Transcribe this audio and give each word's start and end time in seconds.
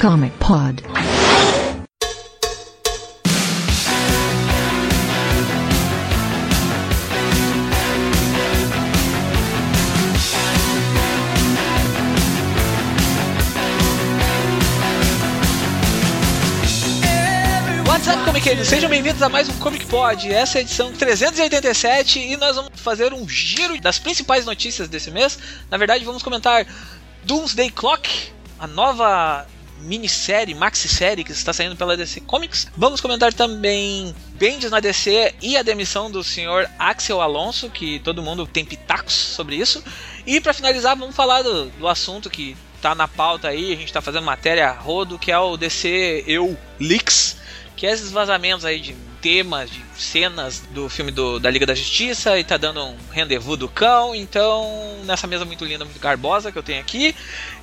Comic 0.00 0.32
Pod. 0.38 0.82
Comiqueiros? 18.24 18.68
Sejam 18.68 18.88
bem-vindos 18.88 19.20
a 19.22 19.28
mais 19.28 19.50
um 19.50 19.52
Comic 19.58 19.84
Pod. 19.84 20.32
Essa 20.32 20.56
é 20.56 20.60
a 20.60 20.62
edição 20.62 20.90
387 20.92 22.18
e 22.20 22.36
nós 22.38 22.56
vamos 22.56 22.70
fazer 22.80 23.12
um 23.12 23.28
giro 23.28 23.78
das 23.82 23.98
principais 23.98 24.46
notícias 24.46 24.88
desse 24.88 25.10
mês. 25.10 25.38
Na 25.70 25.76
verdade, 25.76 26.06
vamos 26.06 26.22
comentar 26.22 26.66
Doomsday 27.24 27.70
Clock, 27.70 28.32
a 28.58 28.66
nova 28.66 29.46
minissérie, 29.80 30.54
maxi-série 30.54 31.24
que 31.24 31.32
está 31.32 31.52
saindo 31.52 31.76
pela 31.76 31.96
DC 31.96 32.20
Comics. 32.20 32.68
Vamos 32.76 33.00
comentar 33.00 33.32
também 33.32 34.14
Bendis 34.34 34.70
na 34.70 34.80
DC 34.80 35.34
e 35.40 35.56
a 35.56 35.62
demissão 35.62 36.10
do 36.10 36.22
senhor 36.22 36.68
Axel 36.78 37.20
Alonso, 37.20 37.70
que 37.70 37.98
todo 38.00 38.22
mundo 38.22 38.46
tem 38.46 38.64
pitacos 38.64 39.14
sobre 39.14 39.56
isso. 39.56 39.82
E 40.26 40.40
para 40.40 40.54
finalizar, 40.54 40.96
vamos 40.96 41.16
falar 41.16 41.42
do, 41.42 41.66
do 41.66 41.88
assunto 41.88 42.30
que 42.30 42.56
tá 42.80 42.94
na 42.94 43.06
pauta 43.06 43.48
aí, 43.48 43.72
a 43.72 43.76
gente 43.76 43.92
tá 43.92 44.00
fazendo 44.00 44.24
matéria 44.24 44.70
rodo, 44.72 45.18
que 45.18 45.30
é 45.30 45.38
o 45.38 45.56
DC 45.56 46.24
Eu 46.26 46.56
Leaks, 46.78 47.36
que 47.76 47.86
é 47.86 47.92
esses 47.92 48.10
vazamentos 48.10 48.64
aí 48.64 48.80
de 48.80 48.96
temas, 49.20 49.70
de 49.70 49.82
cenas 49.96 50.62
do 50.70 50.88
filme 50.88 51.10
do, 51.10 51.38
da 51.38 51.50
Liga 51.50 51.66
da 51.66 51.74
Justiça 51.74 52.38
e 52.38 52.44
tá 52.44 52.56
dando 52.56 52.82
um 52.82 52.96
rendezvous 53.10 53.58
do 53.58 53.68
cão. 53.68 54.14
Então, 54.14 54.66
nessa 55.04 55.26
mesa 55.26 55.44
muito 55.44 55.64
linda, 55.64 55.84
muito 55.84 56.00
garbosa 56.00 56.50
que 56.50 56.58
eu 56.58 56.62
tenho 56.62 56.80
aqui, 56.80 57.14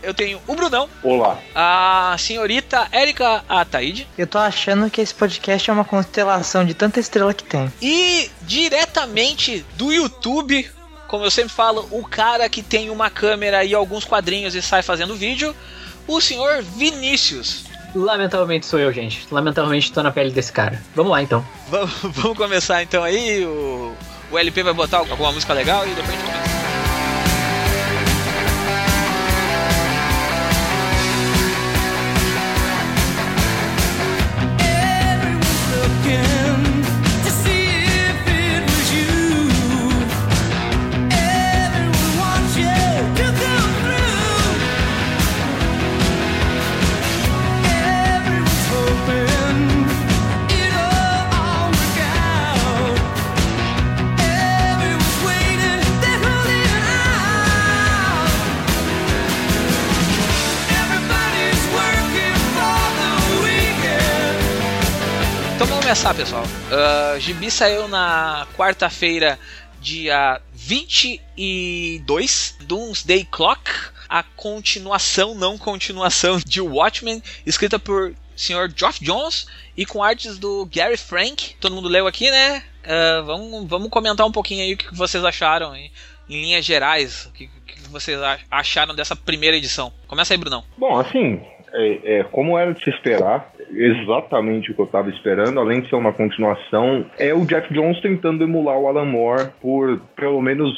eu 0.01 0.13
tenho 0.13 0.39
o 0.47 0.55
Brunão, 0.55 0.89
Olá. 1.03 1.39
a 1.53 2.15
senhorita 2.19 2.87
Érica 2.91 3.43
Ataíde 3.47 4.07
Eu 4.17 4.27
tô 4.27 4.37
achando 4.37 4.89
que 4.89 5.01
esse 5.01 5.13
podcast 5.13 5.69
é 5.69 5.73
uma 5.73 5.85
constelação 5.85 6.65
de 6.65 6.73
tanta 6.73 6.99
estrela 6.99 7.33
que 7.33 7.43
tem. 7.43 7.71
e 7.81 8.29
diretamente 8.43 9.65
do 9.75 9.91
YouTube, 9.91 10.69
como 11.07 11.25
eu 11.25 11.31
sempre 11.31 11.53
falo, 11.53 11.87
o 11.91 12.03
cara 12.03 12.47
que 12.49 12.61
tem 12.61 12.89
uma 12.89 13.09
câmera 13.09 13.63
e 13.63 13.73
alguns 13.73 14.05
quadrinhos 14.05 14.55
e 14.55 14.61
sai 14.61 14.81
fazendo 14.81 15.15
vídeo, 15.15 15.55
o 16.07 16.21
senhor 16.21 16.61
Vinícius. 16.61 17.65
Lamentavelmente 17.97 18.65
sou 18.65 18.79
eu, 18.79 18.91
gente. 18.93 19.27
Lamentavelmente 19.31 19.91
tô 19.91 20.03
na 20.03 20.11
pele 20.11 20.31
desse 20.31 20.51
cara. 20.51 20.81
Vamos 20.95 21.11
lá 21.11 21.21
então. 21.21 21.43
Vamos, 21.69 21.91
vamos 22.15 22.37
começar 22.37 22.83
então 22.83 23.03
aí. 23.03 23.43
O, 23.45 23.93
o 24.31 24.37
LP 24.37 24.63
vai 24.63 24.73
botar 24.73 24.99
alguma 24.99 25.31
música 25.31 25.53
legal 25.53 25.85
e 25.85 25.89
depois 25.89 26.09
a 26.09 26.11
gente 26.11 26.25
começa. 26.25 26.86
Começar, 65.87 66.13
pessoal. 66.13 66.43
Uh, 66.43 67.17
Gibi 67.17 67.49
saiu 67.49 67.87
na 67.87 68.45
quarta-feira, 68.57 69.39
dia 69.79 70.41
22, 70.53 72.57
Doomsday 72.63 73.23
Clock, 73.23 73.71
a 74.09 74.21
continuação, 74.21 75.33
não 75.33 75.57
continuação 75.57 76.39
de 76.45 76.59
Watchmen, 76.59 77.23
escrita 77.45 77.79
por 77.79 78.13
Sr. 78.35 78.69
Geoff 78.75 79.01
Jones 79.01 79.47
e 79.77 79.85
com 79.85 80.03
artes 80.03 80.37
do 80.37 80.65
Gary 80.65 80.97
Frank. 80.97 81.55
Todo 81.57 81.73
mundo 81.73 81.87
leu 81.87 82.05
aqui, 82.05 82.29
né? 82.29 82.63
Uh, 82.83 83.23
vamos, 83.23 83.69
vamos 83.69 83.89
comentar 83.89 84.27
um 84.27 84.31
pouquinho 84.31 84.63
aí 84.63 84.73
o 84.73 84.77
que 84.77 84.93
vocês 84.93 85.23
acharam, 85.23 85.73
em, 85.73 85.89
em 86.27 86.41
linhas 86.41 86.65
gerais, 86.65 87.27
o 87.27 87.31
que, 87.31 87.49
que 87.65 87.79
vocês 87.89 88.21
ach- 88.21 88.43
acharam 88.51 88.93
dessa 88.93 89.15
primeira 89.15 89.55
edição. 89.55 89.93
Começa 90.05 90.33
aí, 90.33 90.37
Brunão. 90.37 90.65
Bom, 90.77 90.99
assim, 90.99 91.41
é, 91.77 92.19
é, 92.19 92.23
como 92.23 92.57
era 92.57 92.73
de 92.73 92.83
se 92.83 92.89
esperar, 92.89 93.51
exatamente 93.71 94.71
o 94.71 94.73
que 94.73 94.81
eu 94.81 94.87
tava 94.87 95.09
esperando, 95.09 95.59
além 95.59 95.81
de 95.81 95.89
ser 95.89 95.95
uma 95.95 96.11
continuação, 96.11 97.05
é 97.19 97.33
o 97.33 97.45
Jeff 97.45 97.71
Jones 97.71 98.01
tentando 98.01 98.43
emular 98.43 98.77
o 98.77 98.87
Alan 98.87 99.05
Moore 99.05 99.49
por 99.61 99.99
pelo 100.15 100.41
menos, 100.41 100.73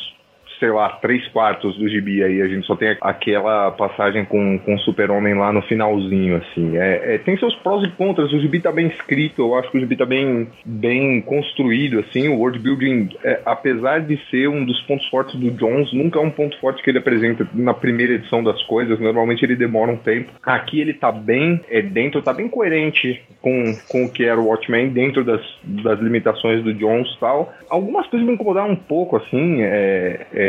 sei 0.59 0.69
lá, 0.69 0.89
três 1.01 1.25
quartos 1.29 1.77
do 1.77 1.87
gibi 1.87 2.23
aí. 2.23 2.41
A 2.41 2.47
gente 2.47 2.67
só 2.67 2.75
tem 2.75 2.95
aquela 3.01 3.71
passagem 3.71 4.25
com, 4.25 4.59
com 4.59 4.75
o 4.75 4.79
Super-Homem 4.79 5.33
lá 5.35 5.53
no 5.53 5.61
finalzinho, 5.61 6.37
assim. 6.37 6.77
É, 6.77 7.15
é, 7.15 7.17
tem 7.17 7.37
seus 7.37 7.55
prós 7.55 7.83
e 7.83 7.91
contras, 7.91 8.31
o 8.31 8.39
gibi 8.39 8.59
tá 8.59 8.71
bem 8.71 8.87
escrito, 8.87 9.41
eu 9.41 9.55
acho 9.55 9.71
que 9.71 9.77
o 9.77 9.79
gibi 9.79 9.95
tá 9.95 10.05
bem, 10.05 10.47
bem 10.65 11.21
construído, 11.21 11.99
assim. 11.99 12.27
O 12.27 12.37
world 12.37 12.59
building, 12.59 13.09
é, 13.23 13.41
apesar 13.45 14.01
de 14.01 14.19
ser 14.29 14.49
um 14.49 14.65
dos 14.65 14.79
pontos 14.81 15.07
fortes 15.07 15.35
do 15.35 15.51
Jones, 15.51 15.91
nunca 15.93 16.19
é 16.19 16.21
um 16.21 16.31
ponto 16.31 16.59
forte 16.59 16.83
que 16.83 16.89
ele 16.89 16.99
apresenta 16.99 17.47
na 17.53 17.73
primeira 17.73 18.13
edição 18.13 18.43
das 18.43 18.61
coisas. 18.63 18.99
Normalmente 18.99 19.43
ele 19.43 19.55
demora 19.55 19.91
um 19.91 19.97
tempo. 19.97 20.31
Aqui 20.43 20.81
ele 20.81 20.93
tá 20.93 21.11
bem 21.11 21.61
é, 21.69 21.81
dentro, 21.81 22.21
tá 22.21 22.33
bem 22.33 22.49
coerente 22.49 23.21
com, 23.41 23.63
com 23.87 24.05
o 24.05 24.11
que 24.11 24.25
era 24.25 24.39
o 24.39 24.47
Watchmen, 24.47 24.89
dentro 24.89 25.23
das, 25.23 25.41
das 25.63 25.99
limitações 25.99 26.63
do 26.63 26.73
Jones 26.73 27.09
e 27.15 27.19
tal. 27.19 27.53
Algumas 27.69 28.07
coisas 28.07 28.27
me 28.27 28.33
incomodaram 28.33 28.71
um 28.71 28.75
pouco, 28.75 29.15
assim. 29.15 29.61
É, 29.61 30.25
é, 30.33 30.48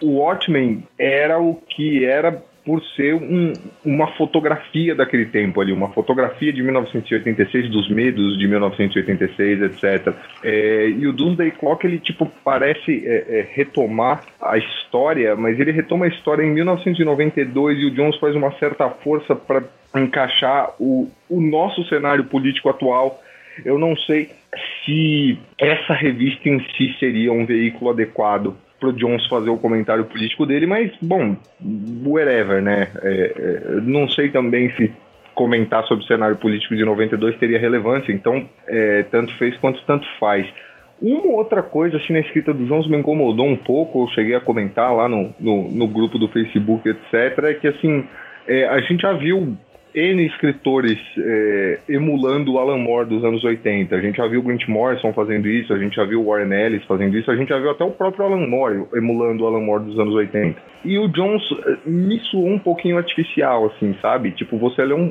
o 0.00 0.18
Watchmen 0.18 0.84
era 0.98 1.38
o 1.40 1.54
que 1.54 2.04
era 2.04 2.42
por 2.64 2.82
ser 2.94 3.14
um- 3.14 3.52
uma 3.84 4.06
fotografia 4.16 4.94
daquele 4.94 5.26
tempo 5.26 5.60
ali, 5.60 5.72
uma 5.72 5.88
fotografia 5.90 6.52
de 6.52 6.62
1986, 6.62 7.70
dos 7.70 7.88
medos 7.90 8.38
de 8.38 8.46
1986, 8.46 9.62
etc. 9.62 10.14
É, 10.44 10.88
e 10.88 11.06
o 11.06 11.12
Doomsday 11.12 11.50
Clock, 11.52 11.86
ele 11.86 11.98
tipo 11.98 12.30
parece 12.44 13.02
é, 13.06 13.40
é, 13.40 13.48
retomar 13.52 14.22
a 14.40 14.58
história, 14.58 15.34
mas 15.36 15.58
ele 15.58 15.72
retoma 15.72 16.04
a 16.04 16.08
história 16.08 16.42
em 16.42 16.50
1992 16.50 17.78
e 17.78 17.86
o 17.86 17.90
Jones 17.90 18.16
faz 18.18 18.34
uma 18.34 18.52
certa 18.52 18.88
força 18.88 19.34
para 19.34 19.62
encaixar 19.96 20.70
o, 20.78 21.10
o 21.28 21.40
nosso 21.40 21.84
cenário 21.88 22.24
político 22.24 22.68
atual. 22.68 23.20
Eu 23.64 23.78
não 23.78 23.96
sei 23.96 24.30
se 24.84 25.38
essa 25.58 25.94
revista 25.94 26.48
em 26.48 26.60
si 26.76 26.94
seria 26.98 27.32
um 27.32 27.46
veículo 27.46 27.90
adequado 27.90 28.56
pro 28.80 28.92
Jones 28.92 29.26
fazer 29.26 29.50
o 29.50 29.58
comentário 29.58 30.04
político 30.06 30.46
dele, 30.46 30.66
mas, 30.66 30.90
bom, 31.02 31.36
whatever, 32.04 32.62
né? 32.62 32.88
É, 33.02 33.34
é, 33.36 33.80
não 33.82 34.08
sei 34.08 34.30
também 34.30 34.74
se 34.74 34.90
comentar 35.34 35.84
sobre 35.84 36.04
o 36.04 36.06
cenário 36.06 36.36
político 36.36 36.74
de 36.74 36.84
92 36.84 37.36
teria 37.38 37.58
relevância, 37.58 38.12
então 38.12 38.48
é, 38.66 39.04
tanto 39.04 39.36
fez 39.38 39.56
quanto 39.58 39.80
tanto 39.84 40.06
faz. 40.18 40.46
Uma 41.00 41.32
outra 41.36 41.62
coisa, 41.62 41.96
assim, 41.96 42.12
na 42.12 42.20
escrita 42.20 42.52
do 42.52 42.66
Jones 42.66 42.86
me 42.88 42.96
incomodou 42.96 43.46
um 43.46 43.56
pouco, 43.56 44.04
eu 44.04 44.08
cheguei 44.08 44.34
a 44.34 44.40
comentar 44.40 44.94
lá 44.94 45.08
no, 45.08 45.32
no, 45.38 45.70
no 45.70 45.86
grupo 45.86 46.18
do 46.18 46.28
Facebook, 46.28 46.88
etc., 46.88 47.44
é 47.44 47.54
que, 47.54 47.68
assim, 47.68 48.04
é, 48.46 48.66
a 48.66 48.80
gente 48.80 49.00
já 49.02 49.12
viu 49.12 49.56
N 49.94 50.26
escritores 50.26 50.98
é, 51.18 51.78
emulando 51.88 52.52
o 52.52 52.58
Alan 52.58 52.78
Moore 52.78 53.08
dos 53.08 53.24
anos 53.24 53.42
80. 53.42 53.94
A 53.94 54.00
gente 54.00 54.16
já 54.16 54.26
viu 54.26 54.40
o 54.40 54.42
Grant 54.42 54.66
Morrison 54.68 55.12
fazendo 55.12 55.48
isso, 55.48 55.72
a 55.72 55.78
gente 55.78 55.96
já 55.96 56.04
viu 56.04 56.22
o 56.22 56.30
Warren 56.30 56.52
Ellis 56.52 56.84
fazendo 56.84 57.16
isso, 57.16 57.30
a 57.30 57.36
gente 57.36 57.48
já 57.48 57.58
viu 57.58 57.70
até 57.70 57.84
o 57.84 57.90
próprio 57.90 58.24
Alan 58.24 58.46
Moore 58.46 58.84
emulando 58.94 59.44
o 59.44 59.46
Alan 59.46 59.60
Moore 59.60 59.84
dos 59.84 59.98
anos 59.98 60.14
80. 60.14 60.70
E 60.84 60.98
o 60.98 61.08
Jones 61.08 61.42
eh, 61.66 61.76
me 61.84 62.18
soou 62.20 62.48
um 62.48 62.58
pouquinho 62.58 62.96
artificial, 62.96 63.66
assim, 63.66 63.94
sabe? 64.00 64.30
Tipo, 64.30 64.56
você 64.56 64.82
lê 64.82 64.94
um, 64.94 65.02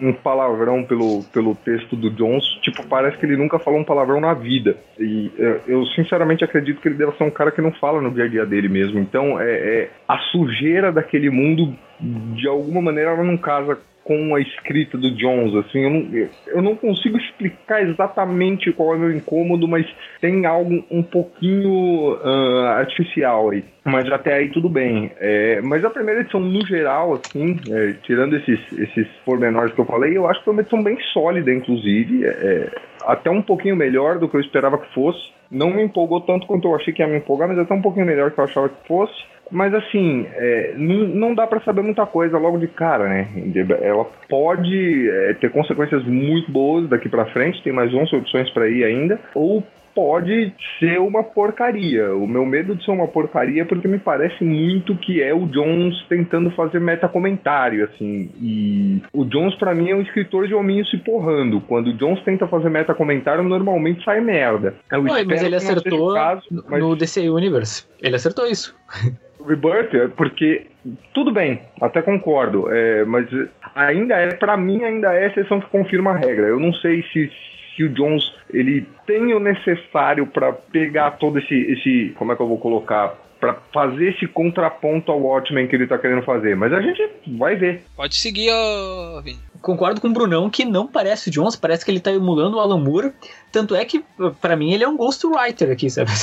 um, 0.00 0.08
um 0.08 0.12
palavrão 0.14 0.82
pelo, 0.82 1.22
pelo 1.24 1.54
texto 1.54 1.94
do 1.94 2.10
Jones, 2.10 2.44
tipo, 2.62 2.86
parece 2.86 3.18
que 3.18 3.26
ele 3.26 3.36
nunca 3.36 3.58
falou 3.58 3.80
um 3.80 3.84
palavrão 3.84 4.20
na 4.20 4.32
vida. 4.32 4.76
E 4.98 5.30
eh, 5.38 5.60
eu 5.68 5.84
sinceramente 5.88 6.42
acredito 6.42 6.80
que 6.80 6.88
ele 6.88 6.96
deve 6.96 7.12
ser 7.16 7.24
um 7.24 7.30
cara 7.30 7.50
que 7.50 7.60
não 7.60 7.72
fala 7.72 8.00
no 8.00 8.10
dia 8.10 8.24
a 8.24 8.28
dia 8.28 8.46
dele 8.46 8.68
mesmo. 8.68 8.98
Então, 8.98 9.38
é, 9.38 9.50
é 9.50 9.90
a 10.08 10.18
sujeira 10.30 10.90
daquele 10.90 11.28
mundo, 11.28 11.74
de 12.00 12.48
alguma 12.48 12.80
maneira, 12.80 13.10
ela 13.10 13.24
não 13.24 13.36
casa 13.36 13.78
com 14.04 14.34
a 14.34 14.40
escrita 14.40 14.98
do 14.98 15.10
Jones, 15.10 15.54
assim, 15.54 15.80
eu 15.80 15.90
não, 15.90 16.28
eu 16.46 16.62
não 16.62 16.76
consigo 16.76 17.16
explicar 17.16 17.82
exatamente 17.82 18.72
qual 18.72 18.92
é 18.92 18.96
o 18.96 19.00
meu 19.00 19.16
incômodo, 19.16 19.66
mas 19.66 19.86
tem 20.20 20.44
algo 20.44 20.84
um 20.90 21.02
pouquinho 21.02 22.18
ah, 22.22 22.76
artificial 22.78 23.50
aí. 23.50 23.64
Mas 23.84 24.10
até 24.10 24.34
aí 24.34 24.50
tudo 24.50 24.68
bem. 24.68 25.10
É, 25.18 25.60
mas 25.62 25.84
a 25.84 25.90
primeira 25.90 26.20
edição, 26.20 26.40
no 26.40 26.66
geral, 26.66 27.14
assim, 27.14 27.60
é, 27.70 27.94
tirando 28.02 28.36
esses, 28.36 28.60
esses 28.72 29.06
pormenores 29.24 29.74
que 29.74 29.80
eu 29.80 29.84
falei, 29.84 30.16
eu 30.16 30.26
acho 30.26 30.38
que 30.38 30.44
foi 30.44 30.54
uma 30.54 30.62
edição 30.62 30.82
bem 30.82 30.98
sólida, 31.12 31.52
inclusive. 31.52 32.24
É, 32.24 32.70
até 33.06 33.30
um 33.30 33.42
pouquinho 33.42 33.76
melhor 33.76 34.18
do 34.18 34.28
que 34.28 34.36
eu 34.36 34.40
esperava 34.40 34.78
que 34.78 34.92
fosse. 34.94 35.32
Não 35.50 35.70
me 35.70 35.82
empolgou 35.82 36.20
tanto 36.22 36.46
quanto 36.46 36.66
eu 36.66 36.74
achei 36.74 36.92
que 36.92 37.02
ia 37.02 37.08
me 37.08 37.18
empolgar, 37.18 37.46
mas 37.46 37.58
até 37.58 37.74
um 37.74 37.82
pouquinho 37.82 38.06
melhor 38.06 38.30
que 38.30 38.38
eu 38.38 38.44
achava 38.44 38.68
que 38.68 38.88
fosse. 38.88 39.14
Mas 39.50 39.74
assim, 39.74 40.26
é, 40.32 40.74
não, 40.76 41.08
não 41.08 41.34
dá 41.34 41.46
para 41.46 41.60
saber 41.60 41.82
muita 41.82 42.06
coisa 42.06 42.38
logo 42.38 42.58
de 42.58 42.68
cara, 42.68 43.08
né? 43.08 43.28
Ela 43.82 44.04
pode 44.28 45.08
é, 45.08 45.34
ter 45.34 45.50
consequências 45.50 46.04
muito 46.04 46.50
boas 46.50 46.88
daqui 46.88 47.08
para 47.08 47.26
frente, 47.26 47.62
tem 47.62 47.72
mais 47.72 47.92
11 47.92 48.16
opções 48.16 48.50
para 48.50 48.68
ir 48.68 48.84
ainda, 48.84 49.20
ou 49.34 49.62
pode 49.94 50.52
ser 50.78 50.98
uma 50.98 51.22
porcaria. 51.22 52.14
O 52.14 52.26
meu 52.26 52.44
medo 52.44 52.74
de 52.74 52.84
ser 52.84 52.90
uma 52.90 53.06
porcaria 53.06 53.62
é 53.62 53.64
porque 53.64 53.86
me 53.86 53.98
parece 53.98 54.42
muito 54.42 54.96
que 54.96 55.22
é 55.22 55.32
o 55.32 55.46
Jones 55.46 55.94
tentando 56.08 56.50
fazer 56.50 56.80
meta-comentário, 56.80 57.84
assim. 57.84 58.30
E 58.40 59.00
o 59.12 59.24
Jones, 59.24 59.54
para 59.54 59.74
mim, 59.74 59.90
é 59.90 59.94
um 59.94 60.02
escritor 60.02 60.48
de 60.48 60.54
hominho 60.54 60.84
se 60.86 60.98
porrando. 60.98 61.60
Quando 61.60 61.88
o 61.88 61.92
Jones 61.94 62.22
tenta 62.24 62.46
fazer 62.48 62.68
meta-comentário, 62.68 63.44
normalmente 63.44 64.04
sai 64.04 64.20
merda. 64.20 64.74
Eu 64.90 65.02
Ué, 65.02 65.24
mas 65.24 65.42
ele 65.42 65.56
acertou 65.56 66.14
caso, 66.14 66.42
mas... 66.68 66.80
no 66.80 66.96
DC 66.96 67.28
Universe. 67.28 67.86
Ele 68.02 68.16
acertou 68.16 68.46
isso. 68.46 68.76
Rebirth, 69.46 70.12
porque 70.16 70.66
tudo 71.12 71.32
bem, 71.32 71.60
até 71.80 72.02
concordo, 72.02 72.72
é, 72.72 73.04
mas 73.04 73.26
ainda 73.74 74.14
é, 74.16 74.34
para 74.34 74.56
mim, 74.56 74.82
ainda 74.84 75.12
é 75.12 75.24
a 75.24 75.26
exceção 75.28 75.60
que 75.60 75.68
confirma 75.68 76.12
a 76.12 76.16
regra. 76.16 76.46
Eu 76.46 76.60
não 76.60 76.72
sei 76.74 77.02
se, 77.12 77.30
se 77.74 77.84
o 77.84 77.88
Jones 77.90 78.24
ele 78.52 78.86
tem 79.06 79.34
o 79.34 79.40
necessário 79.40 80.26
para 80.26 80.52
pegar 80.52 81.12
todo 81.12 81.38
esse, 81.38 81.54
esse, 81.54 82.14
como 82.16 82.32
é 82.32 82.36
que 82.36 82.42
eu 82.42 82.48
vou 82.48 82.58
colocar, 82.58 83.14
para 83.40 83.54
fazer 83.72 84.10
esse 84.14 84.26
contraponto 84.26 85.12
ao 85.12 85.20
Watchmen 85.20 85.66
que 85.66 85.76
ele 85.76 85.86
tá 85.86 85.98
querendo 85.98 86.22
fazer. 86.22 86.56
Mas 86.56 86.72
a 86.72 86.80
gente 86.80 87.02
vai 87.36 87.56
ver. 87.56 87.82
Pode 87.94 88.14
seguir, 88.14 88.50
Vini 89.22 89.53
concordo 89.64 89.98
com 89.98 90.08
o 90.08 90.12
Brunão 90.12 90.50
que 90.50 90.62
não 90.62 90.86
parece 90.86 91.30
o 91.30 91.32
Jones, 91.32 91.56
parece 91.56 91.84
que 91.84 91.90
ele 91.90 91.98
tá 91.98 92.12
emulando 92.12 92.58
o 92.58 92.60
Alan 92.60 92.78
Moore. 92.78 93.12
Tanto 93.50 93.74
é 93.74 93.82
que, 93.84 94.04
para 94.40 94.54
mim, 94.54 94.72
ele 94.72 94.84
é 94.84 94.88
um 94.88 94.96
ghostwriter 94.96 95.70
aqui, 95.70 95.88
sabe? 95.88 96.10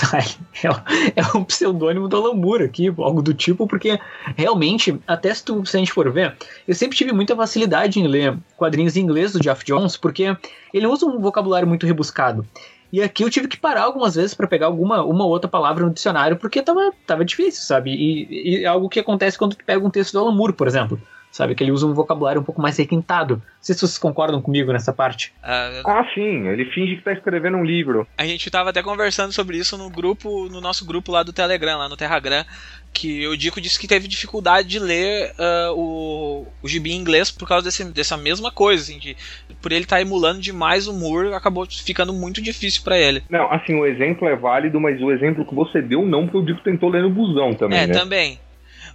É, 0.64 1.22
é 1.22 1.38
um 1.38 1.44
pseudônimo 1.44 2.08
do 2.08 2.18
Alan 2.18 2.36
Moore 2.36 2.66
aqui, 2.66 2.88
algo 2.88 3.22
do 3.22 3.34
tipo, 3.34 3.66
porque 3.66 4.00
realmente, 4.38 5.00
até 5.08 5.34
se, 5.34 5.44
tu, 5.44 5.66
se 5.66 5.76
a 5.76 5.80
gente 5.80 5.92
for 5.92 6.12
ver, 6.12 6.36
eu 6.68 6.76
sempre 6.76 6.96
tive 6.96 7.12
muita 7.12 7.36
facilidade 7.36 8.00
em 8.00 8.06
ler 8.06 8.38
quadrinhos 8.56 8.96
em 8.96 9.02
inglês 9.02 9.34
do 9.34 9.40
Jeff 9.40 9.66
Jones, 9.66 9.98
porque 9.98 10.38
ele 10.72 10.86
usa 10.86 11.08
um 11.08 11.20
vocabulário 11.20 11.68
muito 11.68 11.88
rebuscado. 11.88 12.46
E 12.94 13.02
aqui 13.02 13.24
eu 13.24 13.30
tive 13.30 13.48
que 13.48 13.58
parar 13.58 13.84
algumas 13.84 14.14
vezes 14.14 14.36
para 14.36 14.48
pegar 14.48 14.68
alguma 14.68 15.04
uma 15.04 15.26
outra 15.26 15.50
palavra 15.50 15.84
no 15.84 15.94
dicionário, 15.94 16.38
porque 16.38 16.62
tava, 16.62 16.92
tava 17.08 17.26
difícil, 17.26 17.64
sabe? 17.64 17.92
E, 17.92 18.60
e 18.60 18.64
é 18.66 18.68
algo 18.68 18.90
que 18.90 19.00
acontece 19.00 19.38
quando 19.38 19.56
tu 19.56 19.66
pega 19.66 19.84
um 19.84 19.90
texto 19.90 20.14
do 20.14 20.20
Alan 20.20 20.36
Moore, 20.36 20.54
por 20.54 20.68
exemplo 20.68 21.02
sabe? 21.32 21.56
Que 21.56 21.64
ele 21.64 21.72
usa 21.72 21.88
um 21.88 21.94
vocabulário 21.94 22.42
um 22.42 22.44
pouco 22.44 22.62
mais 22.62 22.78
requintado. 22.78 23.36
Não 23.36 23.44
sei 23.62 23.74
se 23.74 23.80
vocês 23.80 23.98
concordam 23.98 24.42
comigo 24.42 24.72
nessa 24.74 24.92
parte. 24.92 25.34
Uh, 25.42 25.88
ah, 25.88 26.06
sim, 26.14 26.48
ele 26.48 26.66
finge 26.66 26.98
que 26.98 27.04
tá 27.04 27.14
escrevendo 27.14 27.58
um 27.58 27.64
livro. 27.64 28.06
A 28.18 28.26
gente 28.26 28.52
tava 28.52 28.70
até 28.70 28.84
conversando 28.84 29.32
sobre 29.32 29.58
isso 29.58 29.78
no 29.78 29.90
grupo, 29.90 30.50
no 30.50 30.60
nosso 30.60 30.86
grupo 30.86 31.12
lá 31.12 31.24
do 31.24 31.32
Telegram, 31.32 31.78
lá 31.78 31.88
no 31.88 31.96
Terragram, 31.96 32.44
que 32.94 33.26
o 33.28 33.38
Dico 33.38 33.62
disse 33.62 33.80
que 33.80 33.88
teve 33.88 34.08
dificuldade 34.08 34.68
de 34.68 34.80
ler 34.80 35.32
uh, 35.32 35.74
o, 35.74 36.48
o 36.62 36.68
gibi 36.68 36.92
em 36.92 36.98
inglês 36.98 37.32
por 37.32 37.48
causa 37.48 37.64
desse, 37.64 37.86
dessa 37.86 38.18
mesma 38.18 38.52
coisa, 38.52 38.84
assim, 38.84 39.00
de, 39.00 39.16
por 39.62 39.72
ele 39.72 39.84
estar 39.84 39.96
tá 39.96 40.02
emulando 40.02 40.42
demais 40.42 40.88
o 40.88 40.94
Moore, 40.94 41.34
acabou 41.34 41.66
ficando 41.66 42.12
muito 42.12 42.42
difícil 42.42 42.84
para 42.84 43.00
ele. 43.00 43.24
Não, 43.30 43.50
assim, 43.52 43.74
o 43.76 43.86
exemplo 43.86 44.28
é 44.28 44.36
válido, 44.36 44.82
mas 44.82 45.02
o 45.02 45.12
exemplo 45.12 45.46
que 45.46 45.56
você 45.56 45.82
deu 45.82 46.06
não, 46.06 46.24
porque 46.26 46.38
o 46.38 46.46
Dico 46.46 46.62
tentou 46.62 46.90
ler 46.90 47.02
no 47.02 47.10
busão 47.10 47.54
também, 47.54 47.80
É, 47.80 47.88
né? 47.88 47.94
também. 47.94 48.40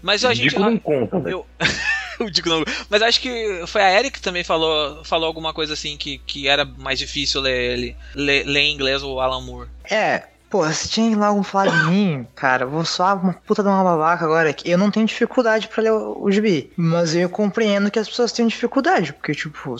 Mas 0.03 0.25
a 0.25 0.35
gente... 0.35 0.51
Dico 0.51 0.61
não 0.61 0.77
conta, 0.77 1.19
velho. 1.19 1.37
Eu... 1.39 1.47
o 2.25 2.31
Dico 2.31 2.49
não. 2.49 2.65
Mas 2.89 3.03
acho 3.03 3.21
que 3.21 3.65
foi 3.67 3.83
a 3.83 3.99
Eric 3.99 4.19
que 4.19 4.23
também 4.23 4.45
falou, 4.45 5.05
falou 5.05 5.27
alguma 5.27 5.53
coisa 5.53 5.75
assim 5.75 5.97
que, 5.97 6.19
que 6.19 6.49
era 6.49 6.65
mais 6.65 6.99
difícil 6.99 7.41
ler 7.41 7.73
ele 7.73 7.97
ler, 8.15 8.45
ler 8.47 8.61
em 8.61 8.75
inglês 8.75 9.03
o 9.03 9.21
Alan 9.21 9.41
Moore. 9.41 9.69
É, 9.91 10.25
Pô, 10.49 10.65
se 10.71 10.89
tinha 10.89 11.17
logo 11.17 11.43
falar 11.43 11.67
de 11.67 11.91
mim, 11.91 12.27
cara, 12.35 12.65
vou 12.65 12.85
soar 12.85 13.21
uma 13.21 13.33
puta 13.33 13.63
de 13.63 13.69
uma 13.69 13.83
babaca 13.83 14.25
agora. 14.25 14.53
que 14.53 14.71
Eu 14.71 14.79
não 14.79 14.93
tenho 14.93 15.05
dificuldade 15.05 15.67
para 15.67 15.83
ler 15.83 15.93
o, 15.93 16.23
o 16.23 16.31
gibi, 16.31 16.71
mas 16.77 17.17
eu 17.17 17.29
compreendo 17.29 17.91
que 17.91 17.99
as 17.99 18.09
pessoas 18.09 18.31
têm 18.31 18.47
dificuldade, 18.47 19.13
porque, 19.13 19.35
tipo, 19.35 19.77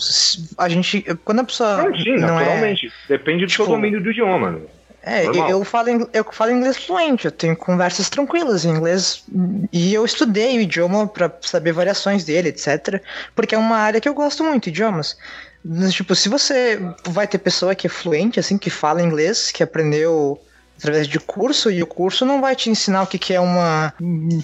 a 0.57 0.67
gente. 0.67 1.05
Quando 1.23 1.39
a 1.39 1.43
pessoa. 1.45 1.83
Não, 1.83 1.97
sim, 1.97 2.17
não 2.17 2.39
é 2.39 2.45
naturalmente. 2.45 2.87
É, 2.87 3.17
Depende 3.17 3.45
do 3.45 3.49
tipo, 3.49 3.63
seu 3.63 3.73
domínio 3.73 4.03
do 4.03 4.11
idioma. 4.11 4.51
Né? 4.51 4.59
É, 5.09 5.25
eu 5.25 5.63
falo, 5.63 6.09
eu 6.11 6.25
falo 6.33 6.51
inglês 6.51 6.75
fluente, 6.75 7.25
eu 7.25 7.31
tenho 7.31 7.55
conversas 7.55 8.09
tranquilas 8.09 8.65
em 8.65 8.71
inglês 8.71 9.23
e 9.71 9.93
eu 9.93 10.03
estudei 10.03 10.57
o 10.57 10.61
idioma 10.61 11.07
para 11.07 11.33
saber 11.41 11.71
variações 11.71 12.25
dele, 12.25 12.49
etc. 12.49 13.01
Porque 13.33 13.55
é 13.55 13.57
uma 13.57 13.77
área 13.77 14.01
que 14.01 14.09
eu 14.09 14.13
gosto 14.13 14.43
muito, 14.43 14.67
idiomas. 14.67 15.17
Mas, 15.63 15.93
tipo, 15.93 16.13
se 16.13 16.27
você 16.27 16.77
vai 17.05 17.25
ter 17.25 17.37
pessoa 17.37 17.73
que 17.73 17.87
é 17.87 17.89
fluente, 17.89 18.37
assim, 18.37 18.57
que 18.57 18.69
fala 18.69 19.01
inglês, 19.01 19.49
que 19.49 19.63
aprendeu 19.63 20.37
através 20.77 21.07
de 21.07 21.19
curso, 21.19 21.69
e 21.71 21.81
o 21.81 21.87
curso 21.87 22.25
não 22.25 22.39
vai 22.39 22.55
te 22.55 22.69
ensinar 22.69 23.03
o 23.03 23.07
que, 23.07 23.17
que 23.17 23.33
é 23.33 23.39
uma. 23.39 23.93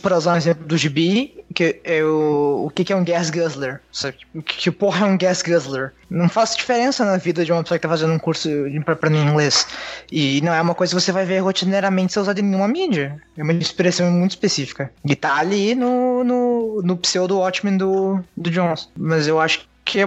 Para 0.02 0.18
usar 0.18 0.34
um 0.34 0.38
exemplo 0.38 0.66
do 0.66 0.78
GB, 0.78 1.44
que 1.54 1.80
é 1.84 2.04
o, 2.04 2.66
o 2.66 2.70
que, 2.70 2.84
que 2.84 2.92
é 2.92 2.96
um 2.96 3.04
gas 3.04 3.30
guzzler. 3.30 3.80
Sabe? 3.92 4.18
O 4.34 4.42
que, 4.42 4.58
que 4.58 4.72
porra 4.72 5.06
é 5.06 5.10
um 5.10 5.18
gas 5.18 5.42
guzzler? 5.42 5.94
Não 6.10 6.28
faz 6.28 6.56
diferença 6.56 7.06
na 7.06 7.18
vida 7.18 7.46
de 7.46 7.52
uma 7.52 7.62
pessoa 7.62 7.78
que 7.78 7.84
tá 7.84 7.90
fazendo 7.90 8.14
um 8.14 8.20
curso 8.20 8.50
para 8.84 8.94
aprender 8.94 9.20
inglês. 9.20 9.68
E 10.12 10.42
não 10.42 10.54
é 10.54 10.62
uma 10.62 10.76
coisa 10.76 10.96
que 10.96 11.02
você 11.02 11.12
vai 11.12 11.26
ver 11.26 11.40
rotineiramente 11.40 12.14
ser 12.14 12.20
usada 12.20 12.40
em 12.40 12.44
nenhuma 12.44 12.68
mídia. 12.68 13.22
É 13.38 13.44
uma 13.44 13.54
expressão 13.54 14.10
muito 14.12 14.32
específica. 14.32 14.92
E 15.06 15.16
tá 15.16 15.36
ali 15.36 15.76
no, 15.76 16.24
no, 16.24 16.82
no 16.84 16.98
pseudo 16.98 17.38
Watchmen 17.38 17.78
do, 17.78 18.20
do 18.36 18.50
Jones. 18.50 18.90
Mas 18.98 19.28
eu 19.28 19.40
acho 19.40 19.68
que 19.86 20.00
é 20.00 20.06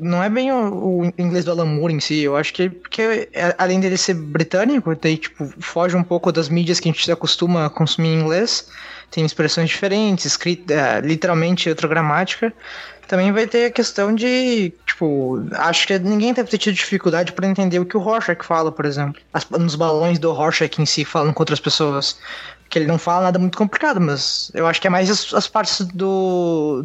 não 0.00 0.22
é 0.22 0.28
bem 0.28 0.52
o, 0.52 1.00
o, 1.00 1.12
inglês 1.18 1.44
do 1.44 1.50
Alan 1.50 1.66
Moore 1.66 1.94
em 1.94 2.00
si, 2.00 2.20
eu 2.20 2.36
acho 2.36 2.52
que, 2.52 2.68
que 2.68 3.28
é, 3.32 3.54
além 3.58 3.80
dele 3.80 3.96
ser 3.96 4.14
britânico, 4.14 4.94
daí, 4.96 5.16
tipo, 5.16 5.52
foge 5.60 5.96
um 5.96 6.02
pouco 6.02 6.32
das 6.32 6.48
mídias 6.48 6.80
que 6.80 6.88
a 6.88 6.92
gente 6.92 7.04
se 7.04 7.12
acostuma 7.12 7.66
a 7.66 7.70
consumir 7.70 8.08
em 8.08 8.20
inglês, 8.20 8.68
tem 9.10 9.24
expressões 9.24 9.68
diferentes, 9.70 10.24
escrita, 10.24 10.74
é, 10.74 11.00
literalmente 11.00 11.68
outra 11.68 11.86
gramática. 11.86 12.52
Também 13.06 13.30
vai 13.32 13.46
ter 13.46 13.66
a 13.66 13.70
questão 13.70 14.14
de, 14.14 14.72
tipo, 14.86 15.46
acho 15.52 15.86
que 15.86 15.98
ninguém 15.98 16.32
deve 16.32 16.48
ter 16.48 16.56
tido 16.56 16.74
dificuldade 16.74 17.32
para 17.32 17.46
entender 17.46 17.78
o 17.78 17.84
que 17.84 17.96
o 17.96 18.00
Rorschach 18.00 18.42
fala, 18.42 18.72
por 18.72 18.86
exemplo. 18.86 19.20
As, 19.32 19.48
nos 19.50 19.74
balões 19.74 20.18
do 20.18 20.32
Rorschach 20.32 20.80
em 20.80 20.86
si, 20.86 21.04
falando 21.04 21.34
com 21.34 21.42
outras 21.42 21.60
pessoas 21.60 22.18
que 22.70 22.78
ele 22.78 22.86
não 22.86 22.98
fala 22.98 23.24
nada 23.24 23.38
muito 23.38 23.56
complicado, 23.56 24.00
mas 24.00 24.50
eu 24.54 24.66
acho 24.66 24.80
que 24.80 24.86
é 24.86 24.90
mais 24.90 25.10
as, 25.10 25.32
as 25.34 25.46
partes 25.46 25.80
do 25.82 26.84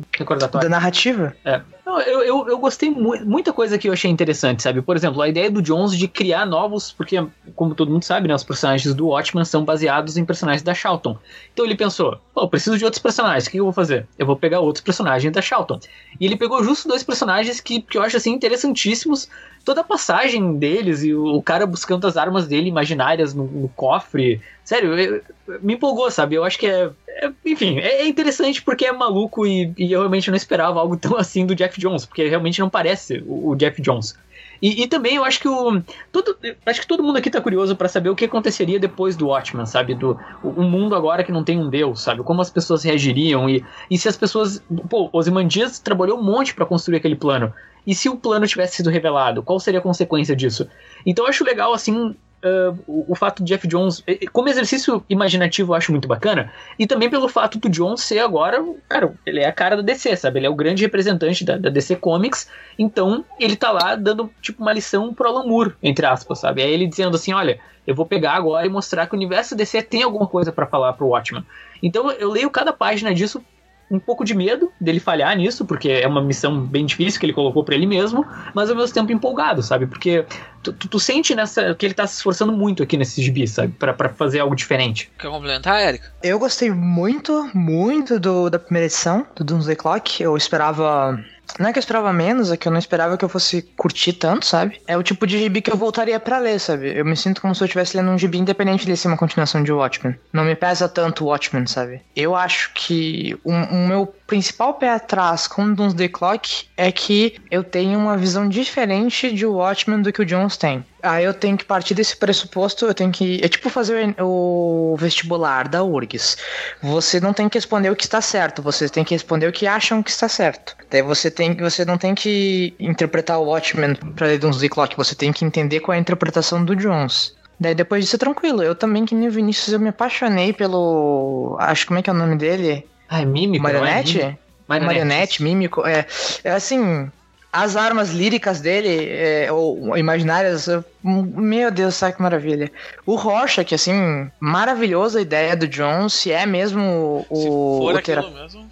da 0.62 0.70
narrativa. 0.70 1.34
É. 1.44 1.62
Eu, 1.98 2.22
eu, 2.22 2.50
eu, 2.50 2.58
gostei 2.58 2.90
mu 2.90 3.18
muita 3.26 3.52
coisa 3.52 3.78
que 3.78 3.88
eu 3.88 3.94
achei 3.94 4.12
interessante, 4.12 4.62
sabe? 4.62 4.82
Por 4.82 4.96
exemplo, 4.96 5.22
a 5.22 5.28
ideia 5.28 5.50
do 5.50 5.62
Jones 5.62 5.98
de 5.98 6.08
criar 6.08 6.46
novos, 6.46 6.92
porque, 6.92 7.26
como 7.56 7.74
todo 7.74 7.92
mundo 7.92 8.04
sabe, 8.04 8.28
né, 8.28 8.36
os 8.36 8.44
personagens 8.44 8.94
do 8.94 9.08
Watchmen 9.08 9.46
são 9.46 9.64
baseados 9.64 10.18
em 10.18 10.26
personagens 10.26 10.62
da 10.62 10.74
Charlton. 10.74 11.18
Então 11.54 11.66
ele 11.66 11.76
pensou, 11.76 12.20
pô, 12.34 12.42
eu 12.42 12.48
preciso 12.48 12.78
de 12.78 12.86
outros 12.86 13.02
personagens, 13.02 13.48
o 13.48 13.52
que 13.52 13.60
eu 13.60 13.64
vou 13.64 13.74
fazer? 13.74 14.08
Eu 14.18 14.26
vou 14.26 14.36
pegar 14.36 14.60
outros 14.60 14.84
personagens 14.84 15.32
da 15.34 15.42
Charlton. 15.42 15.80
E 16.20 16.26
ele 16.26 16.36
pegou 16.36 16.64
justo 16.64 16.88
dois 16.88 17.04
personagens 17.04 17.60
que, 17.60 17.82
que 17.82 17.98
eu 17.98 18.02
acho 18.02 18.18
assim 18.18 18.32
interessantíssimos, 18.32 19.30
toda 19.64 19.82
a 19.82 19.84
passagem 19.84 20.58
deles 20.58 21.04
e 21.04 21.14
o, 21.14 21.42
cara 21.42 21.66
buscando 21.66 22.08
as 22.08 22.18
armas 22.18 22.48
dele 22.48 22.70
imaginárias 22.70 23.34
no, 23.34 23.46
no 23.46 23.70
cofre. 23.70 24.42
Sério, 24.64 24.98
eu, 24.98 25.22
me 25.62 25.74
empolgou, 25.74 26.10
sabe? 26.12 26.36
Eu 26.36 26.44
acho 26.44 26.58
que 26.58 26.68
é. 26.68 26.90
É 27.22 27.32
enfim, 27.46 27.80
é, 27.80 28.02
é, 28.02 28.08
interessante 28.08 28.62
porque 28.62 28.86
é 28.86 28.92
maluco 28.92 29.46
e, 29.46 29.74
e, 29.78 29.92
eu 29.92 30.00
realmente 30.00 30.30
não 30.30 30.38
esperava 30.38 30.80
algo 30.80 30.98
tão 30.98 31.16
assim 31.18 31.46
do 31.46 31.56
Jeff 31.56 31.80
Jones, 31.80 32.06
porque 32.06 32.28
realmente 32.28 32.60
não 32.60 32.70
parece 32.70 33.24
o, 33.26 33.50
o 33.50 33.56
Jeff 33.56 33.82
Jones. 33.82 34.16
E, 34.62 34.84
e, 34.84 34.88
também 34.88 35.16
eu 35.16 35.24
acho 35.24 35.40
que 35.40 35.48
o. 35.48 35.82
Todo, 36.12 36.38
acho 36.66 36.82
que 36.82 36.88
todo 36.88 37.02
mundo 37.02 37.18
aqui 37.18 37.30
tá 37.30 37.40
curioso 37.40 37.76
para 37.76 37.88
saber 37.88 38.10
o 38.10 38.16
que 38.16 38.26
aconteceria 38.26 38.80
depois 38.80 39.16
do 39.16 39.28
Watchmen, 39.28 39.66
sabe? 39.66 39.96
Do 39.96 40.20
um 40.44 40.70
mundo 40.70 40.96
agora 40.96 41.24
que 41.24 41.32
não 41.32 41.44
tem 41.44 41.58
um 41.58 41.70
Deus, 41.70 42.02
sabe? 42.02 42.24
Como 42.24 42.42
as 42.42 42.50
pessoas 42.50 42.84
reagiriam 42.84 43.50
e, 43.50 43.64
e 43.90 43.98
se 43.98 44.10
as 44.10 44.18
pessoas. 44.18 44.62
Pô, 44.90 45.10
Ozymandias 45.14 45.80
trabalhou 45.80 46.20
um 46.20 46.24
monte 46.24 46.54
para 46.54 46.66
construir 46.66 46.98
aquele 46.98 47.16
plano. 47.16 47.54
E 47.88 47.96
se 47.96 48.10
o 48.10 48.18
plano 48.18 48.46
tivesse 48.46 48.78
sido 48.78 48.90
revelado, 48.90 49.42
qual 49.42 49.60
seria 49.60 49.80
a 49.80 49.84
consequência 49.84 50.36
disso? 50.36 50.68
Então 51.06 51.26
eu 51.26 51.30
acho 51.30 51.46
legal, 51.46 51.74
assim, 51.74 52.14
Uh, 52.42 52.78
o, 52.88 53.12
o, 53.12 53.16
fato 53.16 53.44
de 53.44 53.50
Jeff 53.50 53.68
Jones, 53.68 54.02
como 54.32 54.48
exercício 54.48 55.04
imaginativo, 55.10 55.74
eu 55.74 55.76
acho 55.76 55.92
muito 55.92 56.08
bacana, 56.08 56.50
e 56.78 56.88
também 56.88 57.10
pelo 57.10 57.28
fato 57.28 57.60
do 57.60 57.68
Jones 57.70 58.02
ser 58.02 58.20
agora, 58.20 58.64
cara, 58.88 59.14
ele 59.26 59.42
é 59.42 59.46
a 59.46 59.52
cara 59.52 59.76
da 59.76 59.82
DC, 59.82 60.16
sabe? 60.16 60.40
Ele 60.40 60.48
é 60.48 60.50
o 60.50 60.56
grande 60.56 60.82
representante 60.82 61.44
da, 61.44 61.58
da 61.58 61.70
DC 61.70 61.98
Comics, 61.98 62.50
então 62.78 63.26
ele 63.38 63.58
tá 63.58 63.72
lá 63.72 63.94
dando, 63.96 64.32
tipo, 64.42 64.62
uma 64.62 64.72
lição 64.72 65.14
pro 65.14 65.28
Alan 65.28 65.46
Moore, 65.46 65.74
entre 65.84 66.06
aspas, 66.06 66.40
sabe? 66.40 66.62
É 66.62 66.70
ele 66.70 66.88
dizendo 66.88 67.16
assim: 67.16 67.34
olha, 67.34 67.60
eu 67.86 67.94
vou 67.94 68.06
pegar 68.06 68.34
agora 68.34 68.66
e 68.66 68.70
mostrar 68.70 69.08
que 69.08 69.14
o 69.14 69.18
universo 69.18 69.56
DC 69.56 69.82
tem 69.82 70.04
alguma 70.04 70.28
coisa 70.28 70.52
para 70.52 70.66
falar 70.66 70.94
pro 70.94 71.08
Watchman. 71.08 71.46
Então 71.84 72.10
eu 72.12 72.30
leio 72.30 72.50
cada 72.50 72.72
página 72.72 73.14
disso 73.14 73.44
um 73.90 74.00
pouco 74.00 74.24
de 74.24 74.34
medo 74.34 74.72
dele 74.80 75.00
falhar 75.00 75.36
nisso, 75.36 75.66
porque 75.66 75.90
é 75.90 76.08
uma 76.08 76.22
missão 76.22 76.62
bem 76.66 76.86
difícil 76.86 77.20
que 77.20 77.26
ele 77.26 77.34
colocou 77.34 77.64
para 77.64 77.76
ele 77.76 77.88
mesmo, 77.88 78.26
mas 78.54 78.70
ao 78.70 78.76
mesmo 78.76 78.94
tempo 78.94 79.12
empolgado, 79.12 79.64
sabe? 79.64 79.88
Porque 79.88 80.26
tu, 80.62 80.72
tu, 80.74 80.88
tu, 80.88 81.00
sente 81.00 81.34
nessa 81.34 81.74
que 81.74 81.86
ele 81.86 81.94
tá 81.94 82.06
se 82.06 82.18
esforçando 82.18 82.52
muito 82.52 82.84
aqui 82.84 82.98
nesse 82.98 83.22
gibi, 83.22 83.48
sabe? 83.48 83.74
para 83.80 84.10
fazer 84.10 84.40
algo 84.40 84.56
diferente. 84.56 85.12
Quer 85.18 85.30
complementar, 85.30 85.82
Erika? 85.82 86.12
Eu 86.22 86.38
gostei 86.38 86.72
muito, 86.72 87.50
muito 87.54 88.20
do, 88.20 88.50
da 88.50 88.60
primeira 88.60 88.86
edição 88.86 89.26
do 89.36 89.44
Doomsday 89.44 89.76
Clock. 89.76 90.22
Eu 90.22 90.38
esperava 90.38 91.20
Não 91.58 91.70
é 91.70 91.74
que 91.74 91.80
eu 91.80 91.82
esperava 91.82 92.12
menos, 92.14 92.52
é 92.52 92.58
que 92.58 92.68
eu 92.68 92.72
não 92.72 92.80
esperava 92.80 93.18
que 93.18 93.26
eu 93.26 93.30
fosse 93.30 93.62
curtir 93.76 94.14
tanto, 94.14 94.46
sabe? 94.46 94.82
É 94.88 94.98
o 94.98 95.04
tipo 95.04 95.26
de 95.26 95.40
gibi 95.40 95.62
que 95.62 95.72
eu 95.72 95.78
voltaria 95.78 96.20
para 96.20 96.38
ler, 96.38 96.60
sabe? 96.60 96.98
Eu 96.98 97.06
me 97.06 97.16
sinto 97.16 97.42
como 97.42 97.56
se 97.56 97.64
eu 97.64 97.66
estivesse 97.66 97.98
lendo 97.98 98.12
um 98.12 98.18
gibi 98.18 98.38
independente 98.38 98.86
de 98.86 98.96
ser 98.96 99.08
uma 99.08 99.18
continuação 99.18 99.64
de 99.64 99.72
Watchmen. 99.72 100.16
Não 100.32 100.44
me 100.44 100.56
pesa 100.56 100.88
tanto 100.88 101.26
Watchmen, 101.26 101.66
sabe? 101.68 102.02
Eu 102.16 102.36
acho 102.36 102.72
que 102.74 103.38
o, 103.44 103.52
o 103.52 103.88
meu 103.88 104.14
principal 104.28 104.76
pé 104.76 104.92
atrás 104.92 105.48
com 105.48 105.74
Doomsday 105.74 106.10
Clock 106.10 106.68
é 106.78 106.92
que 106.92 107.36
eu 107.50 107.64
tenho 107.64 107.98
uma 107.98 108.16
visão 108.16 108.48
diferente 108.48 109.32
de 109.32 109.46
Watchmen 109.46 110.02
do 110.02 110.14
que 110.14 110.22
o 110.22 110.26
Jones 110.26 110.56
tem. 110.56 110.86
Aí 111.02 111.24
eu 111.24 111.34
tenho 111.34 111.58
que 111.58 111.66
partir 111.66 111.94
desse 111.94 112.16
pressuposto, 112.16 112.86
eu 112.86 112.94
tenho 112.94 113.12
que. 113.12 113.40
É 113.44 113.48
tipo 113.48 113.70
fazer 113.70 114.16
o 114.20 114.96
vestibular 114.98 115.68
da 115.68 115.84
URGS. 115.84 116.38
Você 116.82 117.20
não 117.20 117.34
tem 117.34 117.48
que 117.48 117.58
responder 117.58 117.90
o 117.90 117.96
que 117.96 118.04
está 118.04 118.22
certo, 118.22 118.62
você 118.62 118.90
tem 118.90 119.04
que 119.04 119.14
responder 119.14 119.48
o 119.48 119.52
que 119.52 119.66
acham 119.66 120.04
que 120.04 120.12
está 120.12 120.28
certo. 120.28 120.76
Daí 120.90 121.02
você 121.02 121.32
tem 121.32 121.56
você 121.56 121.86
não 121.86 121.98
tem 121.98 122.14
que 122.14 122.74
interpretar 122.80 123.40
o 123.40 123.46
Watchmen 123.46 123.96
para 124.16 124.28
ler 124.28 124.44
uns 124.46 124.62
Clock, 124.68 124.96
você 124.96 125.16
tem 125.16 125.32
que 125.32 125.46
entender 125.46 125.80
qual 125.80 125.94
é 125.94 125.98
a 125.98 126.02
interpretação 126.02 126.64
do 126.64 126.76
Jones. 126.76 127.34
Daí 127.60 127.76
depois 127.76 128.04
disso 128.04 128.16
é 128.16 128.20
tranquilo. 128.20 128.64
Eu 128.64 128.74
também, 128.74 129.06
que 129.06 129.14
nem 129.14 129.28
o 129.28 129.32
Vinícius, 129.32 129.74
eu 129.74 129.80
me 129.80 129.90
apaixonei 129.90 130.54
pelo. 130.54 131.58
Acho 131.60 131.88
como 131.88 132.00
é 132.00 132.02
que 132.02 132.10
é 132.10 132.14
o 132.14 132.16
nome 132.16 132.38
dele? 132.38 132.88
Ah, 133.08 133.22
é 133.22 133.26
Mímico? 133.26 133.64
Marionete? 133.64 134.22
É 134.22 134.38
Marionete, 134.68 134.86
Marionete 134.86 135.44
Mímico. 135.44 135.86
É, 135.86 136.06
é 136.44 136.52
assim, 136.52 137.12
as 137.52 137.76
armas 137.76 138.12
líricas 138.12 138.62
dele, 138.62 139.10
é, 139.10 139.52
ou 139.52 139.98
imaginárias, 139.98 140.68
meu 141.04 141.72
Deus, 141.72 141.96
sabe 141.96 142.16
que 142.16 142.22
maravilha. 142.22 142.72
O 143.06 143.16
Rocha, 143.16 143.64
que 143.64 143.74
assim, 143.74 144.30
maravilhosa 144.40 145.22
ideia 145.22 145.56
do 145.56 145.68
John, 145.68 146.10
se 146.10 146.32
é 146.32 146.46
mesmo 146.46 147.26
o. 147.30 147.36
Se 147.36 147.48
for 147.48 147.94
o 147.94 147.98
aquilo 147.98 148.32
mesmo. 148.32 148.70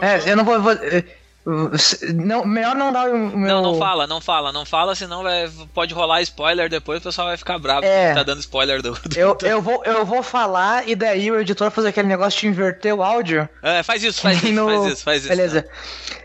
É, 0.00 0.30
eu 0.30 0.36
não 0.36 0.44
vou, 0.44 0.60
vou. 0.60 0.72
Não, 2.14 2.44
melhor 2.44 2.74
não 2.74 2.92
dar 2.92 3.08
o 3.08 3.36
meu. 3.36 3.48
Não, 3.48 3.62
não 3.62 3.78
fala, 3.78 4.06
não 4.06 4.20
fala, 4.20 4.52
não 4.52 4.64
fala, 4.64 4.94
senão 4.94 5.22
vai, 5.22 5.50
pode 5.74 5.94
rolar 5.94 6.22
spoiler 6.22 6.68
depois 6.68 7.00
o 7.00 7.02
pessoal 7.02 7.28
vai 7.28 7.36
ficar 7.36 7.58
bravo 7.58 7.84
é, 7.84 8.14
tá 8.14 8.22
dando 8.22 8.40
spoiler 8.40 8.82
do. 8.82 8.92
do 8.92 9.18
eu, 9.18 9.36
eu, 9.42 9.62
vou, 9.62 9.82
eu 9.84 10.04
vou 10.04 10.22
falar 10.22 10.88
e 10.88 10.94
daí 10.94 11.30
o 11.30 11.40
editor 11.40 11.70
fazer 11.70 11.88
aquele 11.88 12.08
negócio 12.08 12.40
de 12.40 12.48
inverter 12.48 12.94
o 12.94 13.02
áudio. 13.02 13.48
É, 13.62 13.82
faz 13.82 14.02
isso, 14.02 14.20
faz 14.20 14.42
isso, 14.42 14.52
no... 14.54 14.66
faz 14.66 14.92
isso, 14.92 15.04
faz 15.04 15.18
isso. 15.20 15.28
Beleza. 15.28 15.66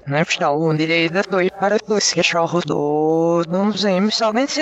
Não 0.05 0.17
é 0.17 0.25
final, 0.25 0.61
um 0.61 0.75
direito 0.75 1.13
dois 1.29 1.49
para 1.49 1.77
dois 1.87 2.13
cachorros 2.13 2.63
do. 2.65 3.43
Não 3.47 3.71
sei, 3.75 4.11
somente 4.11 4.53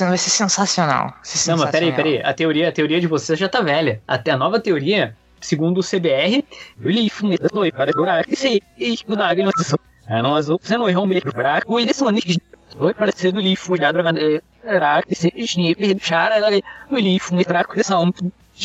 Vai 0.00 0.16
ser 0.18 0.30
sensacional. 0.30 1.12
Não, 1.48 1.56
mas 1.56 1.70
peraí, 1.70 1.92
peraí. 1.92 2.22
A 2.22 2.32
teoria, 2.32 2.68
a 2.68 2.72
teoria 2.72 3.00
de 3.00 3.08
vocês 3.08 3.38
já 3.38 3.48
tá 3.48 3.60
velha. 3.60 4.00
Até 4.06 4.30
a 4.30 4.36
nova 4.36 4.60
teoria 4.60 5.16
segundo 5.44 5.78
o 5.78 5.84
CBR, 5.84 6.44
nós 10.22 10.48
não 10.70 10.88
erramos 10.88 11.20
fraco 11.32 11.80
e 11.80 11.86
desse 11.86 12.04
ano 12.04 12.18
foi 12.76 12.92
parecendo 12.92 13.40
lixo 13.40 13.76
já 13.76 13.92
era 14.64 15.02
esse 15.08 15.32
sniper 15.36 15.96
chara 16.00 16.36
ela 16.36 16.50
o 16.90 16.96
lixo 16.96 17.34
me 17.34 17.44
fraco 17.44 17.76
dessa 17.76 17.98
um 17.98 18.12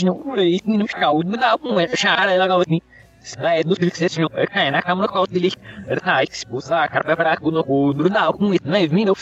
não 0.04 0.16
por 0.16 0.40
aí 0.40 0.60
não 0.66 0.88
ficou 0.88 1.24
não 1.24 1.38
dá 1.38 1.56
um 1.64 1.80
é 1.80 1.96
chara 1.96 2.32
ela 2.32 2.62
assim. 2.62 2.82
É 3.38 3.64
do 3.64 3.76
que 3.76 3.90
você 3.90 4.22
não 4.22 4.30
é 4.34 4.72
na 4.72 4.82
câmera 4.82 5.10
qual 5.10 5.28
dele. 5.28 5.52
Ai 6.04 6.26
que 6.26 6.36
expulsa 6.36 6.78
a 6.78 6.88
cara 6.88 7.04
vai 7.04 7.16
para 7.16 7.52
no 7.52 7.64
cu 7.64 7.94
não 7.94 8.10
dá 8.10 8.32
com 8.32 8.54
isso 8.54 8.64
não 8.66 8.76
é 8.76 8.88
vindo 8.88 9.14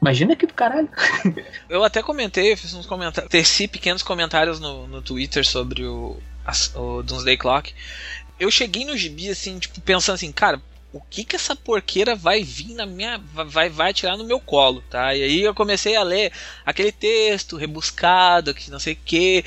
imagina 0.00 0.36
que 0.36 0.46
do 0.46 0.52
caralho. 0.52 0.88
Eu 1.68 1.82
até 1.82 2.02
comentei 2.02 2.54
fiz 2.56 2.74
uns 2.74 2.86
comentários 2.86 3.30
teci 3.30 3.66
pequenos 3.66 4.02
comentários 4.02 4.60
no, 4.60 4.86
no 4.86 5.00
Twitter 5.00 5.46
sobre 5.46 5.84
o 5.84 6.16
o 6.74 7.02
Doomsday 7.02 7.36
Clock, 7.36 7.74
eu 8.38 8.50
cheguei 8.50 8.84
no 8.84 8.96
gibi 8.96 9.28
assim, 9.28 9.58
tipo, 9.58 9.80
pensando 9.80 10.14
assim, 10.16 10.32
cara, 10.32 10.60
o 10.92 11.00
que 11.00 11.24
que 11.24 11.36
essa 11.36 11.56
porqueira 11.56 12.14
vai 12.14 12.42
vir 12.42 12.74
na 12.74 12.84
minha 12.84 13.18
vai 13.32 13.70
vai 13.70 13.94
tirar 13.94 14.16
no 14.16 14.24
meu 14.24 14.38
colo, 14.38 14.82
tá? 14.90 15.14
E 15.14 15.22
aí 15.22 15.42
eu 15.42 15.54
comecei 15.54 15.96
a 15.96 16.02
ler 16.02 16.32
aquele 16.66 16.92
texto 16.92 17.56
rebuscado, 17.56 18.52
que 18.52 18.70
não 18.70 18.78
sei 18.78 18.92
o 18.92 18.98
que, 19.02 19.44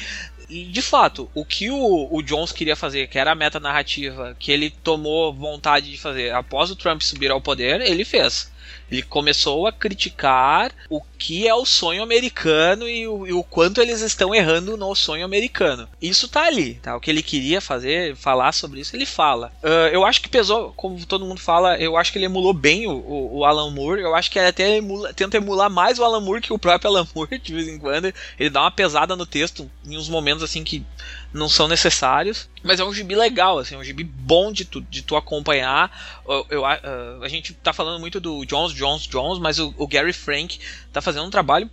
e 0.49 0.65
de 0.65 0.81
fato, 0.81 1.29
o 1.33 1.43
que 1.43 1.69
o, 1.69 2.07
o 2.11 2.21
Jones 2.21 2.51
queria 2.51 2.75
fazer, 2.75 3.07
que 3.07 3.17
era 3.17 3.31
a 3.31 3.35
meta 3.35 3.59
narrativa, 3.59 4.35
que 4.39 4.51
ele 4.51 4.69
tomou 4.69 5.33
vontade 5.33 5.89
de 5.89 5.97
fazer 5.97 6.33
após 6.33 6.69
o 6.69 6.75
Trump 6.75 7.01
subir 7.01 7.31
ao 7.31 7.41
poder, 7.41 7.81
ele 7.81 8.05
fez. 8.05 8.51
Ele 8.91 9.01
começou 9.01 9.67
a 9.67 9.71
criticar 9.71 10.71
o 10.89 11.01
que 11.17 11.47
é 11.47 11.53
o 11.53 11.65
sonho 11.65 12.03
americano 12.03 12.87
e 12.87 13.07
o, 13.07 13.27
e 13.27 13.33
o, 13.33 13.43
quanto 13.43 13.81
eles 13.81 14.01
estão 14.01 14.33
errando 14.33 14.77
no 14.77 14.93
sonho 14.93 15.25
americano. 15.25 15.87
Isso 16.01 16.27
tá 16.27 16.45
ali, 16.45 16.75
tá? 16.75 16.95
O 16.95 16.99
que 16.99 17.09
ele 17.09 17.23
queria 17.23 17.59
fazer, 17.59 18.15
falar 18.15 18.51
sobre 18.51 18.81
isso, 18.81 18.95
ele 18.95 19.05
fala. 19.05 19.51
Uh, 19.63 19.89
eu 19.91 20.05
acho 20.05 20.21
que 20.21 20.29
pesou, 20.29 20.73
como 20.75 21.03
todo 21.05 21.25
mundo 21.25 21.39
fala, 21.39 21.77
eu 21.77 21.97
acho 21.97 22.11
que 22.11 22.17
ele 22.17 22.25
emulou 22.25 22.53
bem 22.53 22.87
o, 22.87 22.91
o, 22.91 23.37
o 23.39 23.45
Alan 23.45 23.71
Moore. 23.71 24.01
Eu 24.01 24.15
acho 24.15 24.29
que 24.29 24.37
ele 24.37 24.47
até 24.47 24.77
emula, 24.77 25.13
tenta 25.13 25.37
emular 25.37 25.69
mais 25.69 25.97
o 25.97 26.03
Alan 26.03 26.21
Moore 26.21 26.41
que 26.41 26.53
o 26.53 26.59
próprio 26.59 26.89
Alan 26.89 27.07
Moore, 27.15 27.39
de 27.39 27.53
vez 27.53 27.67
em 27.67 27.79
quando. 27.79 28.13
Ele 28.39 28.49
dá 28.49 28.61
uma 28.61 28.71
pesada 28.71 29.15
no 29.15 29.25
texto 29.25 29.69
em 29.85 29.97
uns 29.97 30.09
momentos 30.09 30.43
assim 30.43 30.63
que 30.63 30.85
não 31.33 31.49
são 31.49 31.67
necessários. 31.67 32.49
Mas 32.63 32.79
é 32.79 32.83
um 32.83 32.93
gibi 32.93 33.15
legal, 33.15 33.59
assim, 33.59 33.75
um 33.75 33.83
gibi 33.83 34.03
bom 34.03 34.51
de 34.51 34.65
tu, 34.65 34.81
de 34.81 35.01
tu 35.01 35.15
acompanhar. 35.15 36.21
Eu, 36.27 36.45
eu 36.49 36.61
uh, 36.61 37.23
a 37.23 37.27
gente 37.27 37.53
tá 37.53 37.73
falando 37.73 37.99
muito 37.99 38.19
do 38.19 38.45
Jones, 38.45 38.73
Jones, 38.73 39.03
Jones, 39.03 39.39
mas 39.39 39.59
o, 39.59 39.73
o 39.77 39.87
Gary 39.87 40.13
Frank 40.13 40.59
tá 40.91 41.01
fazendo 41.01 41.25
um 41.25 41.29
trabalho 41.29 41.69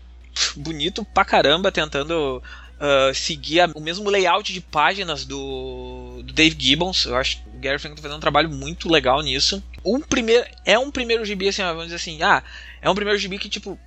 bonito 0.56 1.04
pra 1.04 1.24
caramba, 1.24 1.70
tentando 1.70 2.42
Uh, 2.82 3.14
seguir 3.14 3.60
a, 3.60 3.70
o 3.76 3.80
mesmo 3.80 4.10
layout 4.10 4.52
de 4.52 4.60
páginas 4.60 5.24
do, 5.24 6.20
do, 6.24 6.32
Dave 6.32 6.56
Gibbons. 6.58 7.04
Eu 7.04 7.14
acho 7.14 7.36
que 7.36 7.48
o 7.50 7.60
Gary 7.60 7.78
Frank 7.78 7.94
tá 7.94 8.02
fazendo 8.02 8.16
um 8.16 8.20
trabalho 8.20 8.50
muito 8.50 8.90
legal 8.90 9.22
nisso. 9.22 9.62
Um 9.84 10.00
primeiro, 10.00 10.44
é 10.64 10.76
um 10.76 10.90
primeiro 10.90 11.24
gibi, 11.24 11.46
assim, 11.46 11.62
vamos 11.62 11.84
dizer 11.84 11.94
assim, 11.94 12.20
ah, 12.24 12.42
é 12.80 12.90
um 12.90 12.94
primeiro 12.96 13.16
gibi 13.20 13.38
que, 13.38 13.48
tipo, 13.48 13.78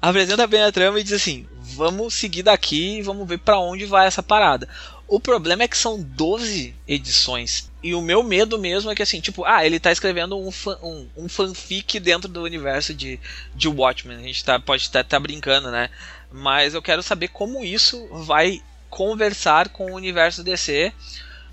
apresenta 0.00 0.46
bem 0.46 0.62
a 0.62 0.70
trama 0.70 1.00
e 1.00 1.02
diz 1.02 1.12
assim, 1.12 1.46
vamos 1.58 2.14
seguir 2.14 2.44
daqui 2.44 2.98
e 2.98 3.02
vamos 3.02 3.26
ver 3.26 3.38
para 3.38 3.58
onde 3.58 3.84
vai 3.86 4.06
essa 4.06 4.22
parada. 4.22 4.68
O 5.06 5.20
problema 5.20 5.62
é 5.62 5.68
que 5.68 5.76
são 5.76 6.00
12 6.00 6.74
edições. 6.88 7.70
E 7.82 7.94
o 7.94 8.00
meu 8.00 8.22
medo 8.22 8.58
mesmo 8.58 8.90
é 8.90 8.94
que 8.94 9.02
assim, 9.02 9.20
tipo, 9.20 9.44
ah, 9.44 9.64
ele 9.64 9.78
tá 9.78 9.92
escrevendo 9.92 10.38
um, 10.38 10.50
um, 10.82 11.08
um 11.16 11.28
fanfic 11.28 12.00
dentro 12.00 12.28
do 12.28 12.42
universo 12.42 12.94
de, 12.94 13.20
de 13.54 13.68
Watchmen. 13.68 14.16
A 14.16 14.22
gente 14.22 14.44
tá, 14.44 14.58
pode 14.58 14.82
estar 14.82 15.04
tá, 15.04 15.10
tá 15.10 15.20
brincando, 15.20 15.70
né? 15.70 15.90
Mas 16.32 16.74
eu 16.74 16.82
quero 16.82 17.02
saber 17.02 17.28
como 17.28 17.64
isso 17.64 18.08
vai 18.24 18.62
conversar 18.88 19.68
com 19.68 19.92
o 19.92 19.94
universo 19.94 20.42
DC, 20.42 20.92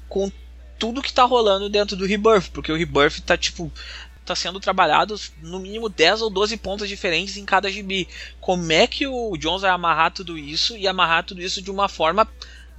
com 0.07 0.31
tudo 0.79 1.01
que 1.01 1.13
tá 1.13 1.23
rolando 1.23 1.69
dentro 1.69 1.95
do 1.95 2.05
Rebirth, 2.05 2.49
porque 2.51 2.71
o 2.71 2.77
Rebirth 2.77 3.19
tá 3.21 3.37
tipo 3.37 3.71
tá 4.25 4.35
sendo 4.35 4.59
trabalhado 4.59 5.19
no 5.41 5.59
mínimo 5.59 5.89
10 5.89 6.21
ou 6.21 6.29
12 6.29 6.55
pontos 6.57 6.87
diferentes 6.87 7.37
em 7.37 7.45
cada 7.45 7.71
gibi. 7.71 8.07
Como 8.39 8.71
é 8.71 8.87
que 8.87 9.07
o 9.07 9.35
Jones 9.37 9.63
vai 9.63 9.71
amarrar 9.71 10.11
tudo 10.11 10.37
isso 10.37 10.77
e 10.77 10.87
amarrar 10.87 11.23
tudo 11.23 11.41
isso 11.41 11.61
de 11.61 11.71
uma 11.71 11.89
forma 11.89 12.27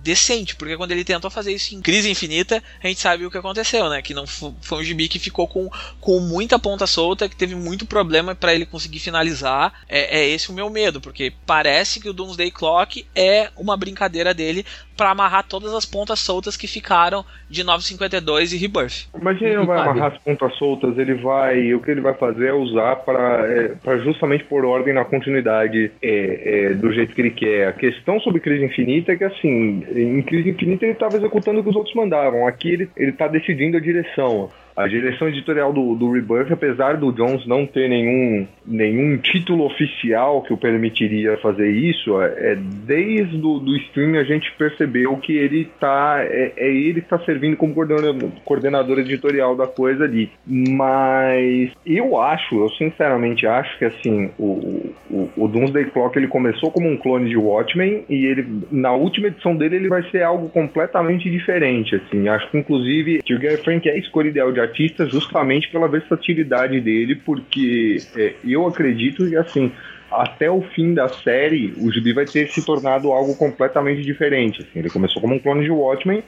decente, 0.03 0.57
porque 0.57 0.77
quando 0.77 0.93
ele 0.93 1.05
tentou 1.05 1.31
fazer 1.31 1.53
isso 1.53 1.75
em 1.75 1.81
Crise 1.81 2.11
Infinita, 2.11 2.63
a 2.83 2.87
gente 2.87 3.01
sabe 3.01 3.25
o 3.25 3.31
que 3.31 3.39
aconteceu, 3.39 3.89
né? 3.89 4.03
Que 4.03 4.15
não 4.15 4.27
foi 4.27 4.79
um 4.79 4.85
gibi 4.85 5.09
que 5.09 5.19
ficou 5.19 5.47
com, 5.47 5.71
com 6.01 6.21
muita 6.21 6.59
ponta 6.59 6.87
solta, 6.87 7.29
que 7.29 7.37
teve 7.37 7.55
muito 7.55 7.87
problema 7.87 8.35
para 8.35 8.55
ele 8.55 8.67
conseguir 8.67 8.99
finalizar. 8.99 9.73
É, 9.89 10.21
é, 10.21 10.29
esse 10.29 10.51
o 10.51 10.55
meu 10.55 10.69
medo, 10.69 11.01
porque 11.01 11.33
parece 11.47 12.01
que 12.01 12.09
o 12.09 12.13
Doomsday 12.13 12.51
Clock 12.51 13.07
é 13.15 13.51
uma 13.57 13.77
brincadeira 13.77 14.35
dele 14.35 14.65
para 14.97 15.11
amarrar 15.11 15.45
todas 15.49 15.73
as 15.75 15.85
pontas 15.85 16.21
soltas 16.21 16.57
que 16.57 16.67
ficaram 16.67 17.25
de 17.49 17.65
952 17.65 18.53
e 18.53 18.57
Rebirth. 18.57 19.09
Mas 19.21 19.41
ele 19.41 19.57
não 19.57 19.67
vai 19.67 19.81
amarrar 19.81 20.13
as 20.13 20.19
pontas 20.19 20.55
soltas, 20.57 20.99
ele 20.99 21.15
vai. 21.15 21.75
O 21.75 21.81
que 21.81 21.91
ele 21.91 22.01
vai 22.01 22.15
fazer 22.15 22.49
é 22.49 22.53
usar 22.53 22.97
para 22.97 23.47
é, 23.47 23.99
justamente 23.99 24.45
pôr 24.45 24.65
ordem 24.65 24.95
na 24.95 25.05
continuidade 25.05 25.91
é, 26.03 26.71
é, 26.71 26.75
do 26.75 26.93
jeito 26.93 27.15
que 27.15 27.21
ele 27.21 27.31
quer. 27.31 27.69
A 27.69 27.73
questão 27.73 28.21
sobre 28.21 28.41
Crise 28.41 28.65
Infinita 28.65 29.13
é 29.13 29.17
que 29.17 29.25
assim, 29.25 29.85
em 29.95 30.23
Crise 30.23 30.51
Infinita 30.51 30.85
ele 30.85 30.93
estava 30.93 31.17
executando 31.17 31.61
o 31.61 31.63
que 31.63 31.71
os 31.71 31.77
outros 31.77 31.95
mandavam. 31.95 32.47
Aqui 32.47 32.71
ele, 32.71 32.91
ele 32.97 33.13
tá 33.13 33.29
decidindo 33.29 33.77
a 33.77 33.81
direção. 33.81 34.51
A 34.75 34.89
direção 34.89 35.29
editorial 35.29 35.73
do, 35.73 35.95
do 35.95 36.11
Rebirth, 36.11 36.51
apesar 36.51 36.97
do 36.97 37.13
Jones 37.13 37.47
não 37.47 37.67
ter 37.67 37.89
nenhum, 37.89 38.47
nenhum 38.67 39.19
título 39.19 39.67
oficial 39.67 40.43
que 40.43 40.53
o 40.53 40.57
permitiria 40.57 41.37
fazer 41.39 41.71
isso, 41.71 42.21
é, 42.23 42.53
é 42.53 42.57
desde 42.57 43.37
o 43.37 43.59
do 43.59 43.77
stream 43.77 44.19
a 44.19 44.25
gente 44.25 44.51
percebeu 44.53 45.17
que 45.19 45.37
ele 45.37 45.69
tá. 45.79 46.21
É, 46.23 46.53
é 46.57 46.69
ele 46.69 47.01
que 47.01 47.07
está 47.07 47.19
servindo 47.21 47.57
como 47.57 47.75
coordenador, 47.75 48.31
coordenador 48.45 48.99
editorial 48.99 49.55
da 49.55 49.67
coisa 49.67 50.05
ali. 50.05 50.31
Mas 50.47 51.71
eu 51.85 52.19
acho, 52.19 52.57
eu 52.57 52.69
sinceramente 52.71 53.47
acho 53.47 53.79
que 53.79 53.85
assim, 53.85 54.31
o, 54.39 54.95
o, 55.11 55.31
o 55.37 55.49
Doomsday 55.49 55.87
Clock 55.87 56.17
ele 56.19 56.29
começou 56.29 56.71
como 56.71 56.89
um 56.89 56.97
clone 56.97 57.29
de 57.29 57.37
Watchmen 57.37 58.05
e 58.09 58.25
ele 58.27 58.47
na 58.71 58.93
última 58.93 59.29
edição 59.29 59.55
dele 59.55 59.77
ele 59.77 59.89
vai 59.89 60.03
ser 60.11 60.23
algo 60.23 60.49
completamente 60.49 61.31
diferente. 61.31 61.95
Assim, 61.97 62.29
acho 62.29 62.51
que 62.51 62.59
inclusive 62.59 63.21
o 63.31 63.39
Gary 63.39 63.59
Frank 63.59 63.89
é 63.89 63.93
a 63.93 63.99
escolha 63.99 64.29
ideal 64.29 64.53
de 64.53 64.62
artista 64.63 65.07
justamente 65.07 65.69
pela 65.69 65.89
versatilidade 65.89 66.81
dele, 66.81 67.17
porque 67.17 67.99
é, 68.17 68.35
eu 68.45 68.67
acredito 68.67 69.29
que 69.29 69.37
assim 69.37 69.73
até 70.11 70.51
o 70.51 70.61
fim 70.61 70.93
da 70.93 71.09
série, 71.09 71.73
o 71.79 71.91
Gibi 71.91 72.13
vai 72.13 72.27
ter 72.27 72.49
se 72.49 72.65
tornado 72.65 73.11
algo 73.11 73.35
completamente 73.35 74.03
diferente. 74.03 74.61
Assim. 74.61 74.79
Ele 74.79 74.91
começou 74.91 75.23
como 75.23 75.35
um 75.35 75.39
clone 75.39 75.65
de 75.65 75.71
Watchmen, 75.71 76.23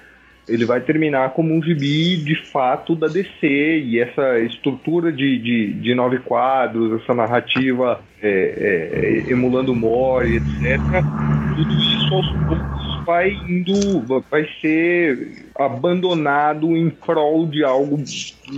ele 0.48 0.64
vai 0.64 0.80
terminar 0.80 1.30
como 1.30 1.54
um 1.54 1.62
gibi 1.62 2.16
de 2.16 2.34
fato 2.34 2.94
da 2.94 3.06
DC 3.06 3.46
e 3.46 3.98
essa 3.98 4.38
estrutura 4.40 5.10
de, 5.10 5.38
de, 5.38 5.72
de 5.72 5.94
nove 5.94 6.18
quadros, 6.18 7.00
essa 7.00 7.14
narrativa 7.14 8.00
é, 8.22 9.24
é, 9.26 9.32
emulando 9.32 9.74
More, 9.74 10.36
etc. 10.36 10.78
Tudo 11.56 11.74
isso 11.74 12.14
aos 12.14 12.30
poucos 12.46 12.83
vai 13.04 13.30
indo, 13.30 14.00
vai 14.30 14.48
ser 14.60 15.46
abandonado 15.54 16.76
em 16.76 16.90
prol 16.90 17.46
de 17.46 17.64
algo 17.64 18.02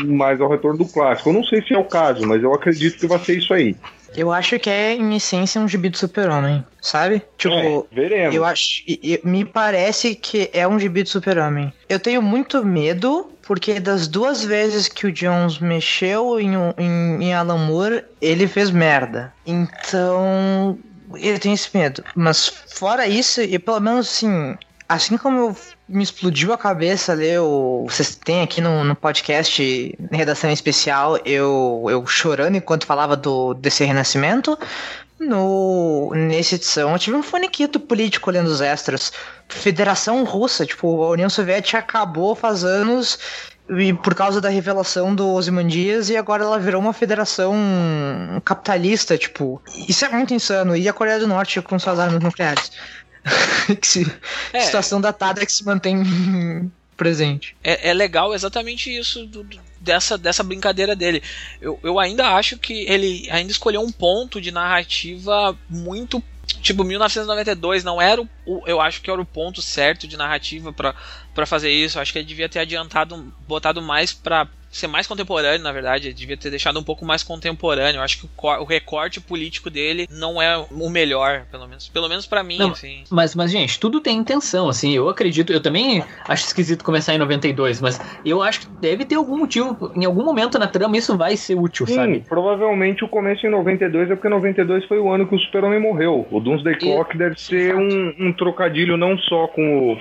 mais 0.07 0.41
ao 0.41 0.49
retorno 0.49 0.79
do 0.79 0.87
clássico. 0.87 1.31
Eu 1.31 1.35
não 1.35 1.45
sei 1.45 1.63
se 1.63 1.75
é 1.75 1.79
o 1.79 1.85
caso, 1.85 2.27
mas 2.27 2.43
eu 2.43 2.53
acredito 2.55 2.99
que 2.99 3.07
vai 3.07 3.19
ser 3.19 3.39
isso 3.39 3.53
aí. 3.53 3.77
Eu 4.17 4.33
acho 4.33 4.59
que 4.59 4.71
é, 4.71 4.95
em 4.95 5.15
essência, 5.15 5.61
um 5.61 5.69
gibi 5.69 5.91
do 5.91 5.99
super-homem, 5.99 6.65
sabe? 6.81 7.23
Tipo, 7.37 7.55
é, 7.55 7.95
veremos. 7.95 8.35
eu 8.35 8.45
acho. 8.45 8.83
Me 9.23 9.45
parece 9.45 10.15
que 10.15 10.49
é 10.55 10.67
um 10.67 10.79
gibi 10.79 11.03
do 11.03 11.09
super-homem. 11.09 11.71
Eu 11.87 12.01
tenho 12.01 12.23
muito 12.23 12.65
medo, 12.65 13.31
porque 13.43 13.79
das 13.79 14.09
duas 14.09 14.43
vezes 14.43 14.89
que 14.89 15.07
o 15.07 15.13
Jones 15.13 15.59
mexeu 15.59 16.41
em, 16.41 16.55
em, 16.79 17.25
em 17.25 17.35
Alan 17.35 17.59
Moore, 17.59 18.05
ele 18.21 18.47
fez 18.47 18.71
merda. 18.71 19.35
Então. 19.47 20.79
Eu 21.15 21.39
tenho 21.39 21.55
esse 21.55 21.69
medo. 21.77 22.03
Mas 22.15 22.49
fora 22.49 23.07
isso, 23.07 23.41
e 23.41 23.59
pelo 23.59 23.81
menos 23.81 24.09
assim, 24.09 24.57
assim 24.89 25.17
como 25.17 25.39
eu 25.39 25.57
me 25.89 26.03
explodiu 26.03 26.53
a 26.53 26.59
cabeça 26.59 27.15
ler 27.15 27.41
o. 27.41 27.87
Vocês 27.89 28.17
têm 28.17 28.43
aqui 28.43 28.61
no, 28.61 28.83
no 28.83 28.95
podcast 28.97 29.97
redação 30.11 30.51
especial 30.51 31.17
eu, 31.25 31.87
eu 31.89 32.07
chorando 32.07 32.57
enquanto 32.57 32.87
falava 32.87 33.17
do 33.17 33.55
desse 33.55 33.85
renascimento. 33.85 34.59
No, 35.19 36.13
nessa 36.15 36.57
edição 36.57 36.93
eu 36.93 36.99
tive 36.99 37.17
um 37.17 37.23
faniquito 37.23 37.81
político 37.81 38.29
olhando 38.29 38.49
os 38.49 38.61
extras. 38.61 39.13
Federação 39.49 40.25
Russa, 40.25 40.67
tipo, 40.67 41.03
a 41.05 41.11
União 41.11 41.31
Soviética 41.31 41.79
acabou 41.79 42.35
faz 42.35 42.65
anos 42.65 43.19
e 43.69 43.93
por 43.93 44.15
causa 44.15 44.41
da 44.41 44.49
revelação 44.49 45.15
do 45.15 45.29
Ozymandias 45.29 46.09
e 46.09 46.17
agora 46.17 46.45
ela 46.45 46.59
virou 46.59 46.81
uma 46.81 46.93
federação 46.93 47.55
capitalista, 48.45 49.19
tipo, 49.19 49.61
isso 49.89 50.05
é 50.05 50.09
muito 50.09 50.33
insano. 50.33 50.77
E 50.77 50.89
a 50.89 50.93
Coreia 50.93 51.19
do 51.19 51.27
Norte 51.27 51.61
com 51.61 51.79
suas 51.79 51.99
armas 51.99 52.23
nucleares. 52.23 52.71
que 53.81 53.87
se, 53.87 54.07
é. 54.53 54.61
situação 54.61 55.01
datada 55.01 55.45
que 55.45 55.53
se 55.53 55.65
mantém 55.65 56.71
presente. 56.97 57.57
É, 57.63 57.91
é 57.91 57.93
legal 57.93 58.35
exatamente 58.35 58.97
isso 58.97 59.27
do, 59.27 59.43
do, 59.43 59.61
dessa, 59.81 60.17
dessa 60.17 60.43
brincadeira 60.43 60.97
dele. 60.97 61.23
Eu, 61.61 61.79
eu 61.83 61.99
ainda 61.99 62.35
acho 62.35 62.59
que 62.59 62.85
ele 62.89 63.29
ainda 63.31 63.51
escolheu 63.51 63.81
um 63.81 63.93
ponto 63.93 64.41
de 64.41 64.51
narrativa 64.51 65.57
muito 65.69 66.23
tipo 66.61 66.85
1992 66.85 67.85
não 67.85 68.01
era 68.01 68.21
o, 68.21 68.29
o, 68.45 68.63
eu 68.67 68.81
acho 68.81 69.01
que 69.01 69.11
era 69.11 69.21
o 69.21 69.27
ponto 69.27 69.61
certo 69.61 70.07
de 70.07 70.17
narrativa 70.17 70.73
para 70.73 71.47
fazer 71.47 71.71
isso. 71.71 71.99
Eu 71.99 72.03
acho 72.03 72.13
que 72.13 72.19
ele 72.19 72.27
devia 72.27 72.49
ter 72.49 72.61
adiantado 72.61 73.33
botado 73.47 73.83
mais 73.83 74.13
para 74.13 74.49
ser 74.77 74.87
mais 74.87 75.07
contemporâneo, 75.07 75.63
na 75.63 75.73
verdade. 75.73 76.09
Ele 76.09 76.15
devia 76.15 76.37
ter 76.37 76.51
deixado 76.51 76.79
um 76.79 76.83
pouco 76.83 77.05
mais 77.05 77.23
contemporâneo. 77.23 77.99
Eu 77.99 78.03
acho 78.03 78.21
que 78.21 78.27
o, 78.27 78.47
o 78.63 78.65
recorte 78.65 79.21
político 79.21 79.71
dele 79.71 80.07
não 80.11 80.41
é 80.41 80.57
o 80.57 80.91
melhor, 80.91 81.47
pelo 81.51 81.67
menos. 81.67 81.89
Pelo 81.89 82.09
menos 82.09 82.27
para 82.27 82.43
mim, 82.43 82.59
não, 82.59 82.71
assim. 82.71 83.05
Mas, 83.11 83.35
mas, 83.35 83.51
gente, 83.51 83.79
tudo 83.79 84.01
tem 84.01 84.17
intenção, 84.17 84.69
assim. 84.69 84.93
Eu 84.93 85.09
acredito, 85.09 85.53
eu 85.53 85.61
também 85.61 86.05
acho 86.29 86.47
esquisito 86.47 86.85
começar 86.85 87.15
em 87.15 87.19
92, 87.19 87.81
mas 87.81 88.01
eu 88.25 88.43
acho 88.43 88.61
que 88.61 88.67
deve 88.81 89.05
ter 89.05 89.15
algum 89.15 89.37
motivo. 89.37 89.93
Em 89.95 90.05
algum 90.05 90.25
momento 90.25 90.59
na 90.59 90.67
trama 90.67 90.97
isso 90.97 91.17
vai 91.17 91.37
ser 91.37 91.55
útil, 91.55 91.87
Sim, 91.87 91.95
sabe? 91.95 92.25
provavelmente 92.29 93.05
o 93.05 93.09
começo 93.09 93.47
em 93.47 93.51
92 93.51 94.11
é 94.11 94.15
porque 94.15 94.29
92 94.29 94.85
foi 94.87 94.99
o 94.99 95.11
ano 95.11 95.27
que 95.27 95.35
o 95.35 95.39
Super-Homem 95.39 95.81
morreu. 95.81 96.27
O 96.31 96.41
Doomsday 96.41 96.77
Clock 96.79 97.15
e... 97.15 97.19
deve 97.19 97.41
ser 97.41 97.75
um, 97.75 98.15
um 98.19 98.33
trocadilho 98.33 98.97
não 98.97 99.17
só 99.19 99.47
com 99.49 99.93
o 99.93 99.99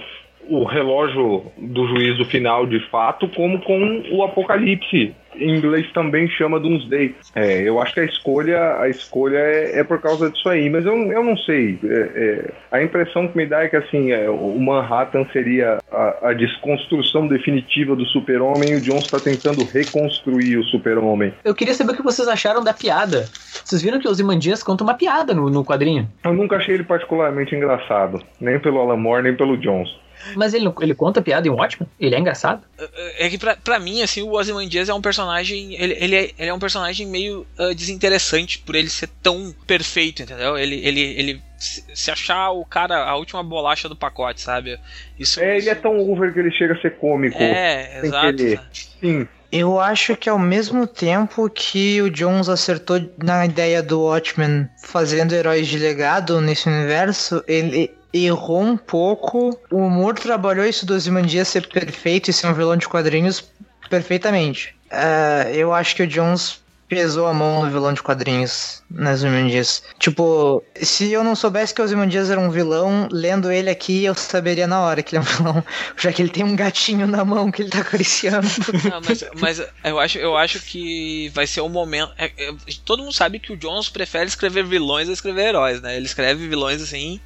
o 0.49 0.63
relógio 0.63 1.51
do 1.57 1.87
juízo 1.87 2.25
final 2.25 2.65
de 2.65 2.79
fato, 2.89 3.27
como 3.29 3.59
com 3.61 4.03
o 4.11 4.23
apocalipse. 4.23 5.13
Em 5.37 5.57
inglês 5.57 5.91
também 5.91 6.29
chama 6.29 6.61
Doomsday. 6.61 7.13
É, 7.35 7.61
eu 7.61 7.81
acho 7.81 7.93
que 7.93 7.99
a 7.99 8.05
escolha, 8.05 8.79
a 8.79 8.87
escolha 8.87 9.37
é, 9.37 9.79
é 9.79 9.83
por 9.83 9.99
causa 9.99 10.29
disso 10.29 10.47
aí, 10.47 10.69
mas 10.69 10.85
eu, 10.85 10.95
eu 11.11 11.21
não 11.21 11.35
sei. 11.37 11.77
É, 11.83 11.97
é, 12.15 12.53
a 12.71 12.81
impressão 12.81 13.27
que 13.27 13.35
me 13.35 13.45
dá 13.45 13.63
é 13.63 13.67
que 13.67 13.75
assim, 13.75 14.11
é, 14.11 14.29
o 14.29 14.57
Manhattan 14.57 15.25
seria 15.33 15.79
a, 15.91 16.29
a 16.29 16.33
desconstrução 16.33 17.27
definitiva 17.27 17.97
do 17.97 18.05
super-homem 18.05 18.71
e 18.71 18.75
o 18.75 18.81
Jones 18.81 19.03
está 19.03 19.19
tentando 19.19 19.65
reconstruir 19.65 20.57
o 20.57 20.63
super-homem. 20.63 21.33
Eu 21.43 21.53
queria 21.53 21.73
saber 21.73 21.91
o 21.91 21.95
que 21.95 22.03
vocês 22.03 22.29
acharam 22.29 22.63
da 22.63 22.73
piada. 22.73 23.25
Vocês 23.63 23.81
viram 23.81 23.99
que 23.99 24.07
os 24.07 24.21
Imandias 24.21 24.63
contam 24.63 24.87
uma 24.87 24.93
piada 24.93 25.33
no, 25.33 25.49
no 25.49 25.65
quadrinho? 25.65 26.07
Eu 26.23 26.33
nunca 26.33 26.55
achei 26.55 26.75
ele 26.75 26.83
particularmente 26.85 27.53
engraçado, 27.53 28.21
nem 28.39 28.57
pelo 28.57 28.79
Alan 28.79 28.95
Moore, 28.95 29.23
nem 29.23 29.35
pelo 29.35 29.57
Jones. 29.57 29.89
Mas 30.35 30.53
ele, 30.53 30.71
ele 30.81 30.95
conta 30.95 31.21
piada 31.21 31.47
em 31.47 31.51
Watchmen? 31.51 31.89
Ele 31.99 32.15
é 32.15 32.19
engraçado? 32.19 32.63
É, 32.77 33.25
é 33.25 33.29
que 33.29 33.37
pra, 33.37 33.55
pra 33.55 33.79
mim, 33.79 34.01
assim, 34.01 34.21
o 34.21 34.31
Ozymandias 34.31 34.89
é 34.89 34.93
um 34.93 35.01
personagem. 35.01 35.73
Ele, 35.75 35.97
ele, 35.99 36.15
é, 36.15 36.31
ele 36.37 36.49
é 36.49 36.53
um 36.53 36.59
personagem 36.59 37.05
meio 37.05 37.45
uh, 37.59 37.75
desinteressante 37.75 38.59
por 38.59 38.75
ele 38.75 38.89
ser 38.89 39.09
tão 39.21 39.53
perfeito, 39.67 40.23
entendeu? 40.23 40.57
Ele, 40.57 40.75
ele, 40.85 41.01
ele 41.01 41.41
se 41.57 42.11
achar 42.11 42.51
o 42.51 42.65
cara, 42.65 43.05
a 43.05 43.15
última 43.15 43.43
bolacha 43.43 43.87
do 43.87 43.95
pacote, 43.95 44.41
sabe? 44.41 44.79
Isso, 45.17 45.39
é, 45.39 45.57
isso... 45.57 45.67
ele 45.67 45.69
é 45.69 45.75
tão 45.75 45.97
over 45.99 46.33
que 46.33 46.39
ele 46.39 46.51
chega 46.51 46.73
a 46.73 46.81
ser 46.81 46.97
cômico. 46.97 47.41
É, 47.41 47.99
exato. 48.03 48.59
Sim. 48.99 49.27
Eu 49.51 49.79
acho 49.79 50.17
que 50.17 50.29
ao 50.29 50.39
mesmo 50.39 50.85
tempo 50.85 51.49
que 51.49 52.01
o 52.01 52.09
Jones 52.09 52.49
acertou 52.49 52.99
na 53.23 53.45
ideia 53.45 53.81
do 53.81 54.01
Watchmen 54.01 54.67
fazendo 54.83 55.33
heróis 55.33 55.67
de 55.67 55.77
legado 55.77 56.41
nesse 56.41 56.67
universo, 56.67 57.43
ele 57.47 57.89
errou 58.23 58.61
um 58.61 58.77
pouco. 58.77 59.59
O 59.71 59.77
humor 59.77 60.15
trabalhou 60.15 60.65
isso 60.65 60.85
do 60.85 60.93
Ozymandias 60.93 61.47
ser 61.47 61.67
perfeito 61.67 62.29
e 62.29 62.33
ser 62.33 62.47
um 62.47 62.53
vilão 62.53 62.77
de 62.77 62.87
quadrinhos 62.87 63.43
perfeitamente. 63.89 64.75
Uh, 64.91 65.49
eu 65.49 65.73
acho 65.73 65.95
que 65.95 66.03
o 66.03 66.07
Jones 66.07 66.63
pesou 66.87 67.27
a 67.27 67.33
mão 67.33 67.63
no 67.63 67.71
vilão 67.71 67.93
de 67.93 68.01
quadrinhos 68.01 68.83
nas 68.89 69.19
Ozymandias. 69.19 69.83
Tipo, 69.97 70.63
se 70.75 71.11
eu 71.11 71.23
não 71.23 71.35
soubesse 71.35 71.73
que 71.73 71.81
o 71.81 71.83
Ozymandias 71.83 72.29
era 72.29 72.39
um 72.39 72.49
vilão, 72.49 73.07
lendo 73.11 73.51
ele 73.51 73.69
aqui, 73.69 74.03
eu 74.03 74.13
saberia 74.13 74.67
na 74.67 74.81
hora 74.81 75.01
que 75.01 75.15
ele 75.15 75.25
é 75.25 75.27
um 75.27 75.29
vilão, 75.35 75.63
já 75.97 76.11
que 76.11 76.21
ele 76.21 76.29
tem 76.29 76.43
um 76.43 76.55
gatinho 76.55 77.07
na 77.07 77.25
mão 77.25 77.51
que 77.51 77.61
ele 77.61 77.69
tá 77.69 77.79
acariciando. 77.79 78.47
Não, 78.89 79.01
mas, 79.01 79.23
mas 79.39 79.67
eu, 79.83 79.99
acho, 79.99 80.17
eu 80.17 80.37
acho 80.37 80.59
que 80.59 81.29
vai 81.29 81.47
ser 81.47 81.61
o 81.61 81.65
um 81.65 81.69
momento. 81.69 82.13
É, 82.17 82.25
é, 82.37 82.53
todo 82.83 83.01
mundo 83.01 83.13
sabe 83.13 83.39
que 83.39 83.51
o 83.51 83.57
Jones 83.57 83.89
prefere 83.89 84.27
escrever 84.27 84.63
vilões 84.65 85.09
a 85.09 85.13
escrever 85.13 85.47
heróis, 85.47 85.81
né? 85.81 85.95
Ele 85.95 86.05
escreve 86.05 86.47
vilões 86.47 86.81
assim 86.81 87.19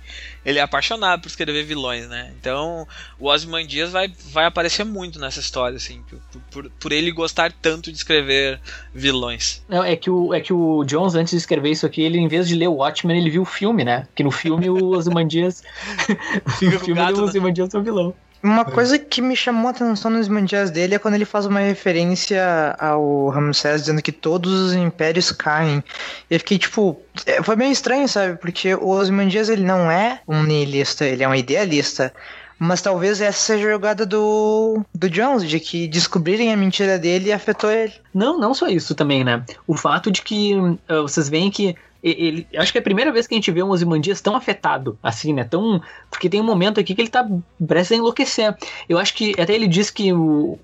ele 0.45 0.59
é 0.59 0.61
apaixonado 0.61 1.21
por 1.21 1.27
escrever 1.27 1.63
vilões, 1.63 2.07
né? 2.07 2.33
Então 2.39 2.87
o 3.19 3.27
Ozymandias 3.27 3.91
vai, 3.91 4.11
vai 4.31 4.45
aparecer 4.45 4.83
muito 4.83 5.19
nessa 5.19 5.39
história, 5.39 5.77
assim, 5.77 6.01
por, 6.03 6.41
por, 6.51 6.69
por, 6.71 6.91
ele 6.91 7.11
gostar 7.11 7.51
tanto 7.51 7.91
de 7.91 7.97
escrever 7.97 8.59
vilões. 8.93 9.48
Não, 9.67 9.83
é 9.83 9.95
que, 9.95 10.09
o, 10.09 10.33
é 10.33 10.39
que 10.39 10.53
o 10.53 10.83
Jones, 10.83 11.15
antes 11.15 11.31
de 11.31 11.37
escrever 11.37 11.71
isso 11.71 11.85
aqui, 11.85 12.01
ele, 12.01 12.17
em 12.17 12.27
vez 12.27 12.47
de 12.47 12.55
ler 12.55 12.67
o 12.67 12.75
Watchmen, 12.75 13.17
ele 13.17 13.29
viu 13.29 13.41
o 13.41 13.45
filme, 13.45 13.83
né? 13.83 14.07
Que 14.15 14.23
no 14.23 14.31
filme 14.31 14.69
o 14.69 14.89
Ozymandias. 14.95 15.63
no 16.61 16.79
filme 16.79 17.01
o 17.01 17.23
Ozymandias 17.23 17.73
é 17.73 17.77
o 17.77 17.83
vilão. 17.83 18.13
Uma 18.41 18.63
coisa 18.63 18.97
que 18.97 19.21
me 19.21 19.35
chamou 19.35 19.67
a 19.67 19.71
atenção 19.71 20.09
nos 20.09 20.29
mandias 20.29 20.71
dele 20.71 20.95
é 20.95 20.99
quando 20.99 21.15
ele 21.15 21.25
faz 21.25 21.45
uma 21.45 21.59
referência 21.59 22.73
ao 22.79 23.27
Ramsés 23.27 23.81
dizendo 23.81 24.01
que 24.01 24.13
todos 24.13 24.53
os 24.53 24.73
impérios 24.73 25.29
caem. 25.29 25.83
E 26.29 26.35
eu 26.35 26.39
fiquei 26.39 26.57
tipo. 26.57 26.97
É, 27.25 27.43
foi 27.43 27.57
meio 27.57 27.71
estranho, 27.71 28.07
sabe? 28.07 28.37
Porque 28.37 28.73
o 28.75 28.87
Osmandias 28.87 29.49
ele 29.49 29.63
não 29.63 29.91
é 29.91 30.21
um 30.25 30.41
nihilista, 30.41 31.05
ele 31.05 31.21
é 31.21 31.27
um 31.27 31.35
idealista. 31.35 32.13
Mas 32.59 32.81
talvez 32.81 33.21
essa 33.21 33.39
seja 33.39 33.67
a 33.67 33.71
jogada 33.71 34.05
do, 34.05 34.83
do 34.93 35.09
Jones, 35.09 35.47
de 35.49 35.59
que 35.61 35.87
descobrirem 35.87 36.51
a 36.51 36.57
mentira 36.57 36.99
dele 36.99 37.31
afetou 37.31 37.71
ele. 37.71 37.93
Não, 38.13 38.37
não 38.37 38.53
só 38.53 38.67
isso 38.67 38.93
também, 38.93 39.23
né? 39.23 39.45
O 39.65 39.75
fato 39.75 40.11
de 40.11 40.21
que 40.21 40.55
uh, 40.55 41.01
vocês 41.03 41.29
veem 41.29 41.49
que 41.49 41.75
ele, 42.03 42.47
acho 42.55 42.71
que 42.71 42.77
é 42.77 42.81
a 42.81 42.83
primeira 42.83 43.11
vez 43.11 43.27
que 43.27 43.33
a 43.33 43.37
gente 43.37 43.51
vê 43.51 43.61
um 43.61 43.69
Ozymandias 43.69 44.21
tão 44.21 44.35
afetado, 44.35 44.97
assim, 45.01 45.33
né? 45.33 45.43
Tão, 45.43 45.81
porque 46.09 46.29
tem 46.29 46.41
um 46.41 46.45
momento 46.45 46.79
aqui 46.79 46.95
que 46.95 47.01
ele 47.01 47.09
tá 47.09 47.27
prestes 47.65 47.93
a 47.93 47.99
enlouquecer. 47.99 48.55
Eu 48.87 48.97
acho 48.97 49.13
que 49.13 49.39
até 49.39 49.53
ele 49.53 49.67
diz 49.67 49.89
que, 49.89 50.11
o, 50.13 50.57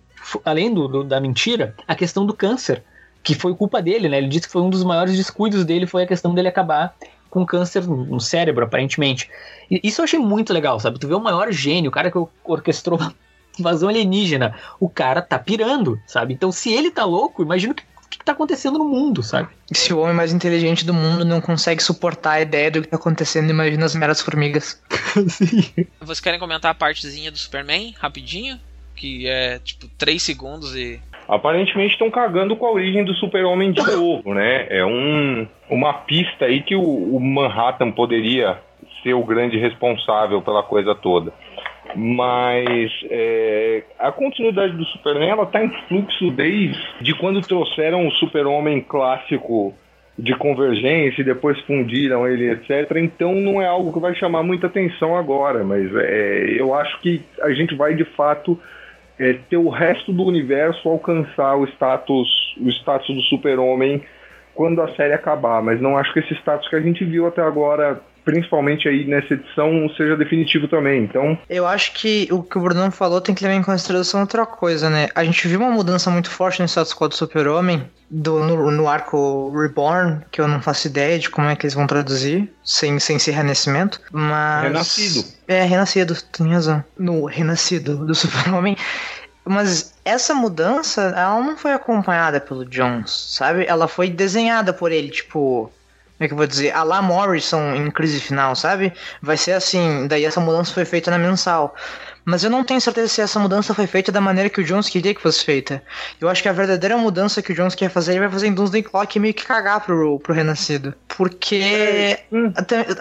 além 0.43 0.73
do, 0.73 0.87
do, 0.87 1.03
da 1.03 1.19
mentira, 1.19 1.75
a 1.87 1.95
questão 1.95 2.25
do 2.25 2.33
câncer, 2.33 2.83
que 3.21 3.33
foi 3.33 3.53
culpa 3.55 3.81
dele, 3.81 4.07
né? 4.07 4.17
Ele 4.17 4.27
disse 4.27 4.47
que 4.47 4.53
foi 4.53 4.61
um 4.61 4.69
dos 4.69 4.83
maiores 4.83 5.15
descuidos 5.15 5.65
dele, 5.65 5.87
foi 5.87 6.03
a 6.03 6.07
questão 6.07 6.33
dele 6.33 6.47
acabar 6.47 6.95
com 7.35 7.45
câncer 7.45 7.85
no 7.85 8.19
cérebro, 8.21 8.63
aparentemente. 8.63 9.29
E 9.69 9.81
isso 9.83 9.99
eu 9.99 10.05
achei 10.05 10.17
muito 10.17 10.53
legal, 10.53 10.79
sabe? 10.79 10.97
Tu 10.97 11.05
vê 11.05 11.13
o 11.13 11.19
maior 11.19 11.51
gênio, 11.51 11.89
o 11.89 11.93
cara 11.93 12.09
que 12.09 12.17
orquestrou 12.45 12.97
invasão 13.59 13.89
alienígena, 13.89 14.57
o 14.79 14.87
cara 14.87 15.21
tá 15.21 15.37
pirando, 15.37 15.99
sabe? 16.07 16.33
Então 16.33 16.49
se 16.49 16.71
ele 16.71 16.89
tá 16.89 17.03
louco, 17.03 17.43
imagina 17.43 17.73
que 17.73 17.83
que 18.17 18.23
tá 18.23 18.31
acontecendo 18.31 18.77
no 18.77 18.87
mundo, 18.87 19.21
sabe? 19.21 19.49
Se 19.73 19.93
o 19.93 19.99
homem 19.99 20.15
mais 20.15 20.31
inteligente 20.31 20.85
do 20.85 20.93
mundo 20.93 21.25
não 21.25 21.41
consegue 21.41 21.83
suportar 21.83 22.33
a 22.33 22.41
ideia 22.41 22.71
do 22.71 22.81
que 22.81 22.87
tá 22.87 22.95
acontecendo, 22.95 23.49
imagina 23.49 23.85
as 23.85 23.95
meras 23.95 24.21
formigas. 24.21 24.81
Sim. 25.27 25.85
Vocês 25.99 26.21
querem 26.21 26.39
comentar 26.39 26.71
a 26.71 26.75
partezinha 26.75 27.29
do 27.29 27.37
Superman, 27.37 27.93
rapidinho? 27.99 28.57
Que 28.95 29.27
é 29.27 29.59
tipo 29.59 29.89
3 29.97 30.23
segundos 30.23 30.73
e. 30.73 31.01
Aparentemente 31.27 31.93
estão 31.93 32.11
cagando 32.11 32.55
com 32.55 32.65
a 32.65 32.71
origem 32.71 33.03
do 33.03 33.13
Super-Homem 33.15 33.71
de 33.71 33.81
novo, 33.95 34.33
né? 34.33 34.67
É 34.69 34.85
um, 34.85 35.47
uma 35.69 35.93
pista 35.93 36.45
aí 36.45 36.61
que 36.61 36.75
o, 36.75 36.81
o 36.81 37.19
Manhattan 37.19 37.91
poderia 37.91 38.59
ser 39.01 39.13
o 39.13 39.23
grande 39.23 39.57
responsável 39.57 40.41
pela 40.41 40.63
coisa 40.63 40.93
toda. 40.95 41.33
Mas 41.95 42.91
é, 43.09 43.83
a 43.99 44.11
continuidade 44.11 44.73
do 44.73 44.85
Superman 44.85 45.29
ela 45.29 45.45
tá 45.45 45.63
em 45.63 45.69
fluxo 45.87 46.31
desde 46.31 47.13
quando 47.19 47.41
trouxeram 47.41 48.07
o 48.07 48.11
Super-Homem 48.11 48.81
clássico 48.81 49.73
de 50.17 50.33
convergência 50.35 51.21
e 51.21 51.25
depois 51.25 51.59
fundiram 51.61 52.27
ele, 52.27 52.51
etc. 52.51 52.89
Então 52.97 53.35
não 53.35 53.61
é 53.61 53.67
algo 53.67 53.93
que 53.93 53.99
vai 53.99 54.15
chamar 54.15 54.43
muita 54.43 54.67
atenção 54.67 55.15
agora, 55.15 55.63
mas 55.63 55.93
é, 55.95 56.55
eu 56.57 56.73
acho 56.73 56.99
que 57.01 57.21
a 57.41 57.51
gente 57.51 57.75
vai 57.75 57.93
de 57.93 58.05
fato 58.05 58.59
é, 59.19 59.33
ter 59.49 59.57
o 59.57 59.69
resto 59.69 60.11
do 60.11 60.23
universo 60.23 60.89
alcançar 60.89 61.55
o 61.55 61.65
status, 61.65 62.27
o 62.59 62.69
status 62.69 63.07
do 63.07 63.21
super-homem 63.23 64.03
quando 64.53 64.81
a 64.81 64.93
série 64.95 65.13
acabar, 65.13 65.61
mas 65.61 65.81
não 65.81 65.97
acho 65.97 66.13
que 66.13 66.19
esse 66.19 66.33
status 66.35 66.67
que 66.69 66.75
a 66.75 66.81
gente 66.81 67.03
viu 67.03 67.27
até 67.27 67.41
agora 67.41 68.01
principalmente 68.25 68.89
aí 68.89 69.05
nessa 69.05 69.35
edição, 69.35 69.87
seja 69.95 70.17
definitivo 70.17 70.67
também. 70.67 71.03
Então. 71.03 71.37
Eu 71.47 71.65
acho 71.65 71.93
que 71.93 72.27
o 72.31 72.41
que 72.41 72.57
o 72.57 72.61
Bruno 72.61 72.91
falou 72.91 73.21
tem 73.21 73.35
que 73.35 73.43
levar 73.43 73.55
em 73.55 73.63
consideração 73.63 74.21
outra 74.21 74.45
coisa, 74.45 74.89
né? 74.89 75.07
A 75.15 75.23
gente 75.23 75.47
viu 75.47 75.59
uma 75.59 75.69
mudança 75.69 76.09
muito 76.09 76.29
forte 76.29 76.59
no 76.59 76.67
status 76.67 76.93
quo 76.93 77.07
do 77.07 77.15
Super-Homem, 77.15 77.83
do, 78.09 78.39
no, 78.39 78.71
no, 78.71 78.87
arco 78.87 79.51
Reborn, 79.55 80.21
que 80.31 80.41
eu 80.41 80.47
não 80.47 80.61
faço 80.61 80.87
ideia 80.87 81.19
de 81.19 81.29
como 81.29 81.47
é 81.47 81.55
que 81.55 81.65
eles 81.65 81.75
vão 81.75 81.85
traduzir, 81.85 82.51
sem, 82.63 82.99
sem 82.99 83.19
ser 83.19 83.31
renascimento, 83.31 84.01
mas... 84.11 84.63
Renascido. 84.63 85.27
É, 85.47 85.63
renascido, 85.63 86.15
tem 86.31 86.51
razão. 86.51 86.83
No 86.97 87.25
renascido 87.25 88.05
do 88.05 88.15
Super-Homem. 88.15 88.75
Mas 89.47 89.93
essa 90.03 90.33
mudança, 90.33 91.13
ela 91.15 91.39
não 91.39 91.55
foi 91.55 91.71
acompanhada 91.71 92.39
pelo 92.39 92.65
Jones, 92.65 93.11
sabe? 93.11 93.65
Ela 93.67 93.87
foi 93.87 94.09
desenhada 94.09 94.73
por 94.73 94.91
ele, 94.91 95.09
tipo... 95.09 95.71
Como 96.17 96.25
é 96.25 96.27
que 96.27 96.33
eu 96.33 96.37
vou 96.37 96.47
dizer? 96.47 96.71
A 96.71 96.83
La 96.83 97.01
Morrison 97.01 97.75
em 97.75 97.91
crise 97.91 98.21
final, 98.21 98.55
sabe? 98.55 98.93
Vai 99.21 99.35
ser 99.35 99.51
assim, 99.51 100.07
daí 100.07 100.23
essa 100.23 100.39
mudança 100.39 100.73
foi 100.73 100.85
feita 100.85 101.11
na 101.11 101.17
mensal. 101.17 101.75
Mas 102.23 102.43
eu 102.43 102.49
não 102.49 102.63
tenho 102.63 102.79
certeza 102.79 103.07
se 103.09 103.21
essa 103.21 103.37
mudança 103.37 103.73
foi 103.73 103.85
feita 103.85 104.11
da 104.11 104.21
maneira 104.21 104.49
que 104.49 104.61
o 104.61 104.63
Jones 104.63 104.89
queria 104.89 105.13
que 105.13 105.21
fosse 105.21 105.43
feita. 105.43 105.83
Eu 106.19 106.29
acho 106.29 106.41
que 106.41 106.49
a 106.49 106.53
verdadeira 106.53 106.97
mudança 106.97 107.41
que 107.41 107.51
o 107.51 107.55
Jones 107.55 107.75
quer 107.75 107.89
fazer, 107.89 108.13
ele 108.13 108.21
vai 108.21 108.29
fazer 108.29 108.47
em 108.47 108.53
Doomsday 108.53 108.81
Clock 108.81 109.15
e 109.15 109.19
meio 109.19 109.33
que 109.33 109.45
cagar 109.45 109.81
pro, 109.81 110.17
pro 110.19 110.33
Renascido. 110.33 110.95
Porque 111.09 111.55
é, 111.55 112.23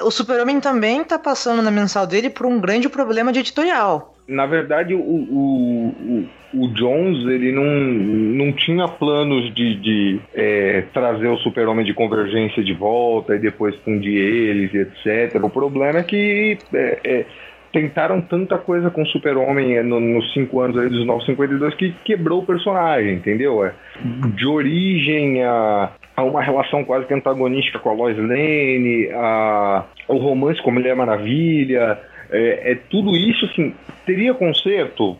o 0.02 0.10
Super-Homem 0.10 0.60
também 0.60 1.02
tá 1.04 1.18
passando 1.18 1.62
na 1.62 1.70
mensal 1.70 2.06
dele 2.06 2.28
por 2.28 2.46
um 2.46 2.60
grande 2.60 2.88
problema 2.88 3.32
de 3.32 3.38
editorial. 3.38 4.13
Na 4.26 4.46
verdade, 4.46 4.94
o, 4.94 5.00
o, 5.00 6.26
o, 6.54 6.64
o 6.64 6.68
Jones 6.68 7.26
ele 7.26 7.52
não, 7.52 7.64
não 7.64 8.52
tinha 8.52 8.88
planos 8.88 9.54
de, 9.54 9.74
de 9.76 10.20
é, 10.34 10.84
trazer 10.94 11.28
o 11.28 11.36
Super-Homem 11.38 11.84
de 11.84 11.92
convergência 11.92 12.64
de 12.64 12.72
volta 12.72 13.34
e 13.34 13.38
depois 13.38 13.76
fundir 13.84 14.16
eles 14.16 14.72
etc. 14.74 15.42
O 15.42 15.50
problema 15.50 15.98
é 15.98 16.02
que 16.02 16.56
é, 16.72 17.00
é, 17.04 17.26
tentaram 17.74 18.20
tanta 18.20 18.56
coisa 18.56 18.88
com 18.88 19.02
o 19.02 19.06
Super-Homem 19.06 19.76
é, 19.76 19.82
no, 19.82 19.98
nos 19.98 20.32
cinco 20.32 20.60
anos 20.60 20.78
aí 20.78 20.88
dos 20.88 21.04
952 21.04 21.74
que 21.74 21.92
quebrou 22.04 22.40
o 22.40 22.46
personagem, 22.46 23.14
entendeu? 23.14 23.64
É, 23.64 23.74
de 24.36 24.46
origem 24.46 25.42
a, 25.42 25.90
a 26.16 26.22
uma 26.22 26.40
relação 26.40 26.84
quase 26.84 27.06
que 27.06 27.12
antagonística 27.12 27.80
com 27.80 27.90
a 27.90 27.92
Lois 27.92 28.16
Lane, 28.16 29.10
a, 29.12 29.84
o 30.06 30.16
romance 30.16 30.62
com 30.62 30.70
a 30.70 30.74
Mulher 30.74 30.94
Maravilha, 30.94 31.98
é, 32.30 32.72
é, 32.72 32.74
tudo 32.90 33.16
isso 33.16 33.44
assim, 33.46 33.74
teria 34.06 34.34
conserto 34.34 35.16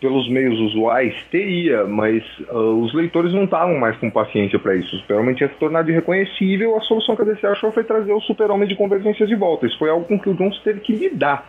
pelos 0.00 0.28
meios 0.28 0.58
usuais? 0.60 1.14
Teria, 1.30 1.84
mas 1.84 2.22
uh, 2.50 2.82
os 2.82 2.92
leitores 2.94 3.32
não 3.32 3.44
estavam 3.44 3.78
mais 3.78 3.96
com 3.96 4.10
paciência 4.10 4.58
para 4.58 4.76
isso. 4.76 4.96
O 4.96 4.98
Super-Homem 5.00 5.34
tinha 5.34 5.48
se 5.48 5.56
tornado 5.56 5.90
irreconhecível, 5.90 6.76
a 6.76 6.80
solução 6.82 7.16
que 7.16 7.22
a 7.22 7.24
DC 7.24 7.46
achou 7.46 7.72
foi 7.72 7.84
trazer 7.84 8.12
o 8.12 8.20
Super-Homem 8.20 8.68
de 8.68 8.76
convergências 8.76 9.28
de 9.28 9.34
volta. 9.34 9.66
Isso 9.66 9.78
foi 9.78 9.90
algo 9.90 10.04
com 10.06 10.18
que 10.18 10.28
o 10.28 10.34
Jones 10.34 10.58
teve 10.60 10.80
que 10.80 10.92
lidar 10.92 11.44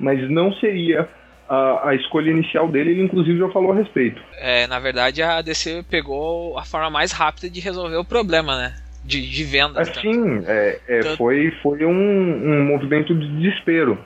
mas 0.00 0.28
não 0.30 0.52
seria 0.54 1.06
a, 1.48 1.90
a, 1.90 1.94
escolha 1.94 2.30
inicial 2.30 2.68
dele, 2.68 2.90
ele 2.92 3.02
inclusive 3.02 3.38
já 3.38 3.48
falou 3.50 3.72
a 3.72 3.74
respeito. 3.74 4.20
É, 4.38 4.66
na 4.66 4.78
verdade 4.78 5.22
a 5.22 5.42
DC 5.42 5.84
pegou 5.88 6.58
a 6.58 6.64
forma 6.64 6.90
mais 6.90 7.12
rápida 7.12 7.50
de 7.50 7.60
resolver 7.60 7.96
o 7.96 8.04
problema, 8.04 8.56
né? 8.56 8.74
De, 9.04 9.28
de 9.28 9.44
venda. 9.44 9.80
Assim, 9.80 10.42
é, 10.46 10.78
é, 10.88 11.00
tanto... 11.00 11.16
foi, 11.16 11.50
foi 11.62 11.84
um, 11.84 11.90
um 11.90 12.64
movimento 12.64 13.14
de 13.14 13.28
desespero. 13.28 13.98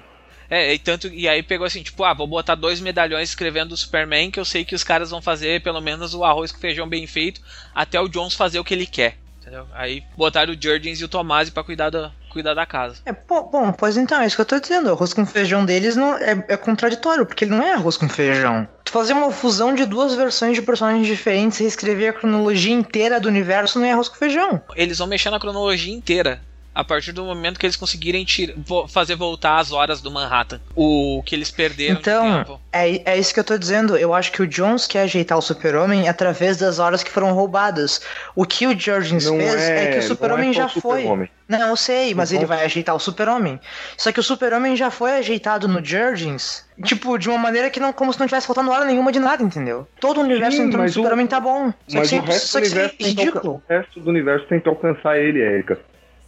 É, 0.55 0.73
e 0.73 0.79
tanto 0.79 1.09
e 1.09 1.29
aí 1.29 1.43
pegou 1.43 1.67
assim, 1.67 1.83
tipo, 1.83 2.05
ah, 2.05 2.15
vou 2.15 2.29
botar 2.29 2.55
dois 2.55 2.81
medalhões 2.81 3.31
escrevendo 3.31 3.73
o 3.73 3.77
Superman, 3.77 4.31
que 4.31 4.39
eu 4.39 4.45
sei 4.45 4.65
que 4.65 4.77
os 4.77 4.85
caras 4.85 5.11
vão 5.11 5.21
fazer 5.21 5.61
pelo 5.65 5.81
menos 5.81 6.15
o 6.15 6.23
arroz 6.23 6.53
com 6.53 6.61
feijão 6.61 6.89
bem 6.89 7.09
feito, 7.09 7.41
até 7.75 8.01
o 8.01 8.07
Jones 8.07 8.35
fazer 8.35 8.61
o 8.61 8.65
que 8.65 8.73
ele 8.73 8.87
quer. 8.87 9.17
Entendeu? 9.41 9.67
Aí 9.75 10.05
botaram 10.17 10.55
o 10.55 10.57
Jurgens 10.57 11.01
e 11.01 11.05
o 11.05 11.09
Tomasi 11.09 11.51
para 11.51 11.65
cuidar 11.65 11.91
da, 11.91 12.13
cuidar 12.31 12.55
da 12.55 12.65
casa. 12.65 12.99
É, 13.05 13.13
bom, 13.13 13.73
pois 13.77 13.97
então, 13.97 14.21
é 14.21 14.27
isso 14.29 14.37
que 14.37 14.43
eu 14.43 14.47
tô 14.47 14.61
dizendo. 14.61 14.91
O 14.91 14.93
arroz 14.93 15.13
com 15.13 15.27
feijão 15.27 15.65
deles 15.67 15.97
não 15.97 16.17
é, 16.19 16.45
é 16.47 16.57
contraditório, 16.57 17.27
porque 17.27 17.45
ele 17.45 17.57
não 17.57 17.63
é 17.65 17.73
arroz 17.73 17.97
com 17.97 18.09
feijão. 18.09 18.69
Tu 18.85 18.93
fazer 18.93 19.13
uma 19.13 19.33
fusão 19.33 19.75
de 19.75 19.85
duas 19.85 20.15
versões 20.15 20.55
de 20.55 20.63
personagens 20.63 21.05
diferentes 21.05 21.59
e 21.59 21.65
escrever 21.65 22.11
a 22.11 22.13
cronologia 22.13 22.73
inteira 22.73 23.19
do 23.19 23.27
universo 23.27 23.81
não 23.81 23.87
é 23.87 23.91
arroz 23.91 24.09
com 24.09 24.15
feijão. 24.15 24.63
Eles 24.77 24.99
vão 24.99 25.09
mexer 25.09 25.31
na 25.31 25.41
cronologia 25.41 25.93
inteira 25.93 26.41
a 26.75 26.83
partir 26.83 27.13
do 27.13 27.25
momento 27.25 27.59
que 27.59 27.67
eles 27.67 27.77
conseguirem 27.77 28.25
tira, 28.25 28.55
fazer 28.89 29.15
voltar 29.15 29.59
as 29.59 29.71
horas 29.71 30.01
do 30.01 30.11
Manhattan. 30.11 30.61
O 30.75 31.23
que 31.25 31.35
eles 31.35 31.51
perderam 31.51 31.99
então, 31.99 32.61
É, 32.73 33.13
é 33.13 33.19
isso 33.19 33.33
que 33.33 33.41
eu 33.41 33.45
tô 33.45 33.57
dizendo. 33.57 33.97
Eu 33.97 34.13
acho 34.13 34.33
que 34.33 34.43
o 34.43 34.47
Jones 34.47 34.87
quer 34.87 35.03
ajeitar 35.03 35.39
o 35.39 35.43
Super-Homem 35.43 36.09
através 36.09 36.57
das 36.57 36.79
horas 36.79 37.03
que 37.03 37.11
foram 37.11 37.33
roubadas. 37.33 38.01
O 38.35 38.45
que 38.45 38.67
o 38.67 38.79
Jurgens 38.79 39.29
fez 39.29 39.55
é, 39.55 39.85
é, 39.85 39.93
que 39.93 39.99
o 39.99 40.03
Super-Homem 40.03 40.51
é 40.51 40.53
já 40.53 40.69
foi. 40.69 41.03
Super 41.03 41.31
não, 41.47 41.69
eu 41.69 41.77
sei, 41.77 42.15
mas 42.15 42.33
ele 42.33 42.47
vai 42.47 42.65
ajeitar 42.65 42.95
o 42.95 42.99
Super-Homem. 42.99 43.61
Só 43.99 44.11
que 44.11 44.19
o 44.19 44.23
Super-Homem 44.23 44.77
já 44.77 44.91
foi 44.91 45.19
ajeitado 45.19 45.69
no 45.69 45.85
Jurgens, 45.85 46.67
tipo, 46.85 47.19
de 47.19 47.29
uma 47.29 47.37
maneira 47.37 47.69
que 47.69 47.79
não, 47.79 47.93
como 47.93 48.13
se 48.13 48.19
não 48.19 48.27
tivesse 48.27 48.47
faltando 48.47 48.71
hora 48.71 48.87
nenhuma 48.87 49.13
de 49.13 49.21
nada, 49.21 49.43
entendeu? 49.43 49.87
Todo 50.01 50.19
o 50.19 50.23
universo 50.23 50.57
Sim, 50.57 50.65
entrando 50.65 50.85
no 50.85 50.89
Super-Homem 50.89 51.27
tá 51.27 51.39
bom. 51.41 51.73
Só 51.87 51.99
mas 51.99 52.09
que, 52.09 52.17
o 52.17 52.23
resto, 52.23 52.47
só 52.47 52.61
do 52.61 52.67
universo 52.67 52.97
ridículo. 52.99 53.55
o 53.55 53.63
resto 53.69 54.01
do 54.01 54.11
universo 54.11 54.47
tentou 54.47 54.71
alcançar 54.71 55.19
ele, 55.19 55.41
Erika. 55.41 55.79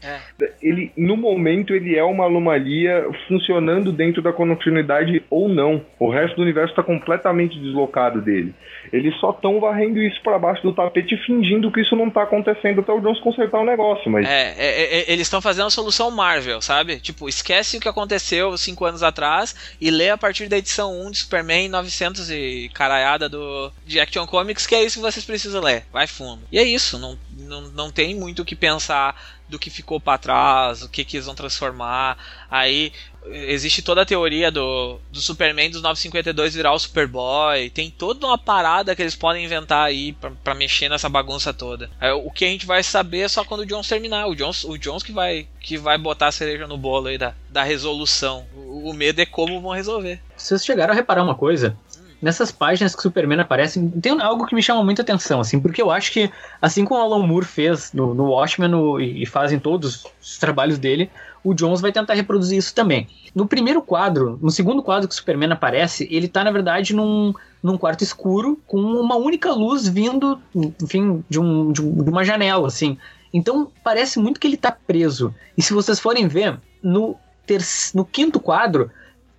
É. 0.02 0.20
Ele, 0.62 0.92
no 0.96 1.16
momento, 1.16 1.74
ele 1.74 1.96
é 1.96 2.04
uma 2.04 2.26
anomalia 2.26 3.06
funcionando 3.26 3.92
dentro 3.92 4.22
da 4.22 4.32
continuidade 4.32 5.22
ou 5.30 5.48
não. 5.48 5.85
O 5.98 6.11
resto 6.11 6.37
do 6.37 6.42
universo 6.42 6.70
está 6.70 6.82
completamente 6.82 7.59
deslocado 7.59 8.20
dele. 8.20 8.54
Eles 8.92 9.14
só 9.18 9.30
estão 9.30 9.59
varrendo 9.61 10.00
isso 10.00 10.20
para 10.22 10.38
baixo 10.38 10.62
do 10.62 10.72
tapete, 10.72 11.16
fingindo 11.26 11.70
que 11.70 11.80
isso 11.80 11.96
não 11.96 12.09
está 12.09 12.22
acontecendo 12.22 12.80
até 12.80 12.92
o 12.92 13.00
Jones 13.00 13.20
consertar 13.20 13.61
o 13.61 13.64
negócio. 13.64 14.11
Mas 14.11 14.26
é, 14.26 14.54
é, 14.56 14.98
é 14.98 15.12
eles 15.12 15.26
estão 15.26 15.40
fazendo 15.40 15.66
a 15.66 15.70
solução 15.70 16.11
Marvel, 16.11 16.61
sabe? 16.61 17.00
Tipo, 17.00 17.28
esquece 17.28 17.76
o 17.76 17.80
que 17.80 17.88
aconteceu 17.88 18.56
cinco 18.56 18.85
anos 18.85 19.02
atrás 19.02 19.76
e 19.80 19.90
lê 19.90 20.11
a 20.11 20.18
partir 20.18 20.48
da 20.48 20.59
edição 20.59 21.00
1 21.06 21.11
de 21.11 21.18
Superman 21.18 21.68
900 21.68 22.30
e 22.30 22.70
caraiada 22.72 23.28
do 23.28 23.72
de 23.85 23.98
Action 24.00 24.26
Comics, 24.26 24.66
que 24.66 24.74
é 24.74 24.85
isso 24.85 24.98
que 24.98 25.02
vocês 25.02 25.24
precisam 25.24 25.62
ler. 25.62 25.85
Vai 25.92 26.06
fundo. 26.06 26.42
E 26.52 26.59
é 26.59 26.62
isso. 26.62 26.98
Não, 26.98 27.16
não, 27.38 27.62
não 27.68 27.90
tem 27.90 28.14
muito 28.14 28.42
o 28.42 28.44
que 28.44 28.57
pensar 28.57 29.20
do 29.49 29.59
que 29.59 29.70
ficou 29.70 30.01
para 30.01 30.18
trás, 30.18 30.83
o 30.83 30.88
que, 30.88 31.05
que 31.05 31.16
eles 31.16 31.27
vão 31.27 31.35
transformar. 31.35 32.18
Aí 32.51 32.92
existe 33.31 33.83
toda 33.83 34.03
a 34.03 34.07
teoria 34.07 34.51
do, 34.51 34.99
do 35.11 35.20
Superman 35.20 35.70
dos 35.70 35.83
952 35.83 36.55
virar 36.55 36.72
o 36.72 36.79
Superboy. 36.79 37.70
Tem 37.70 37.90
toda 37.90 38.27
uma 38.27 38.38
parada 38.38 38.94
que 38.94 39.03
eles 39.03 39.16
podem 39.16 39.44
inventar 39.44 39.87
aí 39.87 40.12
para 40.12 40.55
mexer 40.55 40.88
nessa 40.88 41.09
bagunça 41.09 41.53
toda. 41.53 41.90
O 42.25 42.31
que 42.31 42.44
a 42.44 42.49
gente 42.49 42.66
vai 42.66 42.83
saber 42.83 43.20
é 43.20 43.29
só 43.29 43.44
quando 43.44 43.61
o 43.61 43.66
Jones 43.66 43.88
terminar. 43.88 44.27
O 44.27 44.35
Jones, 44.35 44.64
o 44.64 44.77
Jones 44.77 45.03
que 45.03 45.12
vai 45.12 45.49
que 45.61 45.77
vai 45.77 45.99
botar 45.99 46.29
a 46.29 46.33
cereja 46.33 46.66
no 46.68 46.79
bolo 46.79 47.09
aí 47.09 47.18
da, 47.18 47.35
da 47.51 47.64
resolução. 47.64 48.46
O, 48.55 48.90
o 48.90 48.94
medo 48.94 49.20
é 49.20 49.27
como 49.27 49.61
vão 49.61 49.72
resolver. 49.72 50.20
Vocês 50.37 50.64
chegaram 50.64 50.92
a 50.92 50.96
reparar 50.96 51.25
uma 51.25 51.35
coisa? 51.35 51.77
Nessas 52.20 52.50
páginas 52.50 52.94
que 52.94 53.02
Superman 53.02 53.40
aparece, 53.40 53.81
tem 54.00 54.20
algo 54.20 54.46
que 54.46 54.55
me 54.55 54.62
chama 54.62 54.83
muita 54.83 55.02
atenção, 55.02 55.40
assim, 55.40 55.61
porque 55.61 55.81
eu 55.81 55.90
acho 55.90 56.12
que, 56.12 56.31
assim 56.61 56.85
como 56.85 57.00
Alan 57.00 57.26
Moore 57.26 57.46
fez 57.46 57.92
no, 57.92 58.14
no 58.14 58.31
Watchmen 58.31 58.70
no, 58.70 59.00
e 59.00 59.26
fazem 59.26 59.59
todos 59.59 60.07
os 60.20 60.38
trabalhos 60.38 60.79
dele, 60.79 61.11
o 61.44 61.55
Jones 61.55 61.81
vai 61.81 61.92
tentar 61.92 62.14
reproduzir 62.14 62.59
isso 62.59 62.74
também. 62.74 63.07
No 63.35 63.46
primeiro 63.46 63.81
quadro, 63.81 64.38
no 64.42 64.50
segundo 64.50 64.83
quadro 64.83 65.07
que 65.09 65.14
o 65.14 65.16
Superman 65.16 65.52
aparece, 65.52 66.09
ele 66.11 66.26
tá, 66.26 66.42
na 66.42 66.50
verdade, 66.50 66.94
num, 66.94 67.33
num 67.62 67.79
quarto 67.79 68.02
escuro, 68.02 68.59
com 68.66 68.81
uma 68.81 69.16
única 69.16 69.52
luz 69.52 69.87
vindo, 69.87 70.40
enfim, 70.83 71.22
de, 71.29 71.38
um, 71.38 71.70
de, 71.70 71.83
um, 71.83 72.02
de 72.02 72.11
uma 72.11 72.24
janela, 72.24 72.66
assim. 72.66 72.98
Então, 73.33 73.70
parece 73.85 74.18
muito 74.18 74.40
que 74.40 74.46
ele 74.46 74.57
tá 74.57 74.72
preso. 74.72 75.33
E 75.57 75.62
se 75.62 75.72
vocês 75.72 76.00
forem 76.00 76.26
ver, 76.26 76.59
no, 76.83 77.16
ter, 77.46 77.61
no 77.94 78.05
quinto 78.05 78.40
quadro, 78.40 78.90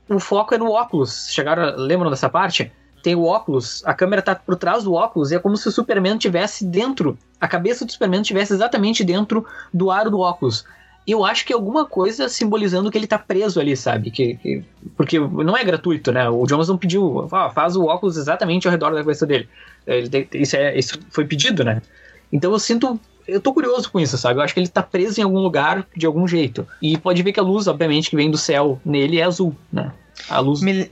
o 0.09 0.19
foco 0.19 0.55
é 0.55 0.57
no 0.57 0.71
óculos. 0.71 1.27
Chegaram, 1.29 1.75
lembram 1.77 2.09
dessa 2.09 2.29
parte? 2.29 2.71
Tem 3.03 3.15
o 3.15 3.23
óculos, 3.23 3.83
a 3.85 3.93
câmera 3.93 4.21
tá 4.21 4.35
por 4.35 4.55
trás 4.55 4.83
do 4.83 4.93
óculos 4.93 5.31
e 5.31 5.35
é 5.35 5.39
como 5.39 5.55
se 5.55 5.67
o 5.67 5.71
Superman 5.71 6.17
tivesse 6.17 6.65
dentro, 6.65 7.17
a 7.39 7.47
cabeça 7.47 7.85
do 7.85 7.91
Superman 7.91 8.21
tivesse 8.21 8.53
exatamente 8.53 9.03
dentro 9.03 9.45
do 9.73 9.91
aro 9.91 10.09
do 10.09 10.19
óculos. 10.19 10.65
Eu 11.05 11.23
acho 11.23 11.45
que 11.45 11.53
é 11.53 11.55
alguma 11.55 11.85
coisa 11.85 12.27
simbolizando 12.27 12.91
que 12.91 12.97
ele 12.97 13.07
tá 13.07 13.17
preso 13.17 13.61
ali, 13.61 13.77
sabe? 13.77 14.11
Que, 14.11 14.35
que 14.35 14.63
porque 14.97 15.19
não 15.19 15.55
é 15.55 15.63
gratuito, 15.63 16.11
né? 16.11 16.27
O 16.27 16.45
Jones 16.45 16.67
não 16.67 16.77
pediu, 16.77 17.29
ah, 17.31 17.49
faz 17.49 17.77
o 17.77 17.85
óculos 17.85 18.17
exatamente 18.17 18.67
ao 18.67 18.71
redor 18.71 18.89
da 18.89 18.97
cabeça 18.97 19.25
dele. 19.25 19.47
Ele, 19.85 20.27
isso, 20.33 20.57
é, 20.57 20.77
isso 20.77 20.99
foi 21.09 21.23
pedido, 21.23 21.63
né? 21.63 21.81
Então 22.29 22.51
eu 22.51 22.59
sinto 22.59 22.99
eu 23.27 23.41
tô 23.41 23.53
curioso 23.53 23.91
com 23.91 23.99
isso, 23.99 24.17
sabe? 24.17 24.39
Eu 24.39 24.43
acho 24.43 24.53
que 24.53 24.59
ele 24.59 24.67
tá 24.67 24.81
preso 24.81 25.19
em 25.19 25.23
algum 25.23 25.39
lugar 25.39 25.85
de 25.95 26.05
algum 26.05 26.27
jeito. 26.27 26.67
E 26.81 26.97
pode 26.97 27.21
ver 27.23 27.31
que 27.33 27.39
a 27.39 27.43
luz, 27.43 27.67
obviamente, 27.67 28.09
que 28.09 28.15
vem 28.15 28.31
do 28.31 28.37
céu 28.37 28.79
nele 28.85 29.19
é 29.19 29.23
azul, 29.23 29.55
né? 29.71 29.91
A 30.29 30.39
luz. 30.39 30.61
Me, 30.61 30.91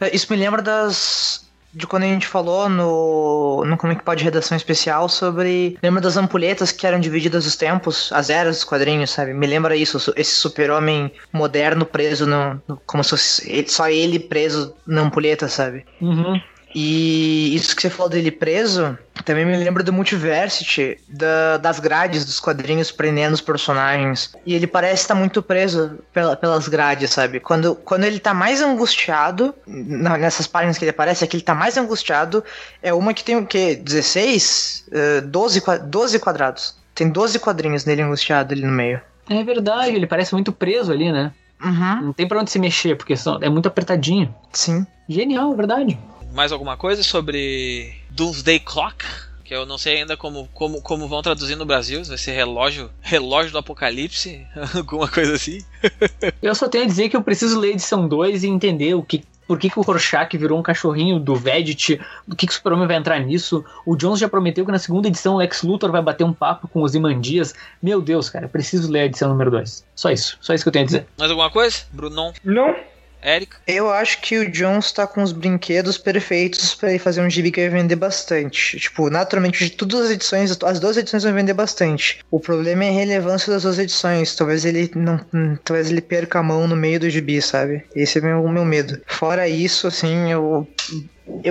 É, 0.00 0.14
Isso 0.14 0.26
me 0.30 0.36
lembra 0.38 0.60
das. 0.62 1.48
De 1.72 1.86
quando 1.86 2.02
a 2.02 2.06
gente 2.06 2.26
falou 2.26 2.68
no, 2.68 3.64
no 3.64 3.76
Como 3.76 3.92
é 3.92 3.96
pode 3.96 4.24
redação 4.24 4.56
especial 4.56 5.08
sobre. 5.08 5.78
Lembra 5.80 6.00
das 6.00 6.16
ampulhetas 6.16 6.72
que 6.72 6.84
eram 6.84 6.98
divididas 6.98 7.46
os 7.46 7.54
tempos, 7.54 8.10
as 8.12 8.28
eras 8.28 8.56
dos 8.56 8.64
quadrinhos, 8.64 9.10
sabe? 9.10 9.32
Me 9.32 9.46
lembra 9.46 9.76
isso, 9.76 10.12
esse 10.16 10.34
super-homem 10.34 11.12
moderno 11.32 11.86
preso 11.86 12.26
no, 12.26 12.60
no- 12.66 12.80
Como 12.84 13.04
se 13.04 13.10
fosse 13.10 13.64
só 13.68 13.88
ele 13.88 14.18
preso 14.18 14.74
na 14.84 15.02
ampulheta, 15.02 15.46
sabe? 15.46 15.84
Uhum. 16.00 16.40
E 16.74 17.54
isso 17.54 17.74
que 17.74 17.82
você 17.82 17.90
falou 17.90 18.08
dele 18.08 18.30
preso 18.30 18.96
também 19.24 19.44
me 19.44 19.56
lembra 19.56 19.82
do 19.82 19.92
Multiversity, 19.92 20.98
da- 21.08 21.56
das 21.58 21.78
grades 21.80 22.24
dos 22.24 22.40
quadrinhos 22.40 22.90
prendendo 22.90 23.34
os 23.34 23.40
personagens. 23.40 24.32
E 24.46 24.54
ele 24.54 24.66
parece 24.66 25.02
estar 25.02 25.14
muito 25.14 25.42
preso 25.42 25.98
pela- 26.12 26.36
pelas 26.36 26.68
grades, 26.68 27.10
sabe? 27.10 27.40
Quando, 27.40 27.74
quando 27.74 28.04
ele 28.04 28.18
tá 28.18 28.32
mais 28.32 28.62
angustiado, 28.62 29.54
nessas 29.66 30.46
páginas 30.46 30.78
que 30.78 30.84
ele 30.84 30.90
aparece, 30.90 31.22
é 31.24 31.26
que 31.26 31.36
ele 31.36 31.42
tá 31.44 31.54
mais 31.54 31.76
angustiado, 31.76 32.42
é 32.82 32.94
uma 32.94 33.12
que 33.12 33.24
tem 33.24 33.36
o 33.36 33.46
quê? 33.46 33.74
16? 33.76 34.84
Eh, 34.92 35.20
12, 35.22 35.60
qua- 35.60 35.78
12 35.78 36.18
quadrados. 36.18 36.76
Tem 36.94 37.08
12 37.08 37.38
quadrinhos 37.38 37.84
nele 37.84 38.02
angustiado 38.02 38.52
ali 38.54 38.62
no 38.62 38.72
meio. 38.72 39.00
É 39.28 39.42
verdade, 39.44 39.94
ele 39.94 40.06
parece 40.06 40.32
muito 40.34 40.50
preso 40.52 40.92
ali, 40.92 41.12
né? 41.12 41.32
Uhum, 41.62 42.02
Não 42.06 42.12
tem 42.12 42.26
pra 42.26 42.40
onde 42.40 42.50
se 42.50 42.58
mexer, 42.58 42.96
porque 42.96 43.14
é 43.42 43.48
muito 43.48 43.68
apertadinho. 43.68 44.34
sim. 44.52 44.86
Genial, 45.08 45.52
é 45.52 45.56
verdade. 45.56 45.98
Mais 46.32 46.52
alguma 46.52 46.76
coisa 46.76 47.02
sobre 47.02 47.94
Doomsday 48.10 48.60
Clock? 48.60 49.04
Que 49.44 49.54
eu 49.54 49.66
não 49.66 49.76
sei 49.76 49.98
ainda 49.98 50.16
como, 50.16 50.48
como, 50.54 50.80
como 50.80 51.08
vão 51.08 51.22
traduzir 51.22 51.56
no 51.56 51.66
Brasil. 51.66 52.04
se 52.04 52.08
Vai 52.08 52.18
ser 52.18 52.32
relógio, 52.32 52.88
relógio 53.00 53.50
do 53.50 53.58
apocalipse, 53.58 54.46
alguma 54.74 55.08
coisa 55.08 55.34
assim. 55.34 55.64
Eu 56.40 56.54
só 56.54 56.68
tenho 56.68 56.84
a 56.84 56.86
dizer 56.86 57.08
que 57.08 57.16
eu 57.16 57.22
preciso 57.22 57.58
ler 57.58 57.68
a 57.68 57.72
edição 57.72 58.06
2 58.06 58.44
e 58.44 58.48
entender 58.48 58.94
o 58.94 59.02
que, 59.02 59.24
por 59.48 59.58
que, 59.58 59.68
que 59.68 59.78
o 59.78 59.82
Rorschach 59.82 60.36
virou 60.38 60.58
um 60.58 60.62
cachorrinho 60.62 61.18
do 61.18 61.34
Vedit, 61.34 62.00
o 62.28 62.36
que, 62.36 62.46
que 62.46 62.52
o 62.52 62.54
Super-Homem 62.54 62.86
vai 62.86 62.96
entrar 62.96 63.18
nisso. 63.18 63.64
O 63.84 63.96
Jones 63.96 64.20
já 64.20 64.28
prometeu 64.28 64.64
que 64.64 64.70
na 64.70 64.78
segunda 64.78 65.08
edição 65.08 65.34
o 65.34 65.38
Lex 65.38 65.62
Luthor 65.62 65.90
vai 65.90 66.00
bater 66.00 66.22
um 66.22 66.32
papo 66.32 66.68
com 66.68 66.82
os 66.82 66.94
Imandias. 66.94 67.52
Meu 67.82 68.00
Deus, 68.00 68.30
cara, 68.30 68.44
eu 68.44 68.48
preciso 68.48 68.90
ler 68.90 69.00
a 69.00 69.04
edição 69.06 69.28
número 69.28 69.50
2. 69.50 69.84
Só 69.96 70.10
isso, 70.10 70.38
só 70.40 70.54
isso 70.54 70.62
que 70.62 70.68
eu 70.68 70.72
tenho 70.72 70.84
a 70.84 70.86
dizer. 70.86 71.06
Mais 71.18 71.30
alguma 71.30 71.50
coisa? 71.50 71.78
Brunon, 71.90 72.32
Não, 72.44 72.76
Érica? 73.22 73.58
Eu 73.66 73.90
acho 73.90 74.20
que 74.20 74.38
o 74.38 74.50
Jones 74.50 74.92
tá 74.92 75.06
com 75.06 75.22
os 75.22 75.32
brinquedos 75.32 75.98
perfeitos 75.98 76.74
pra 76.74 76.90
ele 76.90 76.98
fazer 76.98 77.20
um 77.20 77.30
gibi 77.30 77.50
que 77.50 77.60
vai 77.60 77.80
vender 77.80 77.96
bastante. 77.96 78.78
Tipo, 78.78 79.10
naturalmente, 79.10 79.64
de 79.64 79.70
todas 79.70 80.06
as 80.06 80.10
edições, 80.10 80.56
as 80.62 80.80
duas 80.80 80.96
edições 80.96 81.24
vão 81.24 81.32
vender 81.32 81.54
bastante. 81.54 82.20
O 82.30 82.40
problema 82.40 82.84
é 82.84 82.88
a 82.88 82.92
relevância 82.92 83.52
das 83.52 83.62
duas 83.62 83.78
edições. 83.78 84.34
Talvez 84.34 84.64
ele 84.64 84.90
não. 84.94 85.20
Talvez 85.64 85.90
ele 85.90 86.00
perca 86.00 86.38
a 86.38 86.42
mão 86.42 86.66
no 86.66 86.76
meio 86.76 87.00
do 87.00 87.10
gibi, 87.10 87.40
sabe? 87.42 87.84
Esse 87.94 88.18
é 88.18 88.22
o 88.22 88.24
meu, 88.24 88.48
meu 88.48 88.64
medo. 88.64 89.00
Fora 89.06 89.48
isso, 89.48 89.86
assim, 89.86 90.30
eu. 90.30 90.66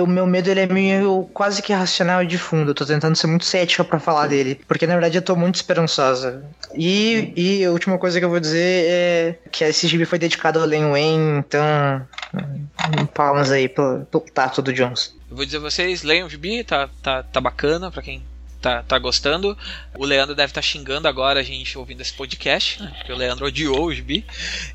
O 0.02 0.06
meu 0.06 0.26
medo 0.26 0.48
ele 0.50 0.60
é 0.60 0.66
meio 0.66 1.28
quase 1.32 1.62
que 1.62 1.72
racional 1.72 2.22
e 2.22 2.26
de 2.26 2.38
fundo. 2.38 2.70
Eu 2.70 2.74
tô 2.74 2.86
tentando 2.86 3.16
ser 3.16 3.26
muito 3.26 3.44
cética 3.44 3.84
pra 3.84 3.98
falar 3.98 4.26
dele. 4.26 4.60
Porque 4.66 4.86
na 4.86 4.94
verdade 4.94 5.18
eu 5.18 5.22
tô 5.22 5.34
muito 5.34 5.56
esperançosa. 5.56 6.44
E, 6.74 7.32
e 7.36 7.64
a 7.64 7.70
última 7.70 7.98
coisa 7.98 8.18
que 8.18 8.24
eu 8.24 8.30
vou 8.30 8.40
dizer 8.40 8.84
é 8.88 9.38
que 9.50 9.64
esse 9.64 9.88
gibi 9.88 10.04
foi 10.04 10.18
dedicado 10.18 10.58
ao 10.58 10.66
Len 10.66 10.90
Wayne, 10.90 11.38
então. 11.38 12.06
hum, 12.34 13.06
Palmas 13.14 13.50
aí 13.50 13.68
pelo, 13.68 14.04
pelo 14.06 14.24
tato 14.24 14.62
do 14.62 14.72
Jones. 14.72 15.14
Eu 15.30 15.36
vou 15.36 15.44
dizer 15.44 15.58
a 15.58 15.60
vocês, 15.60 16.02
leiam 16.02 16.26
o 16.26 16.30
gibi, 16.30 16.64
tá, 16.64 16.88
tá, 17.02 17.22
tá 17.22 17.40
bacana 17.40 17.90
pra 17.90 18.02
quem 18.02 18.22
tá, 18.60 18.82
tá 18.82 18.98
gostando. 18.98 19.56
O 19.96 20.04
Leandro 20.04 20.34
deve 20.34 20.50
estar 20.50 20.62
xingando 20.62 21.08
agora 21.08 21.40
a 21.40 21.42
gente 21.42 21.76
ouvindo 21.78 22.00
esse 22.00 22.12
podcast, 22.12 22.82
né? 22.82 22.92
porque 22.96 23.12
o 23.12 23.16
Leandro 23.16 23.46
odiou 23.46 23.86
o 23.86 23.94
gibi. 23.94 24.24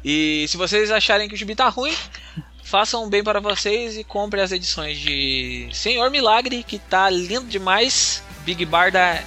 E 0.03 0.45
se 0.47 0.57
vocês 0.57 0.91
acharem 0.91 1.27
que 1.27 1.35
o 1.35 1.37
gibi 1.37 1.55
tá 1.55 1.69
ruim, 1.69 1.93
façam 2.75 3.05
um 3.05 3.09
bem 3.09 3.23
para 3.23 3.39
vocês 3.39 3.97
e 3.97 4.03
comprem 4.03 4.43
as 4.43 4.51
edições 4.51 4.97
de 4.97 5.69
Senhor 5.71 6.11
Milagre, 6.11 6.61
que 6.61 6.77
tá 6.77 7.09
lindo 7.09 7.45
demais. 7.45 8.21
Big 8.43 8.65
Barda 8.65 9.23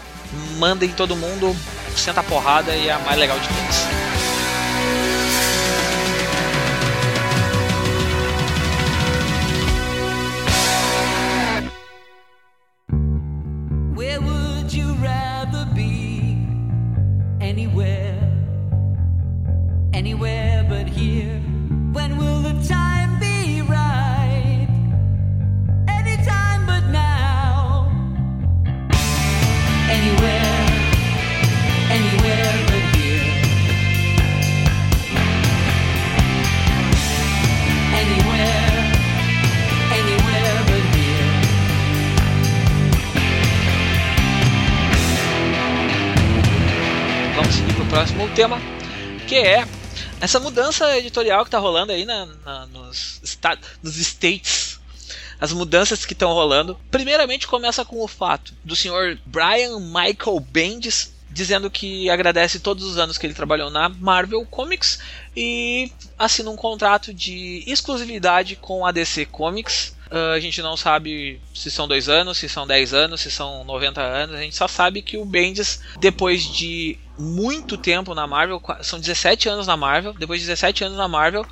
manda 0.59 0.85
em 0.85 0.93
todo 0.93 1.17
mundo, 1.17 1.57
senta 1.97 2.21
a 2.21 2.23
porrada 2.23 2.77
e 2.77 2.89
é 2.89 2.93
a 2.93 2.99
mais 2.99 3.19
legal 3.19 3.39
de 3.41 3.49
todas. 3.49 3.89
Anywhere, 17.41 18.19
anywhere 19.95 20.65
but 20.69 20.87
here. 20.87 21.41
When 21.95 22.19
will 22.19 22.43
the 22.43 22.53
time 22.69 22.88
próximo 47.99 48.29
tema, 48.29 48.61
que 49.27 49.35
é 49.35 49.67
essa 50.21 50.39
mudança 50.39 50.97
editorial 50.97 51.45
que 51.45 51.51
tá 51.51 51.59
rolando 51.59 51.91
aí 51.91 52.05
na, 52.05 52.27
na- 52.45 52.67
nos, 52.67 53.21
nos 53.83 53.97
States. 53.97 54.79
As 55.41 55.53
mudanças 55.53 56.07
que 56.07 56.13
estão 56.13 56.33
rolando. 56.33 56.79
Primeiramente 56.93 57.49
começa 57.49 57.85
com 57.85 58.01
o 58.01 58.07
fato 58.07 58.55
do 58.63 58.77
senhor 58.77 59.19
Brian 59.27 59.81
Michael 59.81 60.39
Bendis 60.39 61.13
dizendo 61.29 61.69
que 61.69 62.09
agradece 62.09 62.61
todos 62.61 62.85
os 62.85 62.99
anos 62.99 63.19
que 63.19 63.27
ele 63.27 63.35
trabalhou 63.35 63.69
na 63.69 63.89
Marvel 63.89 64.47
Comics 64.47 65.01
e 65.37 65.91
assina 66.17 66.51
um 66.51 66.57
contrato 66.57 67.13
de 67.13 67.65
exclusividade 67.67 68.55
com 68.55 68.87
a 68.87 68.93
DC 68.93 69.27
Comics. 69.27 69.97
Ah, 70.11 70.33
a 70.33 70.41
gente 70.41 70.63
não 70.63 70.77
sabe 70.77 71.41
se 71.55 71.71
são 71.71 71.87
dois 71.87 72.09
anos, 72.09 72.39
se 72.39 72.49
são 72.49 72.67
10 72.67 72.95
anos, 72.95 73.21
se 73.21 73.31
são 73.31 73.65
90 73.65 74.01
anos. 74.01 74.37
A 74.37 74.41
gente 74.41 74.57
só 74.57 74.67
sabe 74.69 75.03
que 75.03 75.17
o 75.17 75.25
Bendis, 75.25 75.81
depois 75.99 76.43
de 76.43 76.99
muito 77.19 77.77
tempo 77.77 78.15
na 78.15 78.27
Marvel, 78.27 78.63
são 78.81 78.99
17 79.01 79.49
anos 79.49 79.67
na 79.67 79.77
Marvel, 79.77 80.15
depois 80.15 80.41
de 80.41 80.47
17 80.47 80.85
anos 80.85 80.97
na 80.97 81.09
Marvel, 81.09 81.45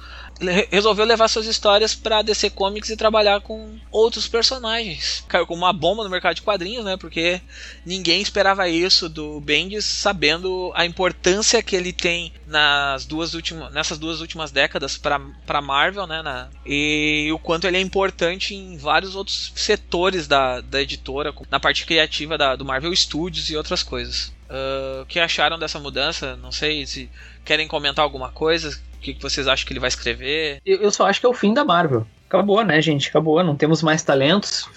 resolveu 0.71 1.05
levar 1.05 1.29
suas 1.29 1.47
histórias 1.47 1.95
para 1.95 2.23
DC 2.23 2.51
Comics 2.51 2.91
e 2.91 2.97
trabalhar 2.97 3.41
com 3.41 3.79
outros 3.91 4.29
personagens. 4.29 5.25
Caiu 5.29 5.47
como 5.47 5.63
uma 5.63 5.73
bomba 5.73 6.05
no 6.05 6.11
mercado 6.11 6.35
de 6.37 6.43
quadrinhos, 6.43 6.85
né? 6.85 6.97
Porque 6.97 7.41
ninguém 7.85 8.21
esperava 8.21 8.69
isso 8.69 9.09
do 9.09 9.41
Bendis, 9.41 9.85
sabendo 9.85 10.71
a 10.75 10.85
importância 10.85 11.63
que 11.63 11.75
ele 11.75 11.93
tem 11.93 12.33
nas 12.47 13.07
duas 13.07 13.35
últimas, 13.35 13.73
nessas 13.73 13.99
duas 13.99 14.21
últimas 14.21 14.51
décadas 14.51 14.97
para 14.99 15.63
Marvel, 15.63 16.07
né? 16.07 16.23
na- 16.23 16.49
e 16.65 17.31
o 17.33 17.39
quanto 17.39 17.67
ele 17.67 17.77
é 17.79 17.81
importante 17.81 18.55
em 18.55 18.77
vários 18.77 19.15
outros 19.17 19.53
setores 19.55 20.27
da, 20.27 20.61
da 20.61 20.83
editora, 20.83 21.33
na 21.51 21.59
parte 21.59 21.87
criativa 21.87 22.37
da, 22.37 22.55
do 22.57 22.65
Marvel 22.65 22.95
Studios 22.95 23.49
e 23.51 23.57
outras 23.57 23.83
coisas. 23.83 24.33
Ah, 24.49 25.01
o 25.03 25.07
que 25.07 25.19
acharam 25.19 25.59
dessa 25.59 25.79
mudança? 25.79 26.37
Não 26.37 26.53
sei 26.53 26.87
se 26.87 27.11
querem 27.45 27.69
comentar 27.69 28.03
alguma 28.03 28.31
coisa. 28.31 28.79
O 28.97 29.01
que, 29.01 29.15
que 29.15 29.23
vocês 29.23 29.47
acham 29.47 29.67
que 29.67 29.73
ele 29.73 29.81
vai 29.81 29.89
escrever? 29.89 30.61
Eu, 30.67 30.79
eu 30.83 30.91
só 30.91 31.07
acho 31.07 31.21
que 31.21 31.27
é 31.27 31.29
o 31.29 31.35
fim 31.35 31.53
da 31.55 31.65
Marvel. 31.65 32.07
Acabou, 32.29 32.65
né, 32.65 32.81
gente? 32.83 33.09
Acabou, 33.09 33.43
não 33.45 33.55
temos 33.57 33.83
mais 33.83 34.03
talentos. 34.03 34.69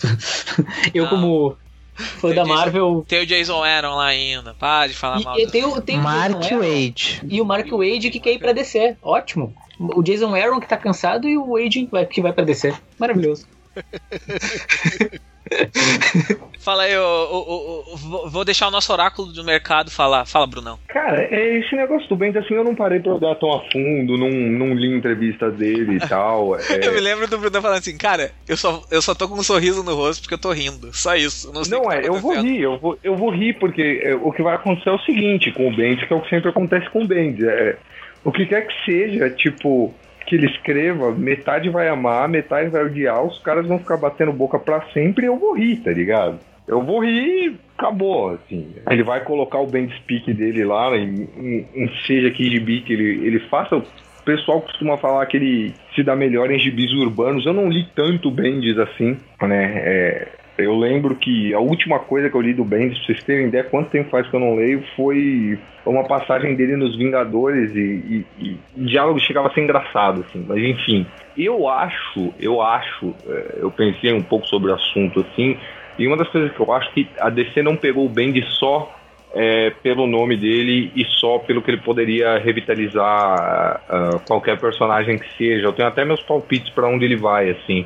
eu, 0.93 1.03
Não. 1.05 1.09
como 1.09 1.57
fã 1.95 2.29
da 2.29 2.43
Jason- 2.43 2.47
Marvel. 2.53 3.05
Tem 3.07 3.23
o 3.23 3.25
Jason 3.25 3.63
Aaron 3.63 3.95
lá 3.95 4.05
ainda. 4.05 4.53
Para 4.53 4.87
de 4.87 4.93
falar 4.93 5.19
mal. 5.21 5.37
E, 5.39 5.43
e 5.43 5.45
do- 5.47 5.51
tem, 5.51 5.65
o- 5.65 5.81
tem 5.81 5.97
o 5.99 6.01
Mark 6.03 6.35
Aaron 6.35 6.59
Wade. 6.59 7.21
E 7.27 7.41
o 7.41 7.45
Mark 7.45 7.67
Wade 7.71 8.09
que 8.11 8.19
quer 8.19 8.33
ir 8.33 8.39
pra 8.39 8.51
DC. 8.53 8.97
Ótimo. 9.01 9.53
O 9.79 10.03
Jason 10.03 10.35
Aaron 10.35 10.59
que 10.59 10.67
tá 10.67 10.77
cansado 10.77 11.27
e 11.27 11.37
o 11.37 11.53
Wade 11.53 11.87
que 12.11 12.21
vai, 12.21 12.33
pra 12.33 12.43
DC. 12.43 12.73
Maravilhoso. 12.99 13.47
Fala 16.59 16.83
aí, 16.83 16.97
ô, 16.97 17.01
ô, 17.01 17.37
ô, 17.37 17.93
ô, 17.93 18.29
vou- 18.29 18.45
deixar 18.45 18.67
o 18.67 18.71
nosso 18.71 18.91
oráculo 18.91 19.31
do 19.31 19.43
mercado 19.43 19.89
falar. 19.89 20.25
Fala, 20.25 20.45
Brunão. 20.45 20.77
Cara, 20.89 21.21
é 21.23 21.57
esse 21.59 21.75
negócio 21.75 22.07
do 22.09 22.15
Bendis, 22.15 22.43
assim, 22.43 22.53
eu 22.55 22.63
não 22.63 22.75
parei 22.75 22.99
pra 22.99 23.13
olhar 23.13 23.35
tão 23.35 23.51
a 23.53 23.59
fundo, 23.71 24.17
não, 24.17 24.29
não 24.29 24.73
li 24.73 24.93
entrevistas 24.95 25.55
dele 25.55 25.95
e 25.97 25.99
tal. 26.07 26.55
é- 26.59 26.85
Eu 26.85 26.93
me 26.93 26.99
lembro 26.99 27.27
do 27.27 27.37
Brunão 27.37 27.61
falando 27.61 27.77
assim, 27.79 27.97
cara, 27.97 28.31
eu 28.47 28.57
só, 28.57 28.83
eu 28.91 29.01
só 29.01 29.15
tô 29.15 29.27
com 29.29 29.35
um 29.35 29.43
sorriso 29.43 29.83
no 29.83 29.95
rosto 29.95 30.21
porque 30.23 30.33
eu 30.33 30.39
tô 30.41 30.51
rindo. 30.51 30.89
Só 30.93 31.15
isso. 31.15 31.51
Não, 31.53 31.61
Não, 31.61 31.81
que 31.81 31.87
tá 31.87 31.95
é, 31.95 32.07
eu 32.07 32.15
vou 32.15 32.33
rir, 32.41 32.61
eu 32.61 32.77
vou, 32.77 32.97
eu 33.03 33.15
vou 33.15 33.29
rir, 33.31 33.53
porque 33.53 34.01
é, 34.03 34.13
o 34.15 34.31
que 34.31 34.41
vai 34.43 34.55
acontecer 34.55 34.89
é 34.89 34.93
o 34.93 34.99
seguinte 34.99 35.51
com 35.51 35.67
o 35.69 35.75
Bendis, 35.75 36.05
que 36.07 36.13
é 36.13 36.15
o 36.15 36.21
que 36.21 36.29
sempre 36.29 36.49
acontece 36.49 36.89
com 36.89 37.03
o 37.03 37.07
Bendis. 37.07 37.47
É, 37.47 37.77
o 38.23 38.31
que 38.31 38.45
quer 38.45 38.67
que 38.67 38.73
seja, 38.85 39.29
tipo, 39.29 39.93
que 40.29 40.35
ele 40.35 40.45
escreva, 40.45 41.11
metade 41.11 41.69
vai 41.69 41.89
amar, 41.89 42.29
metade 42.29 42.69
vai 42.69 42.85
odiar, 42.85 43.25
os 43.25 43.39
caras 43.39 43.65
vão 43.67 43.79
ficar 43.79 43.97
batendo 43.97 44.31
boca 44.31 44.59
pra 44.59 44.81
sempre 44.93 45.25
e 45.25 45.27
eu 45.27 45.37
vou 45.37 45.57
rir, 45.57 45.77
tá 45.77 45.91
ligado? 45.91 46.39
Eu 46.67 46.83
vou 46.83 47.03
rir 47.03 47.57
acabou, 47.79 48.31
assim. 48.31 48.75
Ele 48.89 49.03
vai 49.03 49.23
colocar 49.23 49.57
o 49.59 49.65
Bendis 49.65 49.97
Speak 49.99 50.31
dele 50.33 50.65
lá, 50.65 50.95
em, 50.97 51.27
em- 51.73 51.89
seja 52.05 52.29
que 52.29 52.49
gibi 52.49 52.81
que 52.81 52.93
ele, 52.93 53.25
ele 53.25 53.39
faça, 53.49 53.77
o 53.77 53.83
pessoal 54.25 54.61
costuma 54.61 54.97
falar 54.97 55.25
que 55.25 55.37
ele 55.37 55.73
se 55.95 56.03
dá 56.03 56.15
melhor 56.15 56.51
em 56.51 56.59
gibis 56.59 56.91
urbanos. 56.93 57.45
Eu 57.45 57.53
não 57.53 57.69
li 57.69 57.87
tanto 57.95 58.29
Bendis 58.29 58.77
assim, 58.77 59.17
né? 59.41 59.73
É, 59.77 60.27
eu 60.59 60.77
lembro 60.77 61.15
que 61.15 61.53
a 61.53 61.59
última 61.59 61.99
coisa 61.99 62.29
que 62.29 62.35
eu 62.35 62.41
li 62.41 62.53
do 62.53 62.63
Bendis, 62.63 62.97
pra 62.97 63.07
vocês 63.07 63.23
terem 63.23 63.47
ideia 63.47 63.63
quanto 63.63 63.89
tempo 63.89 64.09
faz 64.09 64.27
que 64.27 64.35
eu 64.35 64.39
não 64.39 64.55
leio, 64.55 64.83
foi 64.95 65.57
uma 65.85 66.03
passagem 66.03 66.55
dele 66.55 66.75
nos 66.75 66.97
Vingadores 66.97 67.75
e, 67.75 67.79
e, 67.79 68.25
e 68.39 68.59
o 68.77 68.85
diálogo 68.85 69.19
chegava 69.19 69.47
a 69.47 69.53
ser 69.53 69.61
engraçado, 69.61 70.25
assim. 70.27 70.45
Mas 70.47 70.57
enfim, 70.59 71.05
eu 71.37 71.67
acho, 71.67 72.33
eu 72.39 72.61
acho, 72.61 73.13
é, 73.27 73.57
eu 73.59 73.71
pensei 73.71 74.13
um 74.13 74.21
pouco 74.21 74.47
sobre 74.47 74.71
o 74.71 74.75
assunto, 74.75 75.21
assim, 75.21 75.57
e 75.97 76.07
uma 76.07 76.17
das 76.17 76.27
coisas 76.29 76.51
que 76.51 76.59
eu 76.59 76.71
acho 76.73 76.91
que 76.93 77.07
a 77.19 77.29
DC 77.29 77.61
não 77.61 77.75
pegou 77.75 78.05
o 78.05 78.09
Bendis 78.09 78.45
só 78.55 78.95
é, 79.33 79.69
pelo 79.83 80.07
nome 80.07 80.35
dele 80.35 80.91
e 80.95 81.05
só 81.05 81.39
pelo 81.39 81.61
que 81.61 81.71
ele 81.71 81.81
poderia 81.81 82.37
revitalizar 82.37 83.81
uh, 83.89 84.19
qualquer 84.27 84.59
personagem 84.59 85.17
que 85.19 85.37
seja. 85.37 85.67
Eu 85.67 85.73
tenho 85.73 85.87
até 85.87 86.03
meus 86.03 86.21
palpites 86.21 86.69
para 86.69 86.87
onde 86.87 87.05
ele 87.05 87.15
vai, 87.15 87.49
assim 87.49 87.85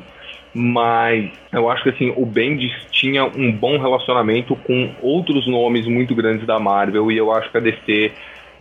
mas 0.54 1.30
eu 1.52 1.68
acho 1.68 1.82
que 1.82 1.90
assim, 1.90 2.12
o 2.16 2.24
Bendis 2.24 2.72
tinha 2.92 3.24
um 3.24 3.50
bom 3.50 3.76
relacionamento 3.76 4.54
com 4.54 4.94
outros 5.02 5.46
nomes 5.48 5.86
muito 5.86 6.14
grandes 6.14 6.46
da 6.46 6.60
Marvel 6.60 7.10
e 7.10 7.16
eu 7.16 7.32
acho 7.32 7.50
que 7.50 7.56
a 7.56 7.60
DC 7.60 8.12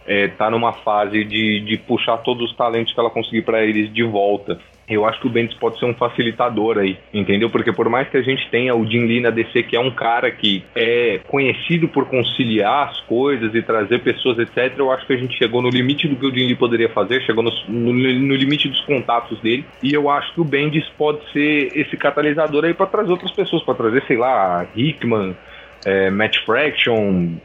é, 0.08 0.28
tá 0.30 0.50
numa 0.50 0.74
fase 0.74 1.24
de, 1.24 1.60
de 1.60 1.78
puxar 1.78 2.18
todos 2.18 2.50
os 2.50 2.58
talentos 2.58 2.94
que 2.94 3.00
ela 3.00 3.10
conseguir 3.10 3.44
para 3.44 3.64
eles 3.64 3.94
de 3.94 4.04
volta 4.04 4.60
eu 4.94 5.06
acho 5.06 5.20
que 5.20 5.28
o 5.28 5.30
Bendis 5.30 5.56
pode 5.56 5.80
ser 5.80 5.86
um 5.86 5.94
facilitador 5.94 6.78
aí, 6.78 6.98
entendeu? 7.14 7.50
Porque 7.50 7.72
por 7.72 7.90
mais 7.90 8.08
que 8.10 8.18
a 8.18 8.22
gente 8.22 8.50
tenha 8.50 8.76
o 8.76 8.86
Jim 8.86 9.06
Lee 9.06 9.22
na 9.22 9.30
DC, 9.30 9.64
que 9.64 9.76
é 9.76 9.80
um 9.80 9.92
cara 9.92 10.32
que 10.32 10.64
é 10.76 11.20
conhecido 11.28 11.88
por 11.88 12.06
conciliar 12.06 12.90
as 12.90 13.00
coisas 13.02 13.54
e 13.54 13.62
trazer 13.62 14.00
pessoas, 14.00 14.40
etc., 14.40 14.74
eu 14.78 14.92
acho 14.92 15.06
que 15.06 15.14
a 15.14 15.18
gente 15.18 15.38
chegou 15.38 15.62
no 15.62 15.70
limite 15.70 16.08
do 16.08 16.16
que 16.16 16.26
o 16.26 16.34
Jim 16.34 16.48
Lee 16.48 16.56
poderia 16.56 16.90
fazer, 16.90 17.22
chegou 17.22 17.44
no, 17.44 17.52
no, 17.68 17.94
no 17.94 18.36
limite 18.36 18.68
dos 18.68 18.82
contatos 18.82 19.40
dele, 19.40 19.66
e 19.82 19.94
eu 19.94 20.10
acho 20.10 20.34
que 20.34 20.42
o 20.42 20.46
Bendis 20.46 20.88
pode 20.98 21.20
ser 21.32 21.72
esse 21.76 21.98
catalisador 21.98 22.66
aí 22.66 22.74
para 22.74 22.86
trazer 22.86 23.12
outras 23.12 23.32
pessoas, 23.32 23.64
para 23.64 23.76
trazer, 23.76 24.04
sei 24.08 24.18
lá, 24.18 24.66
Hickman, 24.76 25.36
é, 25.86 26.10
Matt 26.10 26.38
Fraction, 26.46 27.36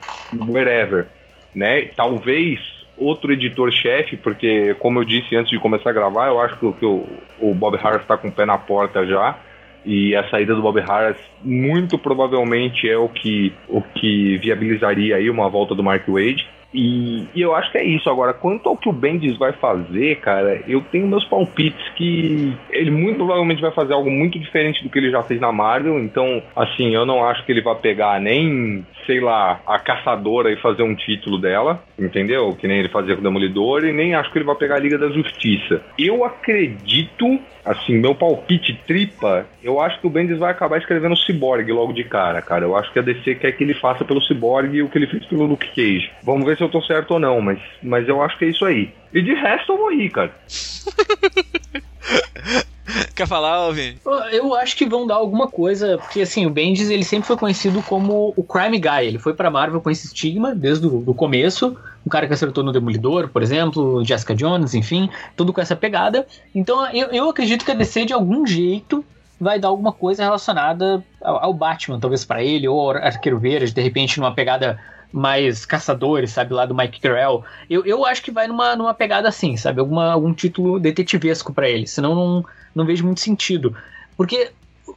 whatever, 0.47 1.07
né? 1.55 1.83
Talvez 1.97 2.78
outro 2.99 3.33
editor-chefe, 3.33 4.17
porque, 4.17 4.75
como 4.79 5.01
eu 5.01 5.05
disse 5.05 5.37
antes 5.37 5.51
de 5.51 5.59
começar 5.59 5.91
a 5.91 5.93
gravar, 5.93 6.29
eu 6.29 6.41
acho 6.41 6.57
que, 6.57 6.85
o, 6.85 7.07
o 7.41 7.55
Bob 7.55 7.77
Harris 7.77 8.03
está 8.03 8.17
com 8.17 8.29
o 8.29 8.33
pé 8.33 8.45
na 8.45 8.59
porta 8.59 9.07
já. 9.07 9.39
E 9.85 10.15
a 10.15 10.29
saída 10.29 10.55
do 10.55 10.61
Bob 10.61 10.81
Harris 10.81 11.17
muito 11.43 11.97
provavelmente 11.97 12.89
é 12.89 12.99
o 12.99 13.09
que, 13.09 13.53
o 13.69 13.81
que 13.81 14.37
viabilizaria 14.39 15.17
aí 15.17 15.31
uma 15.31 15.49
volta 15.49 15.75
do 15.75 15.83
Mark 15.83 16.07
Wade. 16.09 16.47
E, 16.73 17.27
e, 17.35 17.41
eu 17.41 17.55
acho 17.55 17.71
que 17.73 17.79
é 17.79 17.85
isso. 17.85 18.11
Agora, 18.11 18.35
quanto 18.35 18.69
ao 18.69 18.77
que 18.77 18.89
o 18.89 18.93
Bendis 18.93 19.37
vai 19.37 19.53
fazer, 19.53 20.17
cara, 20.17 20.63
eu 20.69 20.81
tenho 20.93 21.07
meus 21.07 21.25
palpites 21.25 21.89
que 21.97 22.55
ele 22.71 22.91
muito 22.91 23.17
provavelmente 23.17 23.63
vai 23.63 23.71
fazer 23.71 23.95
algo 23.95 24.11
muito 24.11 24.39
diferente 24.39 24.83
do 24.83 24.91
que 24.91 24.99
ele 24.99 25.11
já 25.11 25.23
fez 25.23 25.41
na 25.41 25.51
Marvel. 25.51 25.99
Então, 25.99 26.43
assim, 26.55 26.95
eu 26.95 27.07
não 27.07 27.25
acho 27.25 27.45
que 27.45 27.53
ele 27.53 27.63
vai 27.63 27.75
pegar 27.77 28.21
nem, 28.21 28.87
sei 29.07 29.21
lá, 29.21 29.61
a 29.67 29.79
caçadora 29.79 30.53
e 30.53 30.61
fazer 30.61 30.83
um 30.83 30.95
título 30.95 31.39
dela, 31.39 31.83
entendeu? 31.99 32.55
Que 32.55 32.69
nem 32.69 32.79
ele 32.79 32.89
fazia 32.89 33.15
com 33.15 33.21
o 33.21 33.25
Demolidor, 33.25 33.85
e 33.85 33.93
nem 33.93 34.15
acho 34.15 34.31
que 34.31 34.39
ele 34.39 34.45
vai 34.45 34.57
pegar 34.57 34.77
a 34.77 34.81
Liga 34.81 34.99
da 34.99 35.09
Justiça. 35.09 35.83
Eu 35.99 36.25
acredito 36.25 37.41
assim, 37.69 37.99
meu 37.99 38.15
palpite 38.15 38.81
tripa, 38.87 39.47
eu 39.63 39.81
acho 39.81 40.01
que 40.01 40.07
o 40.07 40.11
Bendis 40.11 40.39
vai 40.39 40.51
acabar 40.51 40.79
escrevendo 40.79 41.13
o 41.13 41.17
Cyborg 41.17 41.71
logo 41.71 41.93
de 41.93 42.03
cara, 42.03 42.41
cara. 42.41 42.65
Eu 42.65 42.75
acho 42.75 42.91
que 42.93 42.99
a 42.99 43.03
DC 43.03 43.35
quer 43.35 43.53
que 43.53 43.63
ele 43.63 43.75
faça 43.75 44.05
pelo 44.05 44.23
Cyborg 44.23 44.83
o 44.83 44.89
que 44.89 44.97
ele 44.97 45.07
fez 45.07 45.25
pelo 45.27 45.45
Luke 45.45 45.69
Cage. 45.69 46.11
Vamos 46.23 46.47
ver 46.47 46.57
se 46.57 46.63
eu 46.63 46.69
tô 46.69 46.81
certo 46.83 47.13
ou 47.13 47.21
não, 47.21 47.41
mas, 47.41 47.59
mas 47.83 48.09
eu 48.09 48.23
acho 48.23 48.39
que 48.39 48.47
é 48.47 48.49
isso 48.49 48.65
aí. 48.65 48.91
E 49.13 49.21
de 49.21 49.35
resto 49.35 49.73
eu 49.73 49.77
vou 49.77 49.93
rir, 49.93 50.11
cara. 50.11 50.33
Quer 53.14 53.27
falar, 53.27 53.55
Alvin? 53.55 53.97
Eu 54.33 54.55
acho 54.55 54.77
que 54.77 54.87
vão 54.87 55.07
dar 55.07 55.16
alguma 55.16 55.47
coisa, 55.49 55.99
porque 55.99 56.23
assim, 56.23 56.47
o 56.47 56.51
Bendis 56.51 56.88
ele 56.88 57.05
sempre 57.05 57.27
foi 57.27 57.37
conhecido 57.37 57.83
como 57.83 58.33
o 58.37 58.42
crime 58.42 58.79
guy. 58.79 59.07
Ele 59.07 59.18
foi 59.18 59.35
pra 59.35 59.51
Marvel 59.51 59.81
com 59.81 59.90
esse 59.90 60.07
estigma 60.07 60.55
desde 60.55 60.87
o 60.87 61.14
começo. 61.14 61.77
Um 62.07 62.09
cara 62.09 62.27
que 62.27 62.33
acertou 62.33 62.64
no 62.64 62.73
Demolidor, 62.73 63.29
por 63.29 63.42
exemplo, 63.42 64.03
Jessica 64.05 64.35
Jones, 64.35 64.75
enfim, 64.75 65.11
tudo 65.37 65.53
com 65.53 65.61
essa 65.61 65.77
pegada. 65.77 66.27
Então 66.55 66.87
eu, 66.92 67.09
eu 67.09 67.29
acredito 67.29 67.64
que 67.64 67.71
a 67.71 67.75
DC 67.75 68.07
de 68.07 68.12
algum 68.14 68.47
jeito 68.47 69.05
vai 69.40 69.59
dar 69.59 69.68
alguma 69.68 69.92
coisa 69.92 70.23
relacionada 70.23 71.05
ao, 71.21 71.44
ao 71.44 71.55
Batman, 71.55 72.01
talvez 72.01 72.25
para 72.25 72.42
ele, 72.42 72.66
ou 72.66 72.90
Arqueiro 72.90 73.38
Verde, 73.38 73.73
de 73.73 73.83
repente 73.83 74.18
numa 74.18 74.35
pegada 74.35 74.79
mais 75.12 75.64
caçadores, 75.64 76.33
sabe, 76.33 76.53
lá 76.53 76.66
do 76.66 76.75
Mike 76.75 77.01
Carell. 77.01 77.44
Eu, 77.68 77.85
eu 77.85 78.05
acho 78.05 78.23
que 78.23 78.31
vai 78.31 78.47
numa, 78.47 78.77
numa 78.77 78.94
pegada 78.94 79.29
assim, 79.29 79.57
sabe, 79.57 79.81
alguma, 79.81 80.12
algum 80.12 80.33
título 80.33 80.79
detetivesco 80.79 81.53
para 81.53 81.68
ele, 81.68 81.87
senão 81.87 82.14
não, 82.14 82.44
não 82.75 82.85
vejo 82.85 83.05
muito 83.05 83.21
sentido. 83.21 83.75
Porque 84.16 84.51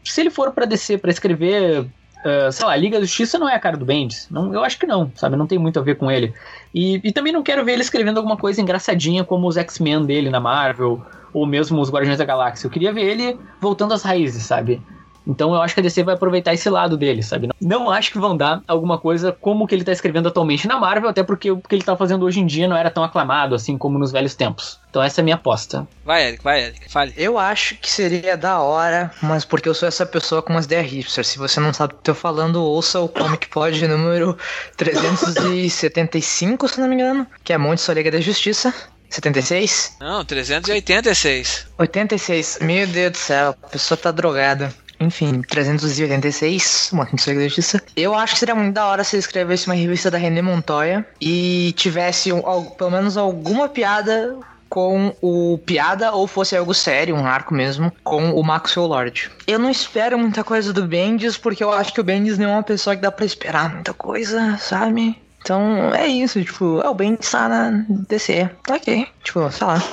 se 0.03 0.21
ele 0.21 0.29
for 0.29 0.51
para 0.51 0.65
descer 0.65 0.99
para 0.99 1.11
escrever, 1.11 1.81
uh, 1.81 2.51
sei 2.51 2.65
lá, 2.65 2.75
Liga 2.75 2.99
da 2.99 3.05
Justiça 3.05 3.37
não 3.37 3.47
é 3.47 3.55
a 3.55 3.59
cara 3.59 3.77
do 3.77 3.85
Bendis. 3.85 4.27
Não, 4.29 4.53
eu 4.53 4.63
acho 4.63 4.77
que 4.77 4.85
não, 4.85 5.11
sabe, 5.15 5.35
não 5.35 5.47
tem 5.47 5.57
muito 5.57 5.79
a 5.79 5.83
ver 5.83 5.95
com 5.95 6.11
ele. 6.11 6.33
E, 6.73 6.99
e 7.03 7.11
também 7.11 7.31
não 7.31 7.43
quero 7.43 7.63
ver 7.63 7.73
ele 7.73 7.81
escrevendo 7.81 8.17
alguma 8.17 8.37
coisa 8.37 8.61
engraçadinha 8.61 9.23
como 9.23 9.47
os 9.47 9.57
X-Men 9.57 10.05
dele 10.05 10.29
na 10.29 10.39
Marvel, 10.39 11.01
ou 11.33 11.45
mesmo 11.45 11.79
os 11.79 11.89
Guardiões 11.89 12.17
da 12.17 12.25
Galáxia. 12.25 12.67
Eu 12.67 12.71
queria 12.71 12.91
ver 12.91 13.03
ele 13.03 13.39
voltando 13.59 13.93
às 13.93 14.03
raízes, 14.03 14.43
sabe? 14.43 14.81
Então 15.25 15.53
eu 15.53 15.61
acho 15.61 15.73
que 15.73 15.79
a 15.79 15.83
DC 15.83 16.03
vai 16.03 16.15
aproveitar 16.15 16.53
esse 16.53 16.69
lado 16.69 16.97
dele, 16.97 17.21
sabe? 17.21 17.49
Não 17.59 17.89
acho 17.89 18.11
que 18.11 18.19
vão 18.19 18.35
dar 18.35 18.61
alguma 18.67 18.97
coisa 18.97 19.31
como 19.31 19.63
o 19.63 19.67
que 19.67 19.75
ele 19.75 19.83
tá 19.83 19.91
escrevendo 19.91 20.27
atualmente 20.27 20.67
na 20.67 20.79
Marvel, 20.79 21.09
até 21.09 21.23
porque 21.23 21.51
o 21.51 21.57
que 21.57 21.75
ele 21.75 21.83
tá 21.83 21.95
fazendo 21.95 22.25
hoje 22.25 22.39
em 22.39 22.45
dia 22.45 22.67
não 22.67 22.75
era 22.75 22.89
tão 22.89 23.03
aclamado 23.03 23.55
assim 23.55 23.77
como 23.77 23.99
nos 23.99 24.11
velhos 24.11 24.35
tempos. 24.35 24.79
Então 24.89 25.01
essa 25.01 25.19
é 25.19 25.23
a 25.23 25.23
minha 25.23 25.35
aposta. 25.35 25.87
Vai, 26.03 26.27
Eric, 26.27 26.43
vai, 26.43 26.63
Eric, 26.65 26.91
fale. 26.91 27.13
Eu 27.15 27.37
acho 27.37 27.75
que 27.75 27.89
seria 27.89 28.35
da 28.35 28.59
hora, 28.59 29.11
mas 29.21 29.45
porque 29.45 29.69
eu 29.69 29.73
sou 29.73 29.87
essa 29.87 30.05
pessoa 30.05 30.41
com 30.41 30.51
umas 30.51 30.65
ideias 30.65 30.91
hipster. 30.91 31.23
Se 31.23 31.37
você 31.37 31.59
não 31.59 31.73
sabe 31.73 31.93
o 31.93 31.97
que 31.97 32.09
eu 32.09 32.15
tô 32.15 32.19
falando, 32.19 32.63
ouça 32.63 32.99
o 32.99 33.07
Comic 33.07 33.47
Pod 33.47 33.87
número 33.87 34.37
375, 34.75 36.67
se 36.67 36.81
não 36.81 36.87
me 36.87 36.95
engano, 36.95 37.27
que 37.43 37.53
é 37.53 37.57
Monte 37.57 37.81
Sua 37.81 37.93
Liga 37.93 38.11
da 38.11 38.19
Justiça. 38.19 38.73
76? 39.09 39.97
Não, 39.99 40.23
386. 40.23 41.67
86. 41.77 42.59
Meu 42.61 42.87
Deus 42.87 43.11
do 43.11 43.17
céu, 43.17 43.55
a 43.61 43.67
pessoa 43.67 43.97
tá 43.97 44.09
drogada. 44.09 44.73
Enfim, 45.01 45.41
386, 45.41 46.91
uma 46.93 47.05
de 47.05 47.43
justiça. 47.45 47.81
Eu 47.95 48.13
acho 48.13 48.33
que 48.33 48.39
seria 48.39 48.53
muito 48.53 48.75
da 48.75 48.85
hora 48.85 49.03
se 49.03 49.15
ele 49.15 49.21
escrevesse 49.21 49.65
uma 49.65 49.73
revista 49.73 50.11
da 50.11 50.17
René 50.17 50.43
Montoya 50.43 51.03
e 51.19 51.73
tivesse 51.75 52.31
um, 52.31 52.41
pelo 52.77 52.91
menos 52.91 53.17
alguma 53.17 53.67
piada 53.67 54.37
com 54.69 55.13
o 55.19 55.59
piada 55.65 56.13
ou 56.13 56.27
fosse 56.27 56.55
algo 56.55 56.73
sério, 56.73 57.15
um 57.15 57.25
arco 57.25 57.53
mesmo, 57.53 57.91
com 58.03 58.31
o 58.31 58.43
Maxwell 58.43 58.87
Lord. 58.87 59.29
Eu 59.47 59.59
não 59.59 59.69
espero 59.69 60.17
muita 60.17 60.43
coisa 60.43 60.71
do 60.71 60.85
Bendis, 60.85 61.35
porque 61.35 61.63
eu 61.63 61.73
acho 61.73 61.93
que 61.93 61.99
o 61.99 62.03
Bendis 62.03 62.37
não 62.37 62.51
é 62.51 62.53
uma 62.53 62.63
pessoa 62.63 62.95
que 62.95 63.01
dá 63.01 63.11
pra 63.11 63.25
esperar 63.25 63.73
muita 63.73 63.93
coisa, 63.93 64.57
sabe? 64.57 65.19
Então 65.41 65.93
é 65.93 66.07
isso, 66.07 66.41
tipo, 66.41 66.79
é 66.79 66.87
o 66.87 66.93
Bendis 66.93 67.31
tá 67.31 67.49
na 67.49 67.83
DC. 68.07 68.49
Ok, 68.69 69.07
tipo, 69.23 69.51
sei 69.51 69.67
lá. 69.67 69.83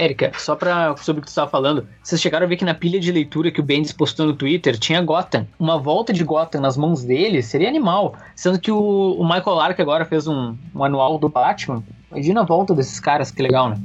Érica, 0.00 0.32
só 0.38 0.56
pra, 0.56 0.96
sobre 0.96 1.20
o 1.20 1.22
que 1.22 1.26
tu 1.26 1.30
estava 1.30 1.50
falando, 1.50 1.86
vocês 2.02 2.20
chegaram 2.20 2.46
a 2.46 2.48
ver 2.48 2.56
que 2.56 2.64
na 2.64 2.72
pilha 2.72 2.98
de 2.98 3.12
leitura 3.12 3.50
que 3.50 3.60
o 3.60 3.62
Bendis 3.62 3.92
postou 3.92 4.26
no 4.26 4.34
Twitter 4.34 4.78
tinha 4.78 5.02
Gotham. 5.02 5.46
Uma 5.58 5.78
volta 5.78 6.10
de 6.10 6.24
Gotham 6.24 6.60
nas 6.60 6.76
mãos 6.76 7.04
dele 7.04 7.42
seria 7.42 7.68
animal. 7.68 8.14
Sendo 8.34 8.58
que 8.58 8.72
o, 8.72 9.12
o 9.12 9.22
Michael 9.22 9.56
Lark 9.56 9.80
agora 9.80 10.06
fez 10.06 10.26
um, 10.26 10.56
um 10.74 10.82
anual 10.82 11.18
do 11.18 11.28
Batman. 11.28 11.82
Imagina 12.10 12.40
a 12.40 12.44
volta 12.44 12.74
desses 12.74 12.98
caras, 12.98 13.30
que 13.30 13.42
legal, 13.42 13.68
né? 13.68 13.78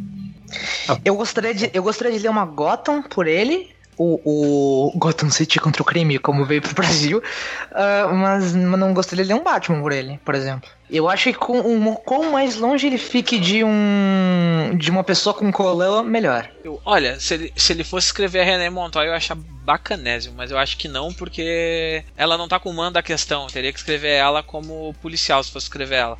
Eu 1.03 1.15
gostaria 1.15 1.53
de, 1.53 1.69
eu 1.73 1.83
gostaria 1.83 2.17
de 2.17 2.23
ler 2.23 2.29
uma 2.29 2.45
Gotham 2.45 3.01
por 3.01 3.27
ele, 3.27 3.74
o, 3.97 4.89
o 4.89 4.97
Gotham 4.97 5.29
City 5.29 5.59
contra 5.59 5.81
o 5.81 5.85
crime, 5.85 6.19
como 6.19 6.45
veio 6.45 6.61
pro 6.61 6.73
Brasil, 6.73 7.19
uh, 7.19 8.13
mas, 8.13 8.53
não 8.53 8.93
gostaria 8.93 9.23
de 9.23 9.33
ler 9.33 9.39
um 9.39 9.43
Batman 9.43 9.81
por 9.81 9.91
ele, 9.91 10.19
por 10.23 10.35
exemplo. 10.35 10.69
Eu 10.89 11.09
acho 11.09 11.31
que 11.31 11.33
com, 11.33 11.59
um, 11.59 11.95
com 11.95 12.29
mais 12.29 12.57
longe 12.57 12.85
ele 12.85 12.97
fique 12.97 13.39
de 13.39 13.63
um 13.63 14.77
de 14.77 14.91
uma 14.91 15.03
pessoa 15.03 15.33
com 15.33 15.51
colã, 15.51 16.03
melhor. 16.03 16.49
Eu, 16.63 16.79
olha, 16.85 17.19
se 17.19 17.33
ele, 17.33 17.53
se 17.55 17.73
ele 17.73 17.83
fosse 17.83 18.07
escrever 18.07 18.41
a 18.41 18.43
René 18.43 18.69
Montoya, 18.69 19.07
eu 19.07 19.11
ia 19.11 19.17
achar 19.17 19.35
bacanésimo, 19.35 20.35
mas 20.35 20.51
eu 20.51 20.57
acho 20.57 20.77
que 20.77 20.87
não, 20.87 21.11
porque 21.11 22.03
ela 22.15 22.37
não 22.37 22.47
tá 22.47 22.59
com 22.59 22.69
o 22.69 22.73
mando 22.73 22.93
da 22.93 23.03
questão. 23.03 23.43
Eu 23.43 23.49
teria 23.49 23.73
que 23.73 23.79
escrever 23.79 24.11
ela 24.11 24.43
como 24.43 24.93
policial 25.01 25.43
se 25.43 25.51
fosse 25.51 25.65
escrever 25.65 25.95
ela. 25.95 26.17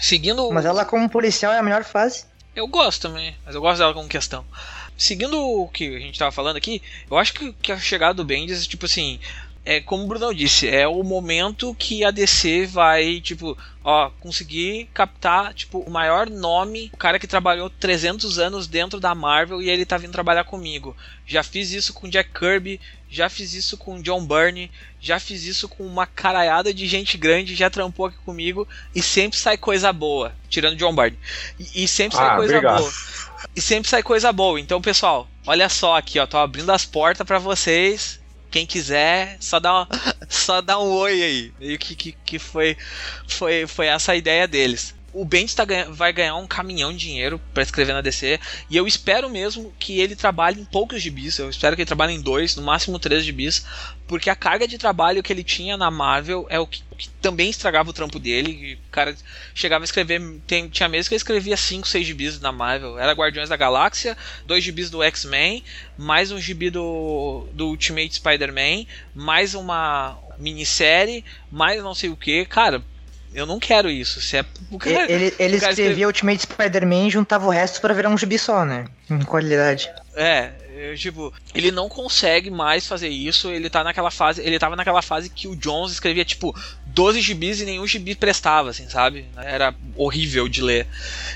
Seguindo. 0.00 0.50
Mas 0.50 0.64
ela 0.64 0.86
como 0.86 1.10
policial 1.10 1.52
é 1.52 1.58
a 1.58 1.62
melhor 1.62 1.84
fase. 1.84 2.24
Eu 2.56 2.66
gosto 2.66 3.02
também, 3.02 3.36
mas 3.44 3.54
eu 3.54 3.60
gosto 3.60 3.78
dela 3.78 3.92
como 3.92 4.08
questão 4.08 4.44
seguindo 5.00 5.34
o 5.34 5.66
que 5.66 5.96
a 5.96 5.98
gente 5.98 6.18
tava 6.18 6.30
falando 6.30 6.56
aqui, 6.56 6.82
eu 7.10 7.16
acho 7.16 7.32
que, 7.32 7.52
que 7.54 7.72
a 7.72 7.78
chegada 7.78 8.12
do 8.12 8.24
Bendis, 8.24 8.66
tipo 8.66 8.84
assim, 8.84 9.18
é 9.64 9.80
como 9.80 10.04
o 10.04 10.06
Brunão 10.06 10.32
disse, 10.34 10.68
é 10.68 10.86
o 10.86 11.02
momento 11.02 11.74
que 11.74 12.04
a 12.04 12.10
DC 12.10 12.66
vai, 12.66 13.18
tipo, 13.20 13.56
ó, 13.82 14.10
conseguir 14.20 14.90
captar, 14.92 15.54
tipo, 15.54 15.78
o 15.78 15.90
maior 15.90 16.28
nome, 16.28 16.90
o 16.92 16.98
cara 16.98 17.18
que 17.18 17.26
trabalhou 17.26 17.70
300 17.70 18.38
anos 18.38 18.66
dentro 18.66 19.00
da 19.00 19.14
Marvel 19.14 19.62
e 19.62 19.70
ele 19.70 19.86
tá 19.86 19.96
vindo 19.96 20.12
trabalhar 20.12 20.44
comigo. 20.44 20.94
Já 21.26 21.42
fiz 21.42 21.72
isso 21.72 21.94
com 21.94 22.08
Jack 22.08 22.30
Kirby, 22.38 22.78
já 23.08 23.30
fiz 23.30 23.54
isso 23.54 23.78
com 23.78 24.02
John 24.02 24.26
Byrne, 24.26 24.70
já 25.00 25.18
fiz 25.18 25.44
isso 25.44 25.66
com 25.66 25.84
uma 25.84 26.06
caraiada 26.06 26.74
de 26.74 26.86
gente 26.86 27.16
grande, 27.16 27.54
já 27.54 27.70
trampou 27.70 28.06
aqui 28.06 28.18
comigo 28.18 28.68
e 28.94 29.02
sempre 29.02 29.38
sai 29.38 29.56
coisa 29.56 29.92
boa, 29.94 30.34
tirando 30.50 30.76
John 30.76 30.94
Byrne. 30.94 31.18
E, 31.58 31.84
e 31.84 31.88
sempre 31.88 32.18
sai 32.18 32.28
ah, 32.28 32.36
coisa 32.36 32.56
obrigado. 32.56 32.80
boa. 32.80 32.92
E 33.54 33.60
sempre 33.60 33.88
sai 33.88 34.02
coisa 34.02 34.32
boa. 34.32 34.60
Então, 34.60 34.80
pessoal, 34.80 35.28
olha 35.46 35.68
só 35.68 35.96
aqui, 35.96 36.18
ó, 36.18 36.26
tô 36.26 36.38
abrindo 36.38 36.70
as 36.70 36.84
portas 36.84 37.26
para 37.26 37.38
vocês. 37.38 38.20
Quem 38.50 38.66
quiser, 38.66 39.36
só 39.40 39.60
dá, 39.60 39.86
só 40.28 40.60
dá 40.60 40.78
um 40.78 40.90
oi 40.90 41.22
aí. 41.22 41.52
Meio 41.58 41.78
que, 41.78 41.94
que, 41.94 42.12
que 42.12 42.38
foi, 42.38 42.76
foi, 43.28 43.66
foi 43.66 43.86
essa 43.86 44.14
ideia 44.16 44.46
deles 44.48 44.94
o 45.12 45.24
Bendis 45.24 45.54
tá 45.54 45.66
vai 45.90 46.12
ganhar 46.12 46.36
um 46.36 46.46
caminhão 46.46 46.92
de 46.92 46.98
dinheiro 46.98 47.40
para 47.52 47.62
escrever 47.62 47.92
na 47.92 48.00
DC 48.00 48.38
e 48.68 48.76
eu 48.76 48.86
espero 48.86 49.28
mesmo 49.28 49.72
que 49.78 49.98
ele 49.98 50.14
trabalhe 50.14 50.60
em 50.60 50.64
poucos 50.64 51.02
gibis. 51.02 51.38
Eu 51.38 51.50
espero 51.50 51.74
que 51.74 51.82
ele 51.82 51.86
trabalhe 51.86 52.14
em 52.14 52.20
dois, 52.20 52.54
no 52.56 52.62
máximo 52.62 52.98
três 52.98 53.24
gibis, 53.24 53.64
porque 54.10 54.28
a 54.28 54.34
carga 54.34 54.66
de 54.66 54.76
trabalho 54.76 55.22
que 55.22 55.32
ele 55.32 55.44
tinha 55.44 55.76
na 55.76 55.88
Marvel 55.88 56.44
é 56.50 56.58
o 56.58 56.66
que, 56.66 56.82
que 56.98 57.08
também 57.22 57.48
estragava 57.48 57.90
o 57.90 57.92
trampo 57.92 58.18
dele. 58.18 58.76
O 58.88 58.90
cara 58.90 59.14
chegava 59.54 59.84
a 59.84 59.86
escrever, 59.86 60.20
tem, 60.48 60.68
tinha 60.68 60.88
meses 60.88 61.06
que 61.06 61.14
ele 61.14 61.18
escrevia 61.18 61.56
cinco, 61.56 61.86
seis 61.86 62.04
gibis 62.04 62.40
na 62.40 62.50
Marvel. 62.50 62.98
Era 62.98 63.12
Guardiões 63.12 63.48
da 63.48 63.56
Galáxia, 63.56 64.16
dois 64.44 64.64
gibis 64.64 64.90
do 64.90 65.00
X-Men, 65.00 65.62
mais 65.96 66.32
um 66.32 66.40
gibi 66.40 66.70
do, 66.70 67.46
do 67.52 67.68
Ultimate 67.68 68.16
Spider-Man, 68.16 68.84
mais 69.14 69.54
uma 69.54 70.18
minissérie, 70.38 71.24
mais 71.48 71.80
não 71.80 71.94
sei 71.94 72.10
o 72.10 72.16
que. 72.16 72.44
Cara, 72.46 72.82
eu 73.32 73.46
não 73.46 73.60
quero 73.60 73.88
isso. 73.88 74.20
Se 74.20 74.38
é, 74.38 74.44
cara, 74.76 75.08
ele 75.08 75.32
ele 75.38 75.56
escrevia 75.56 76.08
Ultimate 76.08 76.42
Spider-Man 76.42 77.06
e 77.06 77.10
juntava 77.10 77.46
o 77.46 77.50
resto 77.50 77.80
para 77.80 77.94
virar 77.94 78.08
um 78.08 78.18
gibi 78.18 78.40
só, 78.40 78.64
né? 78.64 78.86
Em 79.08 79.22
qualidade. 79.22 79.88
É, 80.16 80.50
tipo, 80.96 81.32
ele 81.54 81.70
não 81.70 81.88
consegue 81.88 82.50
mais 82.50 82.86
fazer 82.86 83.08
isso. 83.08 83.50
Ele 83.50 83.70
tá 83.70 83.82
naquela 83.84 84.10
fase. 84.10 84.40
Ele 84.42 84.58
tava 84.58 84.76
naquela 84.76 85.02
fase 85.02 85.30
que 85.30 85.48
o 85.48 85.56
Jones 85.56 85.92
escrevia, 85.92 86.24
tipo, 86.24 86.54
12 86.86 87.20
gibis 87.20 87.60
e 87.60 87.64
nenhum 87.64 87.86
gibi 87.86 88.14
prestava, 88.14 88.70
assim, 88.70 88.88
sabe? 88.88 89.26
Era 89.36 89.74
horrível 89.96 90.48
de 90.48 90.62
ler. 90.62 90.86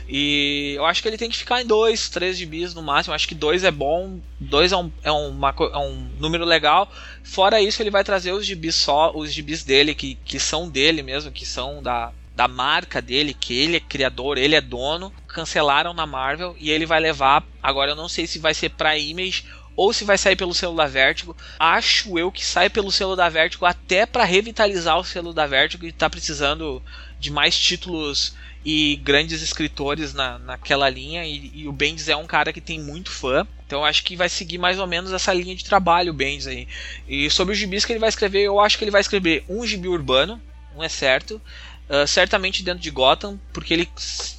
E 0.09 0.75
eu 0.77 0.85
acho 0.85 1.03
que 1.03 1.09
ele 1.09 1.19
tem 1.19 1.31
que 1.31 1.37
ficar 1.37 1.63
em 1.63 1.67
dois, 1.67 2.09
três 2.09 2.37
gibis 2.37 2.75
no 2.75 2.83
máximo. 2.83 3.13
Eu 3.13 3.17
acho 3.17 3.29
que 3.29 3.35
dois 3.35 3.65
é 3.65 3.71
bom, 3.71 4.21
dois 4.39 4.73
é 4.73 4.77
um, 4.77 4.91
é, 5.03 5.13
uma, 5.13 5.55
é 5.59 5.79
um 5.79 6.09
número 6.19 6.45
legal. 6.45 6.91
Fora 7.23 7.61
isso, 7.61 7.83
ele 7.83 7.91
vai 7.91 8.05
trazer 8.05 8.33
os 8.33 8.45
gibis 8.45 8.75
só, 8.75 9.13
os 9.15 9.33
gibis 9.33 9.65
dele, 9.65 9.95
que, 9.95 10.17
que 10.25 10.39
são 10.39 10.69
dele 10.69 11.03
mesmo, 11.03 11.31
que 11.31 11.47
são 11.47 11.83
da, 11.83 12.13
da 12.35 12.49
marca 12.49 13.01
dele, 13.01 13.35
que 13.35 13.57
ele 13.57 13.77
é 13.77 13.81
criador, 13.81 14.39
ele 14.39 14.55
é 14.55 14.61
dono, 14.61 15.13
cancelaram 15.35 15.93
na 15.93 16.07
Marvel 16.07 16.57
e 16.59 16.71
ele 16.71 16.87
vai 16.87 17.01
levar. 17.01 17.45
Agora 17.61 17.91
eu 17.91 17.97
não 17.97 18.09
sei 18.09 18.27
se 18.27 18.39
vai 18.39 18.55
ser 18.55 18.71
para 18.71 18.97
Image 18.97 19.45
ou 19.77 19.93
se 19.93 20.05
vai 20.05 20.17
sair 20.17 20.37
pelo 20.37 20.55
selo 20.55 20.77
da 20.77 20.87
Vertigo. 20.87 21.37
Acho 21.59 22.17
eu 22.19 22.31
que 22.31 22.45
sai 22.45 22.71
pelo 22.71 22.93
selo 22.93 23.17
da 23.17 23.29
Vertigo 23.29 23.67
até 23.67 24.07
para 24.07 24.25
revitalizar 24.25 24.97
o 24.97 25.05
selo 25.05 25.35
da 25.35 25.47
Vertigo 25.47 25.85
e 25.85 25.93
tá 25.93 26.09
precisando 26.09 26.81
de 27.19 27.31
mais 27.31 27.59
títulos 27.59 28.37
e 28.65 28.97
grandes 29.03 29.43
escritores 29.43 30.15
na, 30.15 30.39
naquela 30.39 30.89
linha. 30.89 31.27
E, 31.27 31.51
e 31.55 31.69
o 31.69 31.73
Bendis 31.73 32.09
é 32.09 32.17
um 32.17 32.27
cara 32.27 32.53
que 32.53 32.61
tem 32.61 32.81
muito 32.81 33.11
fã. 33.11 33.47
Então 33.67 33.85
acho 33.85 34.05
que 34.05 34.17
vai 34.17 34.29
seguir 34.29 34.59
mais 34.59 34.79
ou 34.79 34.87
menos 34.87 35.13
essa 35.13 35.35
linha 35.35 35.57
de 35.57 35.65
trabalho, 35.65 36.13
o 36.13 36.15
Bendis 36.15 36.47
aí. 36.47 36.69
E 37.09 37.29
sobre 37.29 37.53
os 37.53 37.59
gibis 37.59 37.85
que 37.85 37.93
ele 37.93 37.99
vai 37.99 38.09
escrever, 38.09 38.43
eu 38.43 38.61
acho 38.61 38.79
que 38.79 38.85
ele 38.85 38.91
vai 38.93 39.01
escrever 39.01 39.45
um 39.49 39.67
gibi 39.67 39.89
urbano, 39.89 40.41
um 40.77 40.83
é 40.83 40.89
certo. 40.89 41.41
Uh, 41.87 42.07
certamente 42.07 42.63
dentro 42.63 42.83
de 42.83 42.91
Gotham, 42.91 43.39
porque 43.53 43.75
ele 43.75 43.89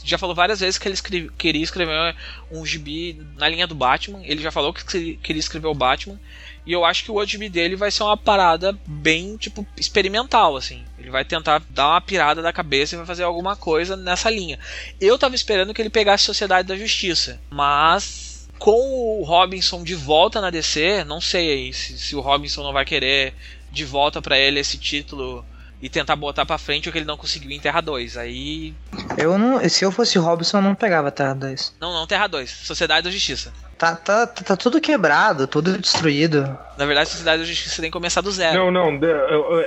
já 0.03 0.17
falou 0.17 0.33
várias 0.33 0.61
vezes 0.61 0.79
que 0.79 0.87
ele 0.87 0.95
escreve, 0.95 1.29
queria 1.37 1.61
escrever 1.61 2.15
um 2.51 2.65
gibi 2.65 3.21
na 3.37 3.47
linha 3.47 3.67
do 3.67 3.75
Batman. 3.75 4.21
Ele 4.23 4.41
já 4.41 4.51
falou 4.51 4.73
que 4.73 5.17
queria 5.17 5.39
escrever 5.39 5.67
o 5.67 5.75
Batman. 5.75 6.19
E 6.65 6.71
eu 6.71 6.83
acho 6.83 7.03
que 7.03 7.11
o 7.11 7.25
gibi 7.25 7.47
dele 7.47 7.75
vai 7.75 7.91
ser 7.91 8.01
uma 8.01 8.17
parada 8.17 8.75
bem, 8.87 9.37
tipo, 9.37 9.65
experimental, 9.77 10.57
assim. 10.57 10.83
Ele 10.97 11.11
vai 11.11 11.23
tentar 11.23 11.61
dar 11.69 11.89
uma 11.89 12.01
pirada 12.01 12.41
da 12.41 12.51
cabeça 12.51 12.95
e 12.95 12.97
vai 12.97 13.05
fazer 13.05 13.23
alguma 13.23 13.55
coisa 13.55 13.95
nessa 13.95 14.31
linha. 14.31 14.57
Eu 14.99 15.19
tava 15.19 15.35
esperando 15.35 15.73
que 15.73 15.81
ele 15.81 15.91
pegasse 15.91 16.23
Sociedade 16.23 16.67
da 16.67 16.75
Justiça, 16.75 17.39
mas 17.51 18.49
com 18.57 19.19
o 19.19 19.23
Robinson 19.23 19.83
de 19.83 19.93
volta 19.93 20.41
na 20.41 20.49
DC, 20.49 21.03
não 21.03 21.21
sei 21.21 21.51
aí 21.51 21.73
se, 21.73 21.99
se 21.99 22.15
o 22.15 22.21
Robinson 22.21 22.63
não 22.63 22.73
vai 22.73 22.85
querer 22.85 23.35
de 23.71 23.85
volta 23.85 24.21
para 24.21 24.39
ele 24.39 24.59
esse 24.59 24.77
título 24.77 25.45
e 25.81 25.89
tentar 25.89 26.15
botar 26.15 26.45
pra 26.45 26.57
frente 26.57 26.89
o 26.89 26.91
que 26.91 26.97
ele 26.97 27.05
não 27.05 27.17
conseguiu 27.17 27.51
em 27.51 27.59
Terra 27.59 27.81
2. 27.81 28.17
Aí. 28.17 28.73
Eu 29.17 29.37
não. 29.37 29.67
Se 29.69 29.83
eu 29.83 29.91
fosse 29.91 30.17
Robson, 30.17 30.57
eu 30.57 30.61
não 30.61 30.75
pegava 30.75 31.11
Terra 31.11 31.33
2. 31.33 31.75
Não, 31.79 31.93
não, 31.93 32.07
Terra 32.07 32.27
2. 32.27 32.49
Sociedade 32.49 33.03
da 33.03 33.11
Justiça. 33.11 33.53
Tá, 33.77 33.93
tá, 33.93 34.25
tá, 34.25 34.43
tá 34.43 34.55
tudo 34.55 34.79
quebrado, 34.79 35.47
tudo 35.47 35.77
destruído. 35.77 36.57
Na 36.77 36.85
verdade, 36.85 37.09
Sociedade 37.09 37.41
da 37.41 37.47
Justiça 37.47 37.81
tem 37.81 37.91
que 37.91 37.93
começar 37.93 38.21
do 38.21 38.31
zero. 38.31 38.57
Não, 38.57 38.71
não, 38.71 38.99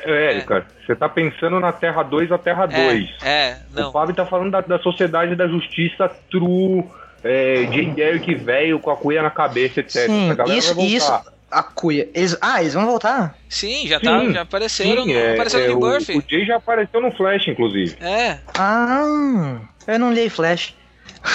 é, 0.05 0.39
é, 0.39 0.41
cara, 0.41 0.67
você 0.85 0.97
tá 0.97 1.09
pensando 1.11 1.61
na 1.61 1.73
Terra 1.73 2.03
2 2.03 2.33
a 2.33 2.39
Terra 2.39 2.65
2. 2.65 3.11
É, 3.23 3.29
é, 3.29 3.59
não. 3.75 3.91
O 3.91 3.93
Fábio 3.93 4.15
tá 4.15 4.25
falando 4.25 4.51
da, 4.51 4.63
da 4.63 4.79
Sociedade 4.79 5.37
da 5.37 5.47
Justiça 5.47 6.11
True, 6.31 6.85
é, 7.23 7.69
Jay 7.71 7.85
Garrick 7.95 8.35
velho 8.35 8.81
com 8.81 8.91
a 8.91 8.97
cuia 8.97 9.23
na 9.23 9.31
cabeça, 9.31 9.81
etc. 9.81 10.07
Sim, 10.07 10.35
isso, 10.57 10.81
isso 10.81 11.13
a 11.51 11.63
cuia. 11.63 12.09
Eles, 12.15 12.37
ah, 12.41 12.61
eles 12.61 12.75
vão 12.75 12.87
voltar? 12.87 13.37
Sim, 13.49 13.87
já, 13.87 13.99
tá, 14.01 14.25
já 14.31 14.43
apareceram, 14.43 15.05
sim, 15.05 15.13
no, 15.13 15.19
é, 15.19 15.35
apareceram 15.35 15.65
é, 15.65 15.69
no 15.69 15.77
o, 15.77 15.81
Buffy. 15.81 16.19
O 16.19 16.25
Jay 16.29 16.45
já 16.45 16.57
apareceu 16.57 17.01
no 17.01 17.11
Flash, 17.13 17.49
inclusive. 17.49 17.97
É. 18.01 18.39
Ah, 18.55 19.61
eu 19.87 19.99
não 19.99 20.13
li 20.13 20.29
Flash. 20.29 20.75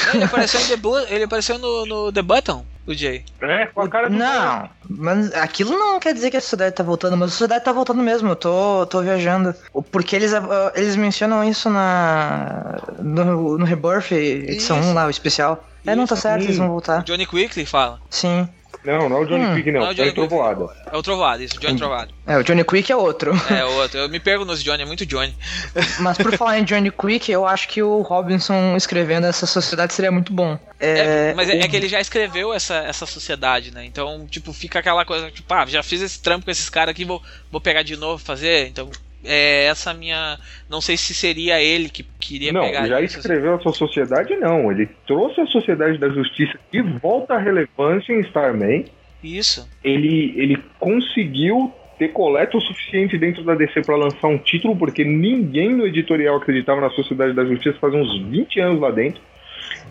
Não, 0.08 0.16
ele 0.16 0.24
apareceu, 0.24 0.60
em 0.62 0.68
The 0.68 0.78
Bu 0.78 0.98
ele 0.98 1.24
apareceu 1.26 1.58
no, 1.60 1.86
no 1.86 2.12
The 2.12 2.22
Button, 2.22 2.66
o 2.88 2.94
Jay. 2.94 3.24
É, 3.42 3.66
com 3.68 3.82
a 3.82 3.90
cara 3.90 4.10
do 4.10 4.16
Não, 4.16 4.70
mas 4.90 5.34
aquilo 5.34 5.72
não 5.78 6.00
quer 6.00 6.14
dizer 6.14 6.32
que 6.32 6.38
a 6.38 6.42
sociedade 6.42 6.76
tá 6.76 6.84
voltando, 6.84 7.18
mas 7.18 7.30
a 7.30 7.32
sociedade 7.32 7.66
tá 7.66 7.72
voltando 7.72 8.02
mesmo, 8.02 8.30
eu 8.30 8.36
tô, 8.36 8.86
tô 8.86 9.02
viajando. 9.02 9.54
Porque 9.92 10.16
eles, 10.16 10.32
uh, 10.32 10.72
eles 10.76 10.96
mencionam 10.96 11.44
isso 11.44 11.70
na 11.70 12.80
no, 13.00 13.58
no 13.58 13.66
Rebirth, 13.66 14.12
edição 14.12 14.80
Isso. 14.80 14.90
1 14.90 14.94
lá, 14.94 15.08
o 15.08 15.10
especial. 15.10 15.68
É, 15.86 15.96
não 15.96 16.08
tá 16.08 16.16
certo, 16.16 16.42
Sim. 16.42 16.48
eles 16.48 16.58
vão 16.58 16.68
O 16.68 16.72
voltar. 16.72 17.04
Johnny 17.04 17.26
Quickly 17.26 17.66
fala. 17.66 18.00
Sim. 18.10 18.48
Não, 18.84 19.08
não 19.08 19.18
é 19.18 19.20
o 19.22 19.26
Johnny 19.26 19.46
Hum. 19.46 19.56
Quick, 19.56 19.72
não. 19.72 19.82
Não, 19.82 19.88
o 19.88 19.92
é 19.92 19.94
Johnny 19.94 20.10
o 20.10 20.14
Trovoada. 20.14 20.66
É 20.92 20.98
o 20.98 21.04
Trovado, 21.04 21.44
isso, 21.44 21.60
Johnny 21.60 21.78
Trovado. 21.78 22.14
É, 22.28 22.38
o 22.38 22.44
Johnny 22.44 22.64
Quick 22.64 22.92
é 22.92 22.96
outro. 22.96 23.32
É 23.50 23.64
o 23.64 23.72
outro. 23.78 23.98
Eu 23.98 24.10
me 24.10 24.20
perco 24.20 24.46
nos 24.46 24.64
Johnny, 24.64 24.84
é 24.84 24.86
muito 24.86 25.06
Johnny. 25.06 25.36
Mas 26.00 26.18
por 26.18 26.36
falar 26.38 26.60
em 26.60 26.64
Johnny 26.64 26.92
Quick, 26.92 27.32
eu 27.32 27.46
acho 27.46 27.68
que 27.68 27.82
o 27.82 28.02
Robinson 28.02 28.76
escrevendo 28.76 29.26
essa 29.26 29.46
sociedade 29.46 29.94
seria 29.94 30.12
muito 30.12 30.34
bom. 30.34 30.58
É, 30.80 31.30
É, 31.30 31.34
mas 31.34 31.50
é, 31.50 31.60
é 31.60 31.68
que 31.68 31.76
ele 31.78 31.88
já 31.88 32.02
escreveu 32.02 32.54
essa, 32.54 32.76
essa 32.76 33.06
sociedade, 33.06 33.72
né? 33.72 33.86
Então, 33.86 34.28
tipo, 34.30 34.52
fica 34.52 34.80
aquela 34.80 35.06
coisa, 35.06 35.32
tipo, 35.32 35.54
ah, 35.54 35.66
já 35.66 35.82
fiz 35.82 36.02
esse 36.02 36.22
trampo 36.22 36.46
com 36.46 36.52
esses 36.52 36.70
caras 36.70 36.92
aqui, 36.92 37.06
vou, 37.06 37.22
vou 37.50 37.62
pegar 37.62 37.84
de 37.84 37.96
novo 37.96 38.24
fazer. 38.24 38.68
Então, 38.68 38.90
é 39.26 39.66
essa 39.66 39.94
minha. 39.94 40.38
Não 40.70 40.82
sei 40.82 40.98
se 40.98 41.14
seria 41.14 41.62
ele 41.62 41.90
que 41.90 42.04
queria 42.20 42.52
Não, 42.52 42.62
pegar 42.62 42.88
já 42.88 43.02
isso. 43.02 43.20
escreveu 43.20 43.56
a 43.56 43.60
sua 43.60 43.74
sociedade, 43.74 44.36
não. 44.36 44.72
Ele 44.72 44.88
trouxe 45.08 45.42
a 45.42 45.46
Sociedade 45.48 45.98
da 45.98 46.10
Justiça 46.10 46.58
de 46.72 46.82
volta 46.82 47.36
à 47.36 47.40
relevância 47.40 48.14
em 48.14 48.20
Starman. 48.22 48.86
Isso. 49.24 49.70
Ele, 49.84 50.34
ele 50.36 50.58
conseguiu 50.80 51.74
ter 51.98 52.10
coleta 52.10 52.58
o 52.58 52.62
suficiente 52.62 53.18
dentro 53.18 53.44
da 53.44 53.56
DC 53.56 53.82
para 53.82 53.96
lançar 53.96 54.28
um 54.28 54.38
título, 54.38 54.76
porque 54.76 55.04
ninguém 55.04 55.70
no 55.74 55.86
editorial 55.86 56.38
acreditava 56.38 56.82
na 56.82 56.90
Sociedade 56.90 57.34
da 57.34 57.46
Justiça 57.46 57.78
faz 57.80 57.94
uns 57.94 58.20
20 58.30 58.60
anos 58.60 58.82
lá 58.82 58.92
dentro. 58.92 59.22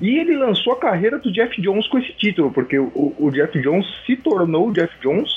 E 0.00 0.18
ele 0.18 0.36
lançou 0.36 0.72
a 0.72 0.78
carreira 0.78 1.18
do 1.18 1.32
Jeff 1.32 1.60
Jones 1.60 1.86
com 1.88 1.98
esse 1.98 2.12
título, 2.14 2.50
porque 2.50 2.78
o, 2.78 3.14
o 3.18 3.30
Jeff 3.30 3.58
Jones 3.60 3.86
se 4.04 4.16
tornou 4.16 4.68
o 4.68 4.72
Jeff 4.72 4.92
Jones 5.00 5.30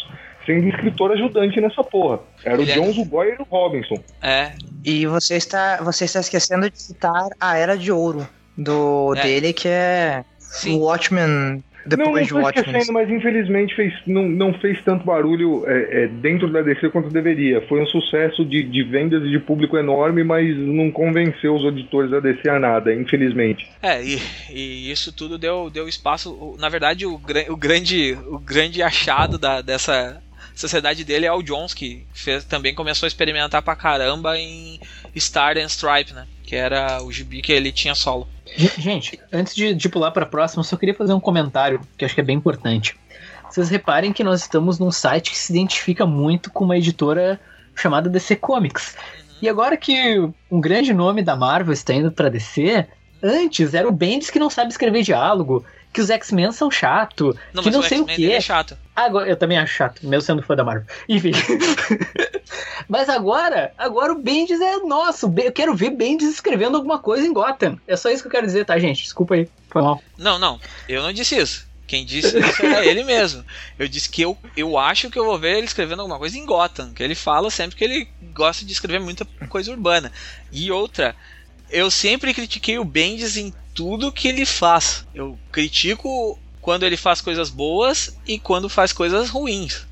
sendo 0.45 0.67
escritor 0.69 1.11
ajudante 1.11 1.59
nessa 1.59 1.83
porra. 1.83 2.19
Era 2.43 2.61
Ele 2.61 2.69
o 2.69 2.71
é- 2.71 2.75
Jones, 2.75 2.97
o 2.97 3.05
Boyer 3.05 3.35
e 3.39 3.41
o 3.41 3.45
Robinson. 3.49 3.95
É. 4.21 4.51
E 4.83 5.05
você 5.05 5.35
está, 5.35 5.77
você 5.81 6.05
está 6.05 6.19
esquecendo 6.19 6.69
de 6.69 6.79
citar 6.81 7.27
a 7.39 7.57
Era 7.57 7.77
de 7.77 7.91
Ouro 7.91 8.27
do 8.57 9.13
É. 9.17 9.21
dele, 9.23 9.53
que 9.53 9.67
é 9.67 10.23
Sim. 10.39 10.75
o 10.77 10.81
Watchmen 10.83 11.27
não, 11.27 11.97
não 11.97 12.05
depois 12.05 12.27
de 12.27 12.33
Watchmen. 12.33 12.65
esquecendo, 12.67 12.93
mas 12.93 13.09
infelizmente 13.11 13.75
fez, 13.75 13.93
não, 14.07 14.23
não 14.23 14.53
fez 14.55 14.81
tanto 14.83 15.05
barulho 15.05 15.63
é, 15.67 16.03
é, 16.03 16.07
dentro 16.07 16.51
da 16.51 16.61
DC 16.63 16.89
quanto 16.89 17.09
deveria. 17.09 17.61
Foi 17.67 17.79
um 17.81 17.85
sucesso 17.85 18.43
de, 18.45 18.63
de 18.63 18.83
vendas 18.83 19.21
e 19.23 19.29
de 19.29 19.39
público 19.39 19.77
enorme, 19.77 20.23
mas 20.23 20.55
não 20.57 20.89
convenceu 20.89 21.53
os 21.55 21.63
editores 21.65 22.09
da 22.09 22.19
DC 22.19 22.49
a 22.49 22.59
nada, 22.59 22.93
infelizmente. 22.93 23.69
É, 23.83 24.03
e, 24.03 24.19
e 24.49 24.91
isso 24.91 25.11
tudo 25.13 25.37
deu, 25.37 25.69
deu 25.69 25.87
espaço. 25.87 26.55
Na 26.59 26.69
verdade, 26.69 27.05
o, 27.05 27.15
o 27.49 27.57
grande, 27.57 28.17
o 28.29 28.39
grande 28.39 28.81
achado 28.81 29.37
da, 29.37 29.61
dessa 29.61 30.21
sociedade 30.55 31.03
dele 31.03 31.25
é 31.25 31.31
o 31.31 31.41
Jones, 31.41 31.73
que 31.73 32.05
fez, 32.13 32.43
também 32.45 32.73
começou 32.73 33.05
a 33.05 33.09
experimentar 33.09 33.61
pra 33.61 33.75
caramba 33.75 34.37
em 34.37 34.79
Star 35.17 35.57
and 35.57 35.65
Stripe, 35.67 36.13
né? 36.13 36.25
Que 36.43 36.55
era 36.55 37.01
o 37.03 37.11
gibi 37.11 37.41
que 37.41 37.51
ele 37.51 37.71
tinha 37.71 37.95
solo. 37.95 38.27
Ge- 38.55 38.71
Gente, 38.77 39.19
antes 39.33 39.53
de, 39.55 39.73
de 39.73 39.89
pular 39.89 40.11
para 40.11 40.23
a 40.23 40.27
próxima, 40.27 40.61
eu 40.61 40.63
só 40.65 40.77
queria 40.77 40.93
fazer 40.95 41.13
um 41.13 41.19
comentário 41.19 41.81
que 41.97 42.05
acho 42.05 42.13
que 42.15 42.21
é 42.21 42.23
bem 42.23 42.37
importante. 42.37 42.95
Vocês 43.49 43.69
reparem 43.69 44.11
que 44.13 44.23
nós 44.23 44.41
estamos 44.41 44.79
num 44.79 44.91
site 44.91 45.31
que 45.31 45.37
se 45.37 45.51
identifica 45.53 46.05
muito 46.05 46.51
com 46.51 46.63
uma 46.63 46.77
editora 46.77 47.39
chamada 47.75 48.09
DC 48.09 48.35
Comics. 48.37 48.95
E 49.41 49.49
agora 49.49 49.75
que 49.77 50.17
um 50.49 50.61
grande 50.61 50.93
nome 50.93 51.21
da 51.21 51.35
Marvel 51.35 51.73
está 51.73 51.93
indo 51.93 52.11
para 52.11 52.29
DC, 52.29 52.85
antes 53.21 53.73
era 53.73 53.87
o 53.87 53.91
Bendis 53.91 54.29
que 54.29 54.39
não 54.39 54.49
sabe 54.49 54.71
escrever 54.71 55.03
diálogo, 55.03 55.65
que 55.95 56.01
os 56.01 56.09
X-Men 56.09 56.51
são 56.51 56.69
chato, 56.69 57.27
Não, 57.53 57.63
que 57.63 57.69
mas 57.69 57.73
não 57.73 57.79
o 57.79 57.83
sei 57.83 58.01
o 58.01 58.05
quê. 58.05 58.25
é 58.25 58.41
chato. 58.41 58.77
Agora, 58.93 59.29
eu 59.29 59.37
também 59.37 59.57
acho 59.57 59.73
chato, 59.73 60.05
mesmo 60.05 60.23
sendo 60.23 60.41
fã 60.43 60.53
da 60.53 60.63
Marvel. 60.63 60.85
Enfim. 61.07 61.31
Mas 62.87 63.09
agora, 63.09 63.73
agora 63.77 64.11
o 64.11 64.21
Bendis 64.21 64.59
é 64.61 64.77
nosso. 64.79 65.33
Eu 65.37 65.51
quero 65.51 65.73
ver 65.73 65.89
Bendis 65.91 66.29
escrevendo 66.29 66.75
alguma 66.77 66.99
coisa 66.99 67.25
em 67.25 67.33
Gotham. 67.33 67.79
É 67.87 67.95
só 67.95 68.09
isso 68.11 68.21
que 68.21 68.27
eu 68.27 68.31
quero 68.31 68.45
dizer, 68.45 68.65
tá, 68.65 68.77
gente? 68.77 69.03
Desculpa 69.03 69.35
aí. 69.35 69.49
Foi 69.69 69.81
mal. 69.81 70.03
Não, 70.17 70.37
não, 70.37 70.59
eu 70.87 71.01
não 71.01 71.11
disse 71.11 71.35
isso. 71.37 71.65
Quem 71.87 72.05
disse 72.05 72.37
isso 72.37 72.65
era 72.65 72.85
ele 72.85 73.03
mesmo. 73.03 73.43
Eu 73.79 73.87
disse 73.87 74.09
que 74.09 74.21
eu, 74.21 74.37
eu 74.55 74.77
acho 74.77 75.09
que 75.09 75.17
eu 75.17 75.25
vou 75.25 75.39
ver 75.39 75.57
ele 75.57 75.65
escrevendo 75.65 76.01
alguma 76.01 76.19
coisa 76.19 76.37
em 76.37 76.45
Gotham. 76.45 76.93
Que 76.93 77.01
ele 77.01 77.15
fala 77.15 77.49
sempre 77.49 77.75
que 77.75 77.83
ele 77.83 78.07
gosta 78.33 78.65
de 78.65 78.73
escrever 78.73 78.99
muita 78.99 79.25
coisa 79.49 79.71
urbana. 79.71 80.11
E 80.51 80.71
outra, 80.71 81.15
eu 81.71 81.89
sempre 81.89 82.33
critiquei 82.33 82.77
o 82.77 82.85
Bendis 82.85 83.37
em 83.37 83.53
tudo 83.75 84.11
que 84.11 84.29
ele 84.29 84.45
faz. 84.45 85.05
Eu 85.13 85.37
critico 85.51 86.39
quando 86.61 86.83
ele 86.83 86.97
faz 86.97 87.21
coisas 87.21 87.49
boas 87.49 88.17
e 88.25 88.39
quando 88.39 88.69
faz 88.69 88.91
coisas 88.91 89.29
ruins. 89.29 89.85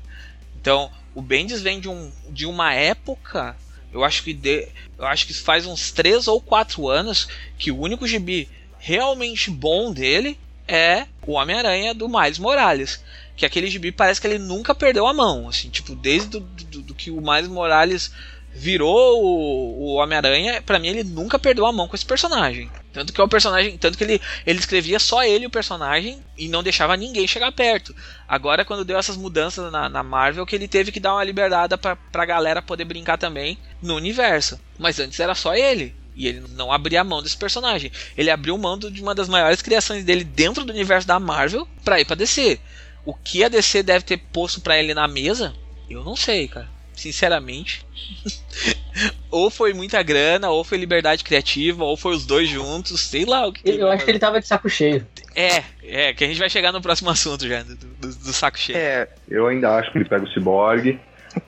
Então, 0.60 0.90
o 1.14 1.22
Bendis 1.22 1.62
vem 1.62 1.78
de, 1.78 1.88
um, 1.88 2.10
de 2.30 2.46
uma 2.46 2.72
época. 2.72 3.54
Eu 3.92 4.02
acho 4.02 4.24
que 4.24 4.32
de, 4.32 4.66
eu 4.98 5.06
acho 5.06 5.26
que 5.26 5.34
faz 5.34 5.66
uns 5.66 5.92
3 5.92 6.26
ou 6.26 6.40
4 6.40 6.88
anos 6.88 7.28
que 7.56 7.70
o 7.70 7.78
único 7.78 8.08
gibi 8.08 8.48
realmente 8.78 9.50
bom 9.50 9.92
dele 9.92 10.38
é 10.66 11.06
o 11.26 11.32
Homem-Aranha 11.32 11.94
do 11.94 12.08
Miles 12.08 12.38
Morales. 12.38 13.04
Que 13.36 13.44
aquele 13.44 13.68
gibi 13.68 13.92
parece 13.92 14.20
que 14.20 14.26
ele 14.26 14.38
nunca 14.38 14.74
perdeu 14.74 15.06
a 15.06 15.12
mão. 15.12 15.48
Assim, 15.48 15.68
tipo, 15.68 15.94
desde 15.94 16.28
do, 16.28 16.40
do, 16.40 16.82
do 16.82 16.94
que 16.94 17.10
o 17.10 17.20
Miles 17.20 17.48
Morales 17.48 18.10
virou 18.54 19.22
o, 19.22 19.80
o 19.80 19.94
Homem-Aranha, 19.94 20.62
pra 20.62 20.78
mim 20.78 20.88
ele 20.88 21.04
nunca 21.04 21.38
perdeu 21.38 21.66
a 21.66 21.72
mão 21.72 21.86
com 21.86 21.94
esse 21.94 22.06
personagem. 22.06 22.70
Tanto 22.94 23.12
que 23.12 23.20
é 23.20 23.24
o 23.24 23.28
personagem. 23.28 23.76
Tanto 23.76 23.98
que 23.98 24.04
ele, 24.04 24.20
ele 24.46 24.58
escrevia 24.60 25.00
só 25.00 25.24
ele 25.24 25.46
o 25.46 25.50
personagem 25.50 26.22
e 26.38 26.48
não 26.48 26.62
deixava 26.62 26.96
ninguém 26.96 27.26
chegar 27.26 27.50
perto. 27.50 27.94
Agora, 28.26 28.64
quando 28.64 28.84
deu 28.84 28.96
essas 28.96 29.16
mudanças 29.16 29.70
na, 29.72 29.88
na 29.88 30.02
Marvel, 30.04 30.46
que 30.46 30.54
ele 30.54 30.68
teve 30.68 30.92
que 30.92 31.00
dar 31.00 31.14
uma 31.14 31.24
liberdade 31.24 31.76
pra, 31.76 31.96
pra 31.96 32.24
galera 32.24 32.62
poder 32.62 32.84
brincar 32.84 33.18
também 33.18 33.58
no 33.82 33.96
universo. 33.96 34.60
Mas 34.78 35.00
antes 35.00 35.18
era 35.18 35.34
só 35.34 35.56
ele. 35.56 35.92
E 36.14 36.28
ele 36.28 36.44
não 36.50 36.70
abria 36.70 37.00
a 37.00 37.04
mão 37.04 37.20
desse 37.20 37.36
personagem. 37.36 37.90
Ele 38.16 38.30
abriu 38.30 38.56
mão 38.56 38.78
de 38.78 39.02
uma 39.02 39.14
das 39.14 39.28
maiores 39.28 39.60
criações 39.60 40.04
dele 40.04 40.22
dentro 40.22 40.64
do 40.64 40.72
universo 40.72 41.08
da 41.08 41.18
Marvel 41.18 41.66
pra 41.84 42.00
ir 42.00 42.04
pra 42.04 42.14
DC. 42.14 42.60
O 43.04 43.12
que 43.12 43.42
a 43.42 43.48
DC 43.48 43.82
deve 43.82 44.04
ter 44.04 44.18
posto 44.18 44.60
pra 44.60 44.78
ele 44.78 44.94
na 44.94 45.08
mesa, 45.08 45.52
eu 45.90 46.04
não 46.04 46.14
sei, 46.14 46.46
cara. 46.46 46.73
Sinceramente. 46.94 47.84
ou 49.30 49.50
foi 49.50 49.72
muita 49.72 50.02
grana, 50.02 50.50
ou 50.50 50.62
foi 50.64 50.78
liberdade 50.78 51.24
criativa, 51.24 51.84
ou 51.84 51.96
foi 51.96 52.14
os 52.14 52.24
dois 52.24 52.48
juntos, 52.48 53.00
sei 53.08 53.24
lá 53.24 53.46
o 53.46 53.52
que. 53.52 53.68
Eu 53.68 53.90
acho 53.90 54.04
que 54.04 54.10
ele 54.10 54.18
tava 54.18 54.40
de 54.40 54.46
saco 54.46 54.68
cheio. 54.68 55.06
É, 55.34 55.62
é, 55.82 56.14
que 56.14 56.24
a 56.24 56.26
gente 56.26 56.38
vai 56.38 56.48
chegar 56.48 56.72
no 56.72 56.80
próximo 56.80 57.10
assunto 57.10 57.46
já, 57.46 57.62
do, 57.62 57.74
do, 57.74 58.08
do 58.08 58.32
saco 58.32 58.58
cheio. 58.58 58.78
É, 58.78 59.08
Eu 59.28 59.46
ainda 59.48 59.76
acho 59.76 59.90
que 59.90 59.98
ele 59.98 60.04
pega 60.04 60.24
o 60.24 60.28
Cyborg, 60.28 60.98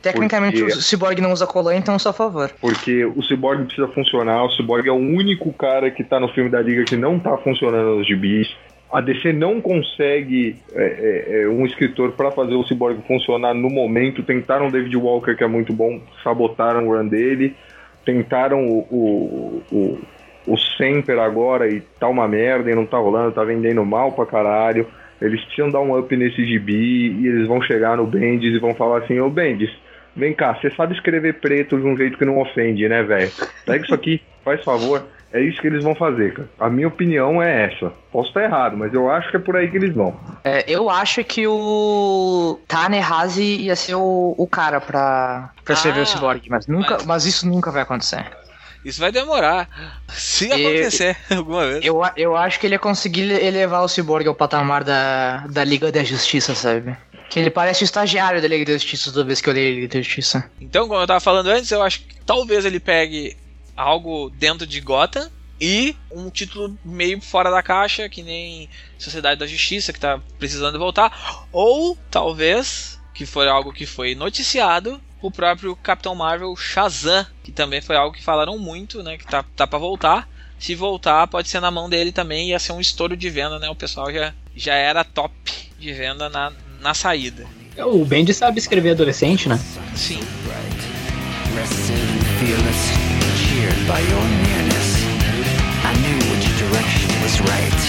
tecnicamente 0.02 0.58
Porque- 0.58 0.74
o 0.78 0.82
Cyborg 0.82 1.20
não 1.20 1.32
usa 1.32 1.46
colã, 1.46 1.76
então 1.76 1.94
eu 1.94 1.98
sou 1.98 2.10
a 2.10 2.12
favor. 2.12 2.50
porque 2.60 3.04
o 3.04 3.22
Cyborg 3.22 3.64
precisa 3.66 3.88
funcionar. 3.88 4.44
O 4.44 4.50
Cyborg 4.56 4.88
é 4.88 4.92
o 4.92 4.96
único 4.96 5.52
cara 5.52 5.90
que 5.90 6.02
tá 6.02 6.18
no 6.18 6.28
filme 6.28 6.50
da 6.50 6.60
Liga 6.60 6.84
que 6.84 6.96
não 6.96 7.18
tá 7.18 7.36
funcionando 7.38 7.96
nos 7.96 8.06
gibis. 8.06 8.48
A 8.92 9.00
DC 9.00 9.32
não 9.32 9.60
consegue 9.60 10.56
é, 10.72 10.84
é, 10.84 11.42
é, 11.42 11.48
um 11.48 11.66
escritor 11.66 12.12
para 12.12 12.30
fazer 12.30 12.54
o 12.54 12.64
Cyborg 12.64 13.00
funcionar 13.06 13.52
no 13.52 13.68
momento. 13.68 14.22
Tentaram 14.22 14.70
David 14.70 14.96
Walker, 14.96 15.34
que 15.34 15.42
é 15.42 15.48
muito 15.48 15.72
bom, 15.72 16.00
sabotaram 16.22 16.86
o 16.86 16.96
run 16.96 17.08
dele. 17.08 17.54
Tentaram 18.04 18.64
o, 18.68 18.78
o, 18.88 19.62
o, 19.72 19.98
o 20.46 20.56
Semper 20.76 21.18
agora 21.18 21.68
e 21.68 21.80
tá 21.98 22.08
uma 22.08 22.28
merda 22.28 22.70
e 22.70 22.74
não 22.74 22.86
tá 22.86 22.96
rolando, 22.96 23.32
tá 23.32 23.42
vendendo 23.42 23.84
mal 23.84 24.12
pra 24.12 24.24
caralho. 24.24 24.86
Eles 25.20 25.42
precisam 25.44 25.70
dar 25.70 25.80
um 25.80 25.98
up 25.98 26.16
nesse 26.16 26.44
gibi 26.46 27.10
e 27.20 27.26
eles 27.26 27.48
vão 27.48 27.60
chegar 27.62 27.96
no 27.96 28.06
Bendis 28.06 28.54
e 28.54 28.58
vão 28.58 28.74
falar 28.74 28.98
assim: 28.98 29.18
Ô 29.18 29.28
Bendis, 29.28 29.70
vem 30.14 30.32
cá, 30.32 30.54
você 30.54 30.70
sabe 30.70 30.94
escrever 30.94 31.40
preto 31.40 31.76
de 31.76 31.86
um 31.86 31.96
jeito 31.96 32.16
que 32.16 32.24
não 32.24 32.38
ofende, 32.38 32.88
né, 32.88 33.02
velho? 33.02 33.32
Pega 33.64 33.84
isso 33.84 33.94
aqui, 33.94 34.20
faz 34.44 34.62
favor. 34.62 35.02
É 35.32 35.40
isso 35.40 35.60
que 35.60 35.66
eles 35.66 35.82
vão 35.84 35.94
fazer, 35.94 36.32
cara. 36.34 36.48
A 36.58 36.70
minha 36.70 36.88
opinião 36.88 37.42
é 37.42 37.64
essa. 37.66 37.92
Posso 38.12 38.28
estar 38.28 38.44
errado, 38.44 38.76
mas 38.76 38.94
eu 38.94 39.10
acho 39.10 39.30
que 39.30 39.36
é 39.36 39.40
por 39.40 39.56
aí 39.56 39.70
que 39.70 39.76
eles 39.76 39.94
vão. 39.94 40.18
É, 40.44 40.64
eu 40.66 40.88
acho 40.88 41.22
que 41.24 41.46
o 41.46 42.58
Tanner 42.66 43.12
Hazy 43.12 43.42
ia 43.62 43.76
ser 43.76 43.96
o, 43.96 44.34
o 44.38 44.46
cara 44.46 44.80
pra, 44.80 45.50
pra 45.64 45.74
escrever 45.74 46.00
Ah, 46.00 46.02
o 46.02 46.06
Cyborg, 46.06 46.42
mas, 46.48 46.66
nunca, 46.66 46.94
mas- 46.94 47.04
mas 47.06 47.26
isso 47.26 47.46
nunca 47.46 47.70
vai 47.70 47.82
acontecer. 47.82 48.24
Isso 48.84 49.00
vai 49.00 49.10
demorar. 49.10 49.68
Se 50.08 50.46
E- 50.46 50.52
acontecer 50.52 51.16
alguma 51.36 51.66
vez. 51.66 51.84
Eu, 51.84 52.00
eu 52.16 52.36
acho 52.36 52.60
que 52.60 52.66
ele 52.66 52.76
ia 52.76 52.78
conseguir 52.78 53.30
elevar 53.32 53.82
o 53.82 53.88
Cyborg 53.88 54.26
ao 54.28 54.34
patamar 54.34 54.84
da, 54.84 55.38
da 55.48 55.64
Liga 55.64 55.90
da 55.90 56.04
Justiça, 56.04 56.54
sabe? 56.54 56.96
Que 57.28 57.40
ele 57.40 57.50
parece 57.50 57.82
o 57.82 57.84
estagiário 57.84 58.40
da 58.40 58.46
Liga 58.46 58.64
da 58.64 58.72
Justiça 58.74 59.10
toda 59.12 59.24
vez 59.24 59.40
que 59.40 59.50
eu 59.50 59.52
leio 59.54 59.72
a 59.72 59.74
Liga 59.80 59.88
da 59.88 60.00
Justiça. 60.00 60.48
Então, 60.60 60.86
como 60.86 61.00
eu 61.00 61.06
tava 61.06 61.18
falando 61.20 61.48
antes, 61.48 61.70
eu 61.72 61.82
acho 61.82 62.00
que 62.02 62.14
talvez 62.24 62.64
ele 62.64 62.78
pegue 62.78 63.36
algo 63.76 64.30
dentro 64.30 64.66
de 64.66 64.80
Gotham 64.80 65.30
e 65.60 65.96
um 66.10 66.30
título 66.30 66.76
meio 66.84 67.20
fora 67.20 67.50
da 67.50 67.62
caixa, 67.62 68.08
que 68.08 68.22
nem 68.22 68.68
Sociedade 68.98 69.40
da 69.40 69.46
Justiça, 69.46 69.92
que 69.92 70.00
tá 70.00 70.20
precisando 70.38 70.78
voltar. 70.78 71.46
Ou 71.52 71.96
talvez, 72.10 73.00
que 73.14 73.26
foi 73.26 73.48
algo 73.48 73.72
que 73.72 73.86
foi 73.86 74.14
noticiado, 74.14 75.00
o 75.20 75.30
próprio 75.30 75.74
Capitão 75.76 76.14
Marvel 76.14 76.54
Shazam, 76.56 77.26
que 77.42 77.52
também 77.52 77.80
foi 77.80 77.96
algo 77.96 78.14
que 78.14 78.22
falaram 78.22 78.58
muito, 78.58 79.02
né? 79.02 79.16
Que 79.16 79.26
tá, 79.26 79.44
tá 79.54 79.66
pra 79.66 79.78
voltar. 79.78 80.28
Se 80.58 80.74
voltar, 80.74 81.26
pode 81.26 81.48
ser 81.48 81.60
na 81.60 81.70
mão 81.70 81.88
dele 81.88 82.12
também, 82.12 82.48
ia 82.48 82.58
ser 82.58 82.72
um 82.72 82.80
estouro 82.80 83.16
de 83.16 83.28
venda, 83.28 83.58
né? 83.58 83.68
O 83.68 83.74
pessoal 83.74 84.12
já, 84.12 84.32
já 84.54 84.74
era 84.74 85.04
top 85.04 85.34
de 85.78 85.92
venda 85.92 86.28
na, 86.30 86.52
na 86.80 86.94
saída. 86.94 87.46
O 87.78 88.04
Bendis 88.06 88.38
sabe 88.38 88.58
escrever 88.58 88.92
adolescente, 88.92 89.48
né? 89.50 89.60
Sim. 89.94 90.20
Rested 91.56 93.15
and 93.68 93.88
by 93.88 94.00
your 94.00 94.26
nearness. 94.46 94.88
I 95.90 95.92
knew 96.02 96.18
which 96.30 96.46
direction 96.62 97.10
was 97.22 97.40
right. 97.40 97.82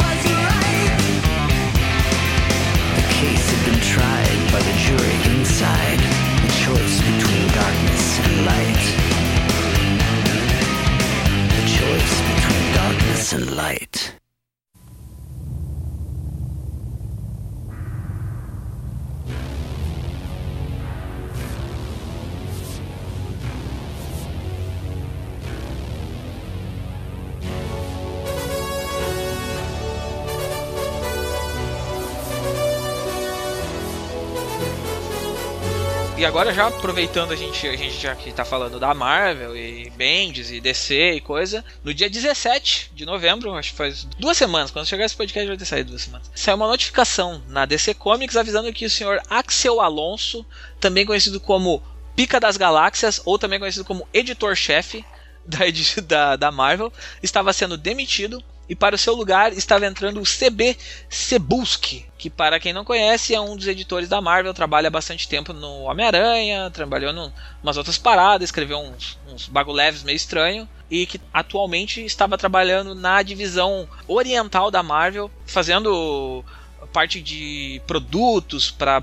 Was 0.00 0.20
it 0.32 0.38
right. 0.52 1.00
The 2.98 3.06
case 3.18 3.46
had 3.52 3.62
been 3.68 3.80
tried 3.80 4.40
by 4.52 4.60
the 4.68 4.76
jury 4.84 5.16
inside. 5.32 6.00
The 6.44 6.52
choice 6.64 6.96
between 7.10 7.44
darkness 7.60 8.04
and 8.24 8.34
light. 8.50 8.84
The 11.56 11.64
choice 11.78 12.14
between 12.30 12.64
darkness 12.74 13.32
and 13.32 13.56
light. 13.56 14.19
E 36.20 36.24
agora 36.26 36.52
já 36.52 36.66
aproveitando 36.66 37.32
a 37.32 37.34
gente, 37.34 37.66
a 37.66 37.74
gente 37.74 37.98
já 37.98 38.14
que 38.14 38.30
tá 38.30 38.44
falando 38.44 38.78
da 38.78 38.92
Marvel 38.92 39.56
e 39.56 39.88
Bendis 39.88 40.50
e 40.50 40.60
DC 40.60 41.12
e 41.12 41.20
coisa, 41.22 41.64
no 41.82 41.94
dia 41.94 42.10
17 42.10 42.90
de 42.94 43.06
novembro, 43.06 43.54
acho 43.54 43.70
que 43.70 43.78
faz 43.78 44.04
duas 44.18 44.36
semanas, 44.36 44.70
quando 44.70 44.84
chegar 44.84 45.06
esse 45.06 45.16
podcast 45.16 45.48
vai 45.48 45.56
ter 45.56 45.64
saído 45.64 45.88
duas 45.88 46.02
semanas, 46.02 46.30
saiu 46.34 46.56
uma 46.56 46.66
notificação 46.66 47.42
na 47.48 47.64
DC 47.64 47.94
Comics 47.94 48.36
avisando 48.36 48.70
que 48.70 48.84
o 48.84 48.90
senhor 48.90 49.18
Axel 49.30 49.80
Alonso, 49.80 50.44
também 50.78 51.06
conhecido 51.06 51.40
como 51.40 51.82
Pica 52.14 52.38
das 52.38 52.58
Galáxias, 52.58 53.22
ou 53.24 53.38
também 53.38 53.58
conhecido 53.58 53.86
como 53.86 54.06
editor-chefe 54.12 55.02
da, 55.46 55.60
da, 56.06 56.36
da 56.36 56.52
Marvel, 56.52 56.92
estava 57.22 57.50
sendo 57.54 57.78
demitido 57.78 58.44
e 58.70 58.76
para 58.76 58.94
o 58.94 58.98
seu 58.98 59.16
lugar 59.16 59.52
estava 59.52 59.84
entrando 59.84 60.20
o 60.20 60.24
CB 60.24 60.76
Cebulski, 61.08 62.06
que 62.16 62.30
para 62.30 62.60
quem 62.60 62.72
não 62.72 62.84
conhece 62.84 63.34
é 63.34 63.40
um 63.40 63.56
dos 63.56 63.66
editores 63.66 64.08
da 64.08 64.20
Marvel, 64.20 64.54
trabalha 64.54 64.88
bastante 64.88 65.26
tempo 65.28 65.52
no 65.52 65.82
Homem-Aranha, 65.82 66.70
trabalhou 66.70 67.12
em 67.12 67.32
umas 67.60 67.76
outras 67.76 67.98
paradas, 67.98 68.46
escreveu 68.46 68.78
uns, 68.78 69.18
uns 69.26 69.48
bagulho 69.48 69.76
leves 69.76 70.04
meio 70.04 70.14
estranho 70.14 70.68
e 70.88 71.04
que 71.04 71.20
atualmente 71.32 72.04
estava 72.04 72.38
trabalhando 72.38 72.94
na 72.94 73.20
divisão 73.24 73.88
oriental 74.06 74.70
da 74.70 74.84
Marvel, 74.84 75.28
fazendo 75.44 76.44
parte 76.92 77.20
de 77.20 77.82
produtos 77.88 78.70
para 78.70 79.02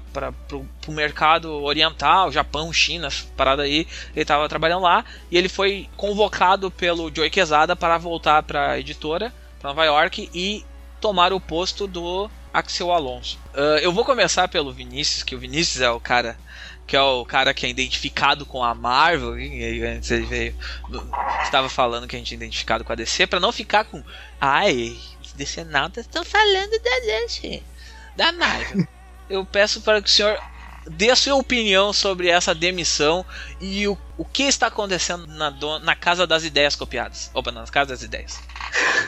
o 0.87 0.91
mercado 0.93 1.51
oriental, 1.61 2.31
Japão, 2.31 2.71
China, 2.71 3.09
parada 3.35 3.63
aí. 3.63 3.85
Ele 4.13 4.21
estava 4.21 4.47
trabalhando 4.47 4.83
lá 4.83 5.03
e 5.29 5.37
ele 5.37 5.49
foi 5.49 5.89
convocado 5.97 6.71
pelo 6.71 7.13
Joey 7.13 7.29
Quesada 7.29 7.75
para 7.75 7.97
voltar 7.97 8.43
para 8.43 8.71
a 8.71 8.79
editora, 8.79 9.33
Nova 9.63 9.83
York 9.85 10.29
e 10.33 10.65
tomar 11.01 11.33
o 11.33 11.39
posto 11.39 11.87
do 11.87 12.29
Axel 12.53 12.91
Alonso. 12.91 13.37
Ah, 13.53 13.79
eu 13.81 13.91
vou 13.91 14.05
começar 14.05 14.47
pelo 14.47 14.71
Vinícius, 14.71 15.23
que 15.23 15.35
o 15.35 15.39
Vinícius 15.39 15.81
é 15.81 15.89
o 15.89 15.99
cara 15.99 16.37
que 16.85 16.95
é 16.95 17.01
o 17.01 17.25
cara 17.25 17.53
que 17.53 17.65
é 17.65 17.69
identificado 17.69 18.45
com 18.45 18.63
a 18.63 18.73
Marvel, 18.73 19.33
antes 19.33 20.09
ele 20.09 20.25
veio, 20.25 20.55
estava 21.43 21.67
falando 21.67 22.07
que 22.07 22.15
a 22.15 22.19
gente 22.19 22.33
é 22.33 22.37
identificado 22.37 22.85
com 22.85 22.93
a 22.93 22.95
DC, 22.95 23.27
para 23.27 23.41
não 23.41 23.51
ficar 23.51 23.83
com, 23.83 24.01
ai, 24.39 24.97
decenautas 25.35 26.05
estão 26.05 26.23
falando 26.23 26.71
da 26.81 27.01
gente, 27.01 27.61
da 28.15 28.31
Marvel. 28.31 28.87
Eu 29.29 29.45
peço 29.45 29.81
para 29.81 30.01
que 30.01 30.07
o 30.07 30.11
senhor 30.11 30.39
dê 30.89 31.09
a 31.09 31.15
sua 31.17 31.35
opinião 31.35 31.91
sobre 31.91 32.29
essa 32.29 32.55
demissão 32.55 33.25
e 33.59 33.85
o, 33.85 33.97
o 34.17 34.23
que 34.23 34.43
está 34.43 34.67
acontecendo 34.67 35.27
na, 35.27 35.49
do- 35.49 35.79
na 35.79 35.93
Casa 35.95 36.25
das 36.25 36.45
Ideias 36.45 36.75
copiadas. 36.77 37.29
Opa, 37.33 37.51
na 37.51 37.65
Casa 37.65 37.89
das 37.89 38.01
Ideias. 38.03 38.39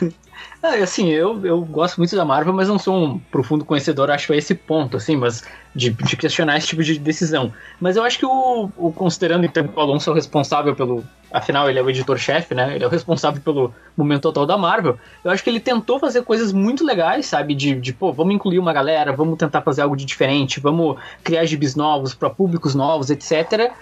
Ah, 0.62 0.74
assim, 0.74 1.08
eu, 1.08 1.44
eu 1.44 1.64
gosto 1.64 1.96
muito 1.96 2.14
da 2.14 2.22
Marvel, 2.22 2.52
mas 2.52 2.68
não 2.68 2.78
sou 2.78 2.94
um 2.94 3.18
profundo 3.18 3.64
conhecedor, 3.64 4.10
acho, 4.10 4.30
a 4.30 4.36
esse 4.36 4.54
ponto, 4.54 4.94
assim, 4.94 5.16
mas 5.16 5.42
de, 5.74 5.88
de 5.88 6.16
questionar 6.18 6.58
esse 6.58 6.66
tipo 6.66 6.82
de 6.82 6.98
decisão. 6.98 7.50
Mas 7.80 7.96
eu 7.96 8.02
acho 8.02 8.18
que 8.18 8.26
o, 8.26 8.70
o 8.76 8.92
considerando 8.92 9.46
então 9.46 9.66
que 9.66 9.74
o 9.74 9.80
Alonso 9.80 10.10
é 10.10 10.12
o 10.12 10.14
responsável 10.14 10.76
pelo. 10.76 11.02
Afinal, 11.32 11.70
ele 11.70 11.78
é 11.78 11.82
o 11.82 11.88
editor-chefe, 11.88 12.54
né? 12.54 12.74
Ele 12.74 12.84
é 12.84 12.86
o 12.86 12.90
responsável 12.90 13.40
pelo 13.40 13.72
momento 13.96 14.22
total 14.22 14.44
da 14.44 14.58
Marvel. 14.58 14.98
Eu 15.24 15.30
acho 15.30 15.42
que 15.42 15.48
ele 15.48 15.60
tentou 15.60 15.98
fazer 15.98 16.24
coisas 16.24 16.52
muito 16.52 16.84
legais, 16.84 17.24
sabe? 17.26 17.54
De, 17.54 17.74
de 17.76 17.92
pô, 17.94 18.12
vamos 18.12 18.34
incluir 18.34 18.58
uma 18.58 18.72
galera, 18.72 19.12
vamos 19.12 19.38
tentar 19.38 19.62
fazer 19.62 19.80
algo 19.80 19.96
de 19.96 20.04
diferente, 20.04 20.60
vamos 20.60 20.98
criar 21.24 21.46
gibis 21.46 21.74
novos 21.74 22.14
para 22.14 22.28
públicos 22.28 22.74
novos, 22.74 23.08
etc. 23.08 23.72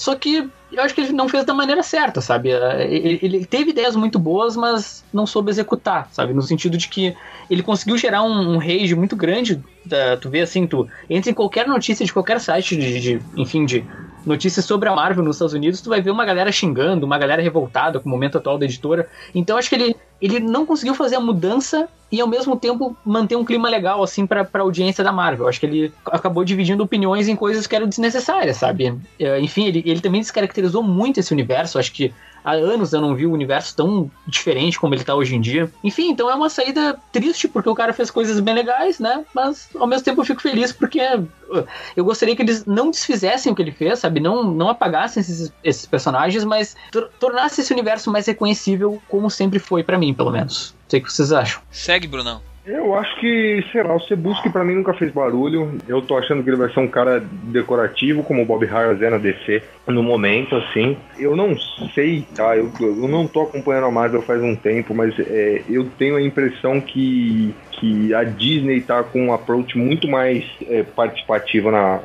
Só 0.00 0.16
que 0.16 0.50
eu 0.70 0.82
acho 0.82 0.94
que 0.94 1.00
ele 1.02 1.12
não 1.12 1.28
fez 1.28 1.44
da 1.44 1.52
maneira 1.52 1.82
certa, 1.82 2.20
sabe? 2.22 2.50
Eh, 2.50 2.86
Ele, 2.94 3.18
ele 3.22 3.46
teve 3.46 3.70
ideias 3.70 3.94
muito 3.96 4.18
boas, 4.18 4.56
mas 4.56 5.04
não 5.12 5.26
soube 5.26 5.50
executar, 5.50 6.08
sabe? 6.12 6.32
No 6.32 6.42
sentido 6.42 6.78
de 6.78 6.88
que 6.88 7.14
ele 7.50 7.62
conseguiu 7.62 7.98
gerar 7.98 8.22
um, 8.22 8.54
um 8.54 8.58
rage 8.58 8.94
muito 8.94 9.16
grande. 9.16 9.62
da- 9.84 10.16
tu 10.16 10.30
vê 10.30 10.40
assim, 10.40 10.66
tu 10.66 10.86
entra 11.08 11.30
em 11.30 11.34
qualquer 11.34 11.66
notícia 11.66 12.04
de 12.06 12.12
qualquer 12.12 12.40
site 12.40 12.76
de, 12.76 13.00
de- 13.00 13.26
enfim, 13.36 13.64
de 13.66 13.86
notícias 14.24 14.64
sobre 14.66 14.88
a 14.88 14.94
Marvel 14.94 15.24
nos 15.24 15.36
Estados 15.36 15.54
Unidos, 15.54 15.80
tu 15.82 15.88
vai 15.90 16.00
ver 16.02 16.10
uma 16.10 16.24
galera 16.24 16.52
xingando, 16.52 17.06
uma 17.06 17.18
galera 17.18 17.40
revoltada 17.42 17.98
com 18.00 18.08
o 18.08 18.12
momento 18.12 18.38
atual 18.38 18.58
da 18.58 18.64
editora. 18.66 19.08
Então 19.34 19.56
acho 19.56 19.68
que 19.68 19.74
ele, 19.74 19.96
ele 20.20 20.40
não 20.40 20.66
conseguiu 20.66 20.94
fazer 20.94 21.16
a 21.16 21.20
mudança 21.20 21.88
e 22.12 22.20
ao 22.20 22.26
mesmo 22.26 22.56
tempo 22.56 22.96
manter 23.04 23.36
um 23.36 23.44
clima 23.44 23.68
legal 23.68 24.02
assim 24.02 24.26
pra, 24.26 24.44
pra 24.44 24.62
audiência 24.62 25.04
da 25.04 25.12
Marvel. 25.12 25.46
Acho 25.46 25.60
que 25.60 25.66
ele 25.66 25.92
acabou 26.06 26.44
dividindo 26.44 26.82
opiniões 26.82 27.28
em 27.28 27.36
coisas 27.36 27.66
que 27.66 27.76
eram 27.76 27.86
desnecessárias, 27.86 28.56
sabe? 28.56 28.98
Eh, 29.18 29.40
Enfim, 29.40 29.66
ele, 29.66 29.82
ele 29.86 30.00
também 30.00 30.20
descaracterizou 30.20 30.82
muito 30.82 31.20
esse 31.20 31.32
universo. 31.32 31.78
Acho 31.78 31.92
que 31.92 32.12
há 32.44 32.52
anos 32.52 32.92
eu 32.92 33.00
não 33.00 33.14
vi 33.14 33.26
o 33.26 33.32
universo 33.32 33.76
tão 33.76 34.10
diferente 34.26 34.80
como 34.80 34.94
ele 34.94 35.04
tá 35.04 35.14
hoje 35.14 35.36
em 35.36 35.40
dia. 35.40 35.70
Enfim, 35.84 36.10
então 36.10 36.28
é 36.30 36.34
uma 36.34 36.50
saída 36.50 36.98
triste 37.12 37.46
porque 37.46 37.68
o 37.68 37.74
cara 37.74 37.92
fez 37.92 38.10
coisas 38.10 38.40
bem 38.40 38.54
legais, 38.54 38.98
né? 38.98 39.24
Mas 39.34 39.68
ao 39.78 39.86
mesmo 39.86 40.04
tempo 40.04 40.20
eu 40.20 40.24
fico 40.24 40.42
feliz 40.42 40.72
porque 40.72 41.00
uh, 41.00 41.64
eu 41.94 42.04
gostaria 42.04 42.34
que 42.34 42.42
eles 42.42 42.64
não 42.64 42.90
desfizessem 42.90 43.52
o 43.52 43.54
que 43.54 43.62
ele 43.62 43.72
fez, 43.72 44.00
sabe? 44.00 44.18
Não, 44.20 44.42
não 44.42 44.68
apagassem 44.68 45.20
esses, 45.20 45.52
esses 45.62 45.86
personagens, 45.86 46.44
mas 46.44 46.76
tor 46.90 47.08
tornasse 47.20 47.60
esse 47.60 47.72
universo 47.72 48.10
mais 48.10 48.26
reconhecível 48.26 49.00
como 49.08 49.30
sempre 49.30 49.58
foi 49.58 49.84
pra 49.84 49.98
mim, 49.98 50.09
pelo 50.14 50.30
menos. 50.30 50.74
Não 50.82 50.90
sei 50.90 51.00
o 51.00 51.02
que 51.02 51.12
vocês 51.12 51.32
acham. 51.32 51.60
Segue, 51.70 52.06
Brunão. 52.06 52.40
Eu 52.66 52.94
acho 52.94 53.18
que, 53.18 53.64
sei 53.72 53.82
lá, 53.82 53.94
o 53.94 54.00
Sebuski 54.00 54.50
pra 54.50 54.62
mim 54.62 54.74
nunca 54.74 54.92
fez 54.92 55.10
barulho. 55.10 55.78
Eu 55.88 56.02
tô 56.02 56.16
achando 56.18 56.42
que 56.42 56.50
ele 56.50 56.58
vai 56.58 56.70
ser 56.70 56.80
um 56.80 56.88
cara 56.88 57.18
decorativo, 57.44 58.22
como 58.22 58.42
o 58.42 58.44
Bob 58.44 58.66
Harris 58.66 59.00
é 59.00 59.08
na 59.08 59.16
DC, 59.16 59.62
no 59.88 60.02
momento, 60.02 60.54
assim. 60.54 60.96
Eu 61.18 61.34
não 61.34 61.56
sei, 61.94 62.26
tá? 62.34 62.56
Eu, 62.56 62.70
eu 62.78 63.08
não 63.08 63.26
tô 63.26 63.42
acompanhando 63.42 63.86
a 63.86 63.90
Marvel 63.90 64.20
faz 64.22 64.42
um 64.42 64.54
tempo, 64.54 64.94
mas 64.94 65.18
é, 65.18 65.62
eu 65.68 65.88
tenho 65.98 66.16
a 66.16 66.22
impressão 66.22 66.80
que, 66.82 67.54
que 67.72 68.12
a 68.12 68.24
Disney 68.24 68.82
tá 68.82 69.02
com 69.02 69.26
um 69.26 69.32
approach 69.32 69.78
muito 69.78 70.06
mais 70.06 70.44
é, 70.68 70.82
participativo 70.82 71.70
na, 71.70 71.98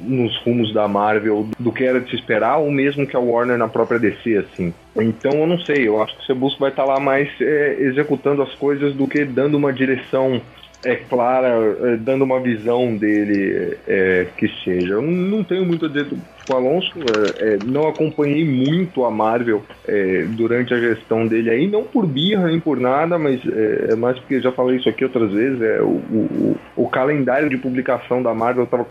nos 0.00 0.36
rumos 0.38 0.72
da 0.72 0.86
Marvel 0.86 1.48
do 1.58 1.72
que 1.72 1.84
era 1.84 2.00
de 2.00 2.10
se 2.10 2.16
esperar, 2.16 2.58
ou 2.58 2.70
mesmo 2.70 3.06
que 3.06 3.16
a 3.16 3.20
Warner 3.20 3.58
na 3.58 3.68
própria 3.68 3.98
DC, 3.98 4.36
assim. 4.36 4.72
Então 4.96 5.32
eu 5.32 5.46
não 5.46 5.58
sei, 5.58 5.86
eu 5.86 6.02
acho 6.02 6.16
que 6.16 6.22
o 6.22 6.26
Sebuski 6.26 6.60
vai 6.60 6.70
estar 6.70 6.84
lá 6.84 6.98
mais 7.00 7.28
é, 7.40 7.76
executando 7.80 8.42
as 8.42 8.54
coisas 8.54 8.94
do 8.94 9.06
que 9.06 9.24
dando 9.24 9.56
uma 9.56 9.72
direção 9.72 10.40
é 10.84 10.96
clara, 10.96 11.48
é, 11.82 11.96
dando 11.96 12.22
uma 12.24 12.40
visão 12.40 12.96
dele 12.96 13.76
é, 13.86 14.26
que 14.36 14.48
seja. 14.64 14.94
Eu 14.94 15.02
não 15.02 15.42
tenho 15.42 15.64
muito 15.64 15.86
a 15.86 15.88
dizer 15.88 16.06
do 16.06 16.56
Alonso, 16.56 16.92
é, 16.98 17.54
é, 17.54 17.58
não 17.64 17.86
acompanhei 17.86 18.44
muito 18.44 19.04
a 19.04 19.10
Marvel 19.10 19.62
é, 19.86 20.24
durante 20.30 20.72
a 20.72 20.78
gestão 20.78 21.26
dele 21.26 21.50
aí, 21.50 21.66
não 21.68 21.84
por 21.84 22.06
birra 22.06 22.46
nem 22.46 22.58
por 22.58 22.80
nada, 22.80 23.18
mas 23.18 23.40
é, 23.46 23.92
é 23.92 23.96
mais 23.96 24.18
porque 24.18 24.40
já 24.40 24.50
falei 24.52 24.76
isso 24.76 24.88
aqui 24.88 25.04
outras 25.04 25.30
vezes, 25.32 25.60
é, 25.60 25.82
o, 25.82 25.86
o, 25.86 26.56
o 26.76 26.88
calendário 26.88 27.50
de 27.50 27.58
publicação 27.58 28.22
da 28.22 28.34
Marvel 28.34 28.64
estava 28.64 28.86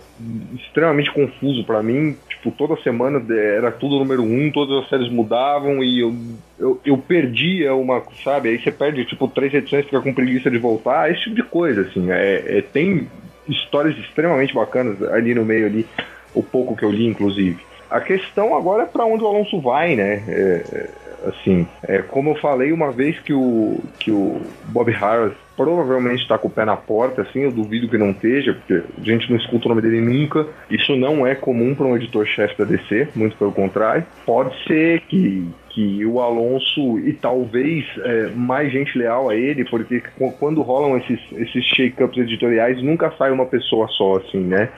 extremamente 0.56 1.12
confuso 1.12 1.64
para 1.64 1.82
mim, 1.82 2.16
tipo, 2.38 2.52
toda 2.52 2.82
semana 2.82 3.24
é, 3.30 3.58
era 3.58 3.72
tudo 3.72 4.00
número 4.00 4.24
um, 4.24 4.52
todas 4.52 4.84
as 4.84 4.90
séries 4.90 5.10
mudavam 5.10 5.84
e 5.84 6.00
eu, 6.00 6.16
eu, 6.60 6.82
eu 6.86 6.98
perdia 6.98 7.74
uma, 7.76 8.02
sabe, 8.24 8.50
aí 8.50 8.62
você 8.62 8.72
perde 8.72 9.06
tipo 9.06 9.28
três 9.28 9.54
edições, 9.54 9.86
fica 9.86 10.02
com 10.02 10.14
preguiça 10.14 10.50
de 10.50 10.58
voltar, 10.58 11.12
esse 11.12 11.22
tipo 11.24 11.36
de 11.36 11.44
coisa, 11.44 11.82
assim, 11.82 12.12
é, 12.12 12.58
é, 12.58 12.62
tem 12.62 13.08
histórias 13.48 13.98
extremamente 13.98 14.54
bacanas 14.54 15.02
ali 15.04 15.34
no 15.34 15.46
meio 15.46 15.66
ali, 15.66 15.86
o 16.34 16.44
pouco 16.44 16.76
que 16.76 16.84
eu 16.84 16.92
li, 16.92 17.06
inclusive. 17.06 17.58
A 17.90 18.02
questão 18.02 18.56
agora 18.56 18.84
é 18.84 18.86
para 18.86 19.06
onde 19.06 19.24
o 19.24 19.28
Alonso 19.28 19.62
vai, 19.62 19.96
né? 19.96 20.24
É, 20.28 20.64
é, 20.74 20.90
assim, 21.30 21.68
é, 21.84 22.00
como 22.00 22.32
eu 22.32 22.36
falei 22.36 22.72
uma 22.72 22.92
vez 22.92 23.20
que 23.20 23.34
o, 23.34 23.80
que 24.00 24.12
o 24.12 24.42
Bob 24.66 24.92
Harris 24.92 25.34
provavelmente 25.56 26.22
está 26.22 26.38
com 26.38 26.48
o 26.48 26.52
pé 26.52 26.64
na 26.64 26.78
porta, 26.78 27.24
assim, 27.24 27.40
eu 27.40 27.52
duvido 27.52 27.90
que 27.90 27.98
não 27.98 28.12
esteja, 28.12 28.54
porque 28.54 28.76
a 28.76 29.04
gente 29.04 29.30
não 29.30 29.38
escuta 29.38 29.66
o 29.66 29.70
nome 29.70 29.82
dele 29.82 30.00
nunca. 30.00 30.46
Isso 30.70 30.96
não 30.96 31.26
é 31.26 31.34
comum 31.34 31.74
para 31.74 31.88
um 31.88 31.96
editor-chefe 31.96 32.56
da 32.58 32.66
DC, 32.66 33.10
muito 33.16 33.36
pelo 33.36 33.52
contrário. 33.52 34.06
Pode 34.26 34.56
ser 34.66 35.02
que 35.02 35.48
que 35.78 36.04
o 36.04 36.20
Alonso 36.20 36.98
e 36.98 37.14
talvez 37.14 37.86
é, 38.00 38.32
mais 38.36 38.72
gente 38.72 38.98
leal 38.98 39.30
a 39.30 39.36
ele, 39.36 39.64
porque 39.64 40.02
quando 40.40 40.64
rolam 40.64 40.98
esses, 40.98 41.20
esses 41.34 41.64
shake-ups 41.66 42.18
editoriais, 42.18 42.82
nunca 42.82 43.14
sai 43.16 43.30
uma 43.30 43.46
pessoa 43.46 43.88
só, 43.90 44.16
assim, 44.16 44.40
né? 44.40 44.70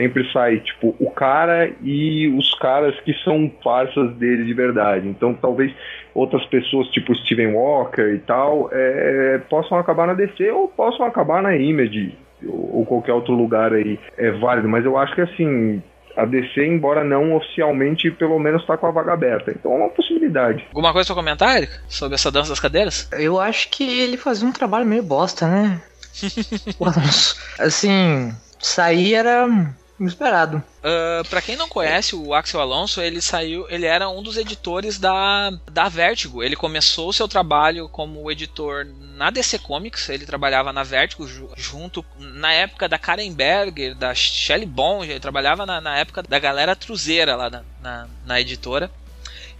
Sempre 0.00 0.26
sai, 0.32 0.60
tipo, 0.60 0.96
o 0.98 1.10
cara 1.10 1.70
e 1.82 2.26
os 2.28 2.54
caras 2.54 2.98
que 3.00 3.12
são 3.22 3.52
farsas 3.62 4.14
dele 4.14 4.46
de 4.46 4.54
verdade. 4.54 5.06
Então, 5.06 5.34
talvez 5.34 5.70
outras 6.14 6.42
pessoas, 6.46 6.88
tipo 6.88 7.14
Steven 7.14 7.52
Walker 7.52 8.14
e 8.14 8.18
tal, 8.20 8.70
é, 8.72 9.38
possam 9.50 9.76
acabar 9.78 10.06
na 10.06 10.14
DC 10.14 10.50
ou 10.52 10.68
possam 10.68 11.04
acabar 11.04 11.42
na 11.42 11.54
Image 11.54 12.16
ou 12.46 12.86
qualquer 12.86 13.12
outro 13.12 13.34
lugar 13.34 13.74
aí 13.74 13.98
é 14.16 14.30
válido. 14.30 14.68
Mas 14.68 14.86
eu 14.86 14.96
acho 14.96 15.14
que, 15.14 15.20
assim, 15.20 15.82
a 16.16 16.24
DC, 16.24 16.64
embora 16.66 17.04
não 17.04 17.36
oficialmente, 17.36 18.10
pelo 18.10 18.38
menos 18.38 18.62
está 18.62 18.78
com 18.78 18.86
a 18.86 18.90
vaga 18.90 19.12
aberta. 19.12 19.50
Então 19.50 19.72
é 19.72 19.76
uma 19.76 19.90
possibilidade. 19.90 20.64
Alguma 20.68 20.94
coisa 20.94 21.08
pra 21.08 21.22
comentar, 21.22 21.58
Erika, 21.58 21.74
sobre 21.88 22.14
essa 22.14 22.30
dança 22.30 22.48
das 22.48 22.60
cadeiras? 22.60 23.06
Eu 23.12 23.38
acho 23.38 23.68
que 23.68 24.00
ele 24.00 24.16
fazia 24.16 24.48
um 24.48 24.52
trabalho 24.52 24.86
meio 24.86 25.02
bosta, 25.02 25.46
né? 25.46 25.78
Assim, 27.60 28.34
sair 28.58 29.14
era 29.14 29.46
esperado. 30.06 30.62
Uh, 30.78 31.28
para 31.28 31.42
quem 31.42 31.56
não 31.56 31.68
conhece 31.68 32.16
o 32.16 32.32
Axel 32.34 32.60
Alonso, 32.60 33.00
ele 33.00 33.20
saiu, 33.20 33.66
ele 33.68 33.86
era 33.86 34.08
um 34.08 34.22
dos 34.22 34.36
editores 34.36 34.98
da, 34.98 35.50
da 35.70 35.88
Vertigo. 35.88 36.42
Ele 36.42 36.56
começou 36.56 37.08
o 37.08 37.12
seu 37.12 37.28
trabalho 37.28 37.88
como 37.88 38.30
editor 38.30 38.86
na 39.16 39.30
DC 39.30 39.58
Comics. 39.58 40.08
Ele 40.08 40.24
trabalhava 40.24 40.72
na 40.72 40.82
Vertigo 40.82 41.28
junto 41.56 42.04
na 42.18 42.52
época 42.52 42.88
da 42.88 42.98
Karen 42.98 43.32
Berger, 43.32 43.94
da 43.94 44.14
Shelley 44.14 44.66
Bond. 44.66 45.10
Ele 45.10 45.20
trabalhava 45.20 45.66
na, 45.66 45.80
na 45.80 45.98
época 45.98 46.22
da 46.22 46.38
galera 46.38 46.74
truzeira 46.74 47.36
lá 47.36 47.50
na, 47.50 47.62
na, 47.82 48.08
na 48.24 48.40
editora. 48.40 48.90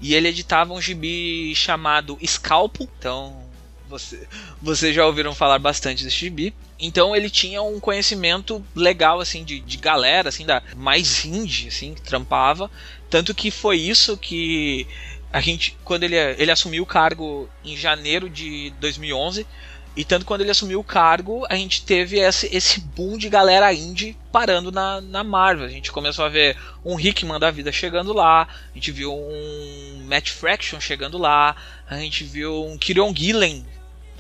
E 0.00 0.14
ele 0.14 0.28
editava 0.28 0.72
um 0.72 0.80
gibi 0.80 1.54
chamado 1.54 2.18
Scalpo. 2.24 2.88
Então 2.98 3.39
você, 3.90 4.26
vocês 4.62 4.94
já 4.94 5.04
ouviram 5.04 5.34
falar 5.34 5.58
bastante 5.58 6.04
desse 6.04 6.16
gibi. 6.16 6.54
Então 6.78 7.14
ele 7.14 7.28
tinha 7.28 7.60
um 7.60 7.78
conhecimento 7.78 8.64
legal 8.74 9.20
assim 9.20 9.44
de, 9.44 9.60
de 9.60 9.76
galera 9.76 10.30
assim 10.30 10.46
da 10.46 10.62
mais 10.76 11.24
indie 11.24 11.68
assim 11.68 11.92
que 11.92 12.00
trampava, 12.00 12.70
tanto 13.10 13.34
que 13.34 13.50
foi 13.50 13.76
isso 13.76 14.16
que 14.16 14.86
a 15.32 15.40
gente 15.40 15.76
quando 15.84 16.04
ele 16.04 16.16
ele 16.16 16.50
assumiu 16.50 16.84
o 16.84 16.86
cargo 16.86 17.50
em 17.62 17.76
janeiro 17.76 18.30
de 18.30 18.72
2011 18.80 19.46
e 19.96 20.04
tanto 20.04 20.24
quando 20.24 20.42
ele 20.42 20.50
assumiu 20.50 20.78
o 20.80 20.84
cargo, 20.84 21.44
a 21.50 21.56
gente 21.56 21.82
teve 21.82 22.20
esse, 22.20 22.48
esse 22.54 22.80
boom 22.80 23.18
de 23.18 23.28
galera 23.28 23.72
indie 23.74 24.16
parando 24.30 24.70
na, 24.70 25.00
na 25.00 25.24
Marvel. 25.24 25.66
A 25.66 25.68
gente 25.68 25.90
começou 25.90 26.24
a 26.24 26.28
ver 26.28 26.56
um 26.84 26.98
Hickman 26.98 27.40
da 27.40 27.50
vida 27.50 27.72
chegando 27.72 28.12
lá, 28.12 28.46
a 28.70 28.74
gente 28.74 28.92
viu 28.92 29.12
um 29.12 30.04
Matt 30.06 30.30
Fraction 30.30 30.80
chegando 30.80 31.18
lá, 31.18 31.56
a 31.88 31.96
gente 31.96 32.22
viu 32.22 32.64
um 32.64 32.78
Kieron 32.78 33.12
Gillen 33.14 33.66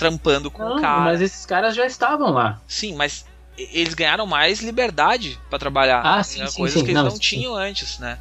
trampando 0.00 0.50
com 0.50 0.62
Não, 0.62 0.76
o 0.76 0.80
cara. 0.80 1.00
Mas 1.02 1.20
esses 1.20 1.44
caras 1.44 1.74
já 1.74 1.86
estavam 1.86 2.30
lá. 2.30 2.60
Sim, 2.66 2.94
mas 2.94 3.24
eles 3.56 3.94
ganharam 3.94 4.26
mais 4.26 4.60
liberdade 4.60 5.38
para 5.50 5.58
trabalhar. 5.58 6.00
Ah, 6.02 6.22
sim, 6.22 6.40
né? 6.40 6.46
sim, 6.46 6.56
Coisas 6.56 6.78
sim. 6.78 6.84
que 6.84 6.90
eles 6.90 7.02
Não, 7.02 7.10
não 7.10 7.18
tinham 7.18 7.54
antes, 7.54 7.98
né? 7.98 8.18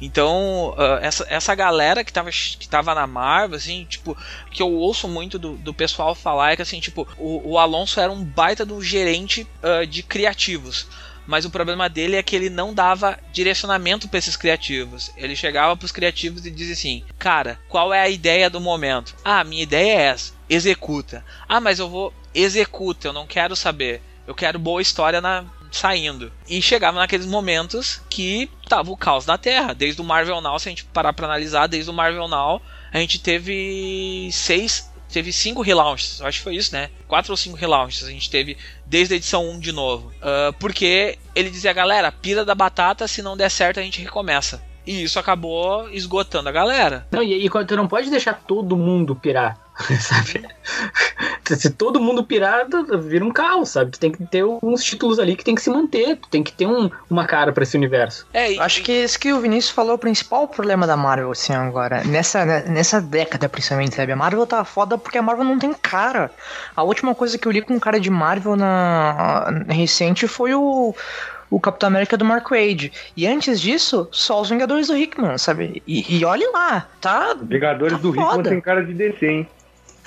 Então, 0.00 0.74
uh, 0.78 0.98
essa, 1.02 1.26
essa 1.28 1.54
galera 1.54 2.02
que 2.02 2.12
tava, 2.12 2.30
que 2.30 2.66
tava 2.68 2.94
na 2.94 3.06
Marvel, 3.06 3.56
assim, 3.56 3.84
tipo, 3.84 4.16
que 4.50 4.62
eu 4.62 4.72
ouço 4.72 5.06
muito 5.06 5.38
do, 5.38 5.56
do 5.58 5.74
pessoal 5.74 6.14
falar 6.14 6.52
é 6.52 6.56
que, 6.56 6.62
assim, 6.62 6.80
tipo, 6.80 7.06
o, 7.18 7.52
o 7.52 7.58
Alonso 7.58 8.00
era 8.00 8.10
um 8.10 8.24
baita 8.24 8.64
do 8.64 8.82
gerente 8.82 9.46
uh, 9.62 9.86
de 9.86 10.02
criativos. 10.02 10.88
Mas 11.26 11.44
o 11.44 11.50
problema 11.50 11.88
dele 11.88 12.16
é 12.16 12.22
que 12.22 12.34
ele 12.34 12.50
não 12.50 12.74
dava 12.74 13.18
direcionamento 13.30 14.08
para 14.08 14.18
esses 14.18 14.36
criativos. 14.36 15.12
Ele 15.16 15.36
chegava 15.36 15.76
pros 15.76 15.92
criativos 15.92 16.44
e 16.44 16.50
dizia 16.50 16.72
assim: 16.72 17.04
Cara, 17.18 17.60
qual 17.68 17.92
é 17.94 18.00
a 18.00 18.08
ideia 18.08 18.50
do 18.50 18.60
momento? 18.60 19.14
Ah, 19.22 19.44
minha 19.44 19.62
ideia 19.62 19.92
é 19.92 20.02
essa. 20.06 20.39
Executa. 20.50 21.24
Ah, 21.48 21.60
mas 21.60 21.78
eu 21.78 21.88
vou. 21.88 22.12
executa, 22.34 23.08
eu 23.08 23.12
não 23.12 23.26
quero 23.26 23.54
saber. 23.54 24.02
Eu 24.26 24.34
quero 24.34 24.58
boa 24.58 24.82
história 24.82 25.20
na 25.20 25.44
saindo. 25.70 26.32
E 26.48 26.60
chegava 26.60 26.98
naqueles 26.98 27.26
momentos 27.26 28.02
que 28.10 28.50
tava 28.68 28.90
o 28.90 28.96
caos 28.96 29.26
na 29.26 29.38
Terra. 29.38 29.72
Desde 29.72 30.00
o 30.00 30.04
Marvel 30.04 30.40
Now, 30.40 30.58
se 30.58 30.68
a 30.68 30.70
gente 30.70 30.84
parar 30.86 31.12
pra 31.12 31.26
analisar, 31.26 31.68
desde 31.68 31.90
o 31.90 31.94
Marvel 31.94 32.28
Now, 32.28 32.60
a 32.92 32.98
gente 32.98 33.20
teve 33.20 34.28
seis. 34.32 34.90
Teve 35.12 35.32
cinco 35.32 35.60
relaunches, 35.60 36.22
acho 36.22 36.38
que 36.38 36.44
foi 36.44 36.54
isso, 36.54 36.72
né? 36.72 36.88
Quatro 37.08 37.32
ou 37.32 37.36
cinco 37.36 37.56
relaunches 37.56 38.04
a 38.04 38.10
gente 38.10 38.30
teve 38.30 38.56
desde 38.86 39.14
a 39.14 39.16
edição 39.16 39.50
1 39.50 39.58
de 39.58 39.72
novo. 39.72 40.12
Ah, 40.22 40.54
porque 40.58 41.18
ele 41.34 41.50
dizia, 41.50 41.72
galera, 41.72 42.12
pira 42.12 42.44
da 42.44 42.54
batata, 42.54 43.08
se 43.08 43.20
não 43.20 43.36
der 43.36 43.50
certo 43.50 43.80
a 43.80 43.82
gente 43.82 44.00
recomeça. 44.00 44.62
E 44.86 45.02
isso 45.02 45.18
acabou 45.18 45.90
esgotando 45.90 46.48
a 46.48 46.52
galera. 46.52 47.06
Não, 47.10 47.22
e, 47.22 47.44
e 47.44 47.50
tu 47.66 47.76
não 47.76 47.88
pode 47.88 48.08
deixar 48.08 48.34
todo 48.34 48.76
mundo 48.76 49.14
pirar, 49.14 49.58
sabe? 50.00 50.46
Se 51.44 51.70
todo 51.70 52.00
mundo 52.00 52.22
pirar, 52.22 52.66
vira 53.00 53.24
um 53.24 53.30
caos, 53.32 53.70
sabe? 53.70 53.90
Tu 53.90 53.98
tem 53.98 54.12
que 54.12 54.24
ter 54.26 54.44
uns 54.44 54.84
títulos 54.84 55.18
ali 55.18 55.34
que 55.34 55.44
tem 55.44 55.54
que 55.54 55.62
se 55.62 55.68
manter, 55.70 56.16
tu 56.16 56.28
tem 56.28 56.42
que 56.44 56.52
ter 56.52 56.66
um, 56.66 56.88
uma 57.08 57.26
cara 57.26 57.52
pra 57.52 57.64
esse 57.64 57.76
universo. 57.76 58.26
É, 58.32 58.52
e, 58.52 58.56
Eu 58.56 58.62
acho 58.62 58.82
que 58.82 58.92
esse 58.92 59.18
que 59.18 59.32
o 59.32 59.40
Vinícius 59.40 59.72
falou 59.74 59.92
é 59.92 59.94
o 59.94 59.98
principal 59.98 60.46
problema 60.46 60.86
da 60.86 60.96
Marvel, 60.96 61.30
assim, 61.32 61.52
agora. 61.52 62.04
Nessa, 62.04 62.44
né, 62.44 62.64
nessa 62.68 63.00
década, 63.00 63.48
principalmente, 63.48 63.96
sabe? 63.96 64.12
A 64.12 64.16
Marvel 64.16 64.46
tá 64.46 64.64
foda 64.64 64.96
porque 64.96 65.18
a 65.18 65.22
Marvel 65.22 65.44
não 65.44 65.58
tem 65.58 65.72
cara. 65.74 66.30
A 66.76 66.82
última 66.84 67.14
coisa 67.14 67.36
que 67.36 67.48
eu 67.48 67.52
li 67.52 67.62
com 67.62 67.80
cara 67.80 67.98
de 67.98 68.10
Marvel 68.10 68.54
na, 68.54 69.50
na 69.66 69.74
recente 69.74 70.28
foi 70.28 70.54
o. 70.54 70.94
O 71.52 71.58
Capitão 71.58 71.88
América 71.88 72.16
do 72.16 72.24
Mark 72.24 72.48
Wade. 72.48 72.92
E 73.16 73.26
antes 73.26 73.60
disso, 73.60 74.06
só 74.12 74.40
os 74.40 74.48
Vingadores 74.48 74.86
do 74.86 74.96
Hickman, 74.96 75.36
sabe? 75.36 75.82
E, 75.84 76.18
e 76.18 76.24
olhe 76.24 76.46
lá, 76.52 76.86
tá. 77.00 77.34
Vingadores 77.42 77.94
Tá 77.94 77.98
do 77.98 78.12
Rickman 78.12 78.30
foda. 78.36 78.50
tem 78.50 78.60
cara 78.60 78.84
de 78.84 78.94
DC, 78.94 79.26
hein? 79.26 79.48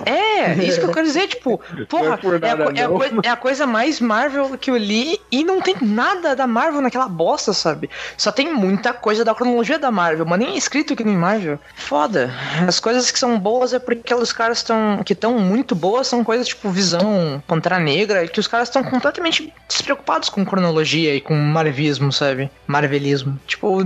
É, 0.06 0.54
isso 0.64 0.80
que 0.80 0.86
eu 0.86 0.92
quero 0.92 1.06
dizer, 1.06 1.28
tipo, 1.28 1.60
porra, 1.88 2.20
Não 2.24 2.34
é 2.34 2.38
é 2.42 2.52
a, 2.52 2.82
é 2.82 2.84
a 2.84 2.88
não. 2.90 2.98
coi- 2.98 3.12
é 3.24 3.30
a 3.30 3.36
coisa 3.36 3.66
mais 3.68 4.00
Marvel 4.00 4.58
que 4.58 4.72
eu 4.72 4.78
li 4.78 5.20
e 5.32 5.44
não 5.44 5.62
tem 5.62 5.76
nada 5.82 6.36
da 6.36 6.48
Marvel 6.48 6.82
naquela 6.82 7.08
bosta, 7.08 7.54
sabe? 7.54 7.90
Só 8.18 8.32
tem 8.32 8.54
muita 8.54 8.94
coisa 8.94 9.24
da 9.24 9.36
cronologia 9.36 9.78
da 9.78 9.92
Marvel, 9.92 10.26
mas 10.26 10.40
nem 10.40 10.54
é 10.54 10.58
escrito 10.58 10.96
que 10.96 11.04
nem 11.04 11.16
Marvel. 11.16 11.60
Foda. 11.76 12.34
As 12.68 12.80
coisas 12.80 13.12
que 13.12 13.20
são 13.20 13.40
boas 13.40 13.74
é 13.74 13.80
porque 13.80 14.14
os 14.14 14.32
caras 14.34 14.58
estão. 14.60 15.02
que 15.06 15.14
estão 15.14 15.38
muito 15.40 15.76
boas 15.76 16.08
são 16.08 16.24
coisas 16.24 16.48
tipo 16.48 16.70
Visão, 16.70 17.42
Pantera 17.48 17.80
Negra, 17.80 18.28
que 18.28 18.40
os 18.40 18.48
caras 18.48 18.68
estão 18.70 18.84
completamente 18.84 19.54
despreocupados 19.68 20.30
com 20.30 20.44
cronologia 20.46 21.16
e 21.16 21.22
com 21.22 21.36
marvismo, 21.36 22.12
sabe? 22.12 22.50
Marvelismo. 22.68 23.40
Tipo. 23.46 23.86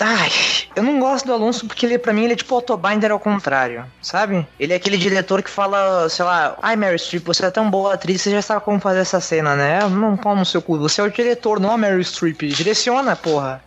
Ai, 0.00 0.30
eu 0.76 0.82
não 0.82 0.98
gosto 1.00 1.26
do 1.26 1.32
Alonso 1.32 1.66
porque 1.66 1.84
ele, 1.84 1.98
pra 1.98 2.12
mim, 2.12 2.24
ele 2.24 2.32
é 2.34 2.36
tipo 2.36 2.54
Autobinder 2.54 3.10
ao 3.10 3.18
contrário, 3.20 3.84
sabe? 4.00 4.46
Ele 4.58 4.72
é 4.72 4.76
aquele 4.76 4.96
diretor 4.96 5.42
que 5.42 5.50
fala, 5.50 6.08
sei 6.08 6.24
lá, 6.24 6.56
ai 6.62 6.76
Mary 6.76 6.98
Streep, 6.98 7.24
você 7.24 7.46
é 7.46 7.50
tão 7.50 7.68
boa 7.70 7.94
atriz, 7.94 8.22
você 8.22 8.30
já 8.30 8.42
sabe 8.42 8.64
como 8.64 8.78
fazer 8.80 9.00
essa 9.00 9.20
cena, 9.20 9.56
né? 9.56 9.80
Não 9.88 10.16
pau 10.16 10.36
no 10.36 10.44
seu 10.44 10.62
cu, 10.62 10.78
você 10.78 11.00
é 11.00 11.04
o 11.04 11.10
diretor, 11.10 11.58
não 11.60 11.72
a 11.72 11.76
Mary 11.76 12.04
Streep. 12.04 12.42
Direciona, 12.42 13.16
porra. 13.16 13.62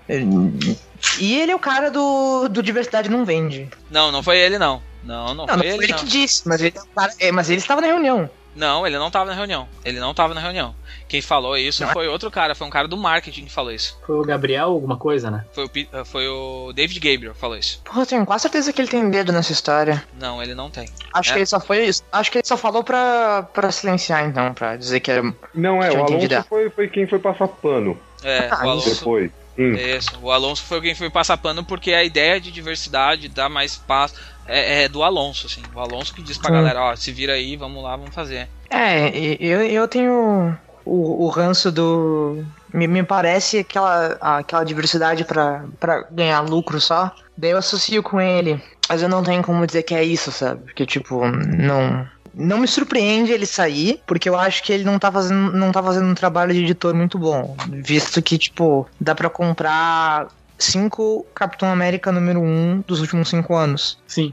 E 1.20 1.40
ele 1.40 1.52
é 1.52 1.56
o 1.56 1.60
cara 1.60 1.90
do, 1.90 2.48
do 2.48 2.62
Diversidade 2.62 3.10
Não 3.10 3.26
Vende. 3.26 3.68
não, 3.90 4.12
não 4.12 4.22
foi 4.24 4.38
ele 4.38 4.58
não. 4.58 4.82
Não, 5.04 5.34
não, 5.34 5.46
Não, 5.48 5.48
foi 5.48 5.56
não 5.58 5.64
foi 5.64 5.68
ele, 5.74 5.84
ele 5.86 5.94
não. 5.94 6.00
que 6.00 6.06
disse, 6.06 6.48
mas 6.48 6.62
ele, 6.62 6.76
é 6.78 7.02
o 7.02 7.10
é, 7.20 7.32
mas 7.32 7.50
ele 7.50 7.60
estava 7.60 7.82
na 7.82 7.88
reunião. 7.88 8.30
Não, 8.56 8.86
ele 8.86 8.98
não 9.00 9.10
tava 9.10 9.26
na 9.26 9.34
reunião. 9.34 9.68
Ele 9.84 10.00
não 10.00 10.14
tava 10.14 10.34
na 10.34 10.42
reunião. 10.42 10.76
Quem 11.12 11.22
falou 11.22 11.58
isso 11.58 11.84
Não. 11.84 11.92
foi 11.92 12.08
outro 12.08 12.32
cara, 12.32 12.56
foi 12.56 12.66
um 12.66 12.70
cara 12.70 12.88
do 12.88 12.96
marketing 12.96 13.44
que 13.44 13.52
falou 13.52 13.70
isso. 13.74 14.00
Foi 14.08 14.16
o 14.16 14.22
Gabriel, 14.24 14.70
alguma 14.70 14.96
coisa, 14.96 15.30
né? 15.30 15.44
Foi 15.52 15.66
o, 15.66 15.70
eh, 15.76 16.06
foi 16.06 16.26
o 16.30 16.72
David 16.74 17.02
Gabriel 17.02 17.34
que 17.34 17.40
falou 17.40 17.58
isso. 17.58 17.82
Porra, 17.84 18.04
eu 18.04 18.06
tenho 18.06 18.26
quase 18.26 18.44
certeza 18.44 18.72
que 18.72 18.80
ele 18.80 18.88
tem 18.88 19.10
dedo 19.10 19.34
nessa 19.34 19.52
história. 19.52 20.02
Não, 20.18 20.42
ele 20.42 20.56
não 20.56 20.70
tem. 20.72 20.88
Acho 21.14 21.32
É? 21.32 21.34
que 21.34 21.40
ele 21.40 21.46
só 21.46 21.60
foi 21.60 21.84
isso. 21.86 22.02
Acho 22.14 22.32
que 22.32 22.38
ele 22.38 22.48
só 22.48 22.56
falou 22.56 22.82
pra, 22.82 23.44
pra 23.54 23.70
silenciar, 23.74 24.26
então, 24.26 24.54
pra 24.54 24.78
dizer 24.78 25.02
que 25.02 25.12
era. 25.12 25.22
Não, 25.54 25.84
é, 25.84 25.92
o. 25.92 26.06
Alonso 26.06 26.44
foi, 26.48 26.70
foi 26.70 26.88
quem 26.88 27.06
foi 27.06 27.20
passar 27.20 27.50
pano 27.50 28.00
É, 28.24 28.48
Ah, 28.50 28.66
o 28.66 28.70
Alonso. 28.70 28.96
depois. 29.00 29.32
Hum. 29.60 29.74
Isso, 29.74 30.18
o 30.22 30.32
Alonso 30.32 30.64
foi 30.64 30.80
quem 30.80 30.96
foi 30.96 31.10
passar 31.10 31.36
pano 31.36 31.62
porque 31.66 31.92
a 31.92 32.06
ideia 32.06 32.40
de 32.40 32.50
diversidade, 32.54 33.28
dar 33.28 33.50
mais 33.50 33.72
espaço, 33.74 34.16
é, 34.48 34.84
é 34.84 34.88
do 34.88 35.04
Alonso, 35.04 35.48
assim. 35.48 35.62
O 35.76 35.80
Alonso 35.82 36.14
que 36.14 36.22
diz 36.22 36.38
pra 36.38 36.48
Sim. 36.48 36.54
galera, 36.56 36.82
ó, 36.82 36.96
se 36.96 37.12
vira 37.12 37.34
aí, 37.34 37.58
vamos 37.58 37.84
lá, 37.84 37.98
vamos 37.98 38.16
fazer. 38.16 38.48
É, 38.70 39.10
e- 39.10 39.38
eu, 39.42 39.62
eu 39.66 39.88
tenho 39.90 40.58
o, 40.86 41.26
o 41.26 41.30
ranço 41.30 41.72
do. 41.72 42.44
Me, 42.74 42.88
me 42.88 43.04
parece 43.04 43.60
aquela, 43.60 44.18
aquela 44.22 44.64
diversidade 44.64 45.26
pra 45.26 45.64
ganhar 46.12 46.42
lucro 46.42 46.80
só. 46.80 47.12
Daí 47.38 47.52
eu 47.52 47.58
associo 47.58 48.02
com 48.02 48.20
ele. 48.20 48.62
Mas 48.88 49.02
eu 49.02 49.10
não 49.10 49.24
tenho 49.24 49.42
como 49.42 49.66
dizer 49.66 49.84
que 49.84 49.96
é 49.96 50.04
isso, 50.04 50.32
sabe? 50.32 50.64
Porque, 50.64 50.86
tipo, 50.86 51.26
não. 51.26 52.08
Não 52.34 52.60
me 52.60 52.68
surpreende 52.68 53.32
ele 53.34 53.46
sair, 53.46 54.02
porque 54.08 54.30
eu 54.30 54.38
acho 54.38 54.64
que 54.64 54.72
ele 54.72 54.86
não 54.86 54.98
tá 54.98 55.12
fazendo, 55.12 55.52
não 55.52 55.70
tá 55.72 55.84
fazendo 55.84 56.08
um 56.08 56.16
trabalho 56.16 56.54
de 56.54 56.62
editor 56.62 56.94
muito 56.94 57.18
bom. 57.20 57.58
Visto 57.68 58.22
que, 58.22 58.38
tipo, 58.38 58.88
dá 59.00 59.14
pra 59.14 59.30
comprar 59.30 60.28
cinco 60.58 61.26
Capitão 61.34 61.70
América 61.70 62.12
número 62.12 62.40
um 62.40 62.84
dos 62.88 63.02
últimos 63.02 63.30
cinco 63.30 63.56
anos. 63.56 63.98
Sim. 64.08 64.30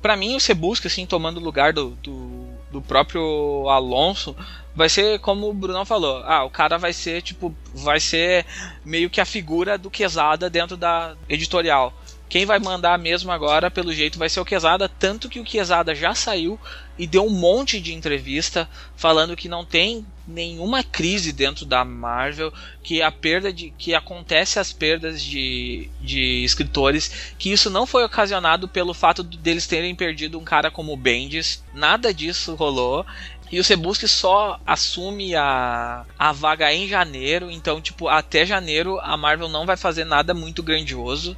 Pra 0.00 0.16
mim, 0.16 0.36
o 0.36 0.40
Cebusca, 0.40 0.88
assim, 0.88 1.04
tomando 1.04 1.38
o 1.38 1.44
lugar 1.44 1.72
do, 1.72 1.90
do, 2.02 2.46
do 2.70 2.80
próprio 2.80 3.68
Alonso, 3.68 4.34
vai 4.74 4.88
ser 4.88 5.18
como 5.20 5.48
o 5.48 5.54
Brunão 5.54 5.84
falou. 5.84 6.22
Ah, 6.24 6.44
o 6.44 6.50
cara 6.50 6.78
vai 6.78 6.92
ser, 6.92 7.22
tipo, 7.22 7.54
vai 7.74 8.00
ser 8.00 8.46
meio 8.84 9.10
que 9.10 9.20
a 9.20 9.24
figura 9.26 9.76
do 9.78 9.90
Quesada 9.90 10.48
dentro 10.48 10.76
da 10.76 11.14
editorial. 11.28 11.92
Quem 12.28 12.46
vai 12.46 12.58
mandar 12.58 12.98
mesmo 12.98 13.30
agora, 13.30 13.70
pelo 13.70 13.92
jeito, 13.92 14.18
vai 14.18 14.26
ser 14.26 14.40
o 14.40 14.44
Quesada, 14.44 14.88
tanto 14.88 15.28
que 15.28 15.38
o 15.38 15.44
Quesada 15.44 15.94
já 15.94 16.14
saiu 16.14 16.58
e 16.98 17.06
deu 17.06 17.26
um 17.26 17.30
monte 17.30 17.78
de 17.78 17.92
entrevista 17.92 18.66
falando 18.96 19.36
que 19.36 19.50
não 19.50 19.66
tem 19.66 20.06
nenhuma 20.26 20.82
crise 20.82 21.30
dentro 21.30 21.66
da 21.66 21.84
Marvel, 21.84 22.50
que 22.82 23.02
a 23.02 23.12
perda 23.12 23.52
de 23.52 23.70
que 23.76 23.94
acontece 23.94 24.58
as 24.58 24.72
perdas 24.72 25.20
de, 25.22 25.90
de 26.00 26.42
escritores, 26.42 27.34
que 27.38 27.52
isso 27.52 27.68
não 27.68 27.84
foi 27.86 28.02
ocasionado 28.02 28.66
pelo 28.66 28.94
fato 28.94 29.22
de- 29.22 29.36
deles 29.36 29.66
terem 29.66 29.94
perdido 29.94 30.38
um 30.38 30.44
cara 30.44 30.70
como 30.70 30.94
o 30.94 30.96
Bendis, 30.96 31.62
nada 31.74 32.14
disso 32.14 32.54
rolou. 32.54 33.04
E 33.52 33.60
o 33.60 33.64
Cebusque 33.64 34.08
só 34.08 34.58
assume 34.66 35.36
a, 35.36 36.06
a 36.18 36.32
vaga 36.32 36.72
em 36.72 36.88
janeiro, 36.88 37.50
então, 37.50 37.82
tipo, 37.82 38.08
até 38.08 38.46
janeiro 38.46 38.98
a 39.00 39.14
Marvel 39.14 39.50
não 39.50 39.66
vai 39.66 39.76
fazer 39.76 40.04
nada 40.06 40.32
muito 40.32 40.62
grandioso 40.62 41.36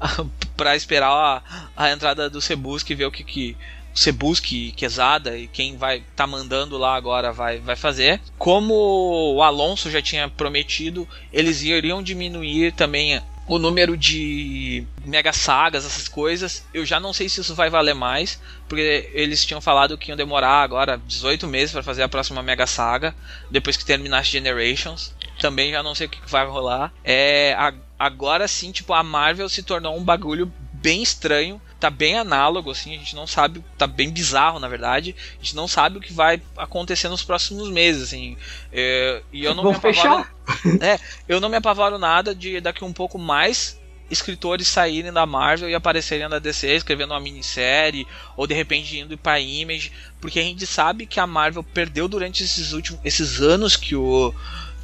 para 0.56 0.74
esperar 0.74 1.08
a, 1.08 1.42
a 1.76 1.92
entrada 1.92 2.28
do 2.28 2.40
Cebusque 2.40 2.92
e 2.92 2.96
ver 2.96 3.06
o 3.06 3.12
que, 3.12 3.22
que 3.22 3.56
Cebusque, 3.94 4.72
Quesada 4.72 5.38
e 5.38 5.46
quem 5.46 5.76
vai 5.76 6.02
tá 6.16 6.26
mandando 6.26 6.76
lá 6.76 6.96
agora 6.96 7.32
vai, 7.32 7.60
vai 7.60 7.76
fazer. 7.76 8.20
Como 8.36 8.74
o 9.36 9.40
Alonso 9.40 9.88
já 9.88 10.02
tinha 10.02 10.28
prometido, 10.28 11.06
eles 11.32 11.62
iriam 11.62 12.02
diminuir 12.02 12.72
também 12.72 13.22
o 13.46 13.58
número 13.58 13.96
de 13.96 14.84
mega 15.04 15.32
sagas, 15.32 15.84
essas 15.84 16.08
coisas. 16.08 16.64
Eu 16.72 16.86
já 16.86 17.00
não 17.00 17.12
sei 17.12 17.28
se 17.28 17.40
isso 17.40 17.54
vai 17.54 17.68
valer 17.68 17.94
mais, 17.94 18.40
porque 18.68 19.10
eles 19.12 19.44
tinham 19.44 19.60
falado 19.60 19.98
que 19.98 20.10
iam 20.10 20.16
demorar 20.16 20.62
agora 20.62 21.00
18 21.06 21.46
meses 21.48 21.72
para 21.72 21.82
fazer 21.82 22.02
a 22.02 22.08
próxima 22.08 22.42
mega 22.42 22.66
saga, 22.66 23.14
depois 23.50 23.76
que 23.76 23.84
terminasse 23.84 24.30
Generations. 24.30 25.12
Também 25.40 25.72
já 25.72 25.82
não 25.82 25.94
sei 25.94 26.06
o 26.06 26.10
que 26.10 26.30
vai 26.30 26.46
rolar. 26.46 26.92
É, 27.04 27.56
agora 27.98 28.46
sim, 28.46 28.70
tipo, 28.70 28.92
a 28.92 29.02
Marvel 29.02 29.48
se 29.48 29.62
tornou 29.62 29.96
um 29.96 30.04
bagulho 30.04 30.52
bem 30.72 31.02
estranho, 31.02 31.60
tá 31.82 31.90
bem 31.90 32.16
análogo, 32.16 32.70
assim, 32.70 32.94
a 32.94 32.98
gente 32.98 33.16
não 33.16 33.26
sabe, 33.26 33.60
tá 33.76 33.88
bem 33.88 34.08
bizarro, 34.08 34.60
na 34.60 34.68
verdade, 34.68 35.16
a 35.32 35.42
gente 35.42 35.56
não 35.56 35.66
sabe 35.66 35.98
o 35.98 36.00
que 36.00 36.12
vai 36.12 36.40
acontecer 36.56 37.08
nos 37.08 37.24
próximos 37.24 37.68
meses, 37.68 38.04
assim, 38.04 38.36
É, 38.72 39.20
e 39.32 39.44
eu 39.44 39.52
não 39.52 39.64
Vão 39.64 39.72
me 39.72 39.78
apavoro, 39.78 39.94
fechar. 39.96 40.34
é, 40.80 41.00
eu 41.28 41.40
não 41.40 41.48
me 41.48 41.56
apavoro 41.56 41.98
nada 41.98 42.36
de 42.36 42.60
daqui 42.60 42.84
um 42.84 42.92
pouco 42.92 43.18
mais 43.18 43.76
escritores 44.08 44.68
saírem 44.68 45.12
da 45.12 45.26
Marvel 45.26 45.68
e 45.68 45.74
aparecerem 45.74 46.28
na 46.28 46.38
DC 46.38 46.68
escrevendo 46.68 47.12
uma 47.12 47.20
minissérie 47.20 48.06
ou 48.36 48.46
de 48.46 48.54
repente 48.54 48.96
indo 48.98 49.18
para 49.18 49.40
Image, 49.40 49.90
porque 50.20 50.38
a 50.38 50.42
gente 50.42 50.66
sabe 50.66 51.06
que 51.06 51.18
a 51.18 51.26
Marvel 51.26 51.64
perdeu 51.64 52.06
durante 52.06 52.44
esses 52.44 52.72
últimos 52.72 53.00
esses 53.04 53.40
anos 53.40 53.76
que 53.76 53.96
o 53.96 54.32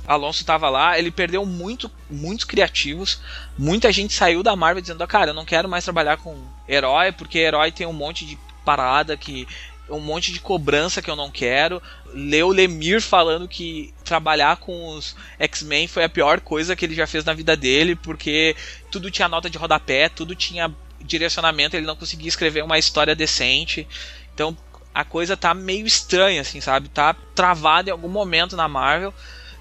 Alonso 0.08 0.40
estava 0.40 0.70
lá, 0.70 0.98
ele 0.98 1.10
perdeu 1.10 1.44
muito, 1.44 1.90
muitos 2.10 2.46
criativos. 2.46 3.20
Muita 3.58 3.92
gente 3.92 4.14
saiu 4.14 4.42
da 4.42 4.56
Marvel 4.56 4.80
dizendo: 4.80 5.06
"Cara, 5.06 5.30
eu 5.30 5.34
não 5.34 5.44
quero 5.44 5.68
mais 5.68 5.84
trabalhar 5.84 6.16
com 6.16 6.34
herói, 6.66 7.12
porque 7.12 7.38
herói 7.38 7.70
tem 7.70 7.86
um 7.86 7.92
monte 7.92 8.24
de 8.24 8.38
parada 8.64 9.16
que 9.16 9.46
um 9.90 10.00
monte 10.00 10.32
de 10.32 10.40
cobrança 10.40 11.00
que 11.00 11.10
eu 11.10 11.16
não 11.16 11.30
quero. 11.30 11.82
Leu 12.12 12.48
Lemir 12.48 13.00
falando 13.00 13.48
que 13.48 13.92
trabalhar 14.04 14.56
com 14.56 14.88
os 14.88 15.16
X-Men 15.38 15.86
foi 15.88 16.04
a 16.04 16.08
pior 16.08 16.40
coisa 16.40 16.76
que 16.76 16.84
ele 16.84 16.94
já 16.94 17.06
fez 17.06 17.24
na 17.24 17.32
vida 17.32 17.56
dele, 17.56 17.94
porque 17.94 18.54
tudo 18.90 19.10
tinha 19.10 19.28
nota 19.28 19.48
de 19.48 19.58
rodapé, 19.58 20.08
tudo 20.08 20.34
tinha 20.34 20.74
direcionamento, 21.00 21.76
ele 21.76 21.86
não 21.86 21.96
conseguia 21.96 22.28
escrever 22.28 22.62
uma 22.62 22.78
história 22.78 23.14
decente. 23.14 23.86
Então 24.34 24.56
a 24.94 25.04
coisa 25.04 25.36
tá 25.36 25.54
meio 25.54 25.86
estranha, 25.86 26.40
assim, 26.40 26.60
sabe? 26.60 26.88
Tá 26.88 27.14
travada 27.34 27.88
em 27.88 27.92
algum 27.92 28.08
momento 28.08 28.56
na 28.56 28.68
Marvel. 28.68 29.14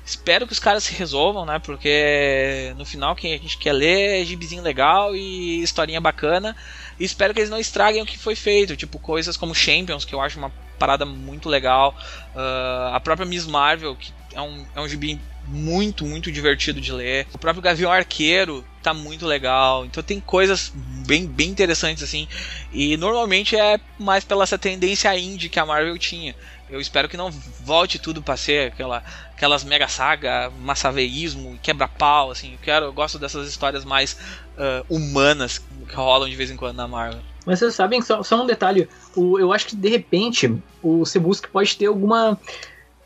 Espero 0.07 0.47
que 0.47 0.53
os 0.53 0.59
caras 0.59 0.85
se 0.85 0.93
resolvam, 0.93 1.45
né? 1.45 1.59
Porque 1.59 2.73
no 2.77 2.85
final 2.85 3.13
quem 3.13 3.33
a 3.33 3.37
gente 3.37 3.57
quer 3.57 3.73
ler 3.73 4.21
é 4.21 4.25
gibizinho 4.25 4.63
legal 4.63 5.13
e 5.13 5.61
historinha 5.61 5.99
bacana. 5.99 6.55
E 6.97 7.03
espero 7.03 7.33
que 7.33 7.41
eles 7.41 7.49
não 7.49 7.59
estraguem 7.59 8.01
o 8.01 8.05
que 8.05 8.17
foi 8.17 8.33
feito, 8.33 8.77
tipo 8.77 8.99
coisas 8.99 9.35
como 9.35 9.53
Champions, 9.53 10.05
que 10.05 10.15
eu 10.15 10.21
acho 10.21 10.37
uma 10.39 10.49
parada 10.79 11.05
muito 11.05 11.49
legal. 11.49 11.93
Uh, 12.33 12.95
a 12.95 13.01
própria 13.01 13.25
Miss 13.25 13.45
Marvel, 13.45 13.97
que 13.97 14.13
é 14.33 14.41
um, 14.41 14.65
é 14.75 14.79
um 14.79 14.87
gibi 14.87 15.19
muito, 15.45 16.05
muito 16.05 16.31
divertido 16.31 16.79
de 16.79 16.91
ler. 16.93 17.27
O 17.33 17.37
próprio 17.37 17.61
Gavião 17.61 17.91
Arqueiro 17.91 18.63
tá 18.81 18.93
muito 18.93 19.25
legal. 19.25 19.85
Então 19.85 20.01
tem 20.01 20.21
coisas 20.21 20.71
bem, 21.05 21.27
bem 21.27 21.49
interessantes 21.49 22.01
assim. 22.01 22.29
E 22.71 22.95
normalmente 22.95 23.57
é 23.57 23.77
mais 23.99 24.23
pela 24.23 24.43
essa 24.43 24.57
tendência 24.57 25.17
indie 25.17 25.49
que 25.49 25.59
a 25.59 25.65
Marvel 25.65 25.97
tinha. 25.97 26.33
Eu 26.70 26.82
espero 26.82 27.07
que 27.07 27.15
não 27.15 27.32
volte 27.63 27.97
tudo 27.97 28.22
para 28.22 28.36
ser 28.36 28.72
aquela, 28.72 29.03
aquelas 29.32 29.63
mega 29.63 29.88
saga, 29.88 30.51
massaveísmo, 30.59 31.57
quebra-pau, 31.61 32.32
assim. 32.32 32.53
Eu, 32.53 32.59
quero, 32.61 32.86
eu 32.86 32.93
gosto 32.93 33.18
dessas 33.18 33.47
histórias 33.47 33.86
mais 33.86 34.18
uh, 34.57 34.86
humanas 34.89 35.59
que 35.88 35.95
rolam 35.95 36.30
de 36.30 36.36
vez 36.36 36.51
em 36.51 36.57
quando 36.57 36.76
na 36.76 36.88
Marvel. 36.88 37.22
Mas 37.45 37.59
vocês 37.59 37.76
sabem, 37.76 38.01
só, 38.01 38.22
só 38.22 38.43
um 38.43 38.45
detalhe, 38.45 38.89
o, 39.15 39.39
eu 39.39 39.53
acho 39.53 39.68
que 39.68 39.76
de 39.76 39.88
repente 39.88 40.53
o 40.84 41.05
Cebusque 41.05 41.47
pode 41.47 41.78
ter 41.78 41.86
alguma 41.86 42.38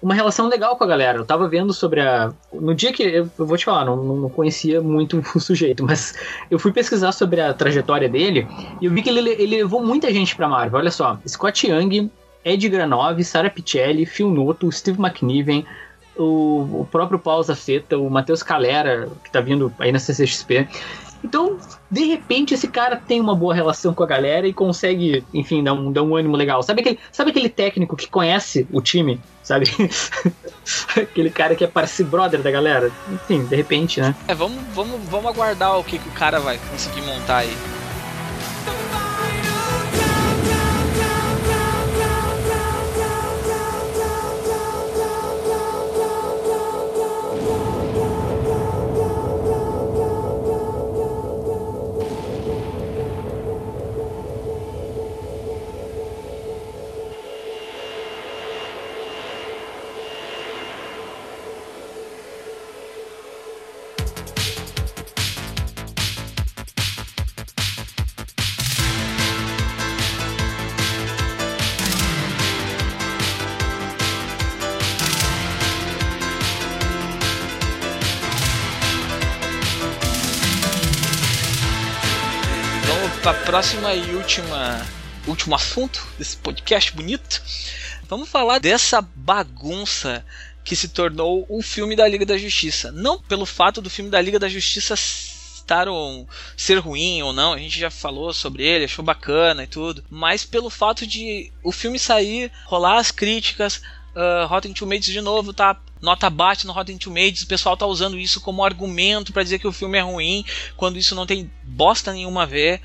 uma 0.01 0.15
relação 0.15 0.47
legal 0.47 0.75
com 0.75 0.83
a 0.83 0.87
galera. 0.87 1.19
Eu 1.19 1.25
tava 1.25 1.47
vendo 1.47 1.73
sobre 1.73 2.01
a. 2.01 2.33
No 2.51 2.73
dia 2.73 2.91
que. 2.91 3.03
Eu, 3.03 3.29
eu 3.37 3.45
vou 3.45 3.55
te 3.55 3.65
falar, 3.65 3.85
não, 3.85 3.95
não 3.95 4.29
conhecia 4.29 4.81
muito 4.81 5.23
o 5.35 5.39
sujeito, 5.39 5.83
mas 5.83 6.15
eu 6.49 6.57
fui 6.57 6.71
pesquisar 6.71 7.11
sobre 7.11 7.39
a 7.39 7.53
trajetória 7.53 8.09
dele 8.09 8.47
e 8.81 8.85
eu 8.85 8.91
vi 8.91 9.01
que 9.03 9.09
ele, 9.09 9.29
ele 9.29 9.57
levou 9.57 9.85
muita 9.85 10.11
gente 10.11 10.35
pra 10.35 10.47
Marvel. 10.47 10.79
Olha 10.79 10.91
só: 10.91 11.19
Scott 11.27 11.67
Young, 11.67 12.09
Ed 12.43 12.67
Granov, 12.69 13.23
Sarah 13.23 13.49
Pichelli, 13.49 14.05
Phil 14.05 14.29
Noto, 14.29 14.71
Steve 14.71 14.99
McNiven, 14.99 15.65
o, 16.17 16.81
o 16.81 16.87
próprio 16.91 17.19
Paul 17.19 17.43
Zafeta, 17.43 17.97
o 17.97 18.09
Matheus 18.09 18.43
Calera, 18.43 19.09
que 19.23 19.31
tá 19.31 19.41
vindo 19.41 19.73
aí 19.79 19.91
na 19.91 19.99
CCXP. 19.99 20.67
Então, 21.23 21.57
de 21.89 22.05
repente, 22.05 22.53
esse 22.53 22.67
cara 22.67 22.95
tem 22.95 23.19
uma 23.19 23.35
boa 23.35 23.53
relação 23.53 23.93
com 23.93 24.03
a 24.03 24.07
galera 24.07 24.47
e 24.47 24.53
consegue, 24.53 25.23
enfim, 25.33 25.63
dar 25.63 25.73
um, 25.73 25.91
dar 25.91 26.01
um 26.01 26.15
ânimo 26.15 26.35
legal. 26.35 26.63
Sabe 26.63 26.81
aquele, 26.81 26.99
sabe 27.11 27.29
aquele 27.29 27.49
técnico 27.49 27.95
que 27.95 28.07
conhece 28.07 28.67
o 28.71 28.81
time? 28.81 29.21
Sabe? 29.43 29.67
aquele 30.97 31.29
cara 31.29 31.55
que 31.55 31.63
é 31.63 31.67
parceiro 31.67 32.09
brother 32.09 32.41
da 32.41 32.49
galera? 32.49 32.91
Enfim, 33.11 33.45
de 33.45 33.55
repente, 33.55 34.01
né? 34.01 34.15
É, 34.27 34.33
vamos, 34.33 34.61
vamos, 34.73 34.99
vamos 35.09 35.31
aguardar 35.31 35.77
o 35.77 35.83
que, 35.83 35.99
que 35.99 36.09
o 36.09 36.13
cara 36.13 36.39
vai 36.39 36.57
conseguir 36.71 37.01
montar 37.01 37.37
aí. 37.37 37.80
Próxima 83.51 83.93
e 83.93 84.15
última 84.15 84.81
último 85.27 85.53
assunto 85.53 86.01
desse 86.17 86.37
podcast 86.37 86.89
bonito. 86.93 87.43
Vamos 88.07 88.29
falar 88.29 88.59
dessa 88.59 89.01
bagunça 89.01 90.25
que 90.63 90.73
se 90.73 90.87
tornou 90.87 91.45
o 91.49 91.61
filme 91.61 91.93
da 91.93 92.07
Liga 92.07 92.25
da 92.25 92.37
Justiça. 92.37 92.93
Não 92.93 93.19
pelo 93.19 93.45
fato 93.45 93.81
do 93.81 93.89
filme 93.89 94.09
da 94.09 94.21
Liga 94.21 94.39
da 94.39 94.47
Justiça 94.47 94.93
estar 94.93 95.89
um, 95.89 96.25
ser 96.55 96.77
ruim 96.77 97.21
ou 97.23 97.33
não, 97.33 97.51
a 97.51 97.57
gente 97.57 97.77
já 97.77 97.91
falou 97.91 98.33
sobre 98.33 98.63
ele, 98.63 98.85
achou 98.85 99.03
bacana 99.03 99.65
e 99.65 99.67
tudo, 99.67 100.01
mas 100.09 100.45
pelo 100.45 100.69
fato 100.69 101.05
de 101.05 101.51
o 101.61 101.73
filme 101.73 101.99
sair, 101.99 102.49
rolar 102.67 102.99
as 102.99 103.11
críticas, 103.11 103.81
uh, 104.15 104.47
Rotten 104.47 104.71
Tomatoes 104.71 105.05
de 105.07 105.19
novo 105.19 105.53
tá 105.53 105.77
nota 106.01 106.29
baixa 106.29 106.65
no 106.65 106.73
Rotten 106.73 106.97
Tomatoes, 106.97 107.43
o 107.43 107.47
pessoal 107.47 107.77
tá 107.77 107.85
usando 107.85 108.17
isso 108.17 108.41
como 108.41 108.63
argumento 108.63 109.31
para 109.31 109.43
dizer 109.43 109.59
que 109.59 109.67
o 109.67 109.71
filme 109.71 109.97
é 109.97 110.01
ruim, 110.01 110.43
quando 110.75 110.97
isso 110.97 111.13
não 111.13 111.25
tem 111.25 111.51
bosta 111.63 112.11
nenhuma 112.11 112.43
a 112.43 112.47
ver. 112.47 112.81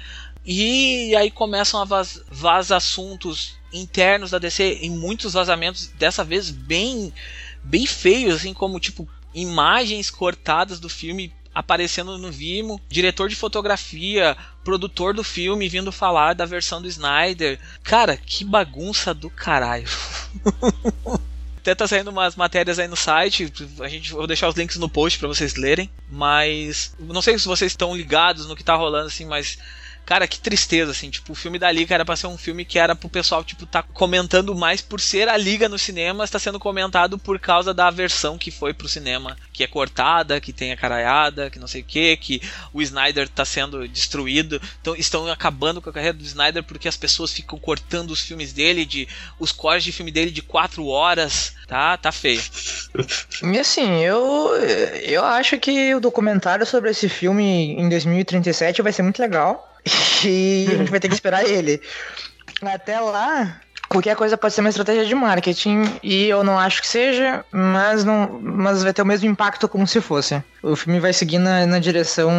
E 0.46 1.14
aí 1.16 1.28
começam 1.28 1.80
a 1.80 1.84
vaz, 1.84 2.22
vazar 2.30 2.76
assuntos 2.76 3.56
internos 3.72 4.30
da 4.30 4.38
DC 4.38 4.78
em 4.80 4.90
muitos 4.90 5.32
vazamentos, 5.32 5.88
dessa 5.98 6.22
vez 6.22 6.50
bem 6.50 7.12
bem 7.64 7.84
feios, 7.84 8.36
assim 8.36 8.54
como 8.54 8.78
tipo 8.78 9.08
imagens 9.34 10.08
cortadas 10.08 10.78
do 10.78 10.88
filme 10.88 11.32
aparecendo 11.52 12.16
no 12.16 12.30
Vimo, 12.30 12.80
diretor 12.88 13.28
de 13.28 13.34
fotografia, 13.34 14.36
produtor 14.62 15.14
do 15.14 15.24
filme 15.24 15.68
vindo 15.68 15.90
falar 15.90 16.34
da 16.34 16.44
versão 16.44 16.80
do 16.80 16.86
Snyder. 16.86 17.58
Cara, 17.82 18.16
que 18.16 18.44
bagunça 18.44 19.12
do 19.12 19.28
caralho. 19.30 19.88
Até 21.56 21.74
tá 21.74 21.88
saindo 21.88 22.10
umas 22.10 22.36
matérias 22.36 22.78
aí 22.78 22.86
no 22.86 22.94
site, 22.94 23.52
a 23.80 23.88
gente 23.88 24.12
vou 24.12 24.26
deixar 24.26 24.48
os 24.48 24.54
links 24.54 24.76
no 24.76 24.88
post 24.88 25.18
para 25.18 25.26
vocês 25.26 25.56
lerem, 25.56 25.90
mas 26.08 26.94
não 27.00 27.20
sei 27.20 27.36
se 27.36 27.48
vocês 27.48 27.72
estão 27.72 27.96
ligados 27.96 28.46
no 28.46 28.54
que 28.54 28.62
tá 28.62 28.76
rolando 28.76 29.08
assim, 29.08 29.24
mas 29.24 29.58
Cara, 30.06 30.28
que 30.28 30.38
tristeza, 30.38 30.92
assim. 30.92 31.10
Tipo, 31.10 31.32
o 31.32 31.34
filme 31.34 31.58
da 31.58 31.70
Liga 31.70 31.92
era 31.92 32.04
pra 32.04 32.14
ser 32.14 32.28
um 32.28 32.38
filme 32.38 32.64
que 32.64 32.78
era 32.78 32.94
pro 32.94 33.08
pessoal, 33.08 33.42
tipo, 33.42 33.66
tá 33.66 33.82
comentando 33.82 34.54
mais 34.54 34.80
por 34.80 35.00
ser 35.00 35.28
a 35.28 35.36
Liga 35.36 35.68
no 35.68 35.76
cinema, 35.76 36.22
está 36.22 36.38
sendo 36.38 36.60
comentado 36.60 37.18
por 37.18 37.40
causa 37.40 37.74
da 37.74 37.90
versão 37.90 38.38
que 38.38 38.52
foi 38.52 38.72
pro 38.72 38.88
cinema. 38.88 39.36
Que 39.52 39.64
é 39.64 39.66
cortada, 39.66 40.40
que 40.40 40.52
tem 40.52 40.70
a 40.70 40.76
caraiada, 40.76 41.50
que 41.50 41.58
não 41.58 41.66
sei 41.66 41.80
o 41.80 41.84
que, 41.84 42.16
que 42.18 42.40
o 42.72 42.80
Snyder 42.80 43.28
tá 43.28 43.44
sendo 43.44 43.88
destruído. 43.88 44.62
Então, 44.80 44.94
estão 44.94 45.28
acabando 45.28 45.82
com 45.82 45.90
a 45.90 45.92
carreira 45.92 46.16
do 46.16 46.22
Snyder 46.22 46.62
porque 46.62 46.86
as 46.86 46.96
pessoas 46.96 47.32
ficam 47.32 47.58
cortando 47.58 48.12
os 48.12 48.20
filmes 48.20 48.52
dele, 48.52 48.84
de 48.84 49.08
os 49.40 49.50
cores 49.50 49.82
de 49.82 49.90
filme 49.90 50.12
dele 50.12 50.30
de 50.30 50.40
quatro 50.40 50.86
horas. 50.86 51.52
Tá, 51.66 51.96
tá 51.96 52.12
feio. 52.12 52.40
E 53.42 53.58
assim, 53.58 53.98
eu, 53.98 54.54
eu 55.02 55.24
acho 55.24 55.58
que 55.58 55.92
o 55.96 56.00
documentário 56.00 56.64
sobre 56.64 56.90
esse 56.90 57.08
filme 57.08 57.72
em 57.72 57.88
2037 57.88 58.82
vai 58.82 58.92
ser 58.92 59.02
muito 59.02 59.20
legal. 59.20 59.75
E 60.24 60.66
a 60.68 60.76
gente 60.76 60.90
vai 60.90 61.00
ter 61.00 61.08
que 61.08 61.14
esperar 61.14 61.44
ele. 61.44 61.80
Até 62.62 62.98
lá, 62.98 63.60
qualquer 63.88 64.16
coisa 64.16 64.36
pode 64.36 64.54
ser 64.54 64.60
uma 64.60 64.70
estratégia 64.70 65.04
de 65.04 65.14
marketing 65.14 65.84
e 66.02 66.24
eu 66.24 66.42
não 66.42 66.58
acho 66.58 66.80
que 66.80 66.88
seja, 66.88 67.44
mas 67.52 68.04
não, 68.04 68.40
mas 68.42 68.82
vai 68.82 68.92
ter 68.92 69.02
o 69.02 69.06
mesmo 69.06 69.28
impacto 69.28 69.68
como 69.68 69.86
se 69.86 70.00
fosse. 70.00 70.42
O 70.62 70.74
filme 70.74 70.98
vai 70.98 71.12
seguir 71.12 71.38
na, 71.38 71.66
na 71.66 71.78
direção 71.78 72.30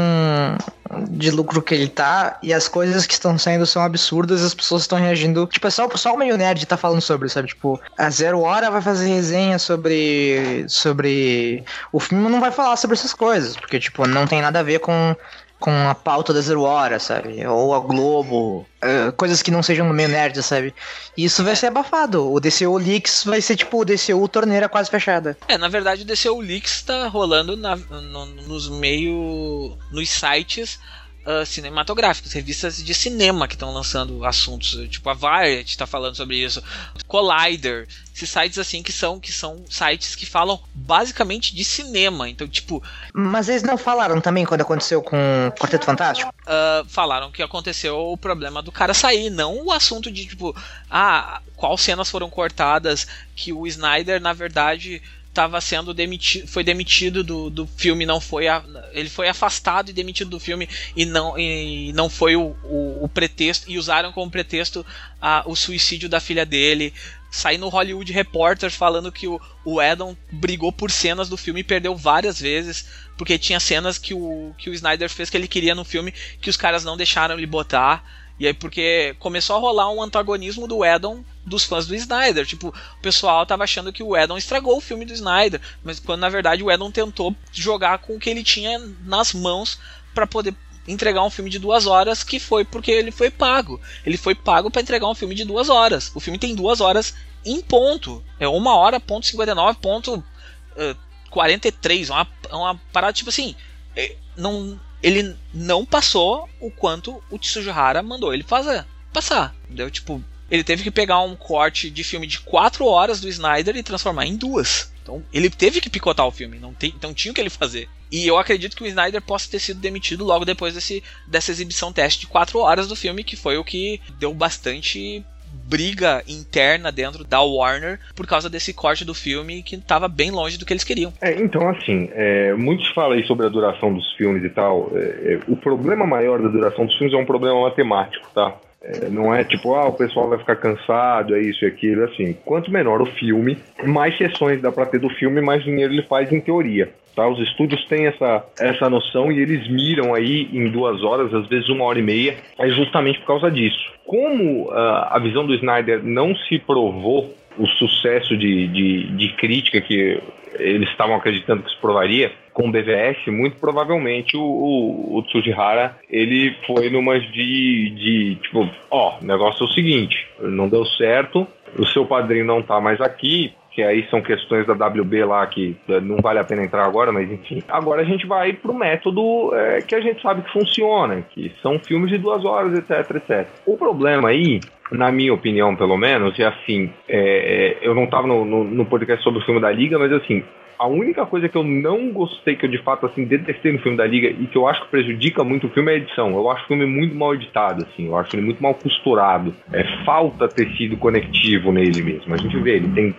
de 1.10 1.32
lucro 1.32 1.62
que 1.62 1.74
ele 1.74 1.88
tá 1.88 2.38
e 2.42 2.54
as 2.54 2.68
coisas 2.68 3.06
que 3.06 3.14
estão 3.14 3.38
saindo 3.38 3.66
são 3.66 3.82
absurdas, 3.82 4.44
as 4.44 4.54
pessoas 4.54 4.84
estão 4.84 4.98
reagindo. 4.98 5.46
Tipo, 5.48 5.68
é 5.68 5.70
só, 5.70 5.90
só 5.96 6.14
o 6.14 6.18
meio 6.18 6.38
nerd 6.38 6.66
tá 6.66 6.78
falando 6.78 7.02
sobre, 7.02 7.30
sabe? 7.30 7.50
Tipo, 7.50 7.80
a 7.98 8.10
Zero 8.10 8.42
Hora 8.42 8.70
vai 8.70 8.82
fazer 8.82 9.08
resenha 9.08 9.60
sobre 9.60 10.66
sobre 10.68 11.64
o 11.92 12.00
filme 12.00 12.28
não 12.30 12.40
vai 12.40 12.52
falar 12.52 12.76
sobre 12.76 12.96
essas 12.96 13.14
coisas, 13.14 13.56
porque 13.56 13.80
tipo, 13.80 14.08
não 14.08 14.28
tem 14.28 14.42
nada 14.42 14.60
a 14.60 14.64
ver 14.64 14.80
com 14.80 15.16
com 15.60 15.72
a 15.72 15.96
pauta 15.96 16.34
da 16.34 16.42
Zero 16.42 16.62
Hora, 16.62 17.00
sabe? 17.00 17.46
Ou 17.46 17.74
a 17.74 17.80
Globo, 17.80 18.66
uh, 18.84 19.12
coisas 19.14 19.42
que 19.42 19.50
não 19.50 19.64
sejam 19.64 19.88
no 19.88 19.94
meio 19.94 20.10
nerd, 20.10 20.42
sabe? 20.44 20.74
Isso 21.18 21.44
vai 21.44 21.56
ser 21.56 21.68
abafado. 21.68 22.32
O 22.32 22.40
DCU 22.40 22.78
Leaks 22.78 23.24
vai 23.24 23.42
ser 23.42 23.56
tipo 23.56 23.82
o 23.82 23.86
DCU 23.86 24.28
torneira 24.28 24.70
quase 24.70 24.90
fechada. 24.90 25.38
É, 25.48 25.58
na 25.58 25.68
verdade 25.68 26.04
o 26.04 26.06
DCU 26.06 26.40
Leaks 26.42 26.84
tá 26.84 27.08
rolando 27.08 27.58
na, 27.58 27.76
no, 27.76 28.26
nos 28.26 28.70
meio. 28.70 29.76
nos 29.92 30.10
sites 30.10 30.80
uh, 31.28 31.46
cinematográficos, 31.46 32.32
revistas 32.32 32.84
de 32.84 32.94
cinema 32.94 33.48
que 33.48 33.56
estão 33.56 33.74
lançando 33.74 34.26
assuntos, 34.26 34.88
tipo 34.90 35.10
a 35.10 35.14
Variety 35.14 35.72
está 35.72 35.86
falando 35.86 36.16
sobre 36.16 36.38
isso, 36.38 36.64
Collider, 37.06 37.88
esses 38.16 38.30
sites 38.30 38.58
assim 38.58 38.82
que 38.82 38.92
são 38.92 39.20
que 39.20 39.32
são 39.32 39.64
sites 39.70 40.16
que 40.16 40.26
falam 40.26 40.60
basicamente 40.74 41.54
de 41.54 41.64
cinema. 41.64 42.30
Então, 42.30 42.48
tipo, 42.48 42.82
mas 43.14 43.50
eles 43.50 43.64
não 43.64 43.78
falaram 43.78 44.22
também 44.22 44.46
quando 44.46 44.62
aconteceu 44.62 45.04
com 45.04 45.48
o 45.48 45.52
Quarteto 45.52 45.86
Fantástico? 45.86 46.34
Uh, 46.44 46.88
falaram 46.88 47.32
que 47.32 47.44
aconteceu 47.44 47.98
o 47.98 48.18
problema 48.18 48.62
do 48.62 48.72
cara 48.72 48.94
sair, 48.94 49.30
não 49.30 49.66
o 49.66 49.72
assunto 49.72 50.10
de 50.10 50.26
tipo, 50.26 50.56
ah, 50.90 51.42
qual 51.56 51.78
cenas 51.78 52.10
foram 52.10 52.30
cortadas, 52.30 53.06
que 53.36 53.52
o 53.52 53.68
Snyder 53.68 54.22
na 54.22 54.34
verdade 54.34 55.02
estava 55.38 55.62
sendo 55.62 55.94
demitido, 55.94 56.48
foi 56.48 56.64
demitido 56.64 57.24
do, 57.24 57.50
do 57.52 57.68
filme, 57.68 58.08
não 58.08 58.20
foi 58.20 58.48
a, 58.48 58.64
ele 58.92 59.08
foi 59.08 59.30
afastado 59.30 59.90
e 59.90 59.94
demitido 59.94 60.32
do 60.32 60.40
filme 60.40 60.68
e 60.96 61.06
não, 61.06 61.38
e 61.38 61.94
não 61.94 62.10
foi 62.10 62.36
o, 62.36 62.56
o, 62.64 63.04
o 63.04 63.10
pretexto 63.10 63.70
e 63.70 63.78
usaram 63.78 64.12
como 64.12 64.32
pretexto 64.32 64.84
a, 65.22 65.44
o 65.46 65.56
suicídio 65.56 66.10
da 66.10 66.20
filha 66.20 66.44
dele. 66.44 66.92
sair 67.30 67.60
no 67.60 67.70
Hollywood 67.70 68.12
Reporter 68.12 68.72
falando 68.72 69.12
que 69.12 69.28
o, 69.28 69.40
o 69.64 69.80
Edon 69.80 70.18
brigou 70.32 70.72
por 70.72 70.90
cenas 70.90 71.30
do 71.30 71.38
filme 71.38 71.60
e 71.60 71.64
perdeu 71.64 71.96
várias 71.96 72.42
vezes, 72.42 72.88
porque 73.16 73.38
tinha 73.38 73.60
cenas 73.60 74.00
que 74.00 74.16
o, 74.16 74.56
que 74.58 74.72
o 74.72 74.74
Snyder 74.74 75.10
fez 75.10 75.30
que 75.30 75.38
ele 75.38 75.48
queria 75.48 75.76
no 75.76 75.86
filme 75.86 76.12
que 76.42 76.50
os 76.50 76.58
caras 76.58 76.84
não 76.84 76.98
deixaram 76.98 77.38
ele 77.38 77.46
botar. 77.46 78.04
E 78.40 78.46
aí, 78.46 78.54
porque 78.54 79.16
começou 79.20 79.56
a 79.56 79.60
rolar 79.60 79.92
um 79.92 80.02
antagonismo 80.02 80.68
do 80.68 80.86
Edon 80.86 81.24
dos 81.44 81.64
fãs 81.64 81.88
do 81.88 81.96
Snyder. 81.96 82.46
Tipo, 82.46 82.70
o 82.70 83.02
pessoal 83.02 83.46
tava 83.46 83.64
achando 83.64 83.92
que 83.92 84.04
o 84.04 84.16
Edon 84.16 84.38
estragou 84.38 84.78
o 84.78 84.82
filme 84.82 85.06
do 85.06 85.14
Snyder, 85.14 85.60
mas 85.84 86.00
quando 86.00 86.22
na 86.22 86.30
verdade 86.30 86.64
o 86.64 86.72
Edon 86.72 86.92
tentou 86.92 87.36
jogar 87.52 87.98
com 88.00 88.16
o 88.16 88.20
que 88.20 88.30
ele 88.30 88.44
tinha 88.44 88.80
nas 89.04 89.34
mãos 89.34 89.80
para 90.14 90.28
poder 90.28 90.54
entregar 90.88 91.24
um 91.24 91.30
filme 91.30 91.50
de 91.50 91.60
duas 91.60 91.86
horas, 91.86 92.24
que 92.24 92.40
foi 92.40 92.64
porque 92.64 92.92
ele 92.92 93.12
foi 93.12 93.30
pago. 93.30 93.80
Ele 94.06 94.18
foi 94.18 94.34
pago 94.34 94.72
para 94.72 94.82
entregar 94.82 95.08
um 95.08 95.16
filme 95.16 95.36
de 95.36 95.44
duas 95.44 95.70
horas. 95.70 96.12
O 96.16 96.20
filme 96.20 96.40
tem 96.40 96.56
duas 96.56 96.80
horas 96.80 97.14
em 97.46 97.62
ponto. 97.62 98.24
É 98.40 98.48
uma 98.48 98.76
hora, 98.76 99.00
ponto 99.00 99.26
59, 99.26 99.80
ponto 99.82 100.16
uh, 100.16 100.98
43. 101.30 102.10
Uma, 102.10 102.28
uma 102.52 102.76
parada 102.94 103.14
tipo 103.14 103.30
assim. 103.30 103.56
é, 103.96 104.16
Não, 104.38 104.80
ele 105.02 105.36
não 105.54 105.86
passou 105.86 106.50
o 106.60 106.72
quanto 106.72 107.24
o 107.30 107.38
Tsujuhara 107.38 108.02
mandou 108.02 108.34
ele 108.34 108.44
fazer. 108.44 108.86
Passar. 109.14 109.56
Entendeu? 109.66 109.90
Tipo, 109.90 110.24
ele 110.50 110.64
teve 110.64 110.84
que 110.84 110.92
pegar 110.92 111.22
um 111.22 111.36
corte 111.36 111.90
de 111.90 112.04
filme 112.04 112.28
de 112.28 112.40
quatro 112.40 112.86
horas 112.86 113.20
do 113.20 113.30
Snyder 113.30 113.76
e 113.76 113.84
transformar 113.84 114.26
em 114.26 114.36
duas. 114.36 114.92
Então, 115.02 115.24
ele 115.32 115.50
teve 115.50 115.80
que 115.80 115.90
picotar 115.90 116.26
o 116.26 116.32
filme, 116.32 116.60
não, 116.60 116.74
tem, 116.74 116.94
não 117.02 117.14
tinha 117.14 117.32
o 117.32 117.36
que 117.36 117.40
ele 117.40 117.50
fazer. 117.50 117.90
E 118.12 118.26
eu 118.26 118.38
acredito 118.38 118.76
que 118.76 118.84
o 118.84 118.88
Snyder 118.88 119.22
possa 119.22 119.50
ter 119.50 119.60
sido 119.60 119.80
demitido 119.80 120.24
logo 120.24 120.46
depois 120.46 120.74
desse, 120.74 121.04
dessa 121.28 121.52
exibição 121.52 121.92
teste 121.92 122.22
de 122.22 122.28
quatro 122.28 122.60
horas 122.60 122.88
do 122.88 122.96
filme, 122.96 123.24
que 123.24 123.36
foi 123.36 123.58
o 123.58 123.64
que 123.64 124.02
deu 124.18 124.34
bastante 124.34 125.24
briga 125.68 126.24
interna 126.28 126.92
dentro 126.92 127.24
da 127.24 127.42
Warner 127.42 128.00
por 128.16 128.26
causa 128.26 128.50
desse 128.50 128.74
corte 128.74 129.04
do 129.04 129.14
filme 129.14 129.62
que 129.62 129.76
estava 129.76 130.08
bem 130.08 130.32
longe 130.32 130.58
do 130.58 130.66
que 130.66 130.74
eles 130.74 130.84
queriam. 130.84 131.14
É, 131.22 131.34
então, 131.42 131.68
assim, 131.70 132.10
é, 132.14 132.54
muitos 132.54 132.88
falam 132.90 133.18
aí 133.18 133.26
sobre 133.26 133.46
a 133.46 133.50
duração 133.50 133.94
dos 133.94 134.14
filmes 134.14 134.44
e 134.44 134.50
tal. 134.50 134.92
É, 134.94 135.34
é, 135.34 135.40
o 135.48 135.56
problema 135.56 136.06
maior 136.06 136.42
da 136.42 136.48
duração 136.48 136.86
dos 136.86 136.96
filmes 136.98 137.14
é 137.14 137.18
um 137.18 137.26
problema 137.26 137.62
matemático, 137.62 138.28
tá? 138.34 138.56
É, 138.82 139.10
não 139.10 139.34
é 139.34 139.44
tipo, 139.44 139.74
ah, 139.74 139.88
o 139.88 139.94
pessoal 139.94 140.30
vai 140.30 140.38
ficar 140.38 140.56
cansado, 140.56 141.36
é 141.36 141.42
isso 141.42 141.66
e 141.66 141.68
aquilo. 141.68 142.04
Assim, 142.04 142.34
quanto 142.46 142.72
menor 142.72 143.02
o 143.02 143.06
filme, 143.06 143.58
mais 143.86 144.18
sessões 144.18 144.62
dá 144.62 144.72
pra 144.72 144.86
ter 144.86 145.00
do 145.00 145.10
filme, 145.10 145.42
mais 145.42 145.64
dinheiro 145.64 145.94
ele 145.94 146.04
faz 146.04 146.32
em 146.32 146.40
teoria. 146.40 146.92
Tá? 147.16 147.28
Os 147.28 147.40
estúdios 147.40 147.84
têm 147.86 148.06
essa, 148.06 148.46
essa 148.60 148.88
noção 148.90 149.32
e 149.32 149.40
eles 149.40 149.68
miram 149.68 150.14
aí 150.14 150.48
em 150.54 150.70
duas 150.70 151.04
horas, 151.04 151.34
às 151.34 151.48
vezes 151.48 151.68
uma 151.68 151.86
hora 151.86 151.98
e 151.98 152.04
meia, 152.04 152.38
é 152.60 152.70
justamente 152.70 153.20
por 153.22 153.28
causa 153.28 153.50
disso. 153.50 153.92
Como 154.06 154.70
ah, 154.72 155.10
a 155.14 155.20
visão 155.20 155.46
do 155.46 155.56
Snyder 155.56 156.04
não 156.04 156.36
se 156.36 156.60
provou 156.60 157.34
o 157.58 157.68
sucesso 157.68 158.38
de, 158.38 158.68
de, 158.68 159.08
de 159.16 159.30
crítica 159.34 159.82
que 159.82 160.22
eles 160.60 160.90
estavam 160.90 161.16
acreditando 161.16 161.64
que 161.64 161.70
se 161.70 161.78
provaria 161.78 162.32
com 162.54 162.68
o 162.68 162.72
BVS, 162.72 163.28
muito 163.28 163.58
provavelmente 163.58 164.36
o, 164.36 164.42
o, 164.42 165.18
o 165.18 165.24
Tsujihara 165.24 165.96
ele 166.10 166.56
foi 166.66 166.90
numas 166.90 167.22
de, 167.32 167.90
de 167.92 168.36
tipo, 168.42 168.68
ó, 168.90 169.20
o 169.22 169.26
negócio 169.26 169.64
é 169.64 169.68
o 169.68 169.74
seguinte, 169.74 170.28
não 170.40 170.68
deu 170.68 170.86
certo, 170.86 171.48
o 171.78 171.86
seu 171.86 172.06
padrinho 172.06 172.46
não 172.46 172.64
tá 172.64 172.82
mais 172.82 173.00
aqui, 173.00 173.54
que 173.78 173.84
aí 173.84 174.08
são 174.10 174.24
questões 174.24 174.66
da 174.66 174.74
WB 174.74 175.24
lá 175.24 175.46
que 175.46 175.78
eh, 175.88 176.00
não 176.00 176.18
vale 176.18 176.40
a 176.40 176.44
pena 176.44 176.64
entrar 176.64 176.84
agora, 176.84 177.12
mas 177.12 177.32
enfim. 177.32 177.62
Agora 177.68 178.02
a 178.02 178.04
gente 178.04 178.26
vai 178.26 178.52
pro 178.52 178.74
método 178.74 179.54
eh, 179.54 179.84
que 179.88 179.94
a 179.94 180.02
gente 180.02 180.20
sabe 180.20 180.42
que 180.42 180.52
funciona, 180.52 181.22
que 181.22 181.54
são 181.62 181.78
filmes 181.78 182.10
de 182.10 182.18
duas 182.18 182.44
horas, 182.44 182.76
etc, 182.76 183.18
etc. 183.18 183.48
O 183.68 183.78
problema 183.78 184.30
aí, 184.30 184.62
na 184.92 185.12
minha 185.12 185.32
opinião, 185.32 185.76
pelo 185.76 185.96
menos, 185.96 186.40
é 186.40 186.46
assim, 186.46 186.92
é, 187.08 187.78
é, 187.84 187.88
eu 187.88 187.94
não 187.94 188.08
tava 188.08 188.26
no, 188.26 188.44
no, 188.44 188.64
no 188.64 188.84
podcast 188.84 189.24
sobre 189.24 189.42
o 189.42 189.46
filme 189.46 189.62
da 189.62 189.72
Liga, 189.72 190.00
mas 190.00 190.12
assim, 190.12 190.44
a 190.80 190.88
única 190.88 191.26
coisa 191.26 191.50
que 191.50 191.58
eu 191.58 191.64
não 191.64 192.12
gostei, 192.12 192.56
que 192.56 192.66
eu 192.66 192.70
de 192.70 192.82
fato 192.84 193.06
assim 193.06 193.26
detestei 193.26 193.72
no 193.72 193.80
filme 193.80 193.98
da 193.98 194.06
Liga 194.06 194.30
e 194.30 194.48
que 194.48 194.58
eu 194.58 194.68
acho 194.68 194.84
que 194.84 194.90
prejudica 194.90 195.44
muito 195.44 195.68
o 195.68 195.70
filme 195.70 195.92
é 195.92 195.96
a 195.96 195.98
edição. 195.98 196.30
Eu 196.32 196.50
acho 196.50 196.64
o 196.66 196.68
filme 196.68 196.86
muito 196.86 197.16
mal 197.16 197.34
editado, 197.34 197.84
assim, 197.84 198.08
eu 198.08 198.18
acho 198.18 198.36
ele 198.36 198.46
muito 198.46 198.62
mal 198.62 198.74
costurado. 198.76 199.54
É, 199.74 199.84
falta 200.06 200.48
tecido 200.48 200.98
conectivo 200.98 201.72
nele 201.72 202.04
mesmo. 202.04 202.34
A 202.34 202.38
gente 202.38 202.58
vê, 202.60 202.76
ele 202.76 202.90
tem 202.90 203.16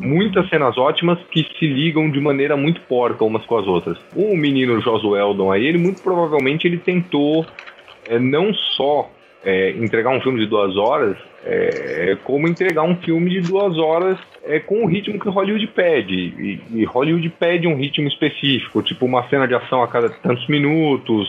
muitas 0.00 0.48
cenas 0.48 0.78
ótimas 0.78 1.18
que 1.30 1.46
se 1.58 1.66
ligam 1.66 2.10
de 2.10 2.20
maneira 2.20 2.56
muito 2.56 2.80
porca 2.82 3.24
umas 3.24 3.44
com 3.44 3.58
as 3.58 3.66
outras. 3.66 3.98
O 4.14 4.36
menino 4.36 4.80
Josué 4.80 5.20
Eldon 5.20 5.52
aí, 5.52 5.66
ele 5.66 5.78
muito 5.78 6.02
provavelmente 6.02 6.66
ele 6.66 6.78
tentou 6.78 7.44
é, 8.08 8.18
não 8.18 8.52
só 8.54 9.10
é, 9.44 9.70
entregar 9.70 10.10
um 10.10 10.20
filme 10.20 10.40
de 10.40 10.46
duas 10.46 10.76
horas, 10.76 11.16
é, 11.44 12.16
como 12.24 12.48
entregar 12.48 12.82
um 12.82 12.96
filme 12.96 13.30
de 13.30 13.40
duas 13.40 13.76
horas 13.78 14.18
é, 14.44 14.58
com 14.58 14.84
o 14.84 14.86
ritmo 14.86 15.18
que 15.18 15.28
Hollywood 15.28 15.66
pede. 15.68 16.14
E, 16.14 16.60
e 16.80 16.84
Hollywood 16.84 17.28
pede 17.30 17.66
um 17.66 17.76
ritmo 17.76 18.08
específico, 18.08 18.82
tipo 18.82 19.04
uma 19.04 19.28
cena 19.28 19.46
de 19.46 19.54
ação 19.54 19.82
a 19.82 19.88
cada 19.88 20.08
tantos 20.08 20.46
minutos, 20.48 21.28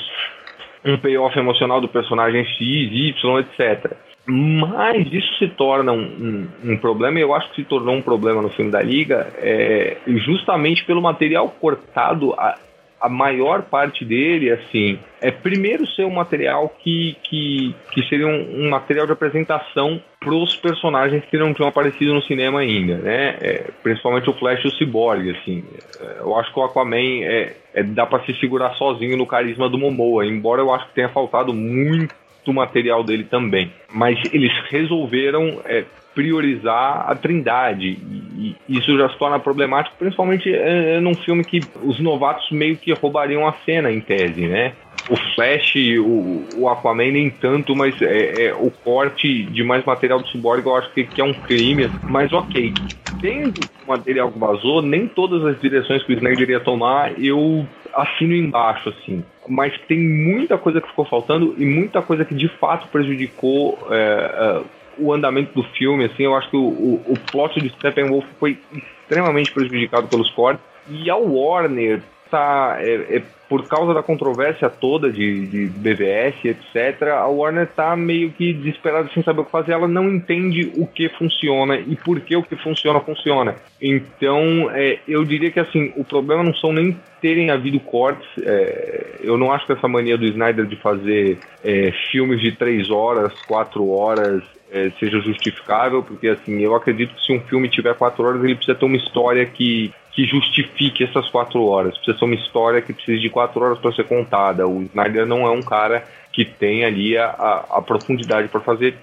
um 0.84 0.98
payoff 0.98 1.38
emocional 1.38 1.82
do 1.82 1.88
personagem 1.88 2.46
X, 2.46 2.60
Y, 2.60 3.40
etc. 3.40 3.92
Mas 4.28 5.06
isso 5.12 5.38
se 5.38 5.48
torna 5.50 5.92
um, 5.92 6.48
um, 6.64 6.72
um 6.72 6.78
problema, 6.78 7.20
e 7.20 7.22
eu 7.22 7.34
acho 7.34 7.50
que 7.50 7.58
se 7.58 7.64
tornou 7.64 7.96
um 7.96 8.02
problema 8.02 8.42
no 8.42 8.50
filme 8.50 8.72
da 8.72 8.82
Liga, 8.82 9.28
é, 9.38 9.98
justamente 10.08 10.84
pelo 10.84 11.02
material 11.02 11.50
cortado. 11.60 12.34
A, 12.34 12.58
a 13.00 13.10
maior 13.10 13.64
parte 13.64 14.04
dele, 14.04 14.52
assim, 14.52 14.98
é 15.22 15.30
primeiro 15.32 15.86
ser 15.88 16.06
um 16.06 16.14
material 16.14 16.70
que, 16.80 17.16
que, 17.24 17.76
que 17.92 18.04
seria 18.08 18.28
um, 18.28 18.66
um 18.66 18.70
material 18.70 19.06
de 19.06 19.12
apresentação 19.12 20.02
para 20.20 20.34
os 20.34 20.56
personagens 20.56 21.24
que 21.26 21.38
não 21.38 21.54
tinham 21.54 21.70
aparecido 21.70 22.14
no 22.14 22.22
cinema 22.24 22.62
ainda, 22.62 22.98
né? 22.98 23.38
É, 23.42 23.72
principalmente 23.84 24.30
o 24.30 24.34
Flash 24.34 24.64
e 24.64 24.68
o 24.68 24.72
Cyborg, 24.72 25.30
assim. 25.30 25.64
É, 26.00 26.22
eu 26.22 26.36
acho 26.36 26.52
que 26.52 26.60
o 26.60 26.64
Aquaman 26.64 27.24
é, 27.24 27.56
é 27.74 27.84
dá 27.84 28.06
para 28.06 28.24
se 28.26 28.34
segurar 28.40 28.74
sozinho 28.76 29.18
no 29.18 29.28
carisma 29.28 29.70
do 29.70 29.78
Momoa, 29.78 30.26
embora 30.26 30.62
eu 30.62 30.74
acho 30.74 30.88
que 30.88 30.96
tenha 30.96 31.10
faltado 31.10 31.54
muito 31.54 32.14
material 32.54 33.04
dele 33.04 33.24
também. 33.24 33.72
Mas 33.92 34.20
eles 34.32 34.52
resolveram 34.70 35.62
é, 35.66 35.84
priorizar 36.16 37.06
a 37.08 37.14
Trindade. 37.14 38.00
E, 38.38 38.56
isso 38.68 38.98
já 38.98 39.10
se 39.10 39.18
torna 39.18 39.38
problemático, 39.38 39.96
principalmente 40.00 40.52
é, 40.52 40.96
é, 40.96 41.00
num 41.00 41.14
filme 41.14 41.44
que 41.44 41.60
os 41.84 42.00
novatos 42.00 42.50
meio 42.50 42.78
que 42.78 42.92
roubariam 42.94 43.46
a 43.46 43.54
cena, 43.66 43.92
em 43.92 44.00
tese, 44.00 44.48
né? 44.48 44.74
O 45.10 45.16
Flash, 45.36 45.76
o, 46.00 46.46
o 46.58 46.70
Aquaman 46.70 47.12
nem 47.12 47.30
tanto, 47.30 47.76
mas 47.76 48.02
é, 48.02 48.48
é, 48.48 48.54
o 48.56 48.72
corte 48.72 49.44
de 49.44 49.64
mais 49.64 49.86
material 49.86 50.20
do 50.20 50.28
Cyborg 50.30 50.66
eu 50.66 50.76
acho 50.76 50.92
que, 50.94 51.04
que 51.04 51.22
é 51.22 51.24
um 51.24 51.34
crime, 51.34 51.92
mas 52.04 52.34
ok. 52.34 52.74
Tendo 53.22 53.60
o 53.86 53.90
material 53.90 54.32
que 54.32 54.40
vazou, 54.40 54.82
nem 54.82 55.08
todas 55.08 55.46
as 55.46 55.62
direções 55.62 56.02
que 56.04 56.14
o 56.14 56.16
Snyder 56.16 56.42
iria 56.42 56.60
tomar, 56.60 57.14
eu 57.22 57.68
assino 57.94 58.34
embaixo, 58.34 58.90
assim. 58.90 59.24
Mas 59.48 59.78
tem 59.88 60.00
muita 60.00 60.58
coisa 60.58 60.82
que 60.82 60.88
ficou 60.88 61.06
faltando 61.06 61.56
e 61.58 61.66
muita 61.66 62.02
coisa 62.02 62.26
que 62.26 62.34
de 62.34 62.48
fato 62.48 62.88
prejudicou 62.88 63.78
é, 63.92 64.62
o 64.98 65.14
andamento 65.14 65.54
do 65.54 65.64
filme, 65.70 66.06
assim, 66.06 66.24
eu 66.24 66.36
acho 66.36 66.50
que 66.50 66.58
o, 66.58 66.68
o, 66.68 67.04
o 67.08 67.20
plot 67.32 67.60
de 67.60 67.70
Steppenwolf 67.70 68.26
foi 68.40 68.58
extremamente 69.02 69.52
prejudicado 69.52 70.08
pelos 70.08 70.30
cortes. 70.32 70.64
E 70.90 71.10
a 71.10 71.16
Warner 71.16 72.02
tá, 72.30 72.78
é, 72.80 73.18
é, 73.18 73.24
por 73.48 73.68
causa 73.68 73.94
da 73.94 74.02
controvérsia 74.02 74.70
toda 74.70 75.12
de, 75.12 75.48
de 75.48 75.66
BVS, 75.68 76.36
etc., 76.44 77.10
a 77.14 77.28
Warner 77.28 77.68
tá 77.68 77.96
meio 77.96 78.32
que 78.32 78.54
desesperada 78.54 79.10
sem 79.14 79.24
saber 79.24 79.42
o 79.42 79.46
que 79.46 79.52
fazer. 79.52 79.74
Ela 79.74 79.88
não 79.88 80.10
entende 80.10 80.72
o 80.76 80.88
que 80.88 81.10
funciona 81.10 81.78
e 81.78 81.96
por 81.96 82.20
que 82.22 82.36
o 82.36 82.44
que 82.44 82.56
funciona 82.56 83.00
funciona. 83.00 83.56
Então, 83.82 84.70
é, 84.72 85.00
eu 85.08 85.24
diria 85.24 85.52
que 85.52 85.60
assim, 85.60 85.94
o 85.96 86.04
problema 86.04 86.44
não 86.44 86.54
são 86.56 86.74
nem 86.74 86.98
terem 87.22 87.50
havido 87.50 87.80
cortes. 87.80 88.28
é, 88.44 89.20
eu 89.22 89.38
não 89.38 89.52
acho 89.52 89.66
que 89.66 89.74
essa 89.74 89.88
mania 89.88 90.18
do 90.18 90.26
Snyder 90.26 90.66
de 90.66 90.76
fazer 90.76 91.40
é, 91.64 91.92
filmes 92.12 92.40
de 92.40 92.52
três 92.52 92.90
horas, 92.90 93.34
quatro 93.48 93.90
horas, 93.90 94.44
é, 94.72 94.92
seja 95.00 95.20
justificável, 95.20 96.04
porque 96.04 96.28
assim, 96.28 96.60
eu 96.60 96.76
acredito 96.76 97.14
que 97.16 97.26
se 97.26 97.34
um 97.34 97.40
filme 97.42 97.70
tiver 97.70 97.94
quatro 97.96 98.24
horas, 98.26 98.44
ele 98.44 98.56
precisa 98.56 98.78
ter 98.78 98.86
uma 98.86 98.98
história 98.98 99.46
que, 99.46 99.94
que 100.12 100.26
justifique 100.26 101.04
essas 101.04 101.30
quatro 101.30 101.64
horas. 101.66 101.96
Precisa 101.98 102.18
ser 102.18 102.26
uma 102.26 102.36
história 102.36 102.82
que 102.82 102.94
precisa 102.94 103.20
de 103.20 103.30
quatro 103.30 103.64
horas 103.64 103.80
para 103.80 103.94
ser 103.94 104.06
contada. 104.06 104.68
O 104.68 104.84
Snyder 104.84 105.26
não 105.26 105.46
é 105.46 105.52
um 105.52 105.62
cara 105.62 106.04
que 106.32 106.44
tem 106.44 106.84
ali 106.84 107.18
a, 107.18 107.28
a, 107.28 107.78
a 107.78 107.82
profundidade 107.82 108.48
para 108.48 108.60
fazer 108.60 108.96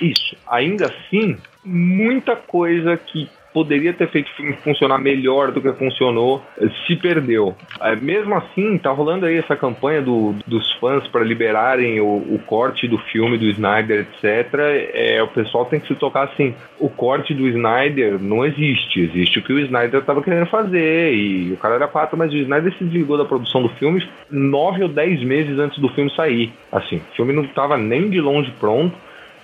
isso. 0.00 0.36
Ainda 0.46 0.86
assim, 0.86 1.36
muita 1.64 2.36
coisa 2.36 2.96
que 2.96 3.28
poderia 3.56 3.94
ter 3.94 4.10
feito 4.10 4.30
funcionar 4.62 4.98
melhor 4.98 5.50
do 5.50 5.62
que 5.62 5.72
funcionou, 5.72 6.42
se 6.86 6.94
perdeu. 6.94 7.56
É, 7.80 7.96
mesmo 7.96 8.34
assim, 8.34 8.76
tá 8.76 8.90
rolando 8.90 9.24
aí 9.24 9.38
essa 9.38 9.56
campanha 9.56 10.02
do, 10.02 10.34
dos 10.46 10.70
fãs 10.74 11.08
para 11.08 11.24
liberarem 11.24 11.98
o, 11.98 12.04
o, 12.04 12.38
corte 12.44 12.86
do 12.86 12.98
filme 12.98 13.38
do 13.38 13.46
Snyder, 13.46 14.00
etc. 14.00 14.52
É, 14.92 15.22
o 15.22 15.28
pessoal 15.28 15.64
tem 15.64 15.80
que 15.80 15.88
se 15.88 15.94
tocar 15.94 16.24
assim: 16.24 16.54
o 16.78 16.90
corte 16.90 17.32
do 17.32 17.48
Snyder 17.48 18.22
não 18.22 18.44
existe, 18.44 19.00
existe 19.00 19.38
o 19.38 19.42
que 19.42 19.54
o 19.54 19.58
Snyder 19.60 20.00
estava 20.00 20.22
querendo 20.22 20.44
fazer. 20.50 21.14
E 21.14 21.54
o 21.54 21.56
cara 21.56 21.76
era 21.76 21.88
quatro, 21.88 22.14
mas 22.14 22.30
o 22.34 22.36
Snyder 22.36 22.74
se 22.76 22.84
desligou 22.84 23.16
da 23.16 23.24
produção 23.24 23.62
do 23.62 23.70
filme 23.70 24.06
nove 24.30 24.82
ou 24.82 24.88
dez 24.90 25.22
meses 25.22 25.58
antes 25.58 25.78
do 25.78 25.88
filme 25.88 26.14
sair. 26.14 26.52
Assim, 26.70 26.96
o 26.96 27.16
filme 27.16 27.32
não 27.32 27.44
estava 27.44 27.78
nem 27.78 28.10
de 28.10 28.20
longe 28.20 28.52
pronto 28.60 28.94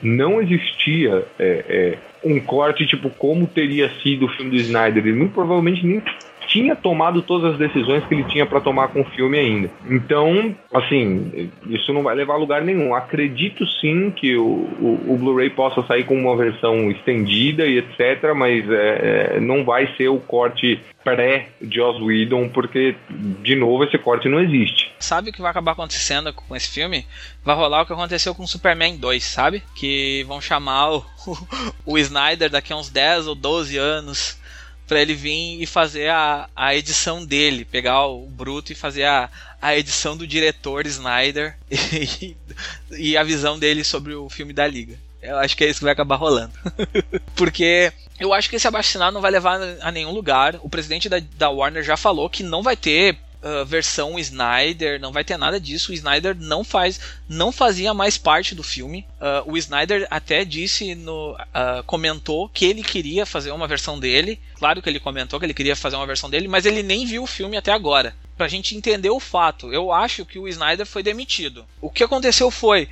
não 0.02 0.42
existia 0.42 1.24
é, 1.38 1.64
é, 1.68 1.98
um 2.24 2.40
corte 2.40 2.86
tipo 2.86 3.10
como 3.10 3.46
teria 3.46 3.90
sido 4.02 4.26
o 4.26 4.28
filme 4.28 4.50
do 4.50 4.56
Snyder. 4.56 5.04
Ele 5.04 5.16
muito 5.16 5.34
provavelmente 5.34 5.86
nem 5.86 6.02
tinha 6.46 6.76
tomado 6.76 7.22
todas 7.22 7.52
as 7.52 7.58
decisões 7.58 8.04
que 8.04 8.14
ele 8.14 8.24
tinha 8.24 8.46
para 8.46 8.60
tomar 8.60 8.88
com 8.88 9.00
o 9.00 9.10
filme 9.10 9.38
ainda. 9.38 9.70
Então, 9.88 10.54
assim, 10.72 11.50
isso 11.66 11.92
não 11.92 12.02
vai 12.02 12.14
levar 12.14 12.34
a 12.34 12.38
lugar 12.38 12.62
nenhum. 12.62 12.94
Acredito 12.94 13.66
sim 13.80 14.10
que 14.10 14.36
o, 14.36 14.44
o, 14.44 15.04
o 15.08 15.16
Blu-ray 15.16 15.50
possa 15.50 15.82
sair 15.86 16.04
com 16.04 16.14
uma 16.14 16.36
versão 16.36 16.90
estendida 16.90 17.66
e 17.66 17.78
etc., 17.78 18.34
mas 18.34 18.68
é, 18.70 19.36
é, 19.36 19.40
não 19.40 19.64
vai 19.64 19.94
ser 19.96 20.08
o 20.08 20.18
corte 20.18 20.80
pré-Joss 21.02 22.00
Whedon, 22.00 22.48
porque, 22.48 22.94
de 23.10 23.56
novo, 23.56 23.84
esse 23.84 23.98
corte 23.98 24.28
não 24.28 24.40
existe. 24.40 24.92
Sabe 25.00 25.30
o 25.30 25.32
que 25.32 25.42
vai 25.42 25.50
acabar 25.50 25.72
acontecendo 25.72 26.32
com 26.32 26.54
esse 26.54 26.70
filme? 26.70 27.04
Vai 27.44 27.56
rolar 27.56 27.82
o 27.82 27.86
que 27.86 27.92
aconteceu 27.92 28.34
com 28.34 28.46
Superman 28.46 28.96
2, 28.96 29.24
sabe? 29.24 29.62
Que 29.74 30.24
vão 30.28 30.40
chamar 30.40 30.92
o, 30.92 31.04
o 31.84 31.98
Snyder 31.98 32.50
daqui 32.50 32.72
a 32.72 32.76
uns 32.76 32.88
10 32.88 33.26
ou 33.26 33.34
12 33.34 33.76
anos 33.76 34.40
para 34.86 35.00
ele 35.00 35.14
vir 35.14 35.62
e 35.62 35.66
fazer 35.66 36.10
a, 36.10 36.48
a 36.54 36.74
edição 36.74 37.24
dele, 37.24 37.64
pegar 37.64 38.06
o 38.06 38.26
bruto 38.26 38.72
e 38.72 38.76
fazer 38.76 39.04
a, 39.04 39.30
a 39.60 39.76
edição 39.76 40.16
do 40.16 40.26
diretor 40.26 40.86
Snyder 40.86 41.56
e, 41.70 42.36
e 42.90 43.16
a 43.16 43.22
visão 43.22 43.58
dele 43.58 43.84
sobre 43.84 44.14
o 44.14 44.28
filme 44.28 44.52
da 44.52 44.66
Liga. 44.66 44.98
Eu 45.22 45.38
acho 45.38 45.56
que 45.56 45.64
é 45.64 45.68
isso 45.68 45.78
que 45.78 45.84
vai 45.84 45.92
acabar 45.92 46.16
rolando. 46.16 46.52
Porque 47.36 47.92
eu 48.18 48.34
acho 48.34 48.50
que 48.50 48.56
esse 48.56 48.66
abaixo 48.66 48.98
não 48.98 49.20
vai 49.20 49.30
levar 49.30 49.60
a 49.80 49.92
nenhum 49.92 50.10
lugar. 50.10 50.58
O 50.62 50.68
presidente 50.68 51.08
da, 51.08 51.20
da 51.36 51.48
Warner 51.48 51.84
já 51.84 51.96
falou 51.96 52.28
que 52.28 52.42
não 52.42 52.62
vai 52.62 52.76
ter 52.76 53.16
uh, 53.42 53.64
versão 53.64 54.18
Snyder, 54.18 55.00
não 55.00 55.12
vai 55.12 55.24
ter 55.24 55.36
nada 55.36 55.60
disso. 55.60 55.92
O 55.92 55.94
Snyder 55.94 56.36
não 56.38 56.64
faz, 56.64 57.00
não 57.28 57.52
fazia 57.52 57.92
mais 57.92 58.16
parte 58.16 58.54
do 58.54 58.62
filme. 58.62 59.06
Uh, 59.20 59.52
o 59.52 59.56
Snyder 59.56 60.06
até 60.10 60.44
disse 60.44 60.94
no, 60.94 61.32
uh, 61.34 61.82
comentou 61.86 62.48
que 62.48 62.64
ele 62.64 62.82
queria 62.82 63.26
fazer 63.26 63.50
uma 63.50 63.66
versão 63.66 63.98
dele. 63.98 64.40
Claro 64.54 64.80
que 64.80 64.88
ele 64.88 65.00
comentou 65.00 65.38
que 65.38 65.46
ele 65.46 65.54
queria 65.54 65.76
fazer 65.76 65.96
uma 65.96 66.06
versão 66.06 66.30
dele, 66.30 66.48
mas 66.48 66.66
ele 66.66 66.82
nem 66.82 67.04
viu 67.04 67.24
o 67.24 67.26
filme 67.26 67.56
até 67.56 67.72
agora. 67.72 68.14
Pra 68.36 68.48
gente 68.48 68.76
entender 68.76 69.10
o 69.10 69.20
fato, 69.20 69.72
eu 69.72 69.92
acho 69.92 70.24
que 70.24 70.38
o 70.38 70.48
Snyder 70.48 70.86
foi 70.86 71.02
demitido. 71.02 71.64
O 71.80 71.90
que 71.90 72.02
aconteceu 72.02 72.50
foi 72.50 72.88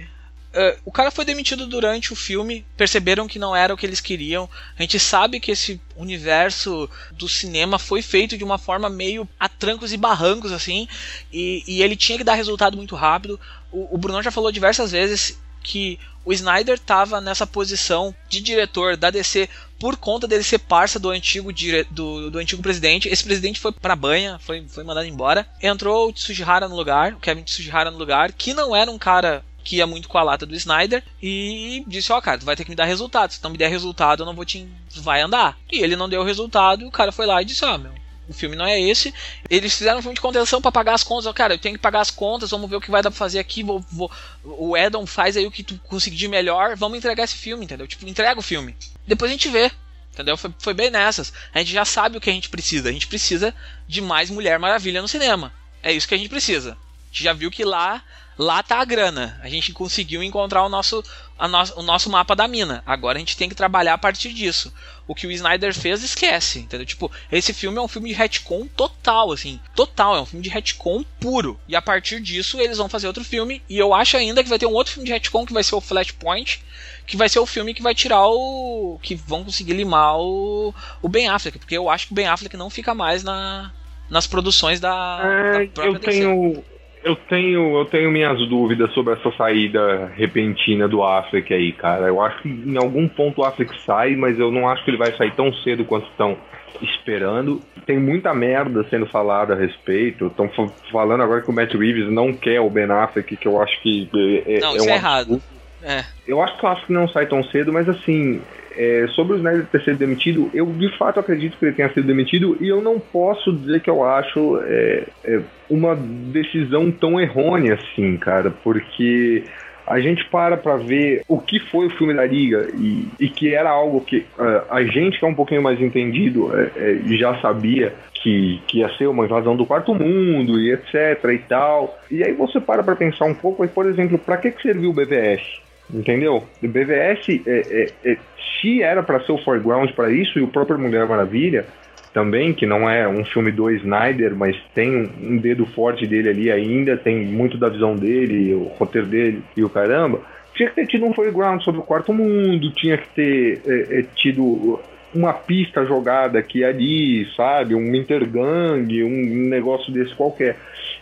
Uh, 0.52 0.80
o 0.84 0.90
cara 0.90 1.12
foi 1.12 1.24
demitido 1.24 1.64
durante 1.64 2.12
o 2.12 2.16
filme, 2.16 2.66
perceberam 2.76 3.28
que 3.28 3.38
não 3.38 3.54
era 3.54 3.72
o 3.72 3.76
que 3.76 3.86
eles 3.86 4.00
queriam. 4.00 4.48
A 4.76 4.82
gente 4.82 4.98
sabe 4.98 5.38
que 5.38 5.52
esse 5.52 5.80
universo 5.96 6.90
do 7.12 7.28
cinema 7.28 7.78
foi 7.78 8.02
feito 8.02 8.36
de 8.36 8.42
uma 8.42 8.58
forma 8.58 8.90
meio 8.90 9.28
a 9.38 9.48
trancos 9.48 9.92
e 9.92 9.96
barrancos, 9.96 10.50
assim, 10.50 10.88
e, 11.32 11.62
e 11.68 11.82
ele 11.82 11.94
tinha 11.94 12.18
que 12.18 12.24
dar 12.24 12.34
resultado 12.34 12.76
muito 12.76 12.96
rápido. 12.96 13.38
O, 13.70 13.94
o 13.94 13.98
Bruno 13.98 14.22
já 14.22 14.32
falou 14.32 14.50
diversas 14.50 14.90
vezes 14.90 15.38
que 15.62 15.98
o 16.24 16.32
Snyder 16.32 16.74
estava 16.74 17.20
nessa 17.20 17.46
posição 17.46 18.14
de 18.28 18.40
diretor 18.40 18.96
da 18.96 19.10
DC 19.10 19.48
por 19.78 19.96
conta 19.96 20.28
dele 20.28 20.42
ser 20.42 20.58
parça 20.58 20.98
do 20.98 21.08
antigo, 21.08 21.52
dire... 21.52 21.86
do, 21.90 22.30
do 22.30 22.38
antigo 22.38 22.62
presidente. 22.62 23.08
Esse 23.08 23.24
presidente 23.24 23.58
foi 23.58 23.72
pra 23.72 23.96
banha, 23.96 24.38
foi, 24.38 24.66
foi 24.68 24.84
mandado 24.84 25.06
embora. 25.06 25.46
Entrou 25.62 26.08
o 26.08 26.12
Tsujihara 26.12 26.68
no 26.68 26.76
lugar, 26.76 27.14
o 27.14 27.20
Kevin 27.20 27.42
Tsujihara 27.42 27.90
no 27.90 27.98
lugar, 27.98 28.32
que 28.32 28.52
não 28.52 28.76
era 28.76 28.90
um 28.90 28.98
cara 28.98 29.42
que 29.70 29.76
ia 29.76 29.86
muito 29.86 30.08
com 30.08 30.18
a 30.18 30.22
lata 30.24 30.44
do 30.44 30.56
Snyder 30.56 31.00
e 31.22 31.84
disse: 31.86 32.12
Ó, 32.12 32.18
oh, 32.18 32.22
cara, 32.22 32.38
tu 32.38 32.44
vai 32.44 32.56
ter 32.56 32.64
que 32.64 32.70
me 32.70 32.76
dar 32.76 32.86
resultado. 32.86 33.32
Se 33.32 33.40
não 33.40 33.50
me 33.50 33.56
der 33.56 33.68
resultado, 33.68 34.22
eu 34.22 34.26
não 34.26 34.34
vou 34.34 34.44
te. 34.44 34.68
Vai 34.96 35.20
andar. 35.20 35.56
E 35.70 35.78
ele 35.78 35.94
não 35.94 36.08
deu 36.08 36.24
resultado, 36.24 36.82
e 36.82 36.86
o 36.86 36.90
cara 36.90 37.12
foi 37.12 37.24
lá 37.24 37.40
e 37.40 37.44
disse: 37.44 37.64
Ó, 37.64 37.76
oh, 37.76 37.78
meu. 37.78 37.92
O 38.28 38.32
filme 38.32 38.56
não 38.56 38.64
é 38.64 38.80
esse. 38.80 39.14
Eles 39.48 39.74
fizeram 39.74 39.98
um 39.98 40.02
filme 40.02 40.14
de 40.14 40.20
contenção 40.20 40.60
para 40.60 40.72
pagar 40.72 40.94
as 40.94 41.04
contas. 41.04 41.26
Oh, 41.26 41.34
cara, 41.34 41.54
eu 41.54 41.58
tenho 41.58 41.76
que 41.76 41.80
pagar 41.80 42.00
as 42.00 42.10
contas. 42.10 42.50
Vamos 42.50 42.68
ver 42.68 42.76
o 42.76 42.80
que 42.80 42.90
vai 42.90 43.02
dar 43.02 43.10
pra 43.10 43.18
fazer 43.18 43.40
aqui. 43.40 43.64
Vou, 43.64 43.84
vou... 43.90 44.10
O 44.44 44.76
Edon 44.76 45.04
faz 45.04 45.36
aí 45.36 45.44
o 45.46 45.50
que 45.50 45.64
tu 45.64 45.80
conseguir 45.88 46.16
de 46.16 46.28
melhor. 46.28 46.76
Vamos 46.76 46.96
entregar 46.96 47.24
esse 47.24 47.34
filme, 47.34 47.64
entendeu? 47.64 47.88
Tipo, 47.88 48.06
entrega 48.06 48.38
o 48.38 48.42
filme. 48.42 48.76
Depois 49.04 49.28
a 49.28 49.34
gente 49.34 49.48
vê. 49.48 49.72
Entendeu? 50.12 50.36
Foi, 50.36 50.54
foi 50.60 50.74
bem 50.74 50.90
nessas. 50.90 51.32
A 51.52 51.58
gente 51.58 51.72
já 51.72 51.84
sabe 51.84 52.18
o 52.18 52.20
que 52.20 52.30
a 52.30 52.32
gente 52.32 52.48
precisa. 52.48 52.88
A 52.88 52.92
gente 52.92 53.08
precisa 53.08 53.52
de 53.88 54.00
mais 54.00 54.30
Mulher 54.30 54.60
Maravilha 54.60 55.02
no 55.02 55.08
cinema. 55.08 55.52
É 55.82 55.92
isso 55.92 56.06
que 56.06 56.14
a 56.14 56.18
gente 56.18 56.30
precisa. 56.30 56.72
A 56.72 57.12
gente 57.12 57.24
já 57.24 57.32
viu 57.32 57.50
que 57.50 57.64
lá 57.64 58.00
lá 58.40 58.62
tá 58.62 58.80
a 58.80 58.84
grana. 58.86 59.38
A 59.42 59.48
gente 59.50 59.70
conseguiu 59.70 60.22
encontrar 60.22 60.64
o 60.64 60.68
nosso, 60.68 61.04
no, 61.38 61.80
o 61.80 61.82
nosso 61.82 62.08
mapa 62.08 62.34
da 62.34 62.48
mina. 62.48 62.82
Agora 62.86 63.18
a 63.18 63.20
gente 63.20 63.36
tem 63.36 63.50
que 63.50 63.54
trabalhar 63.54 63.92
a 63.92 63.98
partir 63.98 64.32
disso. 64.32 64.72
O 65.06 65.14
que 65.14 65.26
o 65.26 65.30
Snyder 65.30 65.74
fez, 65.74 66.02
esquece, 66.02 66.60
entendeu? 66.60 66.86
Tipo, 66.86 67.12
esse 67.30 67.52
filme 67.52 67.76
é 67.76 67.80
um 67.82 67.88
filme 67.88 68.08
de 68.08 68.14
retcon 68.14 68.66
total, 68.74 69.30
assim. 69.30 69.60
Total, 69.76 70.16
é 70.16 70.22
um 70.22 70.26
filme 70.26 70.42
de 70.42 70.48
retcon 70.48 71.04
puro. 71.20 71.60
E 71.68 71.76
a 71.76 71.82
partir 71.82 72.18
disso, 72.20 72.58
eles 72.58 72.78
vão 72.78 72.88
fazer 72.88 73.06
outro 73.08 73.22
filme. 73.22 73.62
E 73.68 73.78
eu 73.78 73.92
acho 73.92 74.16
ainda 74.16 74.42
que 74.42 74.48
vai 74.48 74.58
ter 74.58 74.66
um 74.66 74.72
outro 74.72 74.94
filme 74.94 75.06
de 75.06 75.12
retcon 75.12 75.44
que 75.44 75.52
vai 75.52 75.62
ser 75.62 75.74
o 75.74 75.80
Flashpoint. 75.80 76.62
Que 77.06 77.18
vai 77.18 77.28
ser 77.28 77.40
o 77.40 77.46
filme 77.46 77.74
que 77.74 77.82
vai 77.82 77.94
tirar 77.94 78.26
o. 78.26 78.98
que 79.02 79.14
vão 79.14 79.44
conseguir 79.44 79.74
limar 79.74 80.16
o, 80.16 80.74
o 81.02 81.08
Ben 81.08 81.28
Affleck. 81.28 81.58
Porque 81.58 81.76
eu 81.76 81.90
acho 81.90 82.06
que 82.06 82.12
o 82.12 82.14
Ben 82.14 82.26
Affleck 82.26 82.56
não 82.56 82.70
fica 82.70 82.94
mais 82.94 83.22
na, 83.22 83.70
nas 84.08 84.26
produções 84.26 84.80
da, 84.80 85.20
é, 85.24 85.66
da 85.66 85.84
eu 85.84 85.98
tenho 85.98 86.64
eu 87.02 87.16
tenho, 87.16 87.78
eu 87.78 87.84
tenho 87.86 88.10
minhas 88.10 88.38
dúvidas 88.48 88.92
sobre 88.92 89.14
essa 89.14 89.30
saída 89.32 90.12
repentina 90.14 90.86
do 90.86 91.02
Affleck 91.02 91.52
aí, 91.52 91.72
cara. 91.72 92.06
Eu 92.06 92.20
acho 92.20 92.42
que 92.42 92.48
em 92.48 92.76
algum 92.76 93.08
ponto 93.08 93.40
o 93.40 93.44
Affleck 93.44 93.74
sai, 93.84 94.16
mas 94.16 94.38
eu 94.38 94.50
não 94.50 94.68
acho 94.68 94.84
que 94.84 94.90
ele 94.90 94.98
vai 94.98 95.16
sair 95.16 95.34
tão 95.34 95.52
cedo 95.54 95.84
quanto 95.84 96.06
estão 96.08 96.36
esperando. 96.82 97.60
Tem 97.86 97.98
muita 97.98 98.34
merda 98.34 98.84
sendo 98.90 99.06
falada 99.06 99.54
a 99.54 99.56
respeito. 99.56 100.26
Estão 100.26 100.50
falando 100.92 101.22
agora 101.22 101.40
que 101.40 101.50
o 101.50 101.54
Matt 101.54 101.74
Reeves 101.74 102.10
não 102.10 102.32
quer 102.32 102.60
o 102.60 102.70
Ben 102.70 102.90
Affleck, 102.90 103.36
que 103.36 103.48
eu 103.48 103.60
acho 103.60 103.80
que 103.82 104.08
é, 104.46 104.60
não, 104.60 104.72
é, 104.72 104.76
isso 104.76 104.86
um 104.86 104.90
é 104.90 104.94
errado. 104.94 105.42
É. 105.82 106.04
Eu 106.26 106.42
acho 106.42 106.58
que 106.58 106.64
o 106.64 106.68
Affleck 106.68 106.92
não 106.92 107.08
sai 107.08 107.26
tão 107.26 107.42
cedo, 107.44 107.72
mas 107.72 107.88
assim, 107.88 108.40
é, 108.76 109.06
sobre 109.14 109.34
o 109.34 109.36
Snyder 109.36 109.66
ter 109.66 109.82
sido 109.82 109.98
demitido, 109.98 110.50
eu 110.54 110.66
de 110.66 110.96
fato 110.96 111.18
acredito 111.18 111.58
que 111.58 111.64
ele 111.64 111.74
tenha 111.74 111.92
sido 111.92 112.06
demitido 112.06 112.56
e 112.60 112.68
eu 112.68 112.80
não 112.80 112.98
posso 113.00 113.52
dizer 113.52 113.80
que 113.80 113.90
eu 113.90 114.04
acho 114.04 114.60
é, 114.64 115.04
é, 115.24 115.40
uma 115.68 115.96
decisão 115.96 116.90
tão 116.90 117.20
errônea 117.20 117.74
assim, 117.74 118.16
cara, 118.16 118.50
porque 118.62 119.44
a 119.86 119.98
gente 119.98 120.24
para 120.26 120.56
pra 120.56 120.76
ver 120.76 121.24
o 121.26 121.38
que 121.38 121.58
foi 121.58 121.86
o 121.86 121.90
filme 121.90 122.14
da 122.14 122.24
Liga 122.24 122.68
e, 122.74 123.08
e 123.18 123.28
que 123.28 123.52
era 123.52 123.70
algo 123.70 124.00
que 124.02 124.18
uh, 124.38 124.62
a 124.70 124.84
gente 124.84 125.18
que 125.18 125.24
é 125.24 125.28
um 125.28 125.34
pouquinho 125.34 125.62
mais 125.62 125.80
entendido 125.80 126.50
é, 126.56 126.70
é, 126.76 127.16
já 127.16 127.40
sabia 127.40 127.92
que, 128.14 128.62
que 128.68 128.78
ia 128.78 128.88
ser 128.96 129.08
uma 129.08 129.24
invasão 129.24 129.56
do 129.56 129.66
quarto 129.66 129.94
mundo 129.94 130.60
e 130.60 130.72
etc 130.72 131.24
e 131.34 131.38
tal. 131.38 131.98
E 132.10 132.22
aí 132.22 132.32
você 132.32 132.60
para 132.60 132.82
pra 132.82 132.94
pensar 132.94 133.24
um 133.24 133.34
pouco, 133.34 133.62
aí, 133.62 133.68
por 133.68 133.86
exemplo, 133.86 134.18
para 134.18 134.36
que, 134.36 134.50
que 134.52 134.62
serviu 134.62 134.90
o 134.90 134.92
BVS? 134.92 135.60
Entendeu? 135.92 136.44
O 136.62 136.68
BVS, 136.68 137.28
é, 137.46 137.60
é, 137.70 137.92
é, 138.04 138.16
se 138.60 138.82
era 138.82 139.02
para 139.02 139.20
ser 139.20 139.32
o 139.32 139.38
foreground 139.38 139.90
para 139.90 140.10
isso, 140.10 140.38
e 140.38 140.42
o 140.42 140.48
próprio 140.48 140.78
Mulher 140.78 141.06
Maravilha 141.08 141.66
também, 142.12 142.52
que 142.52 142.66
não 142.66 142.88
é 142.88 143.06
um 143.08 143.24
filme 143.24 143.52
do 143.52 143.70
Snyder, 143.70 144.34
mas 144.34 144.56
tem 144.74 144.96
um, 144.96 145.34
um 145.34 145.36
dedo 145.36 145.64
forte 145.66 146.06
dele 146.06 146.28
ali 146.28 146.50
ainda, 146.50 146.96
tem 146.96 147.24
muito 147.24 147.56
da 147.56 147.68
visão 147.68 147.94
dele, 147.94 148.54
o 148.54 148.64
roteiro 148.64 149.06
dele 149.06 149.42
e 149.56 149.62
o 149.62 149.70
caramba, 149.70 150.20
tinha 150.54 150.68
que 150.68 150.74
ter 150.74 150.86
tido 150.86 151.06
um 151.06 151.14
foreground 151.14 151.62
sobre 151.62 151.80
o 151.80 151.84
quarto 151.84 152.12
mundo, 152.12 152.70
tinha 152.72 152.98
que 152.98 153.08
ter 153.14 153.62
é, 153.66 154.00
é, 154.00 154.04
tido 154.14 154.80
uma 155.14 155.32
pista 155.32 155.84
jogada 155.84 156.38
aqui 156.38 156.60
e 156.60 156.64
ali, 156.64 157.26
sabe? 157.36 157.74
Um 157.74 157.94
intergang, 157.94 159.02
um 159.02 159.48
negócio 159.48 159.92
desse 159.92 160.14
qualquer. 160.14 160.56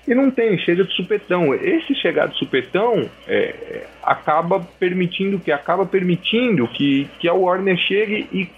E 0.07 0.15
não 0.15 0.31
tem, 0.31 0.59
chega 0.59 0.85
de 0.85 0.93
supetão. 0.95 1.55
Esse 1.55 1.95
chegar 1.95 2.29
de 2.29 2.39
supetão 2.39 3.09
é, 3.27 3.85
acaba 4.03 4.67
permitindo 4.81 5.39
que 5.39 5.53
acaba 5.53 5.85
permitindo 5.85 6.67
que, 6.69 7.07
que 7.19 7.29
a 7.29 7.35
Warner 7.35 7.77
chegue 7.77 8.27
e 8.33 8.49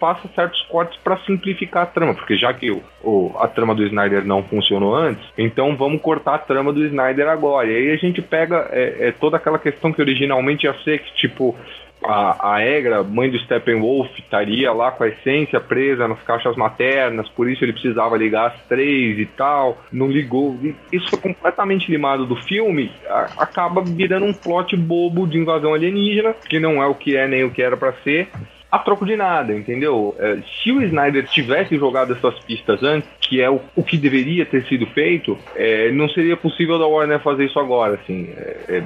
faça 0.00 0.28
certos 0.34 0.60
cortes 0.62 0.98
para 1.04 1.18
simplificar 1.18 1.84
a 1.84 1.86
trama, 1.86 2.14
porque 2.14 2.36
já 2.36 2.52
que 2.52 2.72
o, 2.72 2.82
o, 3.00 3.32
a 3.38 3.46
trama 3.46 3.76
do 3.76 3.84
Snyder 3.84 4.24
não 4.24 4.42
funcionou 4.42 4.92
antes, 4.92 5.24
então 5.38 5.76
vamos 5.76 6.02
cortar 6.02 6.34
a 6.34 6.38
trama 6.38 6.72
do 6.72 6.84
Snyder 6.84 7.28
agora. 7.28 7.70
E 7.70 7.76
aí 7.76 7.90
a 7.92 7.96
gente 7.96 8.20
pega 8.20 8.68
é, 8.72 9.08
é 9.08 9.12
toda 9.12 9.36
aquela 9.36 9.60
questão 9.60 9.92
que 9.92 10.02
originalmente 10.02 10.66
ia 10.66 10.74
ser 10.82 10.98
que 10.98 11.14
tipo 11.14 11.56
a, 12.04 12.54
a 12.54 12.64
Egra, 12.64 13.02
mãe 13.02 13.30
do 13.30 13.38
Steppenwolf, 13.40 14.10
estaria 14.18 14.72
lá 14.72 14.90
com 14.90 15.04
a 15.04 15.08
essência 15.08 15.60
presa 15.60 16.08
nas 16.08 16.22
caixas 16.22 16.56
maternas, 16.56 17.28
por 17.30 17.48
isso 17.48 17.64
ele 17.64 17.72
precisava 17.72 18.16
ligar 18.16 18.48
as 18.48 18.62
três 18.66 19.18
e 19.18 19.26
tal, 19.26 19.78
não 19.92 20.08
ligou. 20.08 20.58
Isso 20.92 21.08
foi 21.10 21.18
completamente 21.18 21.90
limado 21.90 22.26
do 22.26 22.36
filme, 22.36 22.90
a, 23.08 23.28
acaba 23.38 23.82
virando 23.82 24.26
um 24.26 24.32
plot 24.32 24.76
bobo 24.76 25.26
de 25.26 25.38
invasão 25.38 25.74
alienígena, 25.74 26.34
que 26.48 26.58
não 26.58 26.82
é 26.82 26.86
o 26.86 26.94
que 26.94 27.16
é 27.16 27.26
nem 27.26 27.44
o 27.44 27.50
que 27.50 27.62
era 27.62 27.76
para 27.76 27.92
ser 28.04 28.28
a 28.72 28.78
troco 28.78 29.04
de 29.04 29.14
nada, 29.14 29.52
entendeu? 29.52 30.16
É, 30.18 30.38
se 30.62 30.72
o 30.72 30.80
Snyder 30.80 31.26
tivesse 31.26 31.76
jogado 31.76 32.14
essas 32.14 32.38
pistas 32.40 32.82
antes, 32.82 33.06
que 33.20 33.38
é 33.38 33.50
o, 33.50 33.60
o 33.76 33.84
que 33.84 33.98
deveria 33.98 34.46
ter 34.46 34.64
sido 34.64 34.86
feito, 34.86 35.38
é, 35.54 35.92
não 35.92 36.08
seria 36.08 36.38
possível 36.38 36.78
da 36.78 36.86
Warner 36.86 37.20
fazer 37.20 37.44
isso 37.44 37.60
agora, 37.60 37.96
assim. 37.96 38.30
É, 38.34 38.78
é 38.78 38.84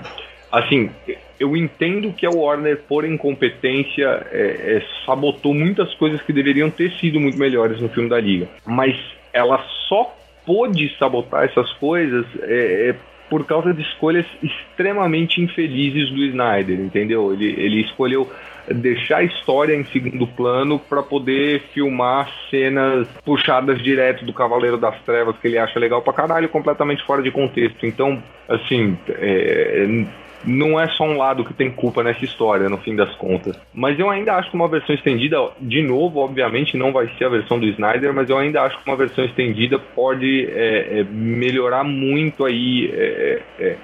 assim, 0.59 0.91
eu 1.39 1.57
entendo 1.57 2.13
que 2.13 2.27
a 2.27 2.31
Warner, 2.31 2.81
por 2.89 3.05
incompetência, 3.05 4.27
é, 4.33 4.77
é, 4.77 4.83
sabotou 5.05 5.53
muitas 5.55 5.93
coisas 5.95 6.21
que 6.23 6.33
deveriam 6.33 6.71
ter 6.71 6.93
sido 6.93 7.21
muito 7.21 7.39
melhores 7.39 7.81
no 7.81 7.89
filme 7.89 8.09
da 8.09 8.19
Liga. 8.19 8.49
Mas 8.65 8.97
ela 9.33 9.63
só 9.89 10.17
pôde 10.45 10.95
sabotar 10.99 11.45
essas 11.45 11.71
coisas 11.75 12.25
é, 12.43 12.91
é 12.91 12.97
por 13.29 13.45
causa 13.45 13.75
de 13.75 13.83
escolhas 13.83 14.25
extremamente 14.41 15.41
infelizes 15.41 16.11
do 16.11 16.25
Snyder, 16.25 16.79
entendeu? 16.79 17.33
Ele, 17.33 17.47
ele 17.59 17.81
escolheu 17.81 18.31
deixar 18.73 19.19
a 19.19 19.25
história 19.25 19.75
em 19.75 19.85
segundo 19.85 20.27
plano 20.27 20.79
para 20.79 21.03
poder 21.03 21.61
filmar 21.73 22.29
cenas 22.51 23.07
puxadas 23.25 23.83
direto 23.83 24.25
do 24.25 24.33
Cavaleiro 24.33 24.77
das 24.77 25.01
Trevas 25.03 25.37
que 25.39 25.49
ele 25.49 25.59
acha 25.59 25.79
legal 25.79 26.03
pra 26.03 26.13
caralho, 26.13 26.49
completamente 26.49 27.05
fora 27.05 27.23
de 27.23 27.31
contexto. 27.31 27.87
Então, 27.87 28.23
assim, 28.49 28.97
é, 29.09 30.05
não 30.47 30.79
é 30.79 30.89
só 30.89 31.05
um 31.05 31.17
lado 31.17 31.45
que 31.45 31.53
tem 31.53 31.71
culpa 31.71 32.03
nessa 32.03 32.25
história, 32.25 32.69
no 32.69 32.79
fim 32.79 32.95
das 32.95 33.15
contas. 33.17 33.59
Mas 33.75 33.99
eu 33.99 34.09
ainda 34.09 34.35
acho 34.35 34.51
que 34.51 34.57
uma 34.57 34.69
versão 34.69 34.95
estendida, 34.95 35.37
de 35.61 35.83
novo, 35.83 36.21
obviamente 36.21 36.77
não 36.77 36.93
vai 36.93 37.11
ser 37.19 37.25
a 37.25 37.31
versão 37.31 37.59
do 37.59 37.67
Snyder, 37.67 38.13
mas 38.15 38.31
eu 38.31 38.39
ainda 38.39 38.63
acho 38.63 38.79
que 38.79 38.89
uma 38.89 38.97
versão 38.97 39.25
estendida 39.25 39.79
pode 39.79 40.47
é, 40.51 41.01
é, 41.01 41.05
melhorar 41.05 41.85
muito 41.85 42.45
aí 42.45 42.91
é, 42.93 43.43
é 43.59 43.77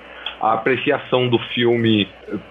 a 0.43 0.55
apreciação 0.55 1.29
do 1.29 1.39
filme 1.55 2.09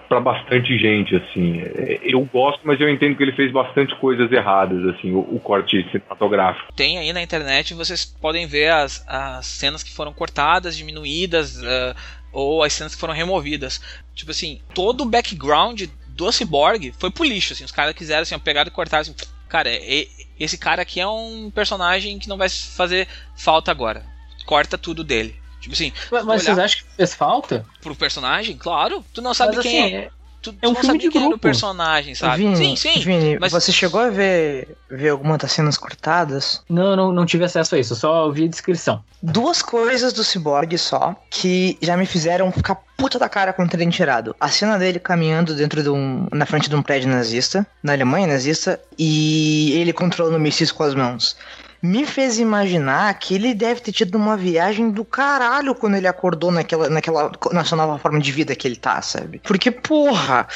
para 0.08 0.18
bastante 0.18 0.78
gente, 0.78 1.14
assim. 1.14 1.60
É, 1.60 2.00
eu 2.02 2.22
gosto, 2.24 2.60
mas 2.64 2.80
eu 2.80 2.88
entendo 2.88 3.14
que 3.14 3.22
ele 3.22 3.32
fez 3.32 3.52
bastante 3.52 3.94
coisas 3.96 4.32
erradas, 4.32 4.82
assim, 4.94 5.12
o, 5.12 5.18
o 5.18 5.38
corte 5.38 5.86
cinematográfico. 5.90 6.72
Tem 6.74 6.98
aí 6.98 7.12
na 7.12 7.20
internet, 7.20 7.74
vocês 7.74 8.06
podem 8.06 8.46
ver 8.46 8.72
as, 8.72 9.04
as 9.06 9.44
cenas 9.44 9.82
que 9.82 9.94
foram 9.94 10.10
cortadas, 10.10 10.74
diminuídas, 10.74 11.58
uh, 11.58 11.94
ou 12.32 12.62
as 12.62 12.72
cenas 12.72 12.94
que 12.94 13.00
foram 13.00 13.14
removidas. 13.14 13.80
Tipo 14.14 14.30
assim, 14.30 14.60
todo 14.74 15.02
o 15.02 15.08
background 15.08 15.82
do 16.08 16.32
Cyborg 16.32 16.94
foi 16.98 17.10
pro 17.10 17.24
lixo, 17.24 17.52
assim. 17.52 17.64
Os 17.64 17.72
caras 17.72 17.94
quiseram, 17.94 18.22
assim, 18.22 18.38
pegar 18.38 18.66
e 18.66 18.70
cortar, 18.70 19.00
assim, 19.00 19.14
cara, 19.48 19.68
é, 19.70 20.08
esse 20.38 20.56
cara 20.56 20.82
aqui 20.82 21.00
é 21.00 21.06
um 21.06 21.50
personagem 21.54 22.18
que 22.18 22.28
não 22.28 22.36
vai 22.36 22.48
fazer 22.48 23.06
falta 23.36 23.70
agora. 23.70 24.04
Corta 24.46 24.76
tudo 24.76 25.04
dele. 25.04 25.36
Tipo 25.60 25.74
assim. 25.74 25.92
Mas, 26.10 26.24
mas 26.24 26.42
vocês 26.42 26.58
acham 26.58 26.82
que 26.82 26.96
fez 26.96 27.14
falta? 27.14 27.64
Pro 27.80 27.94
personagem? 27.94 28.56
Claro. 28.56 29.04
Tu 29.14 29.22
não 29.22 29.32
sabe 29.32 29.56
Mas, 29.56 29.62
quem 29.62 29.84
assim, 29.84 29.94
é. 29.94 30.10
Tu, 30.42 30.50
é 30.50 30.66
tu 30.66 30.70
um 30.70 30.72
não 30.72 30.80
filme 30.80 30.86
sabe 30.86 30.98
de 30.98 31.08
quem 31.08 31.24
é 31.24 31.28
o 31.28 31.38
personagem, 31.38 32.14
sabe? 32.14 32.38
Vini, 32.38 32.56
sim, 32.56 32.76
sim. 32.76 33.00
Vini, 33.00 33.38
mas 33.38 33.52
você 33.52 33.70
chegou 33.70 34.00
a 34.00 34.10
ver, 34.10 34.76
ver 34.90 35.10
alguma 35.10 35.38
das 35.38 35.52
cenas 35.52 35.78
cortadas? 35.78 36.62
Não, 36.68 36.96
não, 36.96 37.12
não 37.12 37.24
tive 37.24 37.44
acesso 37.44 37.76
a 37.76 37.78
isso, 37.78 37.92
eu 37.92 37.96
só 37.96 38.26
ouvi 38.26 38.44
a 38.44 38.48
descrição. 38.48 39.02
Duas 39.22 39.62
coisas 39.62 40.12
do 40.12 40.24
Cyborg 40.24 40.76
só 40.76 41.14
que 41.30 41.78
já 41.80 41.96
me 41.96 42.06
fizeram 42.06 42.50
ficar 42.50 42.74
puta 42.96 43.18
da 43.18 43.28
cara 43.28 43.52
com 43.52 43.62
o 43.62 43.68
trem 43.68 43.88
tirado. 43.88 44.34
A 44.40 44.48
cena 44.48 44.78
dele 44.78 44.98
caminhando 44.98 45.54
dentro 45.54 45.82
de 45.82 45.88
um. 45.88 46.26
na 46.32 46.44
frente 46.44 46.68
de 46.68 46.74
um 46.74 46.82
prédio 46.82 47.08
nazista, 47.08 47.64
na 47.82 47.92
Alemanha 47.92 48.26
nazista, 48.26 48.80
e 48.98 49.72
ele 49.72 49.92
controlando 49.92 50.40
mísseis 50.40 50.72
com 50.72 50.82
as 50.82 50.94
mãos. 50.94 51.36
Me 51.82 52.06
fez 52.06 52.38
imaginar 52.38 53.12
que 53.18 53.34
ele 53.34 53.52
deve 53.54 53.80
ter 53.80 53.90
tido 53.92 54.14
uma 54.14 54.36
viagem 54.36 54.90
do 54.90 55.04
caralho 55.04 55.74
quando 55.74 55.96
ele 55.96 56.06
acordou 56.06 56.52
naquela, 56.52 56.88
naquela 56.88 57.32
nessa 57.52 57.74
nova 57.74 57.98
forma 57.98 58.20
de 58.20 58.30
vida 58.30 58.54
que 58.54 58.68
ele 58.68 58.76
tá, 58.76 59.02
sabe? 59.02 59.40
Porque, 59.44 59.70
porra, 59.70 60.46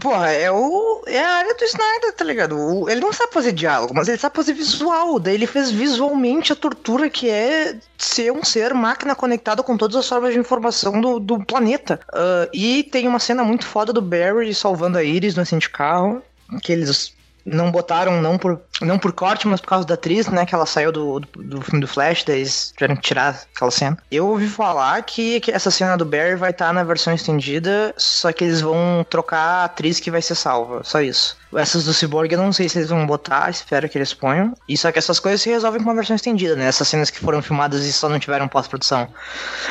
Porra, 0.00 0.30
é, 0.30 0.50
o, 0.50 1.02
é 1.06 1.18
a 1.24 1.30
área 1.38 1.54
do 1.54 1.64
Snyder, 1.64 2.12
tá 2.14 2.24
ligado? 2.24 2.56
O- 2.56 2.88
ele 2.88 3.00
não 3.00 3.12
sabe 3.12 3.32
fazer 3.32 3.52
diálogo, 3.52 3.92
mas 3.94 4.06
ele 4.06 4.18
sabe 4.18 4.36
fazer 4.36 4.52
visual. 4.52 5.18
Daí 5.18 5.34
ele 5.34 5.46
fez 5.46 5.70
visualmente 5.70 6.52
a 6.52 6.56
tortura 6.56 7.08
que 7.10 7.28
é 7.28 7.76
ser 7.96 8.30
um 8.30 8.44
ser 8.44 8.74
máquina 8.74 9.14
conectado 9.16 9.64
com 9.64 9.76
todas 9.76 9.96
as 9.96 10.08
formas 10.08 10.34
de 10.34 10.38
informação 10.38 11.00
do, 11.00 11.18
do 11.18 11.44
planeta. 11.44 11.98
Ah, 12.12 12.48
e 12.52 12.84
tem 12.84 13.08
uma 13.08 13.18
cena 13.18 13.42
muito 13.42 13.66
foda 13.66 13.92
do 13.92 14.02
Barry 14.02 14.54
salvando 14.54 14.98
a 14.98 15.02
Iris 15.02 15.34
no 15.34 15.42
acidente 15.42 15.62
de 15.62 15.70
carro, 15.70 16.22
que 16.62 16.70
eles 16.70 17.12
não 17.52 17.70
botaram, 17.70 18.20
não 18.20 18.38
por, 18.38 18.60
não 18.80 18.98
por 18.98 19.12
corte, 19.12 19.46
mas 19.46 19.60
por 19.60 19.68
causa 19.68 19.86
da 19.86 19.94
atriz, 19.94 20.28
né? 20.28 20.46
Que 20.46 20.54
ela 20.54 20.66
saiu 20.66 20.92
do, 20.92 21.20
do, 21.20 21.42
do 21.42 21.60
filme 21.62 21.80
do 21.80 21.88
Flash, 21.88 22.24
daí 22.24 22.40
eles 22.40 22.72
tiveram 22.76 22.96
que 22.96 23.02
tirar 23.02 23.40
aquela 23.54 23.70
cena. 23.70 23.98
Eu 24.10 24.26
ouvi 24.26 24.48
falar 24.48 25.02
que, 25.02 25.40
que 25.40 25.50
essa 25.50 25.70
cena 25.70 25.96
do 25.96 26.04
Barry 26.04 26.36
vai 26.36 26.50
estar 26.50 26.72
na 26.72 26.84
versão 26.84 27.12
estendida, 27.12 27.94
só 27.96 28.32
que 28.32 28.44
eles 28.44 28.60
vão 28.60 29.04
trocar 29.08 29.38
a 29.38 29.64
atriz 29.64 30.00
que 30.00 30.10
vai 30.10 30.22
ser 30.22 30.34
salva, 30.34 30.82
só 30.84 31.00
isso. 31.00 31.36
Essas 31.54 31.84
do 31.84 31.94
Cyborg 31.94 32.30
eu 32.30 32.38
não 32.38 32.52
sei 32.52 32.68
se 32.68 32.78
eles 32.78 32.90
vão 32.90 33.06
botar, 33.06 33.48
espero 33.48 33.88
que 33.88 33.96
eles 33.96 34.12
ponham. 34.12 34.54
E 34.68 34.76
só 34.76 34.92
que 34.92 34.98
essas 34.98 35.18
coisas 35.18 35.40
se 35.40 35.48
resolvem 35.48 35.82
com 35.82 35.88
uma 35.88 35.94
versão 35.94 36.14
estendida, 36.14 36.54
né? 36.54 36.66
Essas 36.66 36.88
cenas 36.88 37.10
que 37.10 37.18
foram 37.18 37.40
filmadas 37.40 37.84
e 37.84 37.92
só 37.92 38.08
não 38.08 38.18
tiveram 38.18 38.46
pós-produção. 38.46 39.08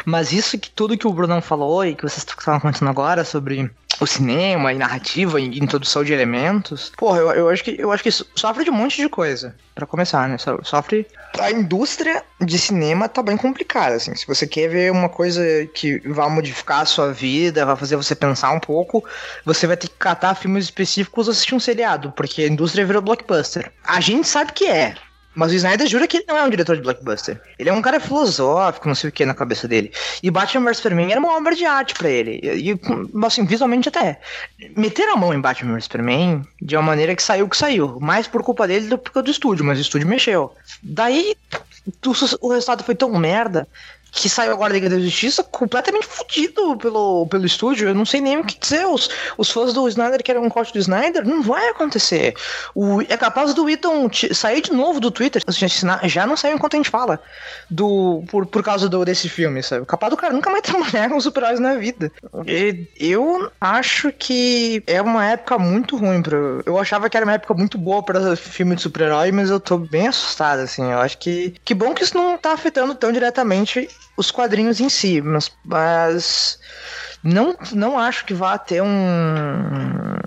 Mas 0.04 0.32
isso 0.32 0.58
que 0.58 0.72
tudo 0.72 0.98
que 0.98 1.08
o 1.08 1.14
Brunão 1.14 1.42
falou 1.42 1.86
e 1.86 1.94
que 1.94 2.02
vocês 2.02 2.26
estavam 2.28 2.60
comentando 2.60 2.90
agora 2.90 3.24
sobre 3.24 3.70
o 4.00 4.06
cinema 4.08 4.72
e 4.74 4.78
narrativa 4.78 5.40
e 5.40 5.60
introdução 5.60 6.04
de 6.04 6.14
elementos. 6.14 6.92
Porra, 6.98 7.20
eu, 7.20 7.32
eu 7.32 7.50
acho 7.50 7.64
que 7.64 7.76
eu 7.80 7.92
acho 7.92 8.04
que 8.04 8.12
sofre 8.12 8.64
de 8.64 8.70
um 8.70 8.74
monte 8.74 9.02
de 9.02 9.10
coisa. 9.10 9.56
Pra 9.76 9.86
começar, 9.86 10.28
né? 10.28 10.38
So- 10.38 10.60
Sofre. 10.64 11.06
A 11.40 11.52
indústria 11.52 12.24
de 12.42 12.58
cinema 12.58 13.08
tá 13.08 13.22
bem 13.22 13.38
complicada, 13.38 13.96
assim. 13.96 14.16
Se 14.16 14.26
você 14.26 14.48
quer 14.48 14.68
ver 14.70 14.92
uma 14.92 15.08
coisa 15.10 15.42
que 15.74 16.00
vai 16.10 16.28
modificar 16.30 16.82
a 16.82 16.86
sua 16.86 17.12
vida, 17.14 17.66
vai 17.66 17.76
fazer 17.76 17.96
você 17.96 18.16
pensar 18.16 18.52
um 18.52 18.60
pouco, 18.60 19.04
você 19.46 19.68
vai 19.68 19.78
ter 19.78 19.88
que 19.88 19.96
catar 19.96 20.34
filmes 20.36 20.66
específicos 20.66 21.28
ou 21.28 21.32
assistir 21.32 21.54
um 21.54 21.60
seriado, 21.60 22.12
porque 22.14 22.42
a 22.42 22.48
indústria 22.48 22.86
virou 22.86 23.02
blockbuster. 23.04 23.72
A 23.84 24.00
gente 24.00 24.28
sabe 24.28 24.52
que 24.54 24.66
é. 24.66 24.96
Mas 25.38 25.52
o 25.52 25.56
Snyder 25.56 25.86
jura 25.86 26.08
que 26.08 26.18
ele 26.18 26.26
não 26.28 26.36
é 26.36 26.44
um 26.44 26.50
diretor 26.50 26.76
de 26.76 26.82
blockbuster. 26.82 27.40
Ele 27.60 27.70
é 27.70 27.74
um 27.74 27.80
cara 27.80 28.00
filosófico, 28.00 28.88
não 28.88 28.96
sei 28.96 29.12
o 29.12 29.14
que 29.14 29.24
na 29.24 29.36
cabeça 29.36 29.68
dele. 29.68 29.92
E 30.24 30.32
Batman 30.32 30.66
vs 30.66 30.78
Superman 30.78 31.12
era 31.12 31.20
uma 31.20 31.38
obra 31.38 31.56
de 31.56 31.64
arte 31.64 31.94
pra 31.94 32.10
ele. 32.10 32.40
E, 32.42 32.72
e, 32.72 32.80
assim, 33.24 33.46
visualmente 33.46 33.88
até. 33.88 34.20
Meteram 34.76 35.14
a 35.14 35.16
mão 35.16 35.32
em 35.32 35.40
Batman 35.40 35.76
vs 35.76 35.84
Superman 35.84 36.44
de 36.60 36.76
uma 36.76 36.82
maneira 36.82 37.16
que 37.16 37.22
saiu 37.22 37.48
que 37.48 37.56
saiu. 37.56 38.00
Mais 38.00 38.28
por 38.28 38.42
culpa 38.42 38.68
dele 38.68 38.88
do 38.88 38.98
que 38.98 39.22
do 39.22 39.30
estúdio, 39.30 39.64
mas 39.64 39.78
o 39.78 39.82
estúdio 39.82 40.08
mexeu. 40.08 40.52
Daí, 40.82 41.36
o 42.42 42.50
resultado 42.50 42.84
foi 42.84 42.96
tão 42.96 43.12
merda 43.12 43.68
que 44.12 44.30
saiu 44.30 44.52
agora 44.54 44.70
da 44.74 44.76
Liga 44.80 44.90
da 44.90 45.00
Justiça 45.00 45.44
completamente 45.44 46.06
fudido 46.06 46.78
pelo, 46.78 47.28
pelo 47.28 47.46
estúdio. 47.46 47.88
Eu 47.88 47.96
não 47.96 48.06
sei 48.06 48.22
nem 48.22 48.38
o 48.38 48.44
que 48.44 48.60
dizer. 48.60 48.86
Os, 48.86 49.10
os 49.38 49.52
fãs 49.52 49.74
do 49.74 49.88
Snyder 49.88 50.24
querem 50.24 50.42
um 50.42 50.50
corte 50.50 50.74
do 50.74 50.80
Snyder. 50.80 51.26
Não 51.26 51.42
vai 51.42 51.70
acontecer. 51.70 52.34
O, 52.74 53.02
é 53.02 53.18
capaz 53.18 53.54
do 53.54 53.66
ti- 54.10 54.34
sair 54.34 54.62
de 54.62 54.74
novo 54.74 55.00
do 55.00 55.12
Twitter. 55.12 55.42
Já 56.04 56.26
não 56.26 56.36
saiu 56.38 56.56
enquanto 56.56 56.74
a 56.74 56.78
gente 56.78 56.90
fala. 56.90 57.20
Do, 57.70 58.24
por, 58.30 58.46
por 58.46 58.64
causa 58.64 58.90
do, 58.90 59.04
desse 59.06 59.30
filme, 59.30 59.62
sabe? 59.62 59.86
Capaz 59.86 60.10
do 60.10 60.18
cara 60.18 60.34
nunca 60.34 60.50
mais 60.50 60.64
trabalhar 60.66 61.10
com 61.10 61.20
super-heróis 61.20 61.60
na 61.60 61.76
vida. 61.76 62.12
E 62.46 62.88
eu 63.00 63.52
acho 63.62 64.12
que 64.12 64.82
é 64.88 65.02
uma 65.02 65.26
época 65.26 65.58
muito 65.58 65.96
ruim. 65.98 66.22
Pra, 66.22 66.38
eu 66.66 66.78
achava 66.80 67.10
que 67.10 67.18
era 67.18 67.26
uma 67.26 67.34
época 67.34 67.54
muito 67.54 67.78
boa 67.78 68.02
para 68.02 68.36
filme 68.36 68.76
de 68.76 68.82
super-herói, 68.82 69.32
mas 69.32 69.50
eu 69.50 69.60
tô 69.60 69.78
bem 69.78 70.08
assustado, 70.08 70.60
assim. 70.60 70.92
Eu 70.92 71.00
acho 71.00 71.18
que. 71.18 71.54
Que 71.64 71.74
bom 71.74 71.94
que 71.94 72.04
isso 72.04 72.18
não 72.18 72.38
tá 72.38 72.54
afetando 72.54 72.96
tão 72.96 73.12
diretamente 73.12 73.88
os 74.18 74.32
quadrinhos 74.32 74.82
em 74.82 74.90
si, 74.90 75.22
mas, 75.22 75.52
mas 75.64 76.60
não, 77.24 77.56
não 77.74 77.98
acho 77.98 78.26
que 78.26 78.34
vá 78.34 78.58
ter 78.58 78.82
um. 78.82 80.18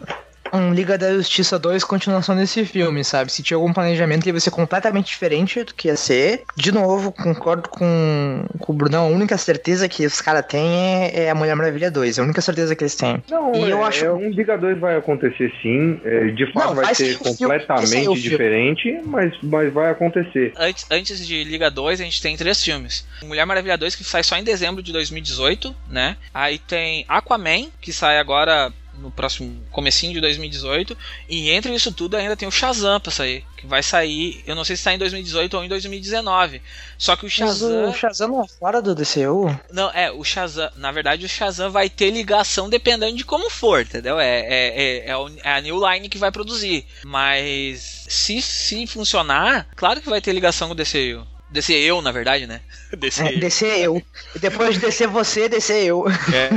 Um 0.53 0.73
Liga 0.75 0.97
da 0.99 1.13
Justiça 1.15 1.59
2 1.59 1.85
continuação 1.85 2.37
desse 2.37 2.65
filme, 2.65 3.05
sabe? 3.05 3.31
Se 3.33 3.43
tinha 3.43 3.57
algum 3.57 3.73
planejamento, 3.73 4.25
ele 4.25 4.33
vai 4.33 4.41
ser 4.41 4.51
completamente 4.51 5.07
diferente 5.09 5.63
do 5.65 5.75
que 5.75 5.89
ia 5.89 5.97
ser. 5.97 6.43
De 6.57 6.73
novo, 6.73 7.13
concordo 7.13 7.69
com, 7.69 8.45
com 8.59 8.73
o 8.73 8.77
Brunão. 8.77 9.05
A 9.05 9.09
única 9.11 9.37
certeza 9.39 9.89
que 9.89 10.05
os 10.07 10.21
caras 10.21 10.45
têm 10.47 11.05
é, 11.05 11.25
é 11.25 11.31
a 11.31 11.35
Mulher 11.35 11.55
Maravilha 11.55 11.91
2. 11.91 12.19
É 12.19 12.21
a 12.21 12.25
única 12.25 12.41
certeza 12.41 12.75
que 12.75 12.83
eles 12.83 12.95
têm. 12.95 13.23
Não, 13.31 13.55
E 13.55 13.65
é, 13.65 13.73
eu 13.73 13.85
acho- 13.85 14.05
é, 14.05 14.13
um 14.13 14.31
Liga 14.31 14.57
2 14.59 14.79
vai 14.79 14.97
acontecer 14.97 15.53
sim. 15.63 16.01
é, 16.05 16.27
de 16.29 16.53
fato 16.53 16.67
Não, 16.69 16.75
vai 16.75 16.85
vai 16.87 16.95
ser 16.95 17.17
completamente 17.19 18.01
filme. 18.03 18.21
diferente, 18.21 19.01
mas, 19.05 19.33
mas 19.43 19.73
vai 19.73 19.91
acontecer. 19.91 20.53
Antes, 20.57 20.87
antes 20.91 21.27
de 21.27 21.45
Liga 21.45 21.71
2, 21.71 22.01
a 22.01 22.05
gente 22.05 22.21
tem 22.21 22.37
três 22.37 22.63
filmes. 22.63 23.07
Mulher 23.23 23.45
Maravilha 23.47 23.77
2, 23.79 23.95
que 23.95 24.05
sai 24.05 24.23
só 24.23 24.37
em 24.37 24.45
dezembro 24.45 24.83
de 24.83 24.93
2018, 24.93 25.75
né? 25.89 26.17
Aí 26.35 26.59
tem 26.59 27.05
Aquaman, 27.09 27.69
que 27.81 27.93
sai 27.93 28.19
agora 28.19 28.73
no 29.01 29.11
próximo 29.11 29.63
comecinho 29.71 30.13
de 30.13 30.21
2018. 30.21 30.97
E 31.29 31.51
entre 31.51 31.75
isso 31.75 31.93
tudo 31.93 32.17
ainda 32.17 32.37
tem 32.37 32.49
o 32.49 32.53
Shazam 32.53 33.01
pra 33.01 33.11
sair. 33.11 33.45
Que 33.57 33.67
vai 33.67 33.83
sair, 33.83 34.43
eu 34.47 34.55
não 34.55 34.65
sei 34.65 34.77
se 34.77 34.83
sai 34.83 34.95
em 34.95 34.99
2018 34.99 35.57
ou 35.57 35.65
em 35.65 35.69
2019. 35.69 36.63
Só 36.97 37.17
que 37.17 37.23
o 37.23 37.27
Mas 37.27 37.33
Shazam. 37.33 37.91
o 37.91 37.95
Shazam 37.95 38.29
não 38.29 38.43
é 38.43 38.49
fora 38.49 38.81
do 38.81 38.95
DCU? 38.95 39.59
Não, 39.71 39.91
é, 39.91 40.11
o 40.11 40.23
Shazam. 40.25 40.71
Na 40.77 40.93
verdade, 40.93 41.27
o 41.27 41.29
Shazam 41.29 41.71
vai 41.71 41.89
ter 41.89 42.11
ligação 42.11 42.69
dependendo 42.69 43.17
de 43.17 43.25
como 43.25 43.51
for, 43.51 43.83
entendeu? 43.83 44.19
É, 44.19 44.41
é, 44.41 44.47
é, 44.51 45.11
é, 45.11 45.17
é 45.45 45.53
a 45.53 45.61
New 45.61 45.81
Line 45.89 46.09
que 46.09 46.19
vai 46.19 46.31
produzir. 46.31 46.87
Mas 47.05 48.07
se, 48.09 48.41
se 48.41 48.87
funcionar, 48.87 49.69
claro 49.77 50.01
que 50.01 50.09
vai 50.09 50.21
ter 50.21 50.33
ligação 50.33 50.69
com 50.69 50.75
o 50.75 50.77
DCU. 50.77 51.27
DCU, 51.51 52.01
na 52.03 52.13
verdade, 52.13 52.47
né? 52.47 52.61
DCU. 52.97 53.27
É, 53.27 53.33
descer 53.37 53.81
eu. 53.81 54.03
Depois 54.41 54.75
de 54.75 54.81
descer 54.81 55.09
você, 55.09 55.49
descer 55.49 55.85
eu. 55.85 56.05
É. 56.09 56.51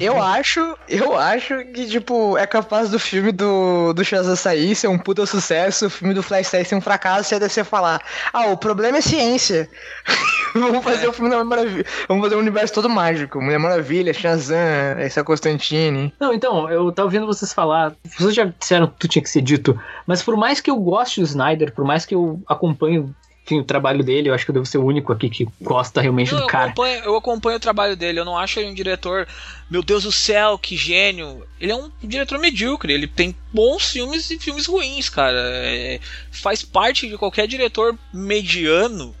Eu 0.00 0.20
acho, 0.22 0.76
eu 0.88 1.16
acho 1.16 1.64
que, 1.72 1.86
tipo, 1.86 2.36
é 2.36 2.46
capaz 2.46 2.90
do 2.90 2.98
filme 2.98 3.32
do, 3.32 3.92
do 3.92 4.04
Shazam 4.04 4.36
sair, 4.36 4.74
ser 4.74 4.88
um 4.88 4.98
puta 4.98 5.24
sucesso, 5.24 5.86
o 5.86 5.90
filme 5.90 6.14
do 6.14 6.22
Flash 6.22 6.48
sair 6.48 6.64
ser 6.64 6.74
um 6.74 6.80
fracasso 6.80 7.32
e 7.32 7.36
a 7.36 7.38
DC 7.38 7.64
falar, 7.64 8.00
ah, 8.32 8.46
o 8.46 8.56
problema 8.56 8.98
é 8.98 9.00
ciência. 9.00 9.68
Vamos 10.54 10.84
fazer 10.84 11.08
o 11.08 11.12
filme 11.12 11.30
da 11.30 11.42
Mulher 11.42 11.48
Maravilha. 11.48 11.86
Vamos 12.08 12.24
fazer 12.24 12.36
um 12.36 12.40
universo 12.40 12.74
todo 12.74 12.88
mágico. 12.88 13.40
Mulher 13.40 13.58
Maravilha, 13.58 14.12
Shazam, 14.12 14.98
essa 14.98 15.24
Constantine. 15.24 16.12
Não, 16.20 16.32
então, 16.32 16.70
eu 16.70 16.92
tava 16.92 17.06
ouvindo 17.06 17.26
vocês 17.26 17.52
falar. 17.52 17.94
Vocês 18.04 18.34
já 18.34 18.44
disseram 18.44 18.86
que 18.86 18.96
tu 18.98 19.08
tinha 19.08 19.22
que 19.22 19.30
ser 19.30 19.42
dito, 19.42 19.78
mas 20.06 20.22
por 20.22 20.36
mais 20.36 20.60
que 20.60 20.70
eu 20.70 20.76
goste 20.76 21.20
do 21.20 21.26
Snyder, 21.26 21.72
por 21.72 21.84
mais 21.84 22.06
que 22.06 22.14
eu 22.14 22.40
acompanhe 22.46 23.08
enfim, 23.44 23.60
o 23.60 23.64
trabalho 23.64 24.02
dele, 24.02 24.30
eu 24.30 24.34
acho 24.34 24.46
que 24.46 24.50
eu 24.50 24.54
devo 24.54 24.64
ser 24.64 24.78
o 24.78 24.84
único 24.84 25.12
aqui 25.12 25.28
que 25.28 25.46
gosta 25.60 26.00
realmente 26.00 26.32
Não, 26.32 26.38
do 26.38 26.44
eu, 26.44 26.48
cara. 26.48 26.64
acompanho, 26.70 27.04
eu 27.04 27.16
acompanho 27.16 27.56
o 27.58 27.60
trabalho 27.60 27.94
dele, 27.94 28.18
eu 28.18 28.24
não 28.24 28.38
acho 28.38 28.58
ele 28.58 28.70
um 28.70 28.74
diretor, 28.74 29.28
meu 29.68 29.82
Deus 29.82 30.04
do 30.04 30.12
céu, 30.12 30.56
que 30.56 30.76
gênio. 30.78 31.46
Ele 31.60 31.70
é 31.70 31.76
um 31.76 31.90
diretor 32.02 32.38
medíocre, 32.38 32.92
ele 32.92 33.06
tem 33.06 33.36
bons 33.52 33.90
filmes 33.90 34.30
e 34.30 34.38
filmes 34.38 34.64
ruins, 34.64 35.10
cara. 35.10 35.38
É, 35.38 36.00
faz 36.30 36.62
parte 36.62 37.06
de 37.06 37.18
qualquer 37.18 37.46
diretor 37.46 37.98
mediano 38.12 39.14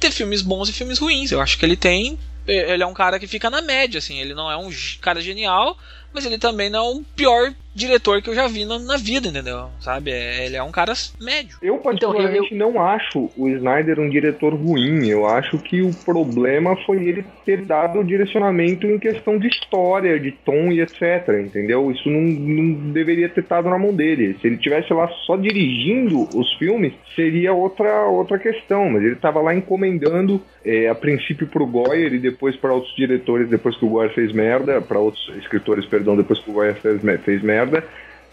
ter 0.00 0.10
filmes 0.10 0.40
bons 0.40 0.70
e 0.70 0.72
filmes 0.72 0.98
ruins. 0.98 1.30
Eu 1.30 1.40
acho 1.40 1.58
que 1.58 1.64
ele 1.66 1.76
tem. 1.76 2.18
Ele 2.46 2.82
é 2.82 2.86
um 2.86 2.94
cara 2.94 3.18
que 3.18 3.26
fica 3.26 3.50
na 3.50 3.60
média, 3.60 3.98
assim. 3.98 4.18
Ele 4.18 4.32
não 4.32 4.50
é 4.50 4.56
um 4.56 4.70
cara 5.02 5.20
genial, 5.20 5.76
mas 6.14 6.24
ele 6.24 6.38
também 6.38 6.70
não 6.70 6.78
é 6.78 6.90
um 6.90 7.04
pior 7.04 7.52
diretor 7.74 8.22
que 8.22 8.30
eu 8.30 8.34
já 8.34 8.46
vi 8.46 8.64
na, 8.64 8.78
na 8.78 8.96
vida, 8.96 9.28
entendeu? 9.28 9.68
Sabe? 9.80 10.10
É- 10.10 10.46
ele 10.46 10.56
é 10.56 10.62
um 10.62 10.70
cara 10.70 10.92
médio. 11.20 11.58
Eu 11.62 11.78
particularmente 11.78 12.54
não 12.54 12.80
acho 12.80 13.30
o 13.36 13.48
Snyder 13.48 14.00
um 14.00 14.08
diretor 14.08 14.54
ruim. 14.54 15.06
Eu 15.08 15.26
acho 15.26 15.58
que 15.58 15.82
o 15.82 15.92
problema 16.04 16.76
foi 16.84 17.04
ele 17.04 17.24
ter 17.44 17.62
dado 17.64 18.00
o 18.00 18.04
direcionamento 18.04 18.86
em 18.86 18.98
questão 18.98 19.38
de 19.38 19.48
história, 19.48 20.18
de 20.18 20.32
tom 20.32 20.72
e 20.72 20.80
etc. 20.80 21.28
Entendeu? 21.44 21.90
Isso 21.90 22.08
não, 22.08 22.20
não 22.20 22.92
deveria 22.92 23.28
ter 23.28 23.40
estado 23.42 23.68
na 23.68 23.78
mão 23.78 23.94
dele. 23.94 24.36
Se 24.40 24.46
ele 24.46 24.56
tivesse 24.56 24.92
lá 24.92 25.08
só 25.26 25.36
dirigindo 25.36 26.28
os 26.34 26.52
filmes, 26.54 26.92
seria 27.14 27.52
outra, 27.52 28.06
outra 28.06 28.38
questão. 28.38 28.90
Mas 28.90 29.02
ele 29.02 29.14
estava 29.14 29.40
lá 29.40 29.54
encomendando 29.54 30.42
é, 30.64 30.88
a 30.88 30.94
princípio 30.94 31.46
pro 31.46 31.66
Goyer 31.66 32.14
e 32.14 32.18
depois 32.18 32.56
para 32.56 32.72
outros 32.72 32.94
diretores, 32.94 33.48
depois 33.48 33.76
que 33.76 33.84
o 33.84 33.88
Goyer 33.88 34.14
fez 34.14 34.32
merda, 34.32 34.80
para 34.80 34.98
outros 34.98 35.30
escritores, 35.38 35.84
perdão, 35.86 36.16
depois 36.16 36.38
que 36.38 36.50
o 36.50 36.52
Goyer 36.52 36.74
fez, 36.76 37.00
fez 37.24 37.42
merda, 37.42 37.67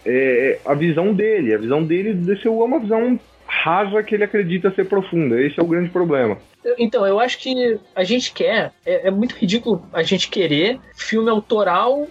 é, 0.04 0.58
a 0.64 0.74
visão 0.74 1.12
dele. 1.12 1.54
A 1.54 1.58
visão 1.58 1.82
dele 1.82 2.16
é 2.44 2.48
uma 2.48 2.78
visão 2.78 3.18
rasa 3.46 4.02
que 4.02 4.14
ele 4.14 4.24
acredita 4.24 4.72
ser 4.72 4.86
profunda. 4.86 5.40
Esse 5.40 5.58
é 5.58 5.62
o 5.62 5.66
grande 5.66 5.90
problema. 5.90 6.38
Então, 6.78 7.06
eu 7.06 7.20
acho 7.20 7.38
que 7.38 7.78
a 7.94 8.02
gente 8.02 8.32
quer, 8.32 8.72
é, 8.84 9.08
é 9.08 9.10
muito 9.10 9.36
ridículo 9.36 9.86
a 9.92 10.02
gente 10.02 10.28
querer 10.28 10.80
filme 10.96 11.30
autoral. 11.30 12.08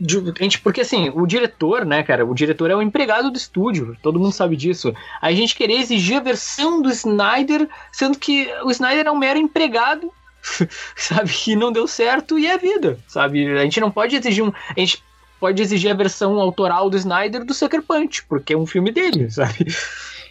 De, 0.00 0.16
gente, 0.40 0.60
porque 0.60 0.80
assim, 0.80 1.10
o 1.14 1.24
diretor, 1.24 1.84
né, 1.84 2.02
cara? 2.02 2.26
O 2.26 2.34
diretor 2.34 2.70
é 2.70 2.74
o 2.74 2.82
empregado 2.82 3.30
do 3.30 3.36
estúdio, 3.36 3.96
todo 4.02 4.18
mundo 4.18 4.32
sabe 4.32 4.56
disso. 4.56 4.92
A 5.22 5.30
gente 5.32 5.54
querer 5.54 5.74
exigir 5.74 6.16
a 6.16 6.20
versão 6.20 6.82
do 6.82 6.90
Snyder, 6.90 7.68
sendo 7.92 8.18
que 8.18 8.48
o 8.64 8.70
Snyder 8.72 9.06
é 9.06 9.10
um 9.10 9.18
mero 9.18 9.38
empregado, 9.38 10.12
sabe? 10.96 11.30
Que 11.30 11.54
não 11.54 11.70
deu 11.70 11.86
certo 11.86 12.36
e 12.36 12.48
é 12.48 12.58
vida, 12.58 12.98
sabe? 13.06 13.46
A 13.56 13.62
gente 13.62 13.80
não 13.80 13.90
pode 13.90 14.16
exigir 14.16 14.42
um. 14.42 14.52
A 14.76 14.80
gente 14.80 15.02
pode 15.44 15.60
exigir 15.60 15.90
a 15.90 15.94
versão 15.94 16.40
autoral 16.40 16.88
do 16.88 16.96
Snyder 16.96 17.44
do 17.44 17.52
Sucker 17.52 17.82
Punch, 17.82 18.24
porque 18.26 18.54
é 18.54 18.56
um 18.56 18.64
filme 18.64 18.90
dele, 18.90 19.28
sabe? 19.30 19.66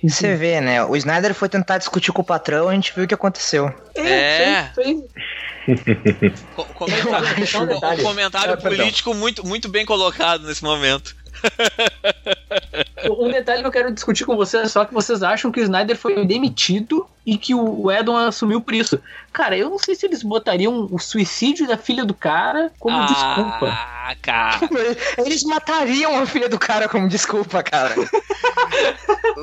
Você 0.04 0.36
vê, 0.36 0.60
né? 0.60 0.84
O 0.84 0.96
Snyder 0.96 1.36
foi 1.36 1.48
tentar 1.48 1.78
discutir 1.78 2.12
com 2.12 2.24
o 2.24 2.26
patrão, 2.26 2.68
a 2.68 2.74
gente 2.74 2.92
viu 2.96 3.04
o 3.04 3.08
que 3.08 3.14
aconteceu. 3.14 3.72
É. 3.96 4.72
Foi, 4.74 5.04
foi, 5.66 6.34
Co- 6.56 6.66
comentário, 6.74 7.48
Só 7.48 7.60
um 7.60 7.64
um 7.76 8.04
comentário 8.04 8.58
perdão. 8.58 8.78
político 8.80 9.14
muito, 9.14 9.46
muito 9.48 9.70
bem 9.70 9.86
colocado 9.86 10.48
nesse 10.48 10.64
momento. 10.64 11.16
Um 13.20 13.32
detalhe 13.32 13.62
que 13.62 13.68
eu 13.68 13.72
quero 13.72 13.92
discutir 13.94 14.26
com 14.26 14.36
vocês 14.36 14.64
é 14.64 14.68
só 14.68 14.86
que 14.86 14.94
vocês 14.94 15.22
acham 15.24 15.52
que 15.52 15.60
o 15.60 15.64
Snyder 15.64 15.98
foi 15.98 16.26
demitido 16.26 17.06
e 17.26 17.38
que 17.38 17.54
o 17.54 17.92
Edon 17.92 18.16
assumiu 18.16 18.62
por 18.62 18.74
isso. 18.74 19.00
Cara, 19.32 19.58
eu 19.58 19.70
não 19.70 19.78
sei 19.78 19.94
se 19.94 20.06
eles 20.06 20.24
botariam 20.24 20.88
o 20.90 21.00
suicídio 21.00 21.68
da 21.68 21.78
filha 21.78 22.06
do 22.06 22.14
cara 22.14 22.72
como 22.80 23.06
desculpa. 23.06 23.68
Ah, 23.68 24.16
cara. 24.22 24.60
Eles 25.18 25.44
matariam 25.44 26.18
a 26.18 26.26
filha 26.26 26.48
do 26.48 26.58
cara 26.58 26.88
como 26.88 27.08
desculpa, 27.10 27.62
cara. 27.62 27.96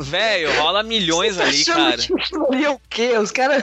Velho, 0.00 0.52
rola 0.60 0.82
milhões 0.82 1.36
tá 1.36 1.44
ali, 1.44 1.64
cara. 1.64 1.96
que 1.98 2.68
o 2.68 2.80
quê? 2.88 3.18
Os 3.18 3.30
caras 3.30 3.62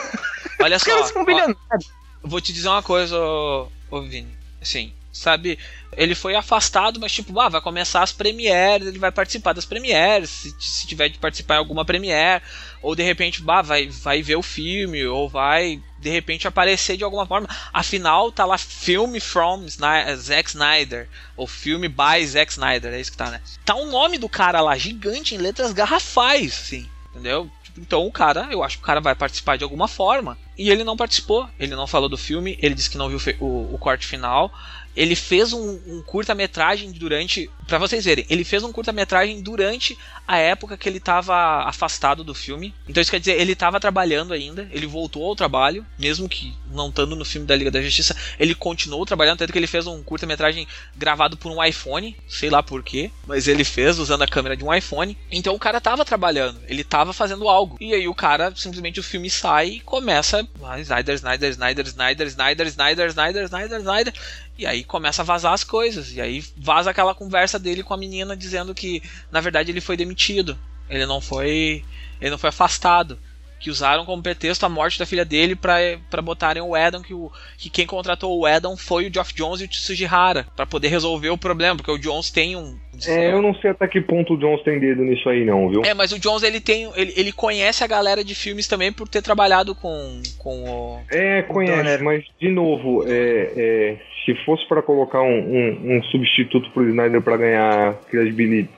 Olha 0.59 0.77
os 0.77 0.83
caras 0.83 1.07
só. 1.07 1.13
são 1.13 1.21
ó, 1.21 1.25
bilionários. 1.25 1.91
vou 2.23 2.41
te 2.41 2.51
dizer 2.51 2.67
uma 2.69 2.83
coisa, 2.83 3.17
ô, 3.17 3.67
ô 3.91 4.01
Vini. 4.01 4.35
Assim, 4.61 4.93
sabe, 5.11 5.59
ele 5.95 6.15
foi 6.15 6.35
afastado, 6.35 6.99
mas 6.99 7.11
tipo, 7.11 7.39
ah, 7.39 7.49
vai 7.49 7.61
começar 7.61 8.03
as 8.03 8.11
premieres, 8.11 8.87
ele 8.87 8.99
vai 8.99 9.11
participar 9.11 9.53
das 9.53 9.65
premieres, 9.65 10.29
se, 10.29 10.55
se 10.59 10.87
tiver 10.87 11.09
de 11.09 11.17
participar 11.17 11.55
em 11.55 11.59
alguma 11.59 11.85
premiere, 11.85 12.43
ou 12.81 12.95
de 12.95 13.03
repente, 13.03 13.41
bah, 13.41 13.61
vai, 13.61 13.87
vai 13.87 14.21
ver 14.21 14.35
o 14.35 14.43
filme, 14.43 15.05
ou 15.05 15.27
vai 15.27 15.81
de 15.99 16.09
repente 16.09 16.47
aparecer 16.47 16.97
de 16.97 17.03
alguma 17.03 17.25
forma. 17.25 17.49
Afinal, 17.73 18.31
tá 18.31 18.45
lá 18.45 18.57
filme 18.57 19.19
from 19.19 19.65
Zack 19.67 20.49
Snyder, 20.49 21.09
ou 21.35 21.47
filme 21.47 21.87
by 21.87 22.25
Zack 22.25 22.51
Snyder, 22.51 22.93
é 22.93 22.99
isso 22.99 23.11
que 23.11 23.17
tá, 23.17 23.31
né? 23.31 23.41
Tá 23.65 23.75
o 23.75 23.87
nome 23.87 24.17
do 24.17 24.29
cara 24.29 24.61
lá 24.61 24.77
gigante 24.77 25.35
em 25.35 25.39
letras 25.39 25.73
garrafais, 25.73 26.53
assim, 26.53 26.87
entendeu? 27.09 27.49
Tipo, 27.63 27.79
Então 27.81 28.05
o 28.05 28.11
cara, 28.11 28.47
eu 28.51 28.63
acho 28.63 28.77
que 28.77 28.83
o 28.83 28.85
cara 28.85 29.01
vai 29.01 29.15
participar 29.15 29.57
de 29.57 29.63
alguma 29.63 29.87
forma. 29.87 30.37
E 30.57 30.71
ele 30.71 30.83
não 30.83 30.97
participou. 30.97 31.47
Ele 31.59 31.75
não 31.75 31.85
falou 31.85 32.09
do 32.09 32.17
filme, 32.17 32.57
ele 32.61 32.73
disse 32.73 32.89
que 32.89 32.97
não 32.97 33.09
viu 33.09 33.19
o, 33.39 33.75
o 33.75 33.77
corte 33.77 34.07
final. 34.07 34.51
Ele 34.97 35.15
fez 35.15 35.53
um, 35.53 35.79
um 35.87 36.01
curta-metragem 36.01 36.91
durante. 36.91 37.49
Pra 37.67 37.77
vocês 37.77 38.03
verem, 38.03 38.25
ele 38.29 38.43
fez 38.43 38.63
um 38.63 38.71
curta-metragem 38.71 39.41
durante 39.41 39.97
a 40.27 40.37
época 40.37 40.75
que 40.75 40.89
ele 40.89 40.99
tava 40.99 41.63
afastado 41.67 42.23
do 42.23 42.33
filme. 42.33 42.73
Então 42.87 43.01
isso 43.01 43.11
quer 43.11 43.19
dizer, 43.19 43.39
ele 43.39 43.55
tava 43.55 43.79
trabalhando 43.79 44.33
ainda, 44.33 44.67
ele 44.71 44.87
voltou 44.87 45.23
ao 45.23 45.35
trabalho, 45.35 45.85
mesmo 45.99 46.27
que 46.27 46.53
não 46.71 46.89
estando 46.89 47.15
no 47.15 47.23
filme 47.23 47.45
da 47.45 47.55
Liga 47.55 47.69
da 47.69 47.81
Justiça, 47.81 48.15
ele 48.39 48.55
continuou 48.55 49.05
trabalhando, 49.05 49.37
tanto 49.37 49.51
que 49.53 49.59
ele 49.59 49.67
fez 49.67 49.85
um 49.85 50.01
curta-metragem 50.01 50.67
gravado 50.95 51.37
por 51.37 51.51
um 51.51 51.63
iPhone, 51.63 52.15
sei 52.27 52.49
lá 52.49 52.63
porquê, 52.63 53.11
mas 53.25 53.47
ele 53.47 53.63
fez 53.63 53.99
usando 53.99 54.23
a 54.23 54.27
câmera 54.27 54.57
de 54.57 54.63
um 54.63 54.73
iPhone. 54.73 55.17
Então 55.31 55.53
o 55.53 55.59
cara 55.59 55.79
tava 55.79 56.03
trabalhando, 56.03 56.59
ele 56.67 56.83
tava 56.83 57.13
fazendo 57.13 57.47
algo. 57.47 57.77
E 57.79 57.93
aí 57.93 58.07
o 58.07 58.15
cara, 58.15 58.51
simplesmente 58.55 58.99
o 58.99 59.03
filme 59.03 59.29
sai 59.29 59.67
e 59.67 59.79
começa. 59.81 60.47
Ah, 60.63 60.79
Snyder, 60.79 61.15
Snyder, 61.15 61.51
Snyder, 61.51 61.87
Snyder, 61.87 62.27
Snyder, 62.27 62.67
Snyder, 62.67 63.07
Snyder, 63.07 63.43
Snyder, 63.45 63.79
Snyder. 63.79 64.13
E 64.57 64.65
aí 64.65 64.83
começa 64.83 65.21
a 65.21 65.25
vazar 65.25 65.53
as 65.53 65.63
coisas. 65.63 66.13
E 66.13 66.21
aí 66.21 66.43
vaza 66.55 66.89
aquela 66.89 67.13
conversa 67.13 67.59
dele 67.59 67.83
com 67.83 67.93
a 67.93 67.97
menina 67.97 68.35
dizendo 68.35 68.73
que, 68.73 69.01
na 69.31 69.39
verdade, 69.39 69.71
ele 69.71 69.81
foi 69.81 69.95
demitido. 69.95 70.57
Ele 70.89 71.05
não 71.05 71.21
foi. 71.21 71.83
Ele 72.19 72.31
não 72.31 72.37
foi 72.37 72.49
afastado. 72.49 73.19
Que 73.59 73.69
usaram 73.71 74.05
como 74.05 74.21
pretexto 74.21 74.65
a 74.65 74.69
morte 74.69 74.99
da 74.99 75.05
filha 75.05 75.25
dele 75.25 75.55
pra 75.55 75.77
pra 76.09 76.21
botarem 76.21 76.61
o 76.61 76.77
Edon, 76.77 77.01
que, 77.01 77.13
o, 77.13 77.31
que 77.57 77.69
quem 77.69 77.87
contratou 77.87 78.39
o 78.39 78.47
Edon 78.47 78.77
foi 78.77 79.07
o 79.07 79.13
Geoff 79.13 79.33
Jones 79.33 79.61
e 79.61 79.65
o 79.65 79.67
Tsujihara, 79.67 80.45
pra 80.55 80.65
poder 80.65 80.89
resolver 80.89 81.29
o 81.29 81.37
problema, 81.37 81.75
porque 81.75 81.91
o 81.91 81.97
Jones 81.97 82.29
tem 82.29 82.55
um. 82.55 82.77
É, 83.07 83.31
eu 83.31 83.41
não 83.41 83.53
sei 83.55 83.71
até 83.71 83.87
que 83.87 83.99
ponto 84.01 84.33
o 84.33 84.37
Jones 84.37 84.63
tem 84.63 84.79
dedo 84.79 85.03
nisso 85.03 85.27
aí, 85.29 85.43
não, 85.45 85.69
viu? 85.69 85.81
É, 85.85 85.93
mas 85.93 86.11
o 86.11 86.19
Jones 86.19 86.43
ele 86.43 86.59
tem. 86.59 86.91
Ele, 86.95 87.13
ele 87.15 87.31
conhece 87.31 87.83
a 87.83 87.87
galera 87.87 88.23
de 88.23 88.33
filmes 88.35 88.67
também 88.67 88.91
por 88.93 89.07
ter 89.07 89.21
trabalhado 89.21 89.73
com, 89.75 90.21
com 90.37 90.63
o. 90.63 90.99
É, 91.11 91.41
conhece, 91.43 92.03
mas 92.03 92.23
de 92.39 92.49
novo, 92.49 93.03
é, 93.07 93.51
é, 93.55 93.97
se 94.25 94.35
fosse 94.45 94.67
pra 94.67 94.81
colocar 94.81 95.21
um, 95.21 95.27
um- 95.39 95.97
um 95.97 96.03
substituto 96.03 96.69
pro 96.71 96.87
Snyder 96.89 97.21
pra 97.21 97.37
ganhar 97.37 97.95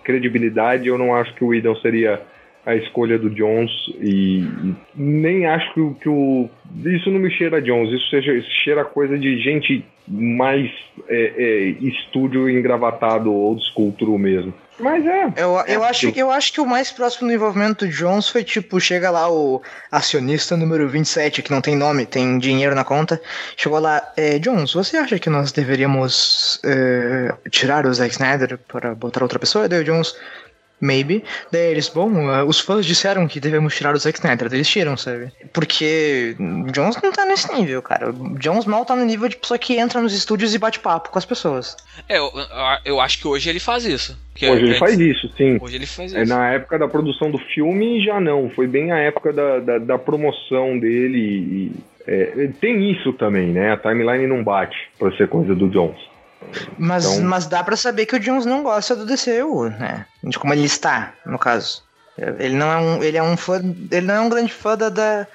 credibilidade, 0.03 0.87
eu 0.87 0.97
não 0.97 1.13
acho 1.15 1.33
que 1.35 1.43
o 1.43 1.47
Whedon 1.47 1.75
seria 1.77 2.21
a 2.69 2.75
escolha 2.75 3.17
do 3.17 3.29
Jones 3.29 3.71
e, 3.99 4.39
e 4.41 4.75
nem 4.95 5.45
acho 5.47 5.73
que, 5.73 5.79
o- 5.79 5.93
que 5.95 6.09
o 6.09 6.49
isso 6.85 7.09
não 7.09 7.19
me 7.19 7.31
cheira 7.31 7.57
a 7.57 7.61
Jones, 7.61 7.91
isso, 7.93 8.09
seja, 8.09 8.31
isso 8.33 8.49
cheira 8.63 8.81
a 8.81 8.85
coisa 8.85 9.17
de 9.17 9.39
gente 9.39 9.83
mais 10.07 10.69
é, 11.07 11.33
é, 11.37 11.59
estúdio 11.85 12.49
engravatado 12.49 13.31
old 13.33 13.61
school 13.71 13.91
true 13.97 14.17
mesmo. 14.17 14.53
Mas 14.79 15.05
é. 15.05 15.25
Eu, 15.35 15.49
eu, 15.67 15.83
É, 15.83 15.89
acho, 15.89 16.07
eu- 16.07 16.13
eu 16.15 16.31
acho 16.31 16.53
que 16.53 16.61
o 16.61 16.65
mais 16.65 16.89
próximo 16.91 17.27
do 17.27 17.33
envolvimento 17.33 17.85
do 17.85 17.91
Jones 17.91 18.29
foi 18.29 18.43
tipo, 18.43 18.79
chega 18.79 19.09
lá 19.11 19.29
o 19.29 19.61
acionista 19.91 20.55
número 20.55 20.87
27, 20.87 21.41
que 21.43 21.51
não 21.51 21.59
tem 21.61 21.75
nome, 21.75 22.05
tem 22.05 22.37
dinheiro 22.39 22.73
na 22.73 22.85
conta. 22.85 23.21
Chegou 23.57 23.77
lá, 23.79 24.01
é, 24.15 24.39
Jones, 24.39 24.73
você 24.73 24.95
acha 24.97 25.19
que 25.19 25.29
nós 25.29 25.51
deveríamos 25.51 26.61
é, 26.63 27.33
tirar 27.49 27.85
o 27.85 27.93
Zack 27.93 28.11
Snyder 28.13 28.57
para 28.71 28.95
botar 28.95 29.21
outra 29.21 29.37
pessoa? 29.37 29.67
Daí 29.67 29.81
o 29.81 29.83
Jones, 29.83 30.15
maybe. 30.81 31.23
Daí 31.51 31.71
eles, 31.71 31.89
bom, 31.89 32.11
eh, 32.31 32.43
os 32.43 32.59
fãs 32.59 32.85
disseram 32.85 33.27
que 33.27 33.39
devemos 33.39 33.75
tirar 33.75 33.93
o 33.93 33.97
Zack 33.97 34.17
Snyder, 34.19 34.53
eles 34.53 34.67
tiram, 34.69 34.95
sabe? 34.97 35.31
Porque 35.53 36.35
o 36.39 36.71
Jones 36.71 36.99
não 37.01 37.11
tá 37.11 37.25
nesse 37.25 37.53
nível, 37.53 37.81
cara. 37.81 38.09
O 38.11 38.37
Jones 38.39 38.65
mal 38.65 38.85
tá 38.85 38.95
no 38.95 39.05
nível 39.05 39.27
de 39.27 39.37
pessoa 39.37 39.57
que 39.57 39.77
entra 39.77 40.01
nos 40.01 40.13
estúdios 40.13 40.53
e 40.53 40.57
bate 40.59 40.79
papo 40.79 41.09
com 41.09 41.17
as 41.19 41.25
pessoas. 41.25 41.75
É, 42.07 42.17
eu, 42.17 42.31
eu 42.85 42.99
acho 43.01 43.19
que 43.19 43.27
hoje 43.27 43.49
ele 43.49 43.59
faz 43.59 43.85
isso. 43.85 44.17
Que 44.35 44.45
Hoje 44.47 44.59
ele 44.61 44.67
antes- 44.69 44.79
faz 44.79 44.99
isso, 44.99 45.29
sim. 45.35 45.57
Hoje 45.59 45.75
ele 45.75 45.85
faz 45.85 46.13
É, 46.15 46.23
isso. 46.23 46.33
na 46.33 46.51
época 46.51 46.79
da 46.79 46.87
produção 46.87 47.29
do 47.29 47.37
filme 47.37 48.01
já 48.05 48.21
não, 48.21 48.49
foi 48.51 48.67
bem 48.67 48.91
a 48.91 48.97
época 48.97 49.33
da, 49.33 49.59
da, 49.59 49.77
da 49.79 49.97
promoção 49.97 50.79
dele. 50.79 51.17
E, 51.19 51.71
é, 52.07 52.49
tem 52.61 52.89
isso 52.91 53.11
também, 53.13 53.47
né? 53.47 53.73
A 53.73 53.77
timeline 53.77 54.25
não 54.27 54.43
bate 54.43 54.77
pra 54.97 55.11
ser 55.17 55.27
coisa 55.27 55.53
do 55.53 55.67
Jones. 55.67 55.99
Mas, 56.77 57.05
Então- 57.05 57.27
mas 57.27 57.45
dá 57.47 57.63
pra 57.63 57.75
saber 57.75 58.05
que 58.05 58.15
o 58.15 58.19
Jones 58.19 58.45
não 58.45 58.63
gosta 58.63 58.95
do 58.95 59.05
DCU, 59.05 59.69
né? 59.69 60.05
De 60.23 60.37
como 60.39 60.53
ele 60.53 60.65
está, 60.65 61.13
no 61.25 61.37
caso. 61.37 61.83
Ele 62.39 62.55
não 62.55 62.71
é 62.71 62.77
um, 62.77 63.03
ele 63.03 63.17
é 63.17 63.23
um 63.23 63.37
fã, 63.37 63.61
ele 63.91 64.05
não 64.05 64.13
é 64.15 64.19
um 64.19 64.29
grande 64.29 64.51
fã 64.51 64.75
da, 64.77 64.89
da, 64.89 65.27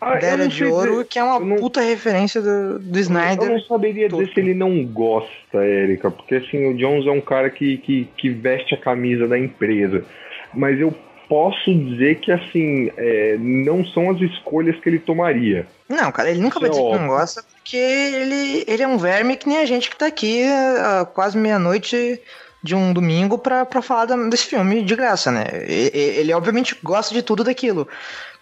Ah, 0.00 0.16
da 0.16 0.26
Era 0.26 0.48
de 0.48 0.64
Ouro, 0.64 0.90
dizer- 0.92 1.04
que 1.06 1.18
é 1.18 1.22
uma 1.22 1.38
não- 1.38 1.56
puta 1.56 1.80
referência 1.80 2.40
do, 2.42 2.78
do 2.80 2.98
Snyder. 2.98 3.46
Eu 3.48 3.54
não 3.54 3.60
saberia 3.60 4.08
dizer 4.08 4.28
se 4.34 4.40
ele 4.40 4.52
não 4.54 4.84
gosta, 4.84 5.58
Érica, 5.58 6.10
porque 6.10 6.36
assim, 6.36 6.66
o 6.66 6.76
Jones 6.76 7.06
é 7.06 7.10
um 7.12 7.20
cara 7.20 7.48
que, 7.50 7.76
que, 7.78 8.08
que 8.16 8.28
veste 8.30 8.74
a 8.74 8.78
camisa 8.78 9.28
da 9.28 9.38
empresa. 9.38 10.04
Mas 10.52 10.80
eu 10.80 10.92
posso 11.32 11.74
dizer 11.74 12.16
que, 12.20 12.30
assim, 12.30 12.90
é, 12.94 13.38
não 13.38 13.82
são 13.86 14.10
as 14.10 14.20
escolhas 14.20 14.78
que 14.80 14.86
ele 14.90 14.98
tomaria. 14.98 15.66
Não, 15.88 16.12
cara, 16.12 16.30
ele 16.30 16.40
nunca 16.42 16.60
vai 16.60 16.68
Isso 16.68 16.78
é 16.78 16.82
dizer 16.82 16.92
que 16.92 16.98
não 16.98 17.04
óbvio. 17.08 17.18
gosta, 17.20 17.42
porque 17.42 17.76
ele, 17.78 18.64
ele 18.68 18.82
é 18.82 18.86
um 18.86 18.98
verme 18.98 19.36
que 19.36 19.48
nem 19.48 19.56
a 19.56 19.64
gente 19.64 19.88
que 19.88 19.96
tá 19.96 20.06
aqui 20.08 20.42
ah, 20.44 21.06
quase 21.14 21.38
meia-noite 21.38 22.20
de 22.62 22.74
um 22.74 22.92
domingo 22.92 23.38
pra, 23.38 23.64
pra 23.64 23.80
falar 23.80 24.04
da- 24.04 24.16
desse 24.28 24.44
filme 24.44 24.82
de 24.82 24.94
graça, 24.94 25.30
né? 25.32 25.44
E- 25.66 25.90
e- 25.94 26.20
Ele, 26.20 26.34
obviamente 26.34 26.76
gosta 26.82 27.14
de 27.14 27.22
tudo 27.22 27.42
daquilo. 27.42 27.88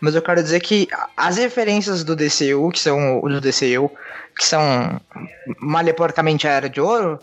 Mas 0.01 0.17
eu 0.17 0.23
quero 0.23 0.43
dizer 0.43 0.59
que 0.61 0.89
as 1.17 1.37
referências 1.37 2.03
do 2.03 2.17
DCU, 2.17 2.71
que 2.73 2.81
são 2.81 3.21
o 3.23 3.29
do 3.29 3.41
DCU, 3.41 3.89
que 4.37 4.45
são 4.45 5.01
maleporcamente 5.61 6.49
a 6.49 6.51
Era 6.51 6.69
de 6.69 6.81
Ouro, 6.81 7.19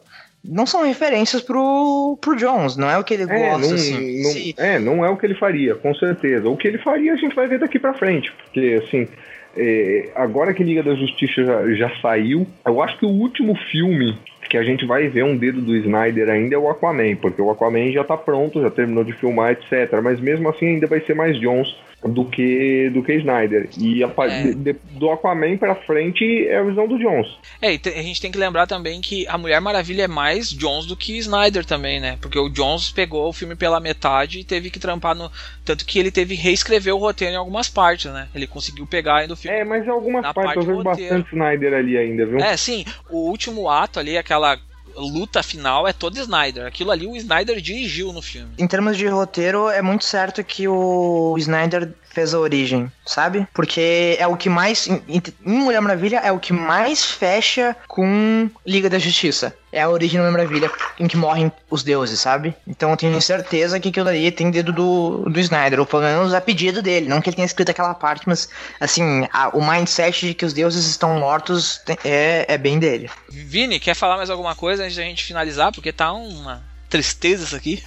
não 0.48 0.66
são 0.66 0.84
referências 0.84 1.42
pro, 1.42 2.18
pro 2.22 2.36
Jones, 2.36 2.78
não 2.78 2.90
é 2.90 2.98
o 2.98 3.04
que 3.04 3.14
ele 3.14 3.24
É 3.24 3.26
gosta, 3.26 3.68
não, 3.68 3.76
assim. 3.76 4.22
não- 4.24 4.32
Se- 4.32 4.56
é, 4.58 4.80
não 4.80 5.06
é 5.06 5.10
o 5.10 5.18
que 5.18 5.26
ele 5.26 5.36
faria, 5.36 5.76
com 5.76 5.94
certeza. 5.94 6.48
O 6.50 6.56
que 6.58 6.68
ele 6.68 6.78
faria 6.78 7.14
a 7.14 7.18
gente 7.18 7.36
vai 7.36 7.48
ver 7.48 7.60
daqui 7.60 7.78
pra 7.78 7.94
frente, 7.94 8.32
porque 8.32 8.82
assim, 8.84 9.08
é, 9.56 10.10
agora 10.16 10.54
que 10.54 10.64
Liga 10.64 10.84
da 10.84 10.96
Justiça 10.96 11.44
já, 11.44 11.68
já 11.74 11.92
saiu, 12.02 12.48
eu 12.66 12.82
acho 12.82 12.98
que 12.98 13.06
o 13.06 13.10
último 13.10 13.56
filme 13.72 14.18
que 14.50 14.58
a 14.58 14.64
gente 14.64 14.86
vai 14.86 15.10
ver 15.10 15.24
um 15.26 15.36
dedo 15.36 15.60
do 15.62 15.76
Snyder 15.76 16.30
ainda 16.30 16.56
é 16.56 16.58
o 16.58 16.70
Aquaman, 16.70 17.16
porque 17.18 17.42
o 17.42 17.52
Aquaman 17.52 17.92
já 17.92 18.04
tá 18.06 18.16
pronto, 18.16 18.62
já 18.62 18.70
terminou 18.70 19.04
de 19.04 19.12
filmar, 19.12 19.52
etc. 19.52 20.00
Mas 20.02 20.22
mesmo 20.22 20.48
assim 20.48 20.68
ainda 20.68 20.88
vai 20.88 21.02
ser 21.02 21.14
mais 21.16 21.38
Jones 21.38 21.68
do 22.04 22.24
que 22.26 22.90
do 22.92 23.02
que 23.04 23.14
Snyder. 23.16 23.70
E 23.78 24.04
a, 24.04 24.14
É. 24.20 24.44
de- 24.44 24.54
de- 24.56 24.76
do 24.92 25.10
Aquaman 25.10 25.58
pra 25.58 25.74
frente 25.76 26.48
é 26.48 26.58
a 26.58 26.64
visão 26.64 26.88
do 26.88 26.98
Jones. 26.98 27.28
É, 27.62 27.74
e 27.74 27.78
te- 27.80 27.90
a 27.90 28.02
gente 28.04 28.22
tem 28.22 28.32
que 28.32 28.38
lembrar 28.38 28.68
também 28.68 29.02
que 29.02 29.28
a 29.28 29.38
Mulher 29.38 29.60
Maravilha 29.60 30.04
é 30.04 30.08
mais 30.08 30.50
Jones 30.52 30.86
do 30.86 30.96
que 30.96 31.18
Snyder 31.18 31.66
também, 31.66 32.00
né? 32.00 32.18
Porque 32.22 32.38
o 32.38 32.50
Jones 32.50 32.92
pegou 32.92 33.28
o 33.28 33.34
filme 33.34 33.56
pela 33.56 33.80
metade 33.80 34.40
e 34.40 34.44
teve 34.44 34.70
que 34.70 34.80
trampar 34.80 35.16
no. 35.16 35.32
Tanto 35.66 35.86
que 35.86 35.98
ele 35.98 36.12
teve 36.12 36.36
que 36.38 36.42
reescrever 36.44 36.94
o 36.94 37.00
roteiro 37.00 37.34
em 37.34 37.38
algumas 37.38 37.68
partes, 37.68 38.12
né? 38.12 38.28
Ele 38.34 38.46
conseguiu 38.48 38.86
pegar 38.86 39.18
ainda 39.18 39.34
o 39.34 39.38
filme. 39.38 39.58
É, 39.58 39.64
mas 39.64 39.86
em 39.86 39.90
algumas 39.90 40.22
partes 40.22 40.38
eu 40.38 40.44
parte 40.44 40.60
vejo 40.68 40.78
roteiro. 40.84 41.16
bastante 41.16 41.30
Snyder 41.34 41.74
ali 41.74 41.98
ainda, 41.98 42.26
viu? 42.26 42.38
É, 42.40 42.56
sim, 42.56 42.86
o 43.10 43.18
último 43.30 43.70
ato 43.70 44.00
ali, 44.00 44.18
aquela 44.18 44.58
luta 44.98 45.44
final, 45.44 45.88
é 45.88 45.94
todo 45.94 46.20
Snyder. 46.20 46.66
Aquilo 46.66 46.92
ali 46.92 47.08
o 47.08 47.16
Snyder 47.16 47.62
dirigiu 47.62 48.12
no 48.12 48.22
filme. 48.22 48.52
Em 48.58 48.68
termos 48.68 48.98
de 48.98 49.08
roteiro, 49.08 49.70
é 49.70 49.82
muito 49.82 50.06
certo 50.06 50.44
que 50.44 50.68
o 50.68 51.36
Snyder 51.38 51.94
fez 52.18 52.34
a 52.34 52.40
origem, 52.40 52.92
sabe? 53.06 53.48
Porque 53.54 54.16
é 54.20 54.26
o 54.26 54.36
que 54.36 54.50
mais. 54.50 54.88
Em, 54.88 55.04
em 55.08 55.22
Mulher 55.46 55.80
Maravilha 55.82 56.18
é 56.18 56.32
o 56.32 56.40
que 56.40 56.52
mais 56.52 57.06
fecha 57.06 57.76
com 57.88 58.50
Liga 58.66 58.90
da 58.90 58.98
Justiça. 58.98 59.56
É 59.72 59.84
a 59.84 59.90
origem 59.90 60.20
da 60.20 60.26
Mulher 60.26 60.46
Maravilha 60.48 60.72
em 61.00 61.08
que 61.08 61.16
morrem 61.16 61.52
os 61.70 61.84
deuses, 61.84 62.20
sabe? 62.20 62.56
Então 62.68 62.90
eu 62.90 62.98
tenho 62.98 63.22
certeza 63.22 63.80
que 63.80 63.90
aquilo 63.90 64.10
ali 64.10 64.32
tem 64.32 64.50
dedo 64.50 64.74
do, 64.74 65.30
do 65.30 65.40
Snyder, 65.40 65.80
ou 65.80 65.86
pelo 65.86 66.02
menos 66.02 66.34
a 66.34 66.42
pedido 66.42 66.82
dele. 66.82 67.08
Não 67.08 67.22
que 67.22 67.30
ele 67.30 67.36
tenha 67.36 67.46
escrito 67.46 67.70
aquela 67.70 67.94
parte, 67.94 68.24
mas 68.28 68.50
assim, 68.80 69.28
a- 69.32 69.50
o 69.56 69.62
mindset 69.64 70.26
de 70.26 70.34
que 70.34 70.44
os 70.46 70.54
deuses 70.54 70.88
estão 70.88 71.20
mortos 71.20 71.80
tem- 71.86 71.98
é, 72.04 72.46
é 72.48 72.58
bem 72.58 72.80
dele. 72.80 73.12
Vini, 73.30 73.80
quer 73.80 73.94
falar 73.96 74.18
mais 74.18 74.32
alguma 74.32 74.56
coisa 74.56 74.84
antes 74.86 74.96
da 74.96 75.04
gente 75.04 75.24
finalizar? 75.24 75.72
Porque 75.72 75.94
tá 75.94 76.12
uma 76.14 76.64
tristeza 76.90 77.44
isso 77.44 77.56
aqui. 77.56 77.84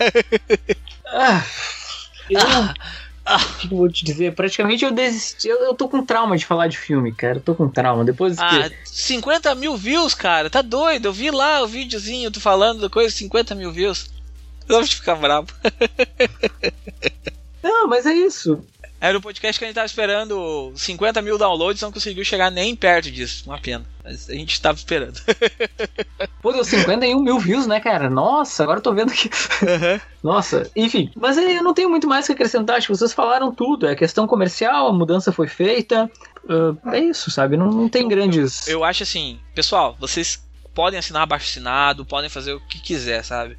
Ah, 1.07 1.43
eu, 2.31 2.40
o 2.40 2.74
que 3.39 3.66
eu 3.73 3.77
vou 3.77 3.89
te 3.89 4.05
dizer? 4.05 4.35
Praticamente 4.35 4.85
eu 4.85 4.90
desisti. 4.90 5.48
Eu, 5.48 5.59
eu 5.59 5.74
tô 5.74 5.89
com 5.89 6.05
trauma 6.05 6.36
de 6.36 6.47
falar 6.47 6.69
de 6.69 6.78
filme, 6.78 7.12
cara. 7.12 7.36
Eu 7.36 7.40
tô 7.40 7.55
com 7.55 7.69
trauma. 7.69 8.05
Depois 8.05 8.36
que. 8.36 8.43
Ah, 8.43 8.70
50 8.85 9.55
mil 9.55 9.77
views, 9.77 10.15
cara, 10.15 10.51
tá 10.51 10.62
doido. 10.62 11.07
Eu 11.07 11.12
vi 11.12 11.31
lá 11.31 11.62
o 11.62 11.66
videozinho, 11.66 12.31
tu 12.31 12.40
falando 12.40 12.81
da 12.81 12.90
coisa, 12.90 13.15
50 13.15 13.55
mil 13.55 13.73
views. 13.73 14.11
Vamos 14.66 14.93
ficar 14.93 15.16
bravo. 15.16 15.48
Não, 17.62 17.89
mas 17.89 18.07
é 18.07 18.12
isso. 18.12 18.65
Era 19.01 19.16
o 19.16 19.20
podcast 19.22 19.59
que 19.59 19.64
a 19.64 19.68
gente 19.68 19.74
tava 19.74 19.86
esperando 19.86 20.72
50 20.77 21.22
mil 21.22 21.39
downloads, 21.39 21.81
não 21.81 21.90
conseguiu 21.90 22.22
chegar 22.22 22.51
nem 22.51 22.77
perto 22.77 23.10
disso. 23.10 23.44
Uma 23.47 23.59
pena. 23.59 23.82
Mas 24.05 24.28
a 24.28 24.35
gente 24.35 24.60
tava 24.60 24.77
esperando. 24.77 25.18
Pô, 26.43 26.52
deu 26.52 26.62
51 26.62 27.18
mil 27.22 27.39
views, 27.39 27.66
né, 27.66 27.81
cara? 27.81 28.10
Nossa, 28.10 28.62
agora 28.62 28.78
eu 28.78 28.82
tô 28.82 28.93
vendo 28.93 29.10
que. 29.10 29.31
Nossa, 30.22 30.70
enfim. 30.77 31.10
Mas 31.16 31.39
aí 31.39 31.56
eu 31.56 31.62
não 31.62 31.72
tenho 31.72 31.89
muito 31.89 32.06
mais 32.06 32.27
que 32.27 32.32
acrescentar. 32.32 32.77
Acho 32.77 32.89
que 32.89 32.97
vocês 32.97 33.14
falaram 33.14 33.55
tudo. 33.55 33.86
É 33.86 33.94
questão 33.97 34.27
comercial, 34.27 34.89
a 34.89 34.93
mudança 34.93 35.32
foi 35.32 35.48
feita. 35.48 36.10
Ah, 36.47 36.94
é 36.94 37.01
isso, 37.01 37.31
sabe? 37.31 37.56
Não, 37.56 37.70
não 37.70 37.89
tem 37.89 38.06
grandes. 38.06 38.68
Eu 38.68 38.85
acho 38.85 39.02
assim, 39.02 39.40
pessoal, 39.55 39.97
vocês 39.98 40.47
podem 40.74 40.98
assinar 40.98 41.22
abaixo 41.22 41.47
assinado, 41.48 42.05
podem 42.05 42.28
fazer 42.28 42.52
o 42.52 42.60
que 42.60 42.78
quiser, 42.78 43.24
sabe? 43.24 43.56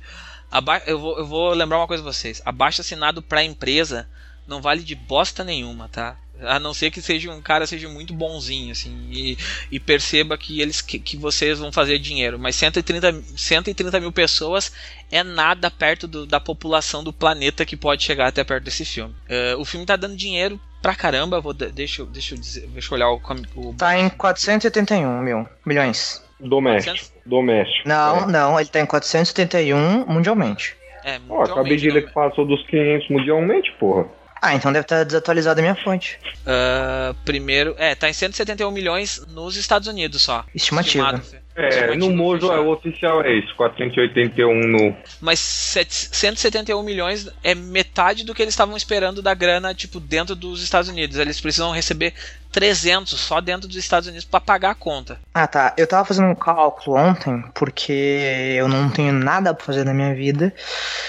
Aba 0.52 0.82
eu, 0.86 1.00
vou, 1.00 1.18
eu 1.18 1.26
vou 1.26 1.54
lembrar 1.54 1.78
uma 1.78 1.88
coisa 1.88 2.04
pra 2.04 2.14
vocês: 2.14 2.44
abaixo 2.46 2.82
assinado 2.82 3.24
pra 3.24 3.44
empresa 3.44 4.08
não 4.52 4.62
vale 4.62 4.84
de 4.84 4.94
bosta 4.94 5.44
nenhuma, 5.44 5.88
tá? 5.90 6.16
A 6.44 6.60
não 6.60 6.74
ser 6.74 6.90
que 6.92 7.02
seja 7.02 7.32
um 7.32 7.40
cara 7.42 7.68
seja 7.68 7.88
muito 7.88 8.14
bonzinho, 8.16 8.72
assim, 8.72 9.08
e, 9.12 9.38
e 9.72 9.80
perceba 9.80 10.36
que 10.38 10.60
eles 10.60 10.82
que, 10.82 10.98
que 11.00 11.16
vocês 11.16 11.60
vão 11.60 11.72
fazer 11.72 12.00
dinheiro. 12.00 12.38
Mas 12.40 12.56
130, 12.56 13.24
130 13.38 14.00
mil 14.00 14.12
pessoas 14.12 14.72
é 15.12 15.24
nada 15.24 15.70
perto 15.70 16.08
do- 16.08 16.26
da 16.26 16.40
população 16.40 17.04
do 17.04 17.14
planeta 17.14 17.64
que 17.66 17.78
pode 17.78 18.04
chegar 18.04 18.28
até 18.28 18.44
perto 18.44 18.64
desse 18.64 18.84
filme. 18.84 19.14
Eh, 19.30 19.56
o 19.56 19.64
filme 19.64 19.86
tá 19.86 19.96
dando 19.96 20.16
dinheiro 20.16 20.60
pra 20.82 20.96
caramba. 20.96 21.40
Vou, 21.40 21.54
de- 21.54 21.72
deixa, 21.72 22.02
eu- 22.02 22.08
deixa, 22.08 22.34
eu 22.34 22.40
dizer, 22.40 22.66
deixa 22.70 22.92
eu 22.92 22.96
olhar 22.98 23.10
o, 23.12 23.22
o 23.58 23.74
Tá 23.76 24.00
em 24.00 24.10
481 24.10 25.22
mil 25.22 25.48
milhões. 25.64 26.24
Doméstico. 26.40 26.96
400 26.98 27.22
Doméstico. 27.24 27.88
Não, 27.88 28.18
É. 28.18 28.26
não, 28.26 28.60
ele 28.60 28.68
tá 28.70 28.80
em 28.80 28.86
471 28.88 30.06
mundialmente. 30.08 30.76
É, 31.04 31.20
Ó, 31.30 31.44
acabei 31.44 31.78
de 31.78 31.90
ler 31.92 32.08
que 32.08 32.14
passou 32.14 32.46
dos 32.48 32.66
500 32.66 33.10
mundialmente, 33.10 33.72
porra. 33.80 34.08
Ah, 34.42 34.56
então 34.56 34.74
deve 34.74 34.86
estar 34.86 35.04
desatualizada 35.04 35.62
a 35.62 35.64
minha 35.64 35.76
fonte. 35.76 36.20
Ah, 36.46 37.14
primeiro, 37.24 37.76
é, 37.78 37.94
tá 37.94 38.10
em 38.10 38.14
171 38.14 38.72
milhões 38.72 39.24
nos 39.28 39.56
Estados 39.56 39.88
Unidos 39.88 40.24
só. 40.24 40.44
Estimativa. 40.56 41.14
Estimado. 41.16 41.41
É, 41.68 41.96
no 41.96 42.10
Mojo 42.12 42.46
é, 42.48 42.50
fechado. 42.50 42.68
o 42.68 42.72
oficial 42.74 43.22
é 43.24 43.34
isso, 43.34 43.56
481 43.56 44.54
no. 44.68 44.96
Mas 45.20 45.40
sete- 45.40 46.10
171 46.16 46.82
milhões 46.84 47.30
é 47.44 47.54
metade 47.56 48.24
do 48.26 48.34
que 48.34 48.42
eles 48.42 48.54
estavam 48.54 48.76
esperando 48.78 49.22
da 49.22 49.34
grana, 49.34 49.74
tipo, 49.74 50.00
dentro 50.00 50.36
dos 50.36 50.64
Estados 50.64 50.90
Unidos. 50.90 51.18
Eles 51.18 51.40
precisam 51.40 51.72
receber 51.72 52.14
300 52.52 53.20
só 53.20 53.40
dentro 53.40 53.68
dos 53.68 53.78
Estados 53.78 54.08
Unidos 54.08 54.26
pra 54.26 54.40
pagar 54.42 54.72
a 54.72 54.76
conta. 54.76 55.20
Ah, 55.34 55.48
tá. 55.48 55.74
Eu 55.78 55.88
tava 55.88 56.04
fazendo 56.06 56.28
um 56.28 56.36
cálculo 56.36 56.98
ontem, 56.98 57.44
porque 57.54 58.56
eu 58.58 58.68
não 58.68 58.90
tenho 58.90 59.14
nada 59.14 59.54
pra 59.54 59.66
fazer 59.66 59.84
na 59.86 59.94
minha 59.94 60.14
vida. 60.14 60.54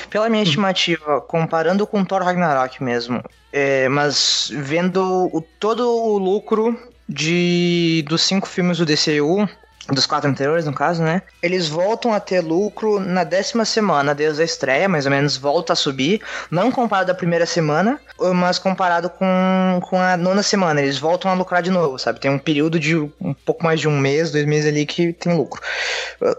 Pela 0.08 0.28
minha 0.28 0.42
estimativa, 0.42 1.20
comparando 1.20 1.86
com 1.86 2.04
Thor 2.04 2.22
Ragnarok 2.22 2.82
mesmo, 2.82 3.22
é, 3.52 3.88
mas 3.88 4.50
vendo 4.54 5.02
o- 5.32 5.40
todo 5.58 5.88
o 5.88 6.18
lucro 6.18 6.78
de 7.08 8.04
dos 8.08 8.22
cinco 8.22 8.48
filmes 8.48 8.78
do 8.78 8.86
DCU, 8.86 9.48
dos 9.88 10.06
quatro 10.06 10.30
anteriores, 10.30 10.64
no 10.64 10.72
caso, 10.72 11.02
né? 11.02 11.22
Eles 11.42 11.68
voltam 11.68 12.12
a 12.12 12.20
ter 12.20 12.40
lucro 12.40 13.00
na 13.00 13.24
décima 13.24 13.64
semana 13.64 14.14
desde 14.14 14.42
a 14.42 14.44
estreia, 14.44 14.88
mais 14.88 15.06
ou 15.06 15.10
menos 15.10 15.36
volta 15.36 15.72
a 15.72 15.76
subir. 15.76 16.20
Não 16.50 16.70
comparado 16.70 17.10
à 17.10 17.14
primeira 17.14 17.46
semana, 17.46 18.00
mas 18.34 18.58
comparado 18.58 19.10
com, 19.10 19.80
com 19.82 20.00
a 20.00 20.16
nona 20.16 20.42
semana. 20.42 20.80
Eles 20.80 20.98
voltam 20.98 21.30
a 21.30 21.34
lucrar 21.34 21.62
de 21.62 21.70
novo, 21.70 21.98
sabe? 21.98 22.20
Tem 22.20 22.30
um 22.30 22.38
período 22.38 22.78
de 22.78 22.96
um 22.96 23.34
pouco 23.44 23.64
mais 23.64 23.80
de 23.80 23.88
um 23.88 23.98
mês, 23.98 24.30
dois 24.30 24.46
meses 24.46 24.70
ali 24.70 24.86
que 24.86 25.12
tem 25.12 25.36
lucro. 25.36 25.60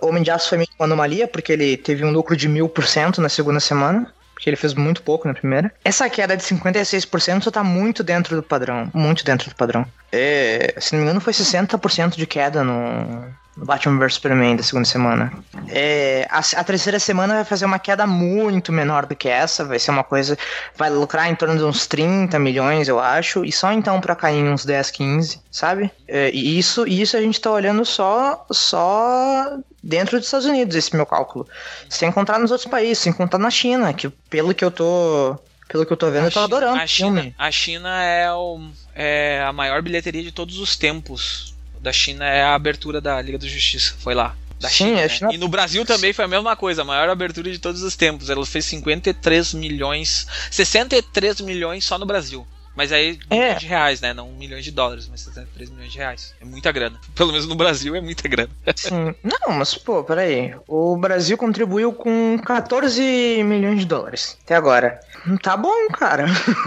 O 0.02 0.08
Homem 0.08 0.24
de 0.24 0.32
Aço 0.32 0.50
foi 0.50 0.60
meio 0.60 0.70
uma 0.80 0.86
anomalia, 0.86 1.28
porque 1.28 1.52
ele 1.52 1.76
teve 1.76 2.06
um 2.06 2.12
lucro 2.12 2.38
de 2.38 2.48
mil 2.48 2.70
por 2.70 2.86
cento 2.86 3.22
na 3.22 3.30
segunda 3.30 3.60
semana. 3.60 4.12
Porque 4.44 4.50
ele 4.50 4.58
fez 4.58 4.74
muito 4.74 5.02
pouco 5.02 5.26
na 5.26 5.34
primeira. 5.34 5.72
Essa 5.86 6.10
queda 6.10 6.36
de 6.36 6.44
56% 6.44 7.50
tá 7.50 7.64
muito 7.64 8.04
dentro 8.04 8.36
do 8.36 8.44
padrão. 8.44 8.92
Muito 8.94 9.24
dentro 9.24 9.50
do 9.50 9.56
padrão. 9.56 9.86
É, 10.12 10.76
se 10.82 10.92
não 10.92 11.00
me 11.00 11.06
engano, 11.06 11.22
foi 11.22 11.32
60% 11.32 12.18
de 12.18 12.28
queda 12.28 12.62
no, 12.62 13.06
no 13.06 13.36
Batman 13.56 14.00
vs 14.00 14.16
Superman 14.16 14.56
da 14.56 14.64
segunda 14.64 14.86
semana. 14.86 15.32
É, 15.68 16.28
a, 16.30 16.40
a 16.40 16.64
terceira 16.64 17.00
semana 17.00 17.36
vai 17.36 17.44
fazer 17.46 17.66
uma 17.66 17.78
queda 17.80 18.08
muito 18.08 18.72
menor 18.72 19.06
do 19.06 19.16
que 19.16 19.30
essa. 19.30 19.64
Vai 19.64 19.78
ser 19.80 19.92
uma 19.92 20.04
coisa. 20.04 20.38
Vai 20.76 20.90
lucrar 20.90 21.30
em 21.30 21.36
torno 21.36 21.56
de 21.58 21.64
uns 21.64 21.86
30 21.86 22.40
milhões, 22.40 22.88
eu 22.88 23.00
acho. 23.00 23.46
E 23.46 23.52
só 23.52 23.72
então 23.72 24.02
pra 24.02 24.16
cair 24.16 24.40
em 24.40 24.50
uns 24.50 24.66
10, 24.66 24.90
15, 24.92 25.40
sabe? 25.52 25.92
É, 26.08 26.32
e 26.32 26.58
isso, 26.58 26.88
isso 26.88 27.16
a 27.16 27.22
gente 27.22 27.40
tá 27.40 27.52
olhando 27.52 27.86
só, 27.86 28.46
só 28.52 29.58
dentro 29.84 30.18
dos 30.18 30.28
Estados 30.28 30.46
Unidos, 30.48 30.76
esse 30.76 30.96
meu 30.96 31.06
cálculo. 31.06 31.48
Sem 31.90 32.12
contar 32.12 32.40
nos 32.40 32.52
outros 32.52 32.70
países, 32.70 33.00
sem 33.00 33.14
contar 33.14 33.38
na 33.38 33.50
China, 33.50 33.94
que 33.94 34.10
pelo 34.30 34.54
que 34.54 34.64
eu 34.66 34.72
tô. 34.72 35.38
Pelo 35.70 35.86
que 35.86 35.94
eu 35.94 35.98
tô 35.98 36.12
vendo, 36.12 36.26
eu 36.26 36.32
tô 36.32 36.40
adorando 36.42 36.80
a 36.80 36.86
China, 36.86 37.22
filme. 37.22 37.36
a 37.38 37.50
China 37.52 38.04
é, 38.04 38.32
o- 38.32 38.60
é 38.94 39.42
a 39.44 39.52
maior 39.54 39.82
bilheteria 39.82 40.22
de 40.22 40.32
todos 40.32 40.60
os 40.60 40.76
tempos. 40.76 41.53
Da 41.84 41.92
China 41.92 42.26
é 42.26 42.42
a 42.42 42.56
abertura 42.56 43.00
da 43.02 43.22
Liga 43.22 43.38
da 43.38 43.46
Justiça. 43.48 43.94
Foi 44.00 44.14
lá. 44.16 44.36
Da 44.60 44.70
Sim, 44.70 44.76
China, 44.86 44.92
a 45.00 45.02
né? 45.02 45.10
China- 45.10 45.34
E 45.34 45.38
no 45.38 45.50
Brasil 45.50 45.86
também 45.86 46.14
foi 46.14 46.24
a 46.24 46.28
mesma 46.28 46.56
coisa, 46.56 46.82
a 46.82 46.86
maior 46.86 47.10
abertura 47.10 47.52
de 47.52 47.60
todos 47.60 47.84
os 47.84 47.96
tempos. 47.98 48.30
Ela 48.30 48.46
fez 48.46 48.64
53 48.66 49.54
milhões. 49.54 50.26
63 50.50 51.42
milhões 51.42 51.84
só 51.84 51.98
no 52.00 52.06
Brasil. 52.06 52.48
Mas 52.76 52.92
aí, 52.92 53.20
É. 53.30 53.36
milhões 53.36 53.60
de 53.60 53.68
reais, 53.68 54.02
né? 54.02 54.14
Não 54.16 54.32
milhões 54.32 54.64
de 54.64 54.72
dólares, 54.72 55.08
mas 55.08 55.30
3 55.54 55.70
milhões 55.70 55.92
de 55.92 55.98
reais. 56.00 56.34
É 56.42 56.46
muita 56.46 56.72
grana. 56.72 57.00
Pelo 57.14 57.32
menos 57.32 57.46
no 57.46 57.54
Brasil 57.54 57.96
é 57.96 58.02
muita 58.02 58.28
grana. 58.28 58.50
Sim. 58.76 59.14
Não, 59.22 59.54
mas 59.56 59.76
pô, 59.76 60.04
peraí. 60.04 60.56
O 60.68 60.98
Brasil 60.98 61.38
contribuiu 61.38 61.94
com 61.94 62.40
14 62.44 63.44
milhões 63.44 63.80
de 63.80 63.86
dólares 63.86 64.38
até 64.44 64.56
agora. 64.56 65.00
Tá 65.42 65.56
bom, 65.56 65.88
cara. 65.94 66.26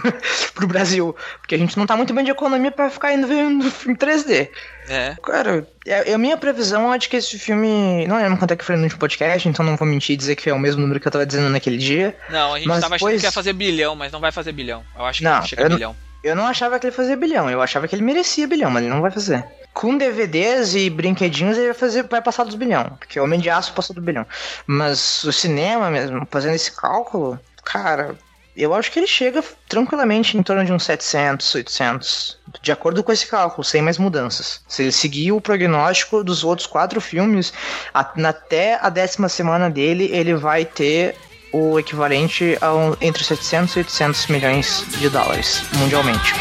Pro 0.55 0.67
Brasil. 0.67 1.15
Porque 1.41 1.55
a 1.55 1.59
gente 1.59 1.77
não 1.77 1.87
tá 1.87 1.97
muito 1.97 2.15
bem 2.15 2.25
de 2.25 2.31
economia 2.31 2.71
pra 2.71 2.89
ficar 2.91 3.13
indo 3.13 3.27
vendo 3.27 3.71
filme 3.71 3.97
3D. 3.97 4.49
É. 4.89 5.17
Cara, 5.23 5.67
é- 5.87 6.13
a 6.13 6.19
minha 6.19 6.37
previsão 6.37 6.93
é 6.93 6.99
de 6.99 7.09
que 7.09 7.17
esse 7.17 7.39
filme. 7.39 8.07
Não 8.07 8.17
lembro 8.17 8.39
quanto 8.39 8.53
é 8.53 8.57
que 8.57 8.65
foi 8.65 8.77
no 8.77 8.83
último 8.85 9.01
podcast, 9.01 9.49
então 9.49 9.65
não 9.65 9.77
vou 9.77 9.87
mentir 9.87 10.15
e 10.15 10.17
dizer 10.17 10.37
que 10.37 10.49
é 10.49 10.55
o 10.55 10.59
mesmo 10.59 10.81
número 10.81 11.01
que 11.01 11.07
eu 11.07 11.13
tava 11.13 11.27
dizendo 11.27 11.49
naquele 11.51 11.77
dia. 11.79 12.17
Não, 12.31 12.55
a 12.55 12.59
gente 12.59 12.69
Mas 12.69 12.81
tava 12.81 12.95
achando 12.95 13.09
depois- 13.09 13.21
que 13.21 13.27
ia 13.27 13.33
fazer 13.33 13.53
bilhão, 13.53 13.95
mas 13.95 14.11
não 14.13 14.21
vai 14.21 14.33
fazer 14.33 14.53
bilhão. 14.53 14.83
Eu 14.99 15.05
acho 15.05 15.19
que 15.19 15.25
Não, 15.25 15.37
não 15.37 15.43
chega 15.47 15.67
a 15.67 15.69
bilhão. 15.69 15.97
Eu 16.25 16.35
não 16.35 16.47
achava 16.47 16.79
que 16.81 16.87
ele 16.87 16.97
fazia 16.97 17.17
bilhão, 17.17 17.49
eu 17.49 17.63
achava 17.63 17.87
que 17.87 17.95
ele 17.95 18.03
merecia 18.03 18.49
bilhão, 18.49 18.69
mas 18.71 18.83
ele 18.83 18.93
não 18.93 19.01
vai 19.01 19.11
fazer. 19.13 19.45
Com 19.73 19.97
DVDs 19.97 20.75
e 20.75 20.89
brinquedinhos 20.91 21.57
ele 21.57 21.67
vai, 21.67 21.75
fazer, 21.75 22.03
vai 22.05 22.21
passar 22.23 22.43
dos 22.45 22.55
bilhão, 22.57 22.97
porque 22.99 23.21
o 23.21 23.23
Homem 23.25 23.39
de 23.39 23.49
Aço 23.51 23.73
passou 23.75 23.95
do 23.95 24.01
bilhão. 24.03 24.27
Mas 24.67 25.23
o 25.23 25.33
cinema 25.33 25.89
mesmo, 25.91 26.27
fazendo 26.29 26.55
esse 26.55 26.73
cálculo, 26.73 27.39
cara, 27.63 28.17
eu 28.57 28.73
acho 28.75 28.91
que 28.91 28.99
ele 28.99 29.07
chega 29.07 29.43
tranquilamente 29.69 30.37
em 30.37 30.43
torno 30.43 30.65
de 30.65 30.73
uns 30.73 30.85
700, 30.85 31.55
800, 31.55 32.39
de 32.63 32.73
acordo 32.73 33.03
com 33.05 33.13
esse 33.13 33.27
cálculo, 33.27 33.63
sem 33.65 33.83
mais 33.83 33.99
mudanças. 33.99 34.61
Se 34.67 34.83
ele 34.83 34.93
seguir 34.93 35.33
o 35.33 35.41
prognóstico 35.41 36.25
dos 36.25 36.43
outros 36.43 36.67
quatro 36.67 37.01
filmes, 37.01 37.53
até 37.93 38.79
a 38.81 38.89
décima 38.89 39.29
semana 39.29 39.69
dele, 39.71 40.09
ele 40.13 40.35
vai 40.35 40.65
ter 40.65 41.15
o 41.53 41.79
equivalente 41.79 42.57
a 42.61 42.75
um- 42.75 42.97
entre 43.01 43.23
700 43.25 43.77
e 43.77 43.79
800 43.81 44.27
milhões 44.27 44.85
de 44.99 45.09
dólares 45.09 45.63
mundialmente. 45.75 46.35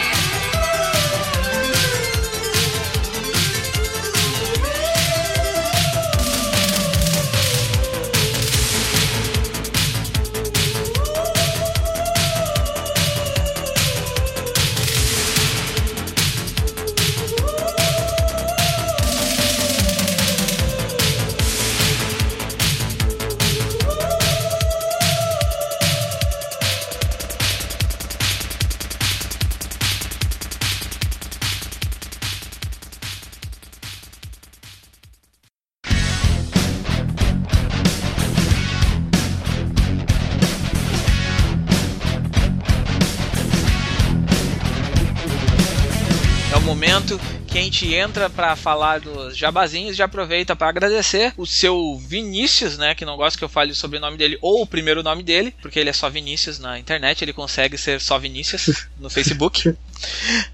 Que 47.95 48.01
entra 48.01 48.29
pra 48.29 48.57
falar 48.57 48.99
dos 48.99 49.37
jabazinhos. 49.37 49.95
Já 49.95 50.03
aproveita 50.03 50.55
pra 50.55 50.67
agradecer 50.67 51.33
o 51.37 51.45
seu 51.45 51.97
Vinícius, 51.97 52.77
né? 52.77 52.93
Que 52.93 53.05
não 53.05 53.15
gosta 53.15 53.37
que 53.37 53.43
eu 53.43 53.49
fale 53.49 53.71
o 53.71 53.75
sobrenome 53.75 54.17
dele 54.17 54.37
ou 54.41 54.61
o 54.61 54.67
primeiro 54.67 55.01
nome 55.01 55.23
dele, 55.23 55.55
porque 55.61 55.79
ele 55.79 55.89
é 55.89 55.93
só 55.93 56.09
Vinícius 56.09 56.59
na 56.59 56.77
internet. 56.77 57.23
Ele 57.23 57.31
consegue 57.31 57.77
ser 57.77 58.01
só 58.01 58.19
Vinícius 58.19 58.87
no 58.99 59.09
Facebook. 59.09 59.73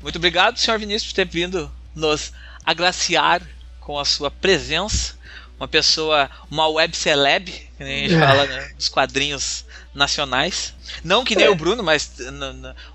Muito 0.02 0.18
obrigado, 0.18 0.58
senhor 0.58 0.80
Vinícius, 0.80 1.12
por 1.12 1.16
ter 1.16 1.28
vindo 1.28 1.72
nos 1.96 2.32
agraciar 2.64 3.42
com 3.80 3.98
a 3.98 4.06
sua 4.06 4.30
presença. 4.30 5.20
Uma 5.60 5.68
pessoa, 5.68 6.30
uma 6.50 6.68
web 6.68 6.96
celeb, 6.96 7.46
que 7.78 7.84
nem 7.84 8.06
a 8.06 8.10
gente 8.10 8.20
fala 8.20 8.46
né, 8.46 8.72
dos 8.76 8.90
quadrinhos 8.90 9.66
nacionais. 9.94 10.74
Não 11.04 11.24
que 11.24 11.36
nem 11.36 11.50
o 11.50 11.56
Bruno, 11.56 11.84
mas 11.84 12.12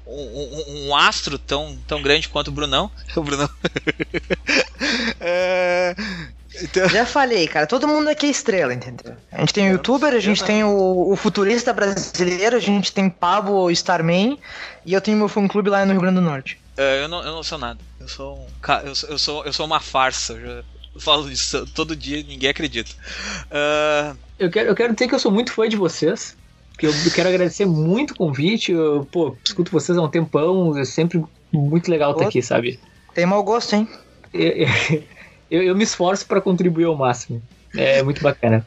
um, 0.07 0.11
um- 0.11 0.87
um 0.89 0.97
astro 0.97 1.39
tão, 1.39 1.77
tão 1.87 2.01
grande 2.03 2.29
quanto 2.29 2.49
o 2.49 2.53
Brunão. 2.53 2.91
O 3.17 3.23
Brunão. 3.23 3.49
É, 5.21 5.95
então- 6.63 6.89
Já 6.89 7.05
falei, 7.07 7.47
cara, 7.49 7.67
todo 7.67 7.89
mundo 7.89 8.09
aqui 8.09 8.27
é 8.27 8.31
estrela, 8.31 8.73
entendeu? 8.73 9.17
A 9.33 9.41
gente 9.41 9.53
tem 9.55 9.69
o 9.69 9.73
youtuber, 9.73 10.13
a 10.15 10.21
gente 10.21 10.43
tem 10.45 10.65
o, 10.65 11.11
o 11.13 11.17
futurista 11.17 11.73
brasileiro, 11.73 12.57
a 12.57 12.61
gente 12.61 12.93
tem 12.93 13.09
Pablo 13.11 13.71
Starman 13.71 14.39
e 14.85 14.93
eu 14.93 15.01
tenho 15.01 15.17
meu 15.17 15.29
fã 15.29 15.47
clube 15.49 15.71
lá 15.71 15.85
no 15.85 15.93
Rio 15.93 16.01
Grande 16.01 16.17
do 16.17 16.23
Norte. 16.23 16.59
É, 16.77 17.03
eu, 17.03 17.09
não, 17.09 17.19
eu 17.25 17.33
não 17.33 17.43
sou 17.43 17.59
nada. 17.59 17.81
Eu 17.99 18.09
sou 18.09 18.37
um, 18.39 18.47
eu 18.87 18.95
sou, 18.95 19.09
eu 19.11 19.19
sou, 19.19 19.45
eu 19.47 19.53
sou 19.53 19.67
uma 19.67 19.81
farsa. 19.81 20.35
Eu 20.35 20.41
já 20.57 20.63
falo 21.01 21.31
isso 21.31 21.67
todo 21.75 21.97
dia 21.97 22.19
e 22.19 22.25
ninguém 22.25 22.51
acredita. 22.51 22.91
Ah, 23.51 24.15
Eu 24.39 24.51
quero, 24.51 24.69
eu 24.69 24.75
quero 24.75 24.93
dizer 24.95 25.09
que 25.09 25.15
eu 25.15 25.19
sou 25.19 25.33
muito 25.33 25.53
fã 25.53 25.69
de 25.69 25.77
vocês. 25.77 26.37
Que 26.79 26.87
eu 26.87 26.93
quero 27.15 27.29
agradecer 27.29 27.65
muito 27.65 28.13
o 28.13 28.17
convite. 28.17 28.73
Eu, 28.73 29.07
pô, 29.11 29.37
escuto 29.45 29.73
vocês 29.73 29.97
há 29.97 30.03
um 30.03 30.09
tempão. 30.09 30.77
É 30.77 30.85
sempre 30.85 31.25
muito 31.53 31.91
legal 31.91 32.13
estar 32.13 32.25
Pô. 32.25 32.29
aqui, 32.29 32.43
sabe? 32.43 32.79
Tem 33.15 33.25
mau 33.25 33.43
gosto, 33.43 33.75
hein? 33.75 33.89
Eu, 34.33 34.69
eu, 35.51 35.63
eu 35.69 35.77
me 35.77 35.85
esforço 35.85 36.27
para 36.27 36.41
contribuir 36.41 36.85
ao 36.85 36.97
máximo. 36.97 37.43
É 37.75 38.03
muito 38.03 38.23
bacana. 38.23 38.67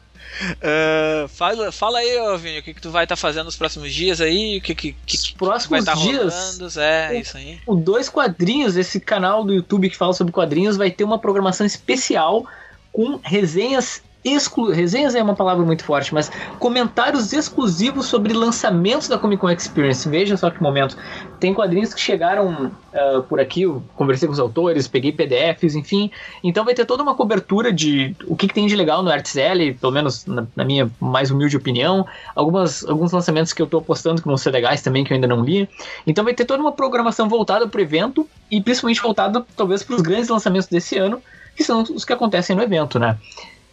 ah, 0.62 1.26
fala, 1.30 1.70
fala 1.70 1.98
aí, 1.98 2.18
ô 2.18 2.36
Vini, 2.36 2.58
o 2.58 2.62
que, 2.62 2.74
que 2.74 2.80
tu 2.80 2.90
vai 2.90 3.04
estar 3.04 3.16
fazendo 3.16 3.46
nos 3.46 3.56
próximos 3.56 3.92
dias 3.92 4.20
aí? 4.20 4.58
O 4.58 4.60
que, 4.60 4.74
que, 4.74 4.92
que, 4.92 5.16
Os 5.16 5.22
que 5.22 5.30
vai 5.32 5.38
próximos 5.38 5.78
estar 5.80 5.94
dias, 5.96 6.58
rolando? 6.58 6.80
É, 6.80 7.20
isso 7.20 7.36
aí. 7.36 7.58
o 7.66 7.74
Dois 7.74 8.08
Quadrinhos, 8.08 8.76
esse 8.76 8.98
canal 9.00 9.44
do 9.44 9.52
YouTube 9.52 9.90
que 9.90 9.96
fala 9.96 10.12
sobre 10.12 10.32
quadrinhos, 10.32 10.76
vai 10.76 10.90
ter 10.90 11.04
uma 11.04 11.18
programação 11.18 11.66
especial 11.66 12.46
com 12.92 13.20
resenhas 13.22 14.02
exclu 14.24 14.70
resenhas 14.70 15.14
é 15.14 15.22
uma 15.22 15.34
palavra 15.34 15.64
muito 15.64 15.84
forte, 15.84 16.12
mas 16.12 16.30
comentários 16.58 17.32
exclusivos 17.32 18.06
sobre 18.06 18.32
lançamentos 18.32 19.08
da 19.08 19.18
Comic 19.18 19.40
Con 19.40 19.50
Experience. 19.50 20.08
Veja 20.08 20.36
só 20.36 20.50
que 20.50 20.62
momento. 20.62 20.96
Tem 21.38 21.54
quadrinhos 21.54 21.94
que 21.94 22.00
chegaram 22.00 22.70
ah, 22.92 23.22
por 23.28 23.40
aqui, 23.40 23.62
eu 23.62 23.82
conversei 23.96 24.26
com 24.26 24.32
os 24.32 24.40
autores, 24.40 24.88
peguei 24.88 25.12
PDFs, 25.12 25.74
enfim. 25.74 26.10
Então 26.42 26.64
vai 26.64 26.74
ter 26.74 26.84
toda 26.84 27.02
uma 27.02 27.14
cobertura 27.14 27.72
de 27.72 28.14
o 28.26 28.36
que, 28.36 28.48
que 28.48 28.54
tem 28.54 28.66
de 28.66 28.74
legal 28.74 29.02
no 29.02 29.10
Artzelli, 29.10 29.74
pelo 29.74 29.92
menos 29.92 30.26
na, 30.26 30.46
na 30.54 30.64
minha 30.64 30.90
mais 31.00 31.30
humilde 31.30 31.56
opinião. 31.56 32.06
Algumas, 32.34 32.84
alguns 32.84 33.12
lançamentos 33.12 33.52
que 33.52 33.62
eu 33.62 33.66
tô 33.66 33.78
apostando 33.78 34.20
que 34.20 34.28
vão 34.28 34.36
ser 34.36 34.50
legais 34.50 34.82
também, 34.82 35.04
que 35.04 35.12
eu 35.12 35.14
ainda 35.14 35.28
não 35.28 35.42
li. 35.42 35.68
Então 36.06 36.24
vai 36.24 36.34
ter 36.34 36.44
toda 36.44 36.62
uma 36.62 36.72
programação 36.72 37.28
voltada 37.28 37.66
para 37.68 37.78
o 37.78 37.82
evento 37.82 38.28
e 38.50 38.60
principalmente 38.60 39.00
voltada 39.00 39.44
talvez 39.56 39.82
para 39.82 39.96
os 39.96 40.02
grandes 40.02 40.28
lançamentos 40.28 40.68
desse 40.68 40.98
ano, 40.98 41.22
que 41.56 41.62
são 41.62 41.82
os 41.82 42.04
que 42.04 42.12
acontecem 42.12 42.56
no 42.56 42.62
evento, 42.62 42.98
né? 42.98 43.16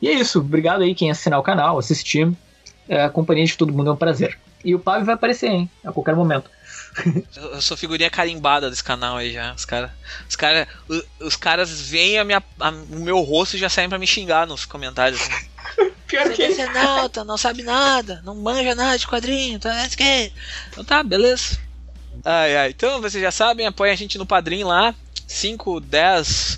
E 0.02 0.07
é 0.07 0.14
isso. 0.14 0.40
Obrigado 0.40 0.82
aí 0.84 0.94
quem 0.95 1.10
assinar 1.11 1.40
o 1.40 1.44
canal, 1.44 1.78
assistir. 1.78 2.32
É, 2.88 3.03
a 3.03 3.10
companhia 3.10 3.45
de 3.45 3.57
todo 3.57 3.74
mundo 3.74 3.90
é 3.90 3.94
um 3.94 3.98
prazer. 3.98 4.38
E 4.64 4.74
o 4.74 4.80
Pablo 4.80 5.06
vai 5.06 5.15
aparecer, 5.15 5.49
hein? 5.49 5.69
A 5.84 5.91
qualquer 5.91 6.15
momento. 6.15 6.49
Eu, 7.36 7.61
sou 7.61 7.78
figurinha 7.78 8.10
carimbada 8.10 8.69
desse 8.69 8.84
canal 8.84 9.18
aí 9.18 9.32
já. 9.32 9.53
Os 9.53 9.65
caras 9.65 9.91
os 10.28 10.36
cara, 10.36 10.68
os, 10.88 11.03
os 11.19 11.36
caras 11.36 11.82
veem 11.82 12.18
a 12.18 12.24
minha, 12.24 12.41
a- 12.60 12.69
o 12.69 12.99
meu 12.99 13.19
rosto 13.22 13.56
e 13.56 13.60
já 13.60 13.69
saem 13.69 13.90
pra 13.90 13.99
me 13.99 14.07
xingar 14.07 14.48
nos 14.48 14.65
comentários. 14.65 15.22
assim. 15.22 15.48
Pior 16.07 16.26
Você 16.28 16.44
é 16.44 16.48
decenalta, 16.48 17.24
não 17.26 17.38
sabe 17.38 17.61
nada, 17.64 18.22
não 18.24 18.34
manja 18.36 18.74
nada 18.74 18.98
de 18.98 19.06
quadrinho, 19.06 19.60
tá? 19.60 19.82
é 19.84 19.88
isso 19.88 19.98
que- 19.98 20.32
Então 20.72 20.84
tá, 20.84 21.03
beleza. 21.03 21.60
Ai, 22.24 22.56
ai. 22.57 22.69
Então 22.69 23.02
vocês 23.02 23.22
já 23.22 23.32
sabem, 23.32 23.68
apoia 23.68 23.91
a 23.91 23.95
gente 23.95 24.18
no 24.18 24.26
padrinho 24.26 24.68
lá. 24.68 24.95
5, 25.28 25.82
10, 25.82 26.57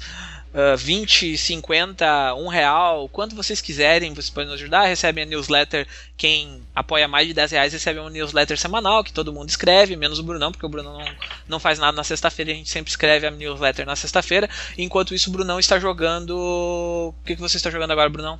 ah, 0.53 0.75
20, 0.75 1.37
50, 1.37 2.33
1 2.35 2.47
real, 2.47 3.07
quanto 3.09 3.35
vocês 3.35 3.61
quiserem, 3.61 4.13
vocês 4.13 4.29
podem 4.29 4.49
nos 4.49 4.59
ajudar. 4.59 4.85
Recebem 4.85 5.23
a 5.23 5.27
newsletter. 5.27 5.87
Quem 6.17 6.61
apoia 6.75 7.07
mais 7.07 7.27
de 7.27 7.33
10 7.33 7.51
reais 7.51 7.73
recebe 7.73 7.99
uma 7.99 8.09
newsletter 8.09 8.57
semanal 8.57 9.03
que 9.03 9.13
todo 9.13 9.33
mundo 9.33 9.49
escreve, 9.49 9.95
menos 9.95 10.19
o 10.19 10.23
Brunão, 10.23 10.51
porque 10.51 10.65
o 10.65 10.69
Brunão 10.69 10.97
não, 10.97 11.05
não 11.47 11.59
faz 11.59 11.77
nada 11.77 11.95
na 11.95 12.03
sexta-feira. 12.03 12.51
A 12.51 12.55
gente 12.55 12.69
sempre 12.69 12.89
escreve 12.89 13.27
a 13.27 13.31
newsletter 13.31 13.85
na 13.85 13.95
sexta-feira. 13.95 14.49
Enquanto 14.77 15.13
isso, 15.13 15.29
o 15.29 15.33
Brunão 15.33 15.59
está 15.59 15.79
jogando. 15.79 16.35
O 16.35 17.13
que, 17.25 17.35
que 17.35 17.41
você 17.41 17.57
está 17.57 17.69
jogando 17.69 17.91
agora, 17.91 18.09
Brunão? 18.09 18.39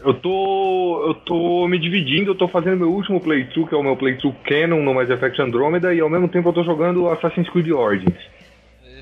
Eu 0.00 0.14
tô. 0.14 1.04
Eu 1.08 1.14
tô 1.14 1.68
me 1.68 1.78
dividindo, 1.78 2.30
eu 2.30 2.34
tô 2.34 2.48
fazendo 2.48 2.78
meu 2.78 2.90
último 2.90 3.20
playthrough, 3.20 3.66
que 3.66 3.74
é 3.74 3.78
o 3.78 3.82
meu 3.82 3.96
playthrough 3.96 4.34
Canon 4.44 4.82
no 4.82 4.94
Mass 4.94 5.10
Effect 5.10 5.42
Andromeda, 5.42 5.92
e 5.92 6.00
ao 6.00 6.08
mesmo 6.08 6.28
tempo 6.28 6.48
eu 6.48 6.52
tô 6.52 6.62
jogando 6.62 7.08
Assassin's 7.08 7.50
Creed 7.50 7.70
Origins. 7.70 8.37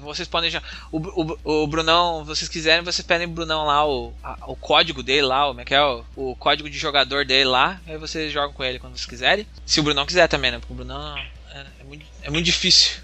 Vocês 0.07 0.27
podem 0.29 0.51
já. 0.51 0.63
O, 0.91 0.99
o, 1.45 1.63
o 1.63 1.67
Brunão, 1.67 2.25
vocês 2.25 2.49
quiserem, 2.49 2.85
vocês 2.85 3.07
pedem 3.07 3.27
pro 3.27 3.37
Brunão 3.37 3.67
lá 3.67 3.87
o, 3.87 4.13
a- 4.23 4.39
o 4.47 4.57
código 4.57 5.03
dele 5.03 5.23
lá, 5.27 5.45
o, 5.47 5.49
como 5.49 5.61
é 5.61 5.65
que 5.65 5.75
é? 5.75 5.83
O, 5.85 6.05
o 6.17 6.37
código 6.37 6.71
de 6.71 6.79
jogador 6.79 7.25
dele 7.25 7.45
lá, 7.51 7.81
aí 7.87 7.99
vocês 7.99 8.33
jogam 8.33 8.53
com 8.53 8.65
ele 8.65 8.79
quando 8.79 8.95
vocês 8.97 9.07
quiserem. 9.07 9.47
Se 9.67 9.81
o 9.81 9.83
Brunão 9.83 10.07
quiser 10.07 10.27
também, 10.29 10.51
né? 10.51 10.59
Porque 10.59 10.73
o 10.73 10.77
Brunão 10.77 11.17
é, 11.19 11.67
é 11.81 11.85
muito, 11.85 12.07
é 12.23 12.31
muito 12.31 12.45
difícil 12.47 13.01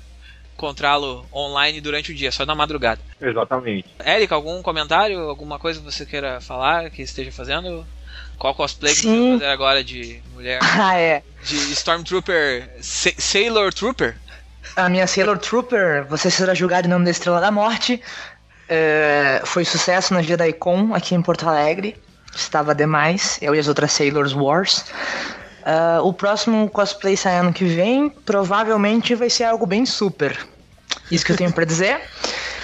encontrá-lo 0.54 1.26
online 1.32 1.80
durante 1.80 2.12
o 2.12 2.14
dia, 2.14 2.30
só 2.30 2.46
na 2.46 2.54
madrugada. 2.54 3.00
Exatamente. 3.20 3.88
Érica, 3.98 4.34
algum 4.34 4.62
comentário, 4.62 5.18
alguma 5.28 5.58
coisa 5.58 5.80
que 5.80 5.84
você 5.84 6.06
queira 6.06 6.40
falar 6.40 6.88
que 6.90 7.02
esteja 7.02 7.32
fazendo? 7.32 7.84
Qual 8.38 8.54
cosplay 8.54 8.92
que 8.94 9.00
você 9.02 9.08
Sim. 9.08 9.30
vai 9.30 9.38
fazer 9.38 9.50
agora 9.52 9.84
de 9.84 10.20
mulher? 10.34 10.60
Ah, 10.62 10.96
é. 10.98 11.22
De 11.44 11.56
Stormtrooper. 11.72 12.68
Sa- 12.80 13.12
Sailor 13.18 13.72
Trooper? 13.72 14.16
A 14.76 14.88
minha 14.88 15.06
Sailor 15.06 15.38
Trooper, 15.38 16.06
Você 16.08 16.30
Será 16.30 16.54
Julgado 16.54 16.86
em 16.86 16.90
Nome 16.90 17.04
da 17.04 17.10
Estrela 17.10 17.40
da 17.40 17.50
Morte, 17.50 18.00
é, 18.68 19.42
foi 19.44 19.64
sucesso 19.64 20.14
na 20.14 20.20
Icon 20.20 20.94
aqui 20.94 21.14
em 21.14 21.22
Porto 21.22 21.48
Alegre. 21.48 21.96
Estava 22.34 22.74
demais, 22.74 23.38
eu 23.42 23.54
e 23.54 23.58
as 23.58 23.68
outras 23.68 23.92
Sailors 23.92 24.32
Wars. 24.32 24.86
Ah, 25.64 26.00
o 26.02 26.12
próximo 26.12 26.68
cosplay 26.70 27.16
sai 27.16 27.38
ano 27.38 27.52
que 27.52 27.64
vem, 27.64 28.08
provavelmente 28.08 29.14
vai 29.14 29.30
ser 29.30 29.44
algo 29.44 29.66
bem 29.66 29.86
super. 29.86 30.38
Isso 31.10 31.24
que 31.24 31.32
eu 31.32 31.36
tenho 31.36 31.52
pra 31.52 31.64
dizer. 31.64 32.00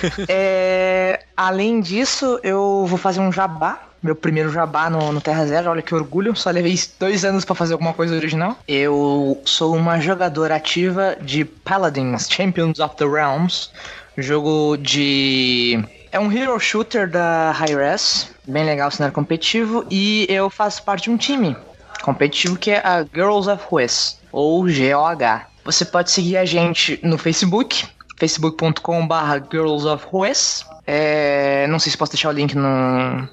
É, 0.28 1.24
além 1.36 1.80
disso, 1.80 2.38
eu 2.44 2.86
vou 2.86 2.96
fazer 2.96 3.18
um 3.18 3.32
jabá. 3.32 3.87
Meu 4.02 4.14
primeiro 4.14 4.50
jabá 4.50 4.88
no, 4.88 5.12
no 5.12 5.20
Terra 5.20 5.44
Zero, 5.46 5.70
olha 5.70 5.82
que 5.82 5.94
orgulho. 5.94 6.36
Só 6.36 6.50
levei 6.50 6.78
dois 6.98 7.24
anos 7.24 7.44
pra 7.44 7.54
fazer 7.54 7.72
alguma 7.72 7.92
coisa 7.92 8.14
original. 8.14 8.56
Eu 8.68 9.40
sou 9.44 9.74
uma 9.74 10.00
jogadora 10.00 10.54
ativa 10.54 11.16
de 11.20 11.44
Paladins 11.44 12.28
Champions 12.30 12.78
of 12.78 12.96
the 12.96 13.04
Realms, 13.04 13.70
jogo 14.16 14.76
de. 14.76 15.82
É 16.12 16.18
um 16.18 16.32
hero 16.32 16.58
shooter 16.58 17.10
da 17.10 17.50
Hi-Res, 17.52 18.30
bem 18.46 18.64
legal, 18.64 18.90
cenário 18.90 19.14
competitivo, 19.14 19.84
e 19.90 20.26
eu 20.28 20.48
faço 20.48 20.82
parte 20.82 21.04
de 21.04 21.10
um 21.10 21.16
time 21.16 21.56
competitivo 22.02 22.56
que 22.56 22.70
é 22.70 22.78
a 22.78 23.04
Girls 23.12 23.50
of 23.50 23.64
West, 23.70 24.16
ou 24.32 24.62
GOH. 24.62 25.46
Você 25.64 25.84
pode 25.84 26.10
seguir 26.10 26.36
a 26.38 26.44
gente 26.44 26.98
no 27.02 27.18
Facebook, 27.18 27.84
facebook.com.br 28.16 29.14
Girls 29.50 29.86
of 29.86 30.06
West. 30.12 30.64
É, 30.86 31.66
não 31.66 31.78
sei 31.78 31.92
se 31.92 31.98
posso 31.98 32.12
deixar 32.12 32.30
o 32.30 32.32
link 32.32 32.54
no. 32.54 33.28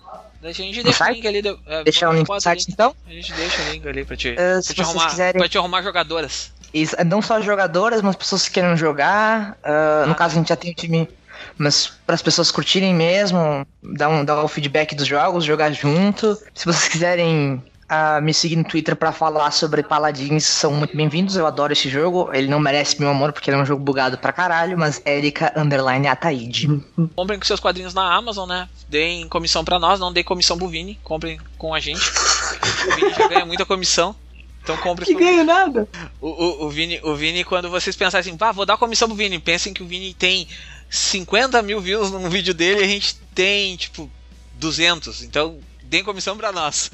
Deixa, 0.45 0.61
a 0.61 0.65
gente 0.65 0.83
deixa 0.83 1.03
o 1.03 1.11
link 1.11 1.27
ali. 1.27 1.41
do- 1.41 1.59
é, 1.65 1.83
Deixar 1.83 2.09
o 2.09 2.13
link 2.13 2.29
no 2.29 2.39
site 2.39 2.59
link. 2.59 2.71
então? 2.73 2.95
A 3.07 3.11
gente 3.11 3.33
deixa 3.33 3.61
o 3.63 3.65
link 3.71 3.87
ali 3.87 4.05
pra 4.05 4.15
te, 4.15 4.29
É, 4.29 4.35
pra 4.35 4.61
te 4.61 4.81
arrumar, 4.81 5.09
quiserem- 5.09 5.39
pra 5.39 5.49
te 5.49 5.57
arrumar 5.57 5.81
jogadoras. 5.81 6.51
Isso, 6.73 6.95
não 7.05 7.21
só 7.21 7.41
jogadoras, 7.41 8.01
mas 8.01 8.15
pessoas 8.15 8.45
que 8.47 8.51
querem 8.51 8.75
jogar. 8.77 9.57
ah, 9.63 10.05
no 10.07 10.13
caso, 10.13 10.35
a 10.35 10.37
gente 10.37 10.49
já 10.49 10.55
tem 10.55 10.71
o 10.71 10.75
time. 10.75 11.09
Mas 11.57 11.87
para 12.05 12.15
as 12.15 12.21
pessoas 12.21 12.51
curtirem 12.51 12.93
mesmo, 12.93 13.65
dar 13.81 14.09
um, 14.09 14.23
dar 14.25 14.43
um 14.43 14.47
feedback 14.47 14.93
dos 14.93 15.07
jogos, 15.07 15.43
jogar 15.43 15.71
junto. 15.71 16.35
Se 16.53 16.65
vocês 16.65 16.87
quiserem 16.87 17.63
ah, 17.87 18.19
me 18.21 18.33
seguir 18.33 18.55
no 18.55 18.63
Twitter 18.63 18.95
para 18.95 19.11
falar 19.11 19.51
sobre 19.51 19.83
Paladins, 19.83 20.43
são 20.45 20.73
muito 20.73 20.95
bem-vindos. 20.97 21.35
Eu 21.35 21.45
adoro 21.45 21.71
esse 21.73 21.89
jogo. 21.89 22.29
Ele 22.33 22.47
não 22.47 22.59
merece 22.59 22.99
meu 22.99 23.09
amor 23.09 23.31
porque 23.31 23.49
ele 23.49 23.57
é 23.57 23.61
um 23.61 23.65
jogo 23.65 23.83
bugado 23.83 24.17
pra 24.17 24.33
caralho, 24.33 24.77
mas 24.77 25.01
Erika 25.05 25.53
Underline 25.55 26.07
Ataíde. 26.07 26.67
Comprem 27.15 27.37
com 27.39 27.45
seus 27.45 27.59
quadrinhos 27.59 27.93
na 27.93 28.13
Amazon, 28.13 28.49
né? 28.49 28.67
Deem 28.89 29.27
comissão 29.29 29.63
pra 29.63 29.77
nós, 29.79 29.99
não 29.99 30.11
deem 30.11 30.23
comissão 30.23 30.57
pro 30.57 30.67
Vini. 30.67 30.99
Comprem 31.03 31.39
com 31.57 31.73
a 31.73 31.79
gente. 31.79 32.01
O 32.01 32.95
Vini 32.95 33.13
já 33.13 33.27
ganha 33.27 33.45
muita 33.45 33.65
comissão. 33.65 34.15
Então 34.63 34.75
compre 34.77 35.05
Que 35.05 35.13
com- 35.13 35.19
ganho 35.19 35.43
nada. 35.43 35.87
o, 36.19 36.27
o, 36.27 36.65
o, 36.65 36.69
Vini, 36.71 36.99
o 37.03 37.13
Vini, 37.15 37.43
quando 37.43 37.69
vocês 37.69 37.95
pensarem 37.95 38.27
assim, 38.27 38.35
pá, 38.35 38.51
vou 38.51 38.65
dar 38.65 38.77
comissão 38.77 39.07
pro 39.07 39.15
Vini, 39.15 39.37
pensem 39.37 39.71
que 39.71 39.83
o 39.83 39.85
Vini 39.85 40.11
tem 40.11 40.47
50 40.89 41.61
mil 41.61 41.79
views 41.79 42.09
num 42.09 42.27
vídeo 42.29 42.51
dele 42.51 42.81
e 42.81 42.83
a 42.83 42.87
gente 42.87 43.15
tem, 43.35 43.75
tipo, 43.75 44.09
200. 44.55 45.21
Então, 45.21 45.59
deem 45.89 46.03
comissão 46.03 46.37
pra 46.37 46.51
nós. 46.51 46.89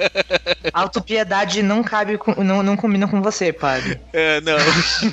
Autopiedade 0.72 1.62
não 1.62 1.82
cabe, 1.82 2.18
com, 2.18 2.42
não, 2.42 2.62
não 2.62 2.76
combina 2.76 3.06
com 3.06 3.22
você, 3.22 3.52
padre. 3.52 4.00
É, 4.12 4.40
não. 4.40 4.56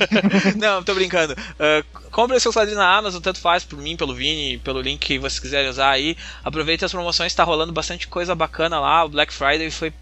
não, 0.57 0.83
tô 0.83 0.93
brincando. 0.93 1.33
Uh, 1.33 2.09
compre 2.09 2.39
seus 2.39 2.55
quadrinhos 2.55 2.79
na 2.79 2.97
Amazon, 2.97 3.21
tanto 3.21 3.39
faz 3.39 3.63
por 3.63 3.77
mim, 3.77 3.95
pelo 3.95 4.15
Vini, 4.15 4.57
pelo 4.59 4.81
link 4.81 4.99
que 4.99 5.19
vocês 5.19 5.39
quiserem 5.39 5.69
usar 5.69 5.91
aí. 5.91 6.17
Aproveite 6.43 6.85
as 6.85 6.91
promoções, 6.91 7.33
tá 7.33 7.43
rolando 7.43 7.73
bastante 7.73 8.07
coisa 8.07 8.33
bacana 8.33 8.79
lá. 8.79 9.05
O 9.05 9.09
Black 9.09 9.33
Friday 9.33 9.69
foi 9.69 9.93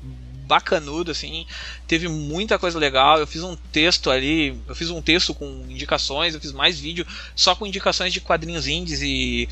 bacanudo, 0.49 1.11
assim. 1.11 1.45
Teve 1.87 2.07
muita 2.07 2.57
coisa 2.57 2.79
legal. 2.79 3.19
Eu 3.19 3.27
fiz 3.27 3.43
um 3.43 3.55
texto 3.71 4.09
ali, 4.09 4.59
eu 4.67 4.73
fiz 4.73 4.89
um 4.89 4.99
texto 4.99 5.35
com 5.35 5.45
indicações, 5.69 6.33
eu 6.33 6.41
fiz 6.41 6.51
mais 6.51 6.79
vídeo 6.79 7.05
só 7.35 7.53
com 7.53 7.67
indicações 7.67 8.11
de 8.11 8.19
quadrinhos 8.19 8.67
indies 8.67 9.01
e 9.03 9.47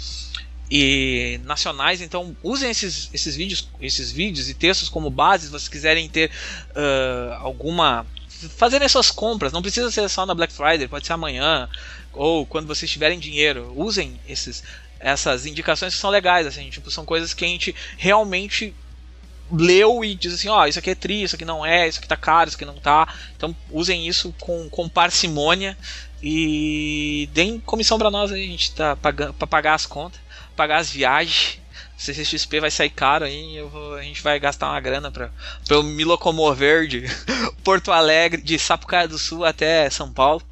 e 0.70 1.40
nacionais, 1.46 2.02
então 2.02 2.36
usem 2.44 2.70
esses, 2.70 3.10
esses 3.14 3.36
vídeos, 3.36 3.70
esses 3.80 4.12
vídeos 4.12 4.50
e 4.50 4.54
textos 4.54 4.90
como 4.90 5.10
base, 5.10 5.46
se 5.46 5.52
vocês 5.52 5.70
quiserem 5.70 6.10
ter 6.10 6.30
ah, 6.76 7.38
alguma 7.42 8.06
fazerem 8.56 8.88
suas 8.88 9.10
compras, 9.10 9.52
não 9.52 9.62
precisa 9.62 9.90
ser 9.90 10.08
só 10.10 10.26
na 10.26 10.36
Black 10.36 10.54
Friday, 10.54 10.88
pode 10.88 11.08
ser 11.08 11.14
amanhã 11.14 11.70
ou 12.14 12.46
quando 12.46 12.68
vocês 12.68 12.92
tiverem 12.92 13.18
dinheiro, 13.18 13.74
usem 13.76 14.20
esses 14.28 14.64
essas 15.00 15.46
indicações 15.46 15.94
que 15.94 16.02
são 16.02 16.10
legais, 16.10 16.48
assim, 16.48 16.70
tipo, 16.70 16.90
são 16.90 17.06
coisas 17.06 17.34
que 17.34 17.46
a 17.46 17.48
gente 17.48 17.74
realmente 17.98 18.74
leu 19.52 20.04
e 20.04 20.16
diz 20.16 20.34
assim, 20.34 20.50
ó, 20.50 20.66
isso 20.66 20.80
aqui 20.80 20.90
é 20.90 20.96
tri, 20.96 21.24
isso 21.24 21.36
aqui 21.36 21.46
não 21.46 21.66
é, 21.66 21.88
isso 21.88 22.00
aqui 22.00 22.08
tá 22.08 22.18
caro, 22.18 22.50
isso 22.50 22.58
aqui 22.58 22.66
não 22.66 22.76
tá. 22.76 23.14
Então 23.36 23.56
usem 23.72 24.08
isso 24.08 24.34
com, 24.40 24.70
com 24.70 24.90
parcimônia 24.90 25.78
e 26.22 27.30
deem 27.32 27.60
comissão 27.60 27.98
pra 27.98 28.12
nós 28.12 28.32
a 28.32 28.38
gente 28.38 28.72
tá 28.74 28.96
pagando 28.96 29.34
para 29.34 29.48
pagar 29.48 29.76
as 29.76 29.86
contas, 29.86 30.20
pagar 30.58 30.78
as 30.80 30.90
viagens. 30.92 31.60
CCXP 31.98 32.60
vai 32.60 32.70
sair 32.70 32.92
caro 32.92 33.26
aí, 33.26 33.56
eu 33.56 33.70
vou- 33.70 33.96
a 33.96 34.04
gente 34.04 34.22
vai 34.22 34.40
gastar 34.40 34.70
uma 34.70 34.80
grana 34.80 35.10
pra, 35.10 35.32
pra 35.66 35.78
eu 35.78 35.82
me 35.84 36.04
locomover 36.04 36.86
de 36.88 37.02
Porto 37.64 37.92
Alegre, 37.92 38.40
de 38.42 38.60
Sapucaia 38.60 39.08
do 39.08 39.18
Sul 39.18 39.44
até 39.44 39.90
São 39.90 40.12
Paulo. 40.14 40.44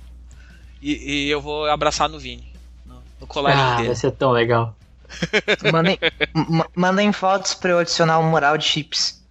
E, 0.81 1.25
e 1.25 1.29
eu 1.29 1.39
vou 1.41 1.65
abraçar 1.69 2.09
no 2.09 2.17
Vini, 2.19 2.51
no, 2.85 3.01
no 3.21 3.27
colarinho 3.27 3.63
Ah, 3.63 3.75
dele. 3.75 3.87
vai 3.89 3.95
ser 3.95 4.11
tão 4.11 4.31
legal. 4.31 4.75
Mandem, 5.71 5.99
ma- 6.33 6.67
mandem 6.75 7.11
fotos 7.13 7.53
pra 7.53 7.69
eu 7.71 7.79
adicionar 7.79 8.17
um 8.19 8.29
mural 8.29 8.57
de 8.57 8.65
chips. 8.65 9.23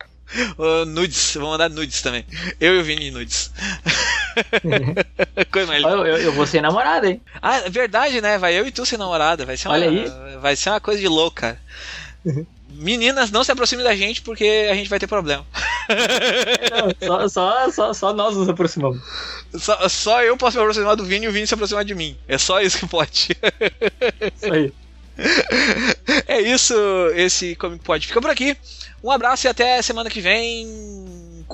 Ô, 0.56 0.84
nudes, 0.84 1.34
vou 1.34 1.50
mandar 1.50 1.68
nudes 1.68 2.00
também. 2.00 2.24
Eu 2.60 2.76
e 2.76 2.78
o 2.80 2.84
Vini 2.84 3.10
nudes. 3.10 3.52
Eu, 5.54 6.06
eu, 6.06 6.16
eu 6.16 6.32
vou 6.32 6.46
ser 6.46 6.60
namorada, 6.60 7.08
hein? 7.08 7.20
Ah, 7.40 7.58
é 7.58 7.70
verdade, 7.70 8.20
né? 8.20 8.38
Vai 8.38 8.54
eu 8.54 8.66
e 8.66 8.72
tu 8.72 8.84
ser 8.84 8.98
namorada. 8.98 9.46
Vai 9.46 9.56
ser 9.56 9.68
uma, 9.68 9.74
Olha 9.74 9.88
aí. 9.88 10.12
Vai 10.40 10.56
ser 10.56 10.70
uma 10.70 10.80
coisa 10.80 11.00
de 11.00 11.08
louco, 11.08 11.36
cara. 11.36 11.58
Meninas, 12.68 13.30
não 13.30 13.44
se 13.44 13.52
aproximem 13.52 13.84
da 13.84 13.94
gente 13.94 14.20
porque 14.20 14.68
a 14.70 14.74
gente 14.74 14.90
vai 14.90 14.98
ter 14.98 15.06
problema. 15.06 15.46
Não, 17.00 17.28
só, 17.28 17.28
só, 17.28 17.70
só, 17.70 17.94
só 17.94 18.12
nós 18.12 18.36
nos 18.36 18.48
aproximamos. 18.48 19.00
Só, 19.56 19.88
só 19.88 20.22
eu 20.22 20.36
posso 20.36 20.56
me 20.56 20.62
aproximar 20.62 20.96
do 20.96 21.04
Vini 21.04 21.26
e 21.26 21.28
o 21.28 21.32
Vini 21.32 21.46
se 21.46 21.54
aproximar 21.54 21.84
de 21.84 21.94
mim. 21.94 22.16
É 22.26 22.36
só 22.36 22.60
isso 22.60 22.78
que 22.78 22.86
pode. 22.86 23.36
Isso 24.34 24.52
aí. 24.52 24.72
é 26.26 26.40
isso, 26.40 26.74
esse 27.14 27.54
Comic 27.54 27.84
Pod. 27.84 28.06
Fica 28.06 28.20
por 28.20 28.30
aqui. 28.30 28.56
Um 29.02 29.10
abraço 29.10 29.46
e 29.46 29.48
até 29.48 29.80
semana 29.82 30.10
que 30.10 30.20
vem 30.20 30.66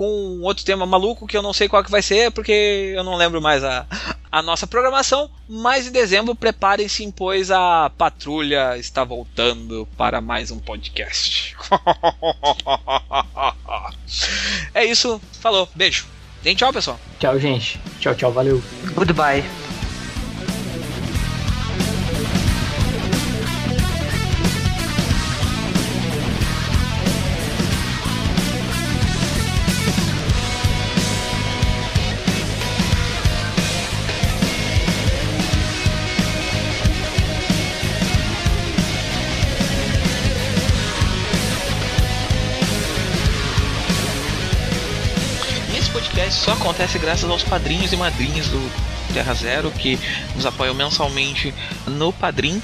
com 0.00 0.40
outro 0.40 0.64
tema 0.64 0.86
maluco 0.86 1.26
que 1.26 1.36
eu 1.36 1.42
não 1.42 1.52
sei 1.52 1.68
qual 1.68 1.84
que 1.84 1.90
vai 1.90 2.00
ser, 2.00 2.30
porque 2.30 2.94
eu 2.96 3.04
não 3.04 3.16
lembro 3.16 3.38
mais 3.38 3.62
a, 3.62 3.84
a 4.32 4.40
nossa 4.40 4.66
programação. 4.66 5.30
Mas 5.46 5.86
em 5.86 5.92
dezembro, 5.92 6.34
preparem-se, 6.34 7.12
pois 7.14 7.50
a 7.50 7.92
patrulha 7.98 8.78
está 8.78 9.04
voltando 9.04 9.86
para 9.98 10.22
mais 10.22 10.50
um 10.50 10.58
podcast. 10.58 11.54
é 14.74 14.86
isso, 14.86 15.20
falou, 15.38 15.68
beijo. 15.74 16.06
Tchau, 16.56 16.72
pessoal. 16.72 16.98
Tchau, 17.18 17.38
gente. 17.38 17.78
Tchau, 17.98 18.14
tchau, 18.14 18.32
valeu. 18.32 18.62
Goodbye. 18.94 19.44
Só 46.50 46.54
acontece 46.54 46.98
graças 46.98 47.30
aos 47.30 47.44
padrinhos 47.44 47.92
e 47.92 47.96
madrinhas 47.96 48.48
do 48.48 48.72
Terra 49.14 49.32
Zero 49.34 49.70
que 49.70 49.96
nos 50.34 50.44
apoiam 50.44 50.74
mensalmente 50.74 51.54
no 51.86 52.12
Padrim. 52.12 52.60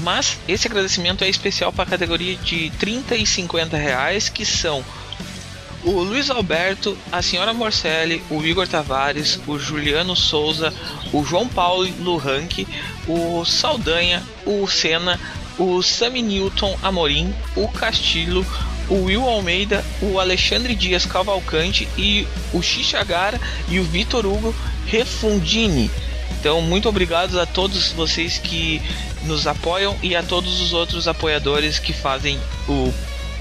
Mas 0.00 0.36
esse 0.46 0.66
agradecimento 0.66 1.24
é 1.24 1.30
especial 1.30 1.72
para 1.72 1.84
a 1.84 1.86
categoria 1.86 2.36
de 2.36 2.68
30 2.78 3.16
e 3.16 3.24
50 3.24 3.74
reais, 3.74 4.28
que 4.28 4.44
são 4.44 4.84
o 5.82 6.02
Luiz 6.02 6.28
Alberto, 6.28 6.96
a 7.10 7.22
senhora 7.22 7.54
Morcelli, 7.54 8.22
o 8.28 8.44
Igor 8.44 8.68
Tavares, 8.68 9.40
o 9.46 9.58
Juliano 9.58 10.14
Souza, 10.14 10.72
o 11.10 11.24
João 11.24 11.48
Paulo 11.48 11.88
Luranque, 12.00 12.68
o 13.08 13.46
Saldanha, 13.46 14.22
o 14.44 14.68
Senna, 14.68 15.18
o 15.58 15.82
Sami 15.82 16.20
Newton 16.20 16.78
Amorim, 16.82 17.34
o 17.56 17.66
Castilho, 17.66 18.46
o 18.92 19.04
Will 19.04 19.26
Almeida, 19.26 19.82
o 20.02 20.20
Alexandre 20.20 20.74
Dias 20.74 21.06
Cavalcante 21.06 21.88
e 21.96 22.26
o 22.52 22.62
Xixagara 22.62 23.40
e 23.68 23.80
o 23.80 23.84
Vitor 23.84 24.26
Hugo 24.26 24.54
Refundini. 24.86 25.90
Então, 26.38 26.60
muito 26.60 26.88
obrigado 26.88 27.40
a 27.40 27.46
todos 27.46 27.92
vocês 27.92 28.36
que 28.36 28.82
nos 29.24 29.46
apoiam 29.46 29.96
e 30.02 30.14
a 30.14 30.22
todos 30.22 30.60
os 30.60 30.74
outros 30.74 31.08
apoiadores 31.08 31.78
que 31.78 31.92
fazem 31.92 32.38
o 32.68 32.92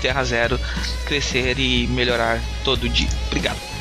Terra 0.02 0.24
Zero 0.24 0.60
crescer 1.06 1.60
e 1.60 1.86
melhorar 1.88 2.42
todo 2.64 2.88
dia. 2.88 3.10
Obrigado. 3.28 3.81